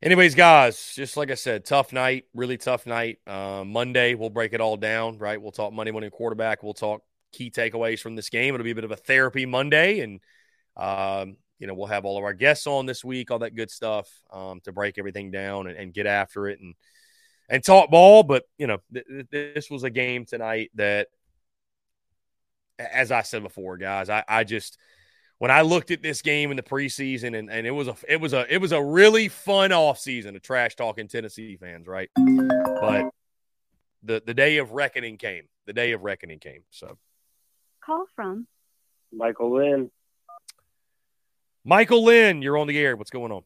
Anyways, 0.00 0.36
guys, 0.36 0.92
just 0.94 1.16
like 1.16 1.28
I 1.32 1.34
said, 1.34 1.64
tough 1.64 1.92
night, 1.92 2.26
really 2.32 2.56
tough 2.56 2.86
night. 2.86 3.18
Uh, 3.26 3.64
Monday, 3.66 4.14
we'll 4.14 4.30
break 4.30 4.52
it 4.52 4.60
all 4.60 4.76
down, 4.76 5.18
right? 5.18 5.42
We'll 5.42 5.50
talk 5.50 5.72
Monday 5.72 5.90
morning 5.90 6.10
quarterback. 6.10 6.62
We'll 6.62 6.72
talk 6.72 7.02
key 7.32 7.50
takeaways 7.50 7.98
from 7.98 8.14
this 8.14 8.28
game. 8.28 8.54
It'll 8.54 8.62
be 8.62 8.70
a 8.70 8.76
bit 8.76 8.84
of 8.84 8.92
a 8.92 8.96
therapy 8.96 9.44
Monday, 9.44 9.98
and 9.98 10.20
um, 10.76 11.36
you 11.58 11.66
know 11.66 11.74
we'll 11.74 11.88
have 11.88 12.04
all 12.04 12.16
of 12.16 12.22
our 12.22 12.32
guests 12.32 12.68
on 12.68 12.86
this 12.86 13.04
week, 13.04 13.32
all 13.32 13.40
that 13.40 13.56
good 13.56 13.72
stuff 13.72 14.08
um, 14.32 14.60
to 14.60 14.72
break 14.72 14.98
everything 14.98 15.32
down 15.32 15.66
and, 15.66 15.76
and, 15.76 15.92
get 15.92 16.06
after 16.06 16.46
it 16.46 16.60
and 16.60 16.76
and 17.48 17.64
talk 17.64 17.90
ball. 17.90 18.22
But 18.22 18.44
you 18.56 18.68
know, 18.68 18.78
th- 18.94 19.06
th- 19.32 19.54
this 19.54 19.68
was 19.68 19.82
a 19.82 19.90
game 19.90 20.26
tonight 20.26 20.70
that, 20.76 21.08
as 22.78 23.10
I 23.10 23.22
said 23.22 23.42
before, 23.42 23.76
guys, 23.78 24.10
I, 24.10 24.22
I 24.28 24.44
just 24.44 24.78
when 25.38 25.50
I 25.50 25.62
looked 25.62 25.90
at 25.90 26.02
this 26.02 26.20
game 26.20 26.50
in 26.50 26.56
the 26.56 26.62
preseason, 26.62 27.38
and, 27.38 27.50
and 27.50 27.66
it 27.66 27.70
was 27.70 27.88
a 27.88 27.96
it 28.08 28.20
was 28.20 28.32
a 28.32 28.52
it 28.52 28.60
was 28.60 28.72
a 28.72 28.82
really 28.82 29.28
fun 29.28 29.70
offseason 29.70 30.34
of 30.34 30.42
trash 30.42 30.74
talking 30.74 31.08
Tennessee 31.08 31.56
fans, 31.56 31.86
right? 31.86 32.10
But 32.16 33.10
the 34.02 34.22
the 34.24 34.34
day 34.34 34.58
of 34.58 34.72
reckoning 34.72 35.16
came. 35.16 35.44
The 35.66 35.72
day 35.72 35.92
of 35.92 36.02
reckoning 36.02 36.40
came. 36.40 36.62
So 36.70 36.98
call 37.84 38.06
from 38.16 38.46
Michael 39.12 39.54
Lynn. 39.54 39.90
Michael 41.64 42.04
Lynn, 42.04 42.42
you're 42.42 42.58
on 42.58 42.66
the 42.66 42.78
air. 42.78 42.96
What's 42.96 43.10
going 43.10 43.32
on? 43.32 43.42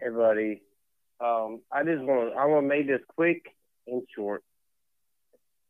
Hey 0.00 0.08
buddy. 0.10 0.62
Um, 1.20 1.60
I 1.70 1.84
just 1.84 2.02
want 2.02 2.32
to 2.32 2.38
I 2.38 2.46
want 2.46 2.64
to 2.64 2.68
make 2.68 2.86
this 2.86 3.00
quick 3.14 3.54
and 3.86 4.02
short. 4.14 4.42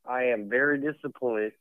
I 0.07 0.24
am 0.24 0.49
very 0.49 0.81
disappointed 0.81 1.53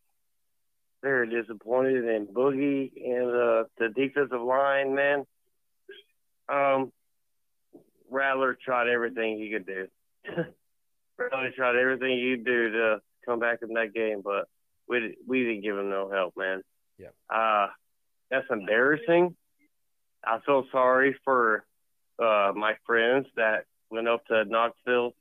very 1.04 1.30
disappointed 1.30 2.06
in 2.06 2.26
Boogie 2.26 2.92
and 2.96 3.30
uh, 3.30 3.64
the 3.78 3.90
defensive 3.94 4.42
line, 4.42 4.96
man. 4.96 5.26
Um, 6.48 6.92
Rattler 8.10 8.58
tried 8.64 8.88
everything 8.88 9.38
he 9.38 9.52
could 9.52 9.68
do. 9.68 9.88
Rattler 11.20 11.52
tried 11.56 11.76
everything 11.76 12.18
he 12.18 12.38
could 12.38 12.46
do 12.46 12.72
to 12.72 13.02
come 13.26 13.40
back 13.40 13.60
in 13.62 13.74
that 13.74 13.94
game, 13.94 14.22
but 14.24 14.48
we 14.88 15.16
we 15.28 15.44
didn't 15.44 15.62
give 15.62 15.78
him 15.78 15.90
no 15.90 16.10
help, 16.10 16.36
man. 16.38 16.62
Yeah. 16.98 17.10
Uh, 17.30 17.68
that's 18.32 18.48
embarrassing. 18.50 19.36
I 20.26 20.40
feel 20.46 20.66
sorry 20.72 21.16
for 21.26 21.66
uh, 22.18 22.54
my 22.56 22.76
friends 22.86 23.28
that 23.36 23.66
went 23.90 24.08
up 24.08 24.26
to 24.28 24.46
Knoxville. 24.46 25.14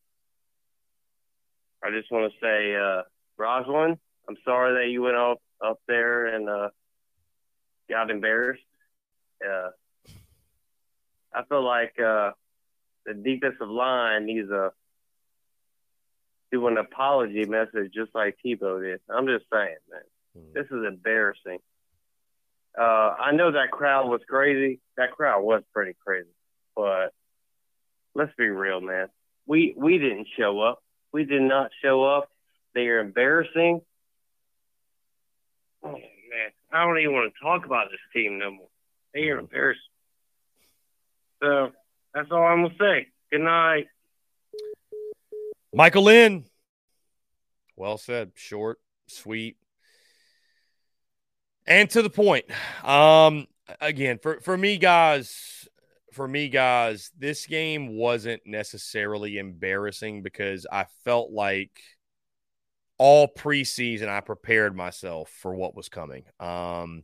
I 1.84 1.90
just 1.90 2.10
want 2.12 2.32
to 2.32 2.38
say, 2.40 2.76
uh, 2.76 3.02
Rosalind, 3.36 3.98
I'm 4.28 4.36
sorry 4.44 4.74
that 4.74 4.92
you 4.92 5.02
went 5.02 5.16
up 5.16 5.40
up 5.64 5.80
there 5.86 6.26
and 6.26 6.48
uh, 6.48 6.68
got 7.88 8.10
embarrassed. 8.10 8.62
Uh, 9.44 9.70
I 11.34 11.44
feel 11.48 11.64
like 11.64 11.94
uh, 11.98 12.32
the 13.06 13.14
defensive 13.14 13.68
line 13.68 14.26
needs 14.26 14.50
a 14.50 14.72
do 16.50 16.66
an 16.66 16.76
apology 16.76 17.46
message 17.46 17.92
just 17.94 18.14
like 18.14 18.36
Tebow 18.44 18.82
did. 18.82 19.00
I'm 19.08 19.26
just 19.26 19.46
saying, 19.50 19.76
man, 19.90 20.02
mm-hmm. 20.36 20.52
this 20.54 20.66
is 20.66 20.86
embarrassing. 20.86 21.58
Uh, 22.78 23.14
I 23.18 23.32
know 23.32 23.52
that 23.52 23.70
crowd 23.70 24.08
was 24.08 24.20
crazy. 24.28 24.80
That 24.96 25.12
crowd 25.12 25.42
was 25.42 25.62
pretty 25.72 25.96
crazy, 26.04 26.28
but 26.76 27.12
let's 28.14 28.32
be 28.36 28.48
real, 28.48 28.80
man. 28.80 29.08
We 29.46 29.74
we 29.76 29.98
didn't 29.98 30.28
show 30.38 30.60
up. 30.60 30.82
We 31.12 31.24
did 31.24 31.42
not 31.42 31.70
show 31.82 32.04
up. 32.04 32.30
They 32.74 32.86
are 32.88 33.00
embarrassing. 33.00 33.80
Oh 35.84 35.92
man, 35.92 36.50
I 36.72 36.84
don't 36.84 36.98
even 36.98 37.12
want 37.12 37.32
to 37.32 37.44
talk 37.44 37.64
about 37.66 37.90
this 37.90 38.00
team 38.12 38.38
no 38.38 38.50
more. 38.50 38.68
They 39.14 39.28
are 39.28 39.38
embarrassing. 39.38 39.82
So 41.42 41.72
that's 42.14 42.30
all 42.30 42.42
I'm 42.42 42.62
gonna 42.62 42.74
say. 42.78 43.08
Good 43.30 43.40
night. 43.40 43.86
Michael 45.74 46.04
Lynn. 46.04 46.44
Well 47.76 47.98
said. 47.98 48.32
Short, 48.34 48.78
sweet, 49.08 49.56
and 51.66 51.88
to 51.90 52.02
the 52.02 52.10
point. 52.10 52.44
Um, 52.84 53.46
again, 53.80 54.18
for 54.22 54.40
for 54.40 54.56
me, 54.56 54.78
guys, 54.78 55.68
for 56.12 56.28
me, 56.28 56.48
guys, 56.48 57.10
this 57.18 57.46
game 57.46 57.96
wasn't 57.96 58.42
necessarily 58.46 59.38
embarrassing 59.38 60.22
because 60.22 60.66
I 60.70 60.86
felt 61.04 61.30
like 61.32 61.80
all 63.02 63.26
preseason 63.26 64.08
I 64.08 64.20
prepared 64.20 64.76
myself 64.76 65.28
for 65.28 65.52
what 65.52 65.74
was 65.74 65.88
coming. 65.88 66.22
Um, 66.38 67.02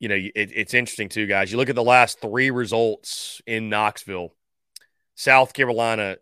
you 0.00 0.08
know, 0.08 0.16
it, 0.16 0.32
it's 0.34 0.74
interesting 0.74 1.08
too, 1.08 1.28
guys. 1.28 1.52
You 1.52 1.58
look 1.58 1.68
at 1.68 1.76
the 1.76 1.84
last 1.84 2.20
three 2.20 2.50
results 2.50 3.40
in 3.46 3.68
Knoxville. 3.68 4.34
South 5.14 5.52
Carolina 5.52 6.16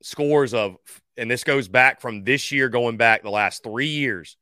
scores 0.00 0.54
of, 0.54 0.76
and 1.16 1.28
this 1.28 1.42
goes 1.42 1.66
back 1.66 2.00
from 2.00 2.22
this 2.22 2.52
year, 2.52 2.68
going 2.68 2.96
back 2.96 3.24
the 3.24 3.30
last 3.30 3.64
three 3.64 3.88
years 3.88 4.36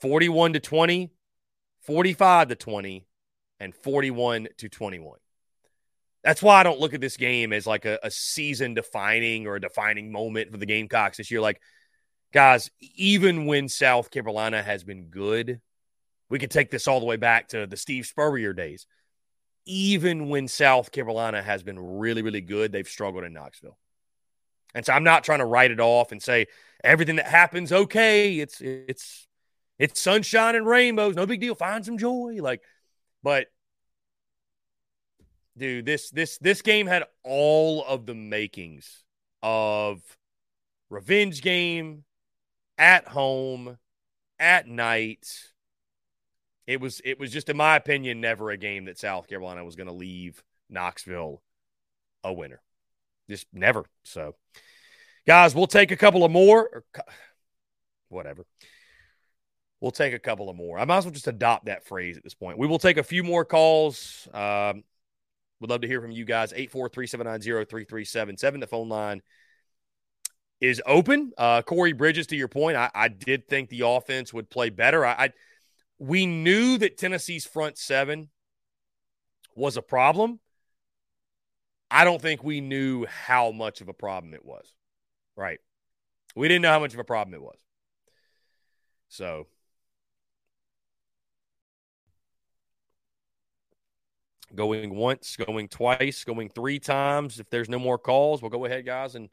41 0.00 0.54
to 0.54 0.60
20, 0.60 1.12
45 1.82 2.48
to 2.48 2.56
20, 2.56 3.06
and 3.60 3.72
41 3.76 4.48
to 4.58 4.68
21. 4.68 5.18
That's 6.26 6.42
why 6.42 6.58
I 6.58 6.64
don't 6.64 6.80
look 6.80 6.92
at 6.92 7.00
this 7.00 7.16
game 7.16 7.52
as 7.52 7.68
like 7.68 7.84
a, 7.84 8.00
a 8.02 8.10
season 8.10 8.74
defining 8.74 9.46
or 9.46 9.54
a 9.54 9.60
defining 9.60 10.10
moment 10.10 10.50
for 10.50 10.56
the 10.56 10.66
Gamecocks 10.66 11.18
this 11.18 11.30
year. 11.30 11.40
Like, 11.40 11.60
guys, 12.32 12.68
even 12.96 13.46
when 13.46 13.68
South 13.68 14.10
Carolina 14.10 14.60
has 14.60 14.82
been 14.82 15.04
good, 15.04 15.60
we 16.28 16.40
could 16.40 16.50
take 16.50 16.68
this 16.68 16.88
all 16.88 16.98
the 16.98 17.06
way 17.06 17.14
back 17.14 17.46
to 17.50 17.68
the 17.68 17.76
Steve 17.76 18.06
Spurrier 18.06 18.52
days. 18.52 18.88
Even 19.66 20.28
when 20.28 20.48
South 20.48 20.90
Carolina 20.90 21.40
has 21.40 21.62
been 21.62 21.78
really, 21.78 22.22
really 22.22 22.40
good, 22.40 22.72
they've 22.72 22.88
struggled 22.88 23.22
in 23.22 23.32
Knoxville. 23.32 23.78
And 24.74 24.84
so 24.84 24.94
I'm 24.94 25.04
not 25.04 25.22
trying 25.22 25.38
to 25.38 25.46
write 25.46 25.70
it 25.70 25.78
off 25.78 26.10
and 26.10 26.20
say 26.20 26.46
everything 26.82 27.16
that 27.16 27.28
happens, 27.28 27.72
okay, 27.72 28.40
it's 28.40 28.60
it's 28.60 29.28
it's 29.78 30.00
sunshine 30.00 30.56
and 30.56 30.66
rainbows, 30.66 31.14
no 31.14 31.24
big 31.24 31.40
deal. 31.40 31.54
Find 31.54 31.84
some 31.84 31.98
joy. 31.98 32.38
Like, 32.40 32.62
but 33.22 33.46
dude, 35.56 35.86
this 35.86 36.10
this 36.10 36.38
this 36.38 36.62
game 36.62 36.86
had 36.86 37.04
all 37.22 37.84
of 37.84 38.06
the 38.06 38.14
makings 38.14 39.04
of 39.42 40.00
revenge 40.90 41.42
game 41.42 42.04
at 42.78 43.08
home 43.08 43.78
at 44.38 44.66
night. 44.66 45.26
It 46.66 46.80
was 46.80 47.00
it 47.04 47.18
was 47.18 47.30
just 47.30 47.48
in 47.48 47.56
my 47.56 47.76
opinion 47.76 48.20
never 48.20 48.50
a 48.50 48.56
game 48.56 48.86
that 48.86 48.98
South 48.98 49.28
Carolina 49.28 49.64
was 49.64 49.76
going 49.76 49.88
to 49.88 49.92
leave 49.92 50.42
Knoxville 50.68 51.42
a 52.24 52.32
winner. 52.32 52.60
Just 53.30 53.46
never. 53.52 53.84
So 54.04 54.34
guys, 55.26 55.54
we'll 55.54 55.66
take 55.66 55.90
a 55.90 55.96
couple 55.96 56.24
of 56.24 56.30
more 56.30 56.68
or, 56.72 56.84
whatever. 58.08 58.44
We'll 59.80 59.90
take 59.90 60.14
a 60.14 60.18
couple 60.18 60.48
of 60.48 60.56
more. 60.56 60.78
I 60.78 60.84
might 60.86 60.98
as 60.98 61.04
well 61.04 61.12
just 61.12 61.28
adopt 61.28 61.66
that 61.66 61.84
phrase 61.84 62.16
at 62.16 62.24
this 62.24 62.34
point. 62.34 62.58
We 62.58 62.66
will 62.66 62.78
take 62.78 62.96
a 62.96 63.02
few 63.02 63.22
more 63.22 63.44
calls. 63.44 64.26
Um, 64.32 64.84
would 65.60 65.70
love 65.70 65.82
to 65.82 65.88
hear 65.88 66.00
from 66.00 66.10
you 66.10 66.24
guys. 66.24 66.52
843-790-3377. 66.52 68.60
The 68.60 68.66
phone 68.66 68.88
line 68.88 69.22
is 70.60 70.82
open. 70.86 71.32
Uh, 71.36 71.62
Corey 71.62 71.92
Bridges, 71.92 72.26
to 72.28 72.36
your 72.36 72.48
point, 72.48 72.76
I, 72.76 72.90
I 72.94 73.08
did 73.08 73.48
think 73.48 73.68
the 73.68 73.86
offense 73.86 74.32
would 74.32 74.50
play 74.50 74.70
better. 74.70 75.04
I, 75.04 75.12
I 75.12 75.32
we 75.98 76.26
knew 76.26 76.78
that 76.78 76.98
Tennessee's 76.98 77.46
front 77.46 77.78
seven 77.78 78.28
was 79.54 79.76
a 79.76 79.82
problem. 79.82 80.40
I 81.90 82.04
don't 82.04 82.20
think 82.20 82.42
we 82.42 82.60
knew 82.60 83.06
how 83.06 83.52
much 83.52 83.80
of 83.80 83.88
a 83.88 83.94
problem 83.94 84.34
it 84.34 84.44
was. 84.44 84.74
Right. 85.36 85.60
We 86.34 86.48
didn't 86.48 86.62
know 86.62 86.70
how 86.70 86.80
much 86.80 86.94
of 86.94 87.00
a 87.00 87.04
problem 87.04 87.34
it 87.34 87.42
was. 87.42 87.56
So 89.08 89.46
going 94.54 94.94
once, 94.94 95.36
going 95.36 95.68
twice, 95.68 96.24
going 96.24 96.48
three 96.48 96.78
times. 96.78 97.40
If 97.40 97.50
there's 97.50 97.68
no 97.68 97.78
more 97.78 97.98
calls, 97.98 98.42
we'll 98.42 98.50
go 98.50 98.64
ahead, 98.64 98.86
guys, 98.86 99.14
and 99.14 99.28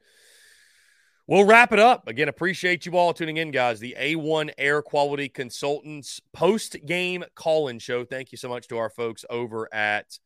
we'll 1.28 1.46
wrap 1.46 1.72
it 1.72 1.80
up. 1.80 2.08
Again, 2.08 2.30
appreciate 2.30 2.86
you 2.86 2.98
all 2.98 3.14
tuning 3.14 3.38
in, 3.38 3.52
guys. 3.52 3.80
The 3.80 3.96
A1 4.00 4.52
Air 4.58 4.82
Quality 4.82 5.30
Consultants 5.30 6.22
post 6.34 6.78
game 6.86 7.24
call 7.36 7.68
in 7.68 7.80
show. 7.80 8.06
Thank 8.06 8.32
you 8.32 8.38
so 8.38 8.50
much 8.50 8.68
to 8.70 8.78
our 8.78 8.90
folks 8.90 9.26
over 9.30 9.74
at 9.74 10.18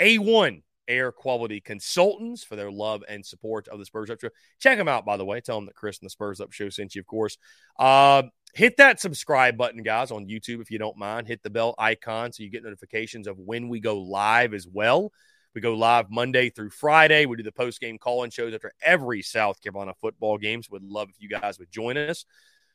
A1 0.00 0.62
Air 0.88 1.12
Quality 1.12 1.60
Consultants 1.60 2.44
for 2.44 2.56
their 2.56 2.70
love 2.70 3.02
and 3.08 3.24
support 3.24 3.68
of 3.68 3.78
the 3.78 3.86
Spurs 3.86 4.10
Up 4.10 4.20
Show. 4.20 4.28
Check 4.60 4.78
them 4.78 4.88
out, 4.88 5.04
by 5.04 5.16
the 5.16 5.24
way. 5.24 5.40
Tell 5.40 5.56
them 5.56 5.66
that 5.66 5.74
Chris 5.74 5.98
and 5.98 6.06
the 6.06 6.10
Spurs 6.10 6.40
Up 6.40 6.52
Show 6.52 6.68
sent 6.68 6.94
you, 6.94 7.00
of 7.00 7.06
course. 7.06 7.38
Uh, 7.78 8.24
hit 8.54 8.76
that 8.78 9.00
subscribe 9.00 9.56
button, 9.56 9.82
guys, 9.82 10.10
on 10.10 10.26
YouTube 10.26 10.60
if 10.60 10.70
you 10.70 10.78
don't 10.78 10.96
mind. 10.96 11.26
Hit 11.26 11.42
the 11.42 11.50
bell 11.50 11.74
icon 11.78 12.32
so 12.32 12.42
you 12.42 12.50
get 12.50 12.64
notifications 12.64 13.26
of 13.26 13.38
when 13.38 13.68
we 13.68 13.80
go 13.80 13.98
live 13.98 14.54
as 14.54 14.66
well. 14.66 15.12
We 15.54 15.60
go 15.60 15.74
live 15.74 16.10
Monday 16.10 16.50
through 16.50 16.70
Friday. 16.70 17.24
We 17.24 17.36
do 17.36 17.42
the 17.42 17.52
post 17.52 17.80
game 17.80 17.98
call 17.98 18.24
in 18.24 18.30
shows 18.30 18.52
after 18.52 18.72
every 18.82 19.22
South 19.22 19.60
Carolina 19.62 19.94
football 20.00 20.36
games. 20.36 20.68
Would 20.70 20.84
love 20.84 21.08
if 21.08 21.16
you 21.18 21.28
guys 21.28 21.58
would 21.58 21.70
join 21.70 21.96
us. 21.96 22.26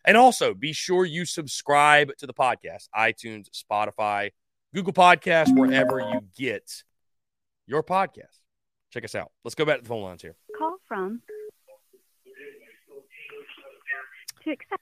And 0.03 0.17
also 0.17 0.55
be 0.55 0.73
sure 0.73 1.05
you 1.05 1.25
subscribe 1.25 2.15
to 2.17 2.25
the 2.25 2.33
podcast, 2.33 2.89
iTunes, 2.95 3.49
Spotify, 3.51 4.31
Google 4.73 4.93
Podcasts, 4.93 5.55
wherever 5.55 5.99
you 5.99 6.21
get 6.35 6.83
your 7.67 7.83
podcast. 7.83 8.39
Check 8.91 9.05
us 9.05 9.13
out. 9.13 9.31
Let's 9.43 9.55
go 9.55 9.63
back 9.63 9.77
to 9.77 9.83
the 9.83 9.89
phone 9.89 10.03
lines 10.03 10.23
here. 10.23 10.35
Call 10.57 10.77
from 10.87 11.21
to 14.43 14.51
accept. 14.51 14.81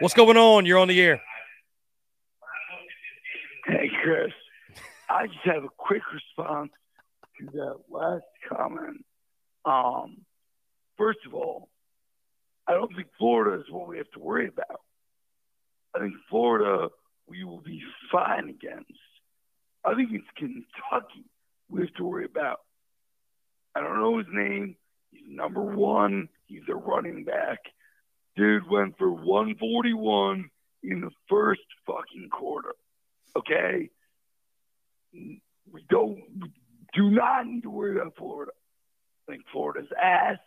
What's 0.00 0.14
going 0.14 0.36
on? 0.36 0.66
You're 0.66 0.78
on 0.78 0.88
the 0.88 1.00
air. 1.00 1.22
Hey, 3.66 3.90
Chris. 4.02 4.32
I 5.08 5.26
just 5.26 5.38
have 5.44 5.64
a 5.64 5.68
quick 5.76 6.02
response 6.12 6.70
to 7.38 7.46
that 7.46 7.76
last 7.88 8.24
comment. 8.46 9.04
Um, 9.64 10.18
first 10.98 11.20
of 11.26 11.32
all, 11.32 11.68
I 12.68 12.72
don't 12.72 12.94
think 12.94 13.08
Florida 13.18 13.62
is 13.62 13.70
what 13.70 13.88
we 13.88 13.96
have 13.96 14.10
to 14.12 14.20
worry 14.20 14.48
about. 14.48 14.80
I 15.94 16.00
think 16.00 16.14
Florida 16.28 16.88
we 17.26 17.44
will 17.44 17.60
be 17.60 17.82
fine 18.12 18.50
against. 18.50 18.92
I 19.84 19.94
think 19.94 20.10
it's 20.12 20.26
Kentucky 20.36 21.24
we 21.70 21.80
have 21.80 21.94
to 21.94 22.04
worry 22.04 22.26
about. 22.26 22.60
I 23.74 23.80
don't 23.80 23.98
know 23.98 24.18
his 24.18 24.26
name. 24.30 24.76
He's 25.10 25.22
number 25.26 25.62
one. 25.62 26.28
He's 26.46 26.68
a 26.68 26.74
running 26.74 27.24
back. 27.24 27.60
Dude 28.36 28.68
went 28.70 28.98
for 28.98 29.10
141 29.10 30.50
in 30.82 31.00
the 31.00 31.10
first 31.28 31.62
fucking 31.86 32.28
quarter. 32.30 32.74
Okay? 33.36 33.90
We 35.12 35.84
don't, 35.88 36.22
we 36.40 36.50
do 36.94 37.10
not 37.10 37.46
need 37.46 37.62
to 37.62 37.70
worry 37.70 37.98
about 37.98 38.14
Florida. 38.16 38.52
I 39.26 39.32
think 39.32 39.44
Florida's 39.52 39.88
ass, 40.00 40.38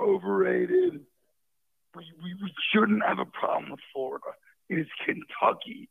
overrated. 0.00 1.00
We, 1.94 2.04
we, 2.22 2.34
we 2.42 2.52
shouldn't 2.72 3.04
have 3.06 3.18
a 3.18 3.24
problem 3.24 3.70
with 3.70 3.80
Florida. 3.92 4.26
It 4.68 4.78
is 4.80 4.86
Kentucky 5.04 5.88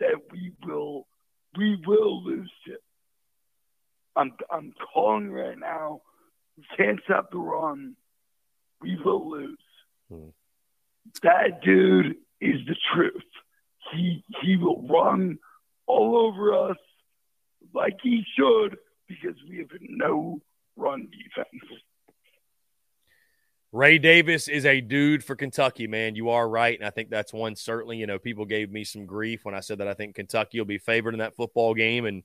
that 0.00 0.16
we 0.32 0.52
will 0.64 1.06
we 1.56 1.78
will 1.86 2.24
lose 2.24 2.50
to. 2.66 2.76
I'm 4.16 4.32
I'm 4.50 4.72
calling 4.92 5.30
right 5.30 5.58
now. 5.58 6.00
We 6.56 6.64
can't 6.76 7.00
stop 7.04 7.30
the 7.30 7.38
run. 7.38 7.96
We 8.80 8.98
will 9.04 9.30
lose. 9.30 9.58
Hmm. 10.10 10.28
That 11.22 11.62
dude 11.62 12.16
is 12.40 12.60
the 12.66 12.76
truth. 12.94 13.22
He 13.92 14.24
he 14.42 14.56
will 14.56 14.86
run 14.88 15.38
all 15.86 16.16
over 16.16 16.70
us 16.70 16.78
like 17.74 17.98
he 18.02 18.24
should 18.36 18.78
because 19.08 19.36
we 19.48 19.58
have 19.58 19.68
no 19.80 20.40
run 20.76 21.08
defense. 21.10 21.80
Ray 23.74 23.98
Davis 23.98 24.46
is 24.46 24.66
a 24.66 24.80
dude 24.80 25.24
for 25.24 25.34
Kentucky, 25.34 25.88
man. 25.88 26.14
You 26.14 26.28
are 26.30 26.48
right. 26.48 26.78
And 26.78 26.86
I 26.86 26.90
think 26.90 27.10
that's 27.10 27.32
one 27.32 27.56
certainly, 27.56 27.96
you 27.96 28.06
know, 28.06 28.20
people 28.20 28.44
gave 28.44 28.70
me 28.70 28.84
some 28.84 29.04
grief 29.04 29.44
when 29.44 29.54
I 29.54 29.60
said 29.60 29.78
that 29.78 29.88
I 29.88 29.94
think 29.94 30.14
Kentucky 30.14 30.60
will 30.60 30.64
be 30.64 30.78
favored 30.78 31.12
in 31.12 31.18
that 31.18 31.34
football 31.34 31.74
game. 31.74 32.06
And 32.06 32.22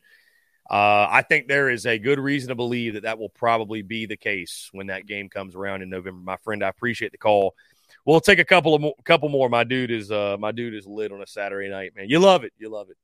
uh, 0.69 1.07
I 1.10 1.23
think 1.27 1.47
there 1.47 1.72
is 1.72 1.88
a 1.88 1.97
good 1.97 2.19
reason 2.19 2.49
to 2.49 2.56
believe 2.56 2.93
that 2.93 3.01
that 3.01 3.18
will 3.18 3.30
probably 3.30 3.81
be 3.81 4.06
the 4.06 4.15
case 4.15 4.69
when 4.73 4.88
that 4.88 5.07
game 5.07 5.27
comes 5.27 5.56
around 5.56 5.81
in 5.81 5.89
November. 5.89 6.22
My 6.22 6.38
friend, 6.38 6.64
I 6.64 6.69
appreciate 6.69 7.11
the 7.11 7.18
call. 7.18 7.56
We'll 8.05 8.21
take 8.21 8.39
a 8.39 8.45
couple 8.45 8.75
of 8.75 8.81
mo- 8.81 8.93
couple 9.05 9.29
more. 9.29 9.49
My 9.49 9.63
dude 9.63 9.91
is 9.91 10.11
uh, 10.11 10.37
my 10.39 10.51
dude 10.51 10.73
is 10.73 10.87
lit 10.87 11.11
on 11.11 11.21
a 11.21 11.27
Saturday 11.27 11.69
night, 11.69 11.93
man. 11.95 12.09
You 12.09 12.19
love 12.19 12.43
it. 12.43 12.53
You 12.57 12.69
love 12.69 12.89
it. 12.89 12.97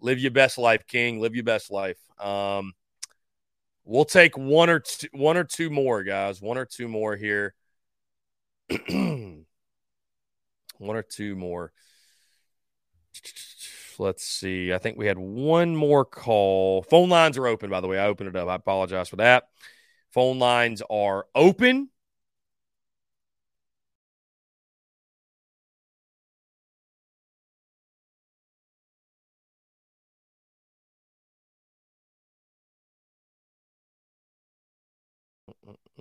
Live 0.00 0.18
your 0.18 0.30
best 0.30 0.58
life, 0.58 0.86
King. 0.86 1.20
Live 1.20 1.34
your 1.34 1.44
best 1.44 1.70
life. 1.70 1.98
Um, 2.18 2.72
we'll 3.84 4.04
take 4.04 4.36
one 4.36 4.70
or 4.70 4.80
two, 4.80 5.08
one 5.12 5.36
or 5.36 5.44
two 5.44 5.70
more, 5.70 6.02
guys. 6.02 6.40
One 6.40 6.58
or 6.58 6.64
two 6.64 6.88
more 6.88 7.16
here. 7.16 7.54
one 8.88 9.46
or 10.80 11.02
two 11.02 11.36
more. 11.36 11.72
Let's 13.98 14.24
see. 14.24 14.72
I 14.72 14.78
think 14.78 14.98
we 14.98 15.06
had 15.06 15.18
one 15.18 15.76
more 15.76 16.04
call. 16.04 16.82
Phone 16.82 17.08
lines 17.08 17.38
are 17.38 17.46
open, 17.46 17.70
by 17.70 17.80
the 17.80 17.86
way. 17.86 17.98
I 17.98 18.06
opened 18.06 18.30
it 18.30 18.36
up. 18.36 18.48
I 18.48 18.54
apologize 18.56 19.08
for 19.08 19.16
that. 19.16 19.44
Phone 20.10 20.38
lines 20.38 20.82
are 20.90 21.26
open. 21.34 21.88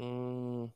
Mm. 0.01 0.71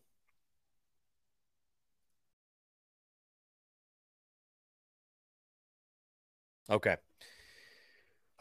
Okay. 6.70 6.98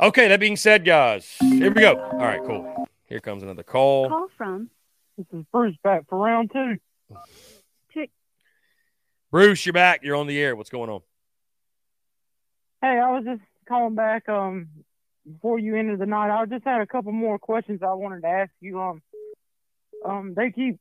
Okay, 0.00 0.28
that 0.28 0.40
being 0.40 0.56
said, 0.56 0.84
guys, 0.84 1.36
here 1.40 1.72
we 1.72 1.80
go. 1.80 1.94
All 1.94 2.18
right, 2.18 2.40
cool. 2.44 2.86
Here 3.06 3.20
comes 3.20 3.42
another 3.42 3.62
call. 3.62 4.08
Call 4.08 4.28
from 4.36 4.68
This 5.16 5.26
is 5.32 5.44
Bruce 5.52 5.76
back 5.82 6.02
for 6.08 6.18
round 6.18 6.50
two. 6.52 6.76
to 7.94 8.06
Bruce, 9.30 9.64
you're 9.64 9.72
back. 9.72 10.00
You're 10.02 10.16
on 10.16 10.26
the 10.26 10.38
air. 10.38 10.54
What's 10.56 10.70
going 10.70 10.90
on? 10.90 11.00
Hey, 12.82 12.98
I 12.98 13.10
was 13.10 13.24
just 13.24 13.40
calling 13.66 13.94
back 13.94 14.28
um 14.28 14.68
before 15.30 15.58
you 15.58 15.76
ended 15.76 15.98
the 15.98 16.06
night. 16.06 16.30
I 16.30 16.44
just 16.46 16.64
had 16.64 16.80
a 16.80 16.86
couple 16.86 17.12
more 17.12 17.38
questions 17.38 17.80
I 17.82 17.94
wanted 17.94 18.22
to 18.22 18.28
ask 18.28 18.50
you. 18.60 18.80
Um, 18.80 19.02
um, 20.04 20.34
they 20.34 20.50
keep 20.50 20.78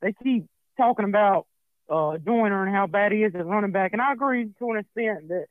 they 0.00 0.14
keep 0.22 0.46
talking 0.76 1.04
about 1.04 1.46
uh 1.88 2.18
Joyner 2.18 2.64
and 2.64 2.74
how 2.74 2.86
bad 2.86 3.12
he 3.12 3.22
is 3.24 3.34
at 3.34 3.46
running 3.46 3.72
back, 3.72 3.92
and 3.92 4.02
I 4.02 4.12
agree 4.12 4.48
to 4.58 4.70
an 4.70 4.78
extent 4.78 5.28
that 5.28 5.46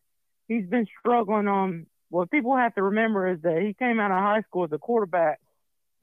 he's 0.48 0.66
been 0.66 0.88
struggling. 1.00 1.48
Um, 1.48 1.88
what 2.10 2.32
people 2.32 2.56
have 2.56 2.76
to 2.76 2.84
remember 2.84 3.28
is 3.28 3.42
that 3.42 3.62
he 3.62 3.74
came 3.74 4.00
out 4.00 4.12
of 4.12 4.18
high 4.18 4.42
school 4.42 4.66
as 4.66 4.72
a 4.72 4.78
quarterback, 4.78 5.40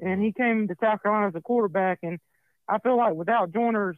and 0.01 0.23
he 0.23 0.33
came 0.33 0.69
to 0.69 0.77
South 0.81 1.03
Carolina 1.03 1.29
as 1.29 1.35
a 1.35 1.41
quarterback, 1.41 1.99
and 2.03 2.19
I 2.69 2.79
feel 2.79 2.97
like 2.97 3.15
without 3.15 3.53
Joyner's 3.53 3.97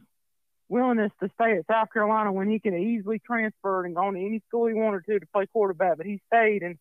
willingness 0.71 1.11
to 1.21 1.29
stay 1.35 1.57
at 1.57 1.67
South 1.67 1.91
Carolina 1.91 2.31
when 2.31 2.49
he 2.49 2.59
could 2.59 2.73
have 2.73 2.81
easily 2.81 3.19
transferred 3.19 3.85
and 3.85 3.95
gone 3.95 4.13
to 4.13 4.19
any 4.19 4.41
school 4.47 4.67
he 4.67 4.73
wanted 4.73 5.05
to 5.05 5.19
to 5.19 5.25
play 5.33 5.45
quarterback, 5.51 5.97
but 5.97 6.05
he 6.05 6.21
stayed 6.27 6.63
and 6.63 6.77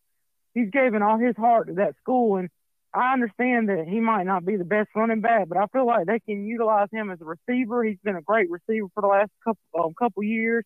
he's 0.55 0.71
given 0.71 1.03
all 1.03 1.19
his 1.19 1.37
heart 1.37 1.67
to 1.67 1.75
that 1.75 1.97
school. 2.01 2.37
And 2.37 2.49
I 2.93 3.13
understand 3.13 3.69
that 3.69 3.87
he 3.89 4.01
might 4.01 4.25
not 4.25 4.45
be 4.45 4.57
the 4.57 4.65
best 4.65 4.89
running 4.97 5.21
back, 5.21 5.49
but 5.49 5.59
I 5.59 5.67
feel 5.67 5.87
like 5.87 6.07
they 6.07 6.19
can 6.19 6.45
utilize 6.45 6.89
him 6.91 7.11
as 7.11 7.21
a 7.21 7.25
receiver. 7.25 7.85
He's 7.85 7.99
been 8.03 8.17
a 8.17 8.23
great 8.23 8.51
receiver 8.51 8.89
for 8.95 9.01
the 9.01 9.07
last 9.07 9.31
couple 9.45 9.63
um, 9.79 9.95
couple 9.95 10.23
years. 10.25 10.65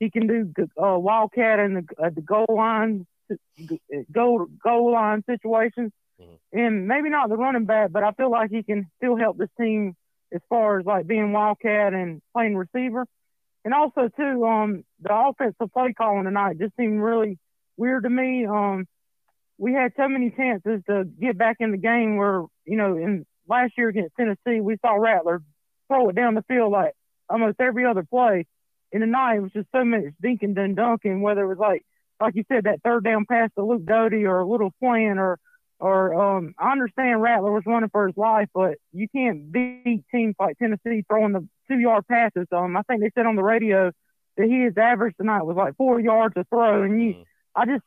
He 0.00 0.10
can 0.10 0.26
do 0.26 0.52
uh, 0.82 0.98
wildcat 0.98 1.58
in 1.58 1.74
the, 1.74 1.84
uh, 2.02 2.10
the 2.14 2.22
goal 2.22 2.46
line 2.48 3.06
goal 4.12 4.46
goal 4.62 4.92
line 4.92 5.22
situations, 5.28 5.92
mm-hmm. 6.20 6.58
and 6.58 6.88
maybe 6.88 7.10
not 7.10 7.28
the 7.28 7.36
running 7.36 7.66
back, 7.66 7.92
but 7.92 8.02
I 8.02 8.12
feel 8.12 8.30
like 8.30 8.50
he 8.50 8.62
can 8.62 8.86
still 8.96 9.16
help 9.16 9.36
this 9.36 9.50
team 9.60 9.94
as 10.32 10.40
far 10.48 10.80
as 10.80 10.86
like 10.86 11.06
being 11.06 11.32
wildcat 11.32 11.92
and 11.92 12.20
playing 12.32 12.56
receiver. 12.56 13.06
And 13.64 13.74
also 13.74 14.08
too, 14.16 14.46
um, 14.46 14.84
the 15.00 15.12
offensive 15.12 15.72
play 15.72 15.92
calling 15.92 16.24
tonight 16.24 16.58
just 16.58 16.76
seemed 16.76 17.00
really 17.00 17.38
weird 17.76 18.04
to 18.04 18.10
me. 18.10 18.46
Um, 18.46 18.86
we 19.58 19.72
had 19.72 19.92
so 19.96 20.08
many 20.08 20.30
chances 20.30 20.82
to 20.88 21.04
get 21.04 21.38
back 21.38 21.56
in 21.60 21.70
the 21.70 21.78
game 21.78 22.16
where, 22.16 22.42
you 22.64 22.76
know, 22.76 22.96
in 22.96 23.24
last 23.48 23.72
year 23.76 23.88
against 23.88 24.14
Tennessee, 24.16 24.60
we 24.60 24.76
saw 24.84 24.94
Rattler 24.94 25.42
throw 25.88 26.08
it 26.08 26.16
down 26.16 26.34
the 26.34 26.42
field 26.42 26.72
like 26.72 26.92
almost 27.28 27.60
every 27.60 27.86
other 27.86 28.04
play. 28.04 28.46
And 28.92 29.00
tonight 29.00 29.36
it 29.36 29.40
was 29.40 29.52
just 29.52 29.68
so 29.72 29.84
much 29.84 30.04
dinking 30.22 30.58
and 30.58 30.76
dunking, 30.76 31.22
whether 31.22 31.42
it 31.42 31.48
was 31.48 31.58
like, 31.58 31.84
like 32.20 32.34
you 32.34 32.44
said, 32.50 32.64
that 32.64 32.82
third 32.82 33.04
down 33.04 33.26
pass 33.28 33.50
to 33.56 33.64
Luke 33.64 33.84
Doty 33.84 34.24
or 34.24 34.40
a 34.40 34.46
little 34.46 34.72
slant 34.80 35.18
or 35.18 35.38
or 35.78 36.14
um, 36.14 36.54
I 36.58 36.72
understand 36.72 37.20
Rattler 37.20 37.52
was 37.52 37.64
running 37.66 37.90
for 37.90 38.06
his 38.06 38.16
life, 38.16 38.48
but 38.54 38.78
you 38.92 39.08
can't 39.14 39.52
beat 39.52 40.04
teams 40.10 40.34
like 40.40 40.56
Tennessee 40.58 41.04
throwing 41.06 41.32
the 41.32 41.46
two 41.68 41.78
yard 41.78 42.06
passes. 42.08 42.46
Um, 42.50 42.76
I 42.76 42.82
think 42.82 43.02
they 43.02 43.10
said 43.14 43.26
on 43.26 43.36
the 43.36 43.42
radio 43.42 43.92
that 44.36 44.46
he 44.46 44.62
his 44.62 44.76
average 44.78 45.14
tonight 45.16 45.42
was 45.42 45.56
like 45.56 45.76
four 45.76 46.00
yards 46.00 46.34
a 46.36 46.44
throw, 46.44 46.82
and 46.82 47.02
you, 47.02 47.14
mm. 47.14 47.24
I 47.54 47.66
just, 47.66 47.82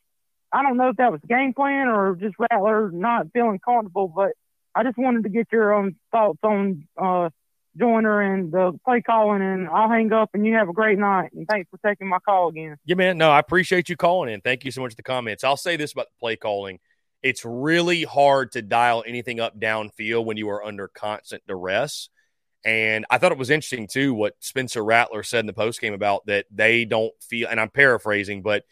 I 0.52 0.64
don't 0.64 0.78
know 0.78 0.90
if 0.90 0.98
that 0.98 1.12
was 1.12 1.22
game 1.28 1.54
plan 1.54 1.88
or 1.88 2.16
just 2.16 2.36
Rattler 2.40 2.92
not 2.92 3.28
feeling 3.34 3.60
comfortable, 3.60 4.08
but 4.08 4.32
I 4.74 4.84
just 4.84 4.98
wanted 4.98 5.24
to 5.24 5.30
get 5.30 5.48
your 5.52 5.74
own 5.74 5.96
thoughts 6.12 6.40
on 6.44 6.88
uh, 6.98 7.30
Joyner 7.78 8.22
and 8.22 8.52
the 8.52 8.80
play 8.84 9.02
calling, 9.02 9.42
and 9.42 9.68
I'll 9.68 9.90
hang 9.90 10.12
up 10.12 10.32
and 10.34 10.46
you 10.46 10.56
have 10.56 10.70
a 10.70 10.74
great 10.74 10.98
night. 10.98 11.32
And 11.34 11.48
thanks 11.48 11.70
for 11.70 11.80
taking 11.88 12.08
my 12.08 12.20
call 12.20 12.50
again. 12.50 12.78
Yeah, 12.86 12.96
man. 12.96 13.18
No, 13.18 13.30
I 13.30 13.40
appreciate 13.40 13.90
you 13.90 13.96
calling 13.96 14.34
in. 14.34 14.42
Thank 14.42 14.66
you 14.66 14.72
so 14.72 14.82
much 14.82 14.92
for 14.94 14.98
the 14.98 15.04
comments. 15.04 15.44
I'll 15.44 15.58
say 15.58 15.76
this 15.76 15.94
about 15.94 16.08
the 16.08 16.20
play 16.20 16.36
calling 16.36 16.80
it's 17.22 17.44
really 17.44 18.04
hard 18.04 18.54
to 18.54 18.62
dial 18.62 19.04
anything 19.06 19.40
up 19.40 19.60
downfield 19.60 20.26
when 20.26 20.38
you 20.38 20.50
are 20.50 20.64
under 20.64 20.88
constant 20.88 21.44
duress. 21.48 22.10
And 22.66 23.06
I 23.10 23.18
thought 23.18 23.32
it 23.32 23.38
was 23.38 23.50
interesting 23.50 23.88
too 23.88 24.14
what 24.14 24.36
Spencer 24.40 24.84
Rattler 24.84 25.24
said 25.24 25.42
in 25.42 25.46
the 25.46 25.54
post 25.54 25.80
game 25.80 25.94
about 25.94 26.26
that 26.26 26.46
they 26.52 26.86
don't 26.86 27.14
feel, 27.22 27.48
and 27.50 27.60
I'm 27.60 27.70
paraphrasing, 27.70 28.42
but 28.42 28.64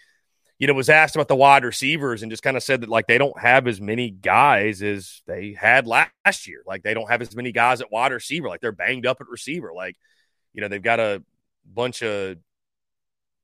you 0.59 0.67
know, 0.67 0.73
was 0.73 0.89
asked 0.89 1.15
about 1.15 1.27
the 1.27 1.35
wide 1.35 1.63
receivers 1.63 2.23
and 2.23 2.31
just 2.31 2.43
kind 2.43 2.57
of 2.57 2.63
said 2.63 2.81
that 2.81 2.89
like 2.89 3.07
they 3.07 3.17
don't 3.17 3.39
have 3.39 3.67
as 3.67 3.79
many 3.79 4.09
guys 4.09 4.81
as 4.81 5.21
they 5.27 5.53
had 5.53 5.85
last 5.85 6.47
year. 6.47 6.63
Like 6.65 6.83
they 6.83 6.93
don't 6.93 7.09
have 7.09 7.21
as 7.21 7.35
many 7.35 7.51
guys 7.51 7.81
at 7.81 7.91
wide 7.91 8.11
receiver. 8.11 8.47
Like 8.47 8.61
they're 8.61 8.71
banged 8.71 9.05
up 9.05 9.21
at 9.21 9.27
receiver. 9.27 9.71
Like, 9.75 9.95
you 10.53 10.61
know, 10.61 10.67
they've 10.67 10.81
got 10.81 10.99
a 10.99 11.23
bunch 11.65 12.01
of 12.01 12.37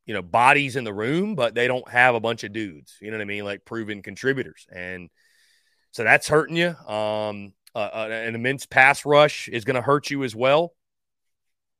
you 0.05 0.13
know, 0.13 0.21
bodies 0.21 0.75
in 0.75 0.83
the 0.83 0.93
room, 0.93 1.35
but 1.35 1.55
they 1.55 1.67
don't 1.67 1.87
have 1.89 2.15
a 2.15 2.19
bunch 2.19 2.43
of 2.43 2.51
dudes. 2.51 2.97
You 3.01 3.11
know 3.11 3.17
what 3.17 3.21
I 3.21 3.25
mean? 3.25 3.45
Like 3.45 3.65
proven 3.65 4.01
contributors, 4.01 4.67
and 4.71 5.09
so 5.91 6.03
that's 6.03 6.27
hurting 6.27 6.57
you. 6.57 6.75
Um, 6.87 7.53
uh, 7.75 7.89
uh, 7.93 8.09
an 8.11 8.35
immense 8.35 8.65
pass 8.65 9.05
rush 9.05 9.47
is 9.47 9.65
going 9.65 9.75
to 9.75 9.81
hurt 9.81 10.09
you 10.09 10.23
as 10.23 10.35
well. 10.35 10.73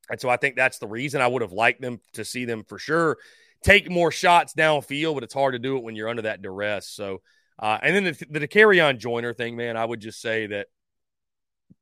And 0.10 0.19
so 0.19 0.30
I 0.30 0.38
think 0.38 0.55
that's 0.55 0.80
the 0.80 0.88
reason 0.88 1.22
I 1.22 1.27
would 1.27 1.41
have 1.41 1.51
liked 1.51 1.81
them 1.81 1.99
to 2.14 2.26
see 2.26 2.45
them 2.45 2.64
for 2.64 2.80
sure 2.80 3.18
take 3.64 3.90
more 3.90 4.11
shots 4.11 4.53
downfield, 4.53 5.15
but 5.15 5.23
it's 5.23 5.34
hard 5.34 5.53
to 5.53 5.60
do 5.60 5.77
it 5.77 5.84
when 5.84 5.95
you're 5.95 6.10
under 6.10 6.23
that 6.23 6.41
duress. 6.41 6.88
So, 6.90 7.22
uh, 7.60 7.77
and 7.81 7.95
then 7.95 8.03
the, 8.03 8.40
the 8.40 8.48
carry 8.48 8.81
on 8.81 8.99
Joyner 8.99 9.34
thing, 9.34 9.56
man, 9.56 9.77
I 9.77 9.85
would 9.85 9.99
just 9.99 10.22
say 10.22 10.48
that, 10.48 10.68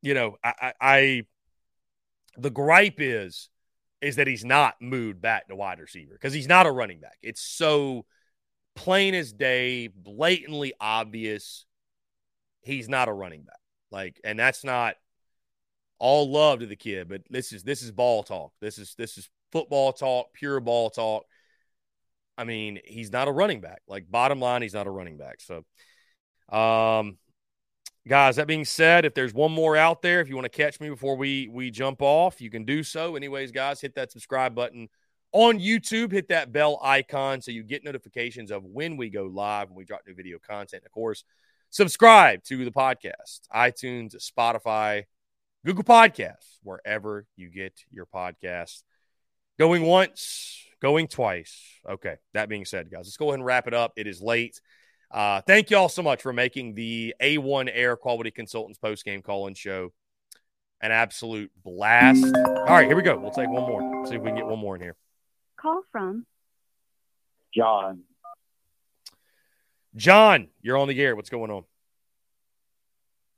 you 0.01 0.13
know, 0.13 0.37
I, 0.43 0.53
I, 0.61 0.73
I 0.81 1.21
the 2.37 2.49
gripe 2.49 2.99
is 2.99 3.49
is 4.01 4.15
that 4.15 4.27
he's 4.27 4.43
not 4.43 4.75
moved 4.81 5.21
back 5.21 5.47
to 5.47 5.55
wide 5.55 5.79
receiver 5.79 6.13
because 6.13 6.33
he's 6.33 6.47
not 6.47 6.65
a 6.65 6.71
running 6.71 6.99
back. 6.99 7.17
It's 7.21 7.41
so 7.41 8.05
plain 8.75 9.13
as 9.13 9.31
day, 9.31 9.87
blatantly 9.87 10.73
obvious. 10.79 11.65
He's 12.63 12.89
not 12.89 13.09
a 13.09 13.13
running 13.13 13.43
back. 13.43 13.59
Like, 13.91 14.19
and 14.23 14.39
that's 14.39 14.63
not 14.63 14.95
all 15.99 16.31
love 16.31 16.59
to 16.59 16.65
the 16.65 16.75
kid, 16.75 17.09
but 17.09 17.21
this 17.29 17.53
is 17.53 17.63
this 17.63 17.83
is 17.83 17.91
ball 17.91 18.23
talk. 18.23 18.53
This 18.59 18.79
is 18.79 18.95
this 18.97 19.17
is 19.17 19.29
football 19.51 19.93
talk, 19.93 20.33
pure 20.33 20.59
ball 20.59 20.89
talk. 20.89 21.25
I 22.41 22.43
mean, 22.43 22.79
he's 22.83 23.11
not 23.11 23.27
a 23.27 23.31
running 23.31 23.61
back. 23.61 23.81
Like 23.87 24.09
bottom 24.09 24.39
line, 24.39 24.61
he's 24.61 24.73
not 24.73 24.87
a 24.87 24.91
running 24.91 25.17
back. 25.17 25.39
So 25.39 25.63
um 26.55 27.17
Guys, 28.07 28.37
that 28.37 28.47
being 28.47 28.65
said, 28.65 29.05
if 29.05 29.13
there's 29.13 29.33
one 29.33 29.51
more 29.51 29.77
out 29.77 30.01
there, 30.01 30.21
if 30.21 30.27
you 30.27 30.35
want 30.35 30.45
to 30.45 30.49
catch 30.49 30.79
me 30.79 30.89
before 30.89 31.15
we 31.15 31.47
we 31.47 31.69
jump 31.69 32.01
off, 32.01 32.41
you 32.41 32.49
can 32.49 32.65
do 32.65 32.81
so. 32.81 33.15
Anyways, 33.15 33.51
guys, 33.51 33.79
hit 33.79 33.93
that 33.93 34.11
subscribe 34.11 34.55
button 34.55 34.89
on 35.31 35.59
YouTube. 35.59 36.11
Hit 36.11 36.29
that 36.29 36.51
bell 36.51 36.79
icon 36.81 37.41
so 37.41 37.51
you 37.51 37.61
get 37.61 37.83
notifications 37.83 38.49
of 38.49 38.63
when 38.63 38.97
we 38.97 39.11
go 39.11 39.25
live 39.25 39.67
and 39.67 39.77
we 39.77 39.85
drop 39.85 40.01
new 40.07 40.15
video 40.15 40.39
content. 40.39 40.81
Of 40.83 40.91
course, 40.91 41.23
subscribe 41.69 42.43
to 42.45 42.65
the 42.65 42.71
podcast, 42.71 43.41
iTunes, 43.53 44.15
Spotify, 44.15 45.03
Google 45.63 45.83
Podcasts, 45.83 46.57
wherever 46.63 47.27
you 47.35 47.51
get 47.51 47.81
your 47.91 48.07
podcasts. 48.07 48.81
Going 49.59 49.83
once, 49.83 50.65
going 50.81 51.07
twice. 51.07 51.79
Okay, 51.87 52.15
that 52.33 52.49
being 52.49 52.65
said, 52.65 52.91
guys, 52.91 53.05
let's 53.05 53.17
go 53.17 53.27
ahead 53.27 53.35
and 53.35 53.45
wrap 53.45 53.67
it 53.67 53.73
up. 53.73 53.93
It 53.95 54.07
is 54.07 54.21
late. 54.21 54.59
Uh, 55.09 55.41
thank 55.41 55.69
you 55.69 55.77
all 55.77 55.89
so 55.89 56.01
much 56.01 56.21
for 56.21 56.31
making 56.31 56.73
the 56.73 57.13
A1 57.21 57.69
Air 57.71 57.97
Quality 57.97 58.31
Consultants 58.31 58.79
post 58.79 59.03
game 59.03 59.21
call 59.21 59.47
in 59.47 59.53
show 59.53 59.91
an 60.81 60.91
absolute 60.91 61.51
blast. 61.63 62.23
All 62.35 62.65
right, 62.65 62.87
here 62.87 62.95
we 62.95 63.03
go. 63.03 63.17
We'll 63.17 63.31
take 63.31 63.49
one 63.49 63.63
more. 63.63 64.05
See 64.07 64.15
if 64.15 64.21
we 64.21 64.29
can 64.29 64.37
get 64.37 64.45
one 64.45 64.59
more 64.59 64.75
in 64.75 64.81
here. 64.81 64.95
Call 65.57 65.83
from 65.91 66.25
John. 67.53 68.01
John, 69.95 70.47
you're 70.61 70.77
on 70.77 70.87
the 70.87 70.99
air. 70.99 71.15
What's 71.15 71.29
going 71.29 71.51
on? 71.51 71.63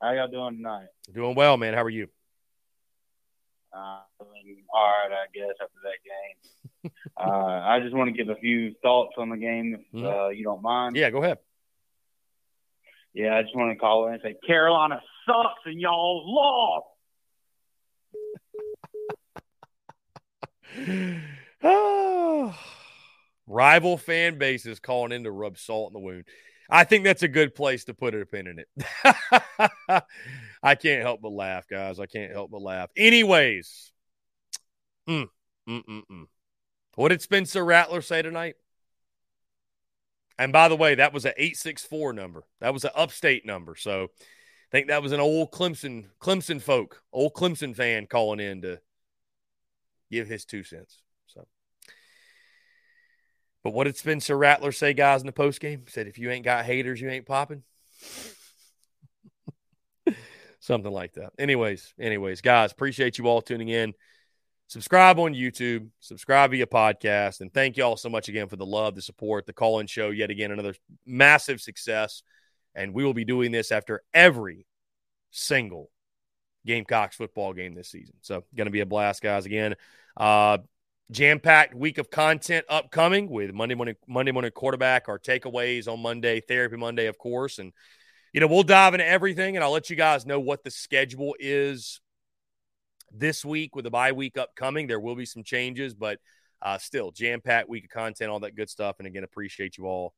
How 0.01 0.13
y'all 0.13 0.27
doing 0.27 0.57
tonight? 0.57 0.87
Doing 1.13 1.35
well, 1.35 1.57
man. 1.57 1.73
How 1.73 1.83
are 1.83 1.89
you? 1.89 2.07
Uh, 3.73 3.77
all 3.79 4.03
right, 4.75 5.11
I 5.11 5.25
guess 5.33 5.55
after 5.61 5.79
that 5.83 5.97
game. 6.05 6.71
Uh, 7.17 7.23
I 7.23 7.79
just 7.81 7.95
want 7.95 8.15
to 8.15 8.17
give 8.17 8.29
a 8.29 8.39
few 8.39 8.73
thoughts 8.81 9.13
on 9.17 9.29
the 9.29 9.37
game, 9.37 9.75
if 9.75 9.81
mm-hmm. 9.97 10.05
uh, 10.05 10.29
you 10.29 10.43
don't 10.43 10.61
mind. 10.61 10.95
Yeah, 10.95 11.09
go 11.09 11.23
ahead. 11.23 11.37
Yeah, 13.13 13.35
I 13.35 13.43
just 13.43 13.55
want 13.55 13.71
to 13.71 13.79
call 13.79 14.07
in 14.07 14.13
and 14.13 14.23
say 14.23 14.35
Carolina 14.45 15.01
sucks 15.25 15.61
and 15.65 15.79
y'all 15.79 16.23
lost. 16.25 16.87
oh, 21.63 22.57
rival 23.47 23.97
fan 23.97 24.37
bases 24.37 24.79
calling 24.79 25.11
in 25.11 25.25
to 25.25 25.31
rub 25.31 25.57
salt 25.57 25.89
in 25.89 25.93
the 25.93 25.99
wound. 25.99 26.25
I 26.69 26.85
think 26.85 27.03
that's 27.03 27.23
a 27.23 27.27
good 27.27 27.53
place 27.53 27.85
to 27.85 27.93
put 27.93 28.15
a 28.15 28.25
pin 28.25 28.47
in 28.47 28.59
it. 28.59 28.67
I 30.63 30.75
can't 30.75 31.03
help 31.03 31.21
but 31.21 31.31
laugh, 31.31 31.67
guys. 31.67 31.99
I 31.99 32.05
can't 32.07 32.31
help 32.31 32.49
but 32.51 32.61
laugh. 32.61 32.89
Anyways, 32.97 33.91
mm, 35.07 35.27
mm, 35.69 35.85
mm, 35.85 36.01
mm. 36.11 36.25
What 36.95 37.09
did 37.09 37.21
Spencer 37.21 37.63
Rattler 37.63 38.01
say 38.01 38.21
tonight? 38.21 38.55
And 40.37 40.51
by 40.51 40.67
the 40.67 40.75
way, 40.75 40.95
that 40.95 41.13
was 41.13 41.25
an 41.25 41.33
864 41.37 42.13
number. 42.13 42.43
That 42.59 42.73
was 42.73 42.83
an 42.83 42.91
upstate 42.95 43.45
number. 43.45 43.75
So 43.75 44.05
I 44.05 44.71
think 44.71 44.87
that 44.87 45.03
was 45.03 45.11
an 45.11 45.19
old 45.19 45.51
Clemson 45.51 46.05
Clemson 46.19 46.61
folk, 46.61 47.03
old 47.11 47.33
Clemson 47.33 47.75
fan 47.75 48.07
calling 48.07 48.39
in 48.39 48.61
to 48.63 48.79
give 50.11 50.27
his 50.27 50.45
two 50.45 50.63
cents. 50.63 50.99
So 51.27 51.45
But 53.63 53.73
what 53.73 53.85
did 53.85 53.97
Spencer 53.97 54.37
Rattler 54.37 54.71
say, 54.71 54.93
guys, 54.93 55.21
in 55.21 55.27
the 55.27 55.33
post 55.33 55.59
game? 55.59 55.83
Said 55.87 56.07
if 56.07 56.17
you 56.17 56.31
ain't 56.31 56.45
got 56.45 56.65
haters, 56.65 56.99
you 56.99 57.09
ain't 57.09 57.27
popping. 57.27 57.63
Something 60.59 60.91
like 60.91 61.13
that. 61.13 61.33
Anyways, 61.37 61.93
anyways, 61.99 62.41
guys, 62.41 62.71
appreciate 62.71 63.17
you 63.17 63.27
all 63.27 63.41
tuning 63.41 63.69
in. 63.69 63.93
Subscribe 64.67 65.19
on 65.19 65.33
YouTube, 65.33 65.89
subscribe 65.99 66.51
via 66.51 66.65
podcast, 66.65 67.41
and 67.41 67.53
thank 67.53 67.77
you 67.77 67.83
all 67.83 67.97
so 67.97 68.09
much 68.09 68.29
again 68.29 68.47
for 68.47 68.55
the 68.55 68.65
love, 68.65 68.95
the 68.95 69.01
support, 69.01 69.45
the 69.45 69.53
call 69.53 69.79
in 69.79 69.87
show. 69.87 70.09
Yet 70.09 70.31
again, 70.31 70.51
another 70.51 70.75
massive 71.05 71.61
success. 71.61 72.23
And 72.75 72.93
we 72.93 73.03
will 73.03 73.13
be 73.13 73.25
doing 73.25 73.51
this 73.51 73.71
after 73.71 74.01
every 74.13 74.65
single 75.29 75.91
Gamecocks 76.65 77.15
football 77.15 77.53
game 77.53 77.75
this 77.75 77.89
season. 77.89 78.15
So, 78.21 78.45
going 78.55 78.65
to 78.65 78.71
be 78.71 78.79
a 78.79 78.85
blast, 78.85 79.21
guys. 79.21 79.45
Again, 79.45 79.75
uh, 80.15 80.59
jam 81.11 81.39
packed 81.39 81.75
week 81.75 81.97
of 81.97 82.09
content 82.09 82.65
upcoming 82.69 83.29
with 83.29 83.53
Monday 83.53 83.75
morning, 83.75 83.95
Monday 84.07 84.31
morning 84.31 84.51
quarterback, 84.51 85.09
our 85.09 85.19
takeaways 85.19 85.91
on 85.91 86.01
Monday, 86.01 86.39
therapy 86.39 86.77
Monday, 86.77 87.07
of 87.07 87.17
course. 87.17 87.59
And, 87.59 87.73
you 88.31 88.39
know, 88.39 88.47
we'll 88.47 88.63
dive 88.63 88.93
into 88.93 89.05
everything 89.05 89.55
and 89.55 89.63
I'll 89.63 89.71
let 89.71 89.89
you 89.89 89.95
guys 89.95 90.25
know 90.25 90.39
what 90.39 90.63
the 90.63 90.71
schedule 90.71 91.35
is 91.39 91.99
this 93.13 93.45
week 93.45 93.75
with 93.75 93.83
the 93.83 93.91
bye 93.91 94.11
week 94.11 94.37
upcoming. 94.37 94.87
There 94.87 94.99
will 94.99 95.15
be 95.15 95.25
some 95.25 95.43
changes, 95.43 95.93
but 95.93 96.19
uh, 96.61 96.77
still 96.77 97.11
jam 97.11 97.41
packed 97.41 97.69
week 97.69 97.85
of 97.85 97.89
content, 97.89 98.31
all 98.31 98.39
that 98.41 98.55
good 98.55 98.69
stuff. 98.69 98.95
And 98.99 99.07
again, 99.07 99.23
appreciate 99.23 99.77
you 99.77 99.85
all 99.85 100.13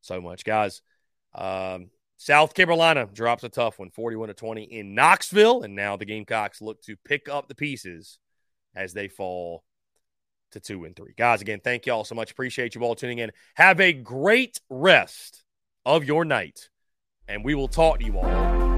so 0.00 0.20
much, 0.20 0.44
guys. 0.44 0.82
Um, 1.34 1.90
South 2.18 2.54
Carolina 2.54 3.08
drops 3.12 3.44
a 3.44 3.48
tough 3.48 3.78
one, 3.78 3.90
41 3.90 4.28
to 4.28 4.34
20 4.34 4.64
in 4.64 4.94
Knoxville. 4.94 5.62
And 5.62 5.74
now 5.74 5.96
the 5.96 6.04
Gamecocks 6.04 6.60
look 6.60 6.82
to 6.82 6.96
pick 7.04 7.28
up 7.28 7.48
the 7.48 7.54
pieces 7.54 8.18
as 8.74 8.92
they 8.92 9.08
fall 9.08 9.64
to 10.52 10.60
two 10.60 10.84
and 10.84 10.96
three. 10.96 11.14
Guys, 11.16 11.42
again, 11.42 11.60
thank 11.62 11.86
you 11.86 11.92
all 11.92 12.04
so 12.04 12.14
much. 12.14 12.30
Appreciate 12.30 12.74
you 12.74 12.82
all 12.82 12.94
tuning 12.94 13.18
in. 13.18 13.30
Have 13.54 13.80
a 13.80 13.92
great 13.92 14.60
rest 14.68 15.44
of 15.84 16.04
your 16.04 16.24
night. 16.24 16.68
And 17.28 17.44
we 17.44 17.54
will 17.54 17.68
talk 17.68 18.00
to 18.00 18.04
you 18.04 18.18
all 18.18 18.77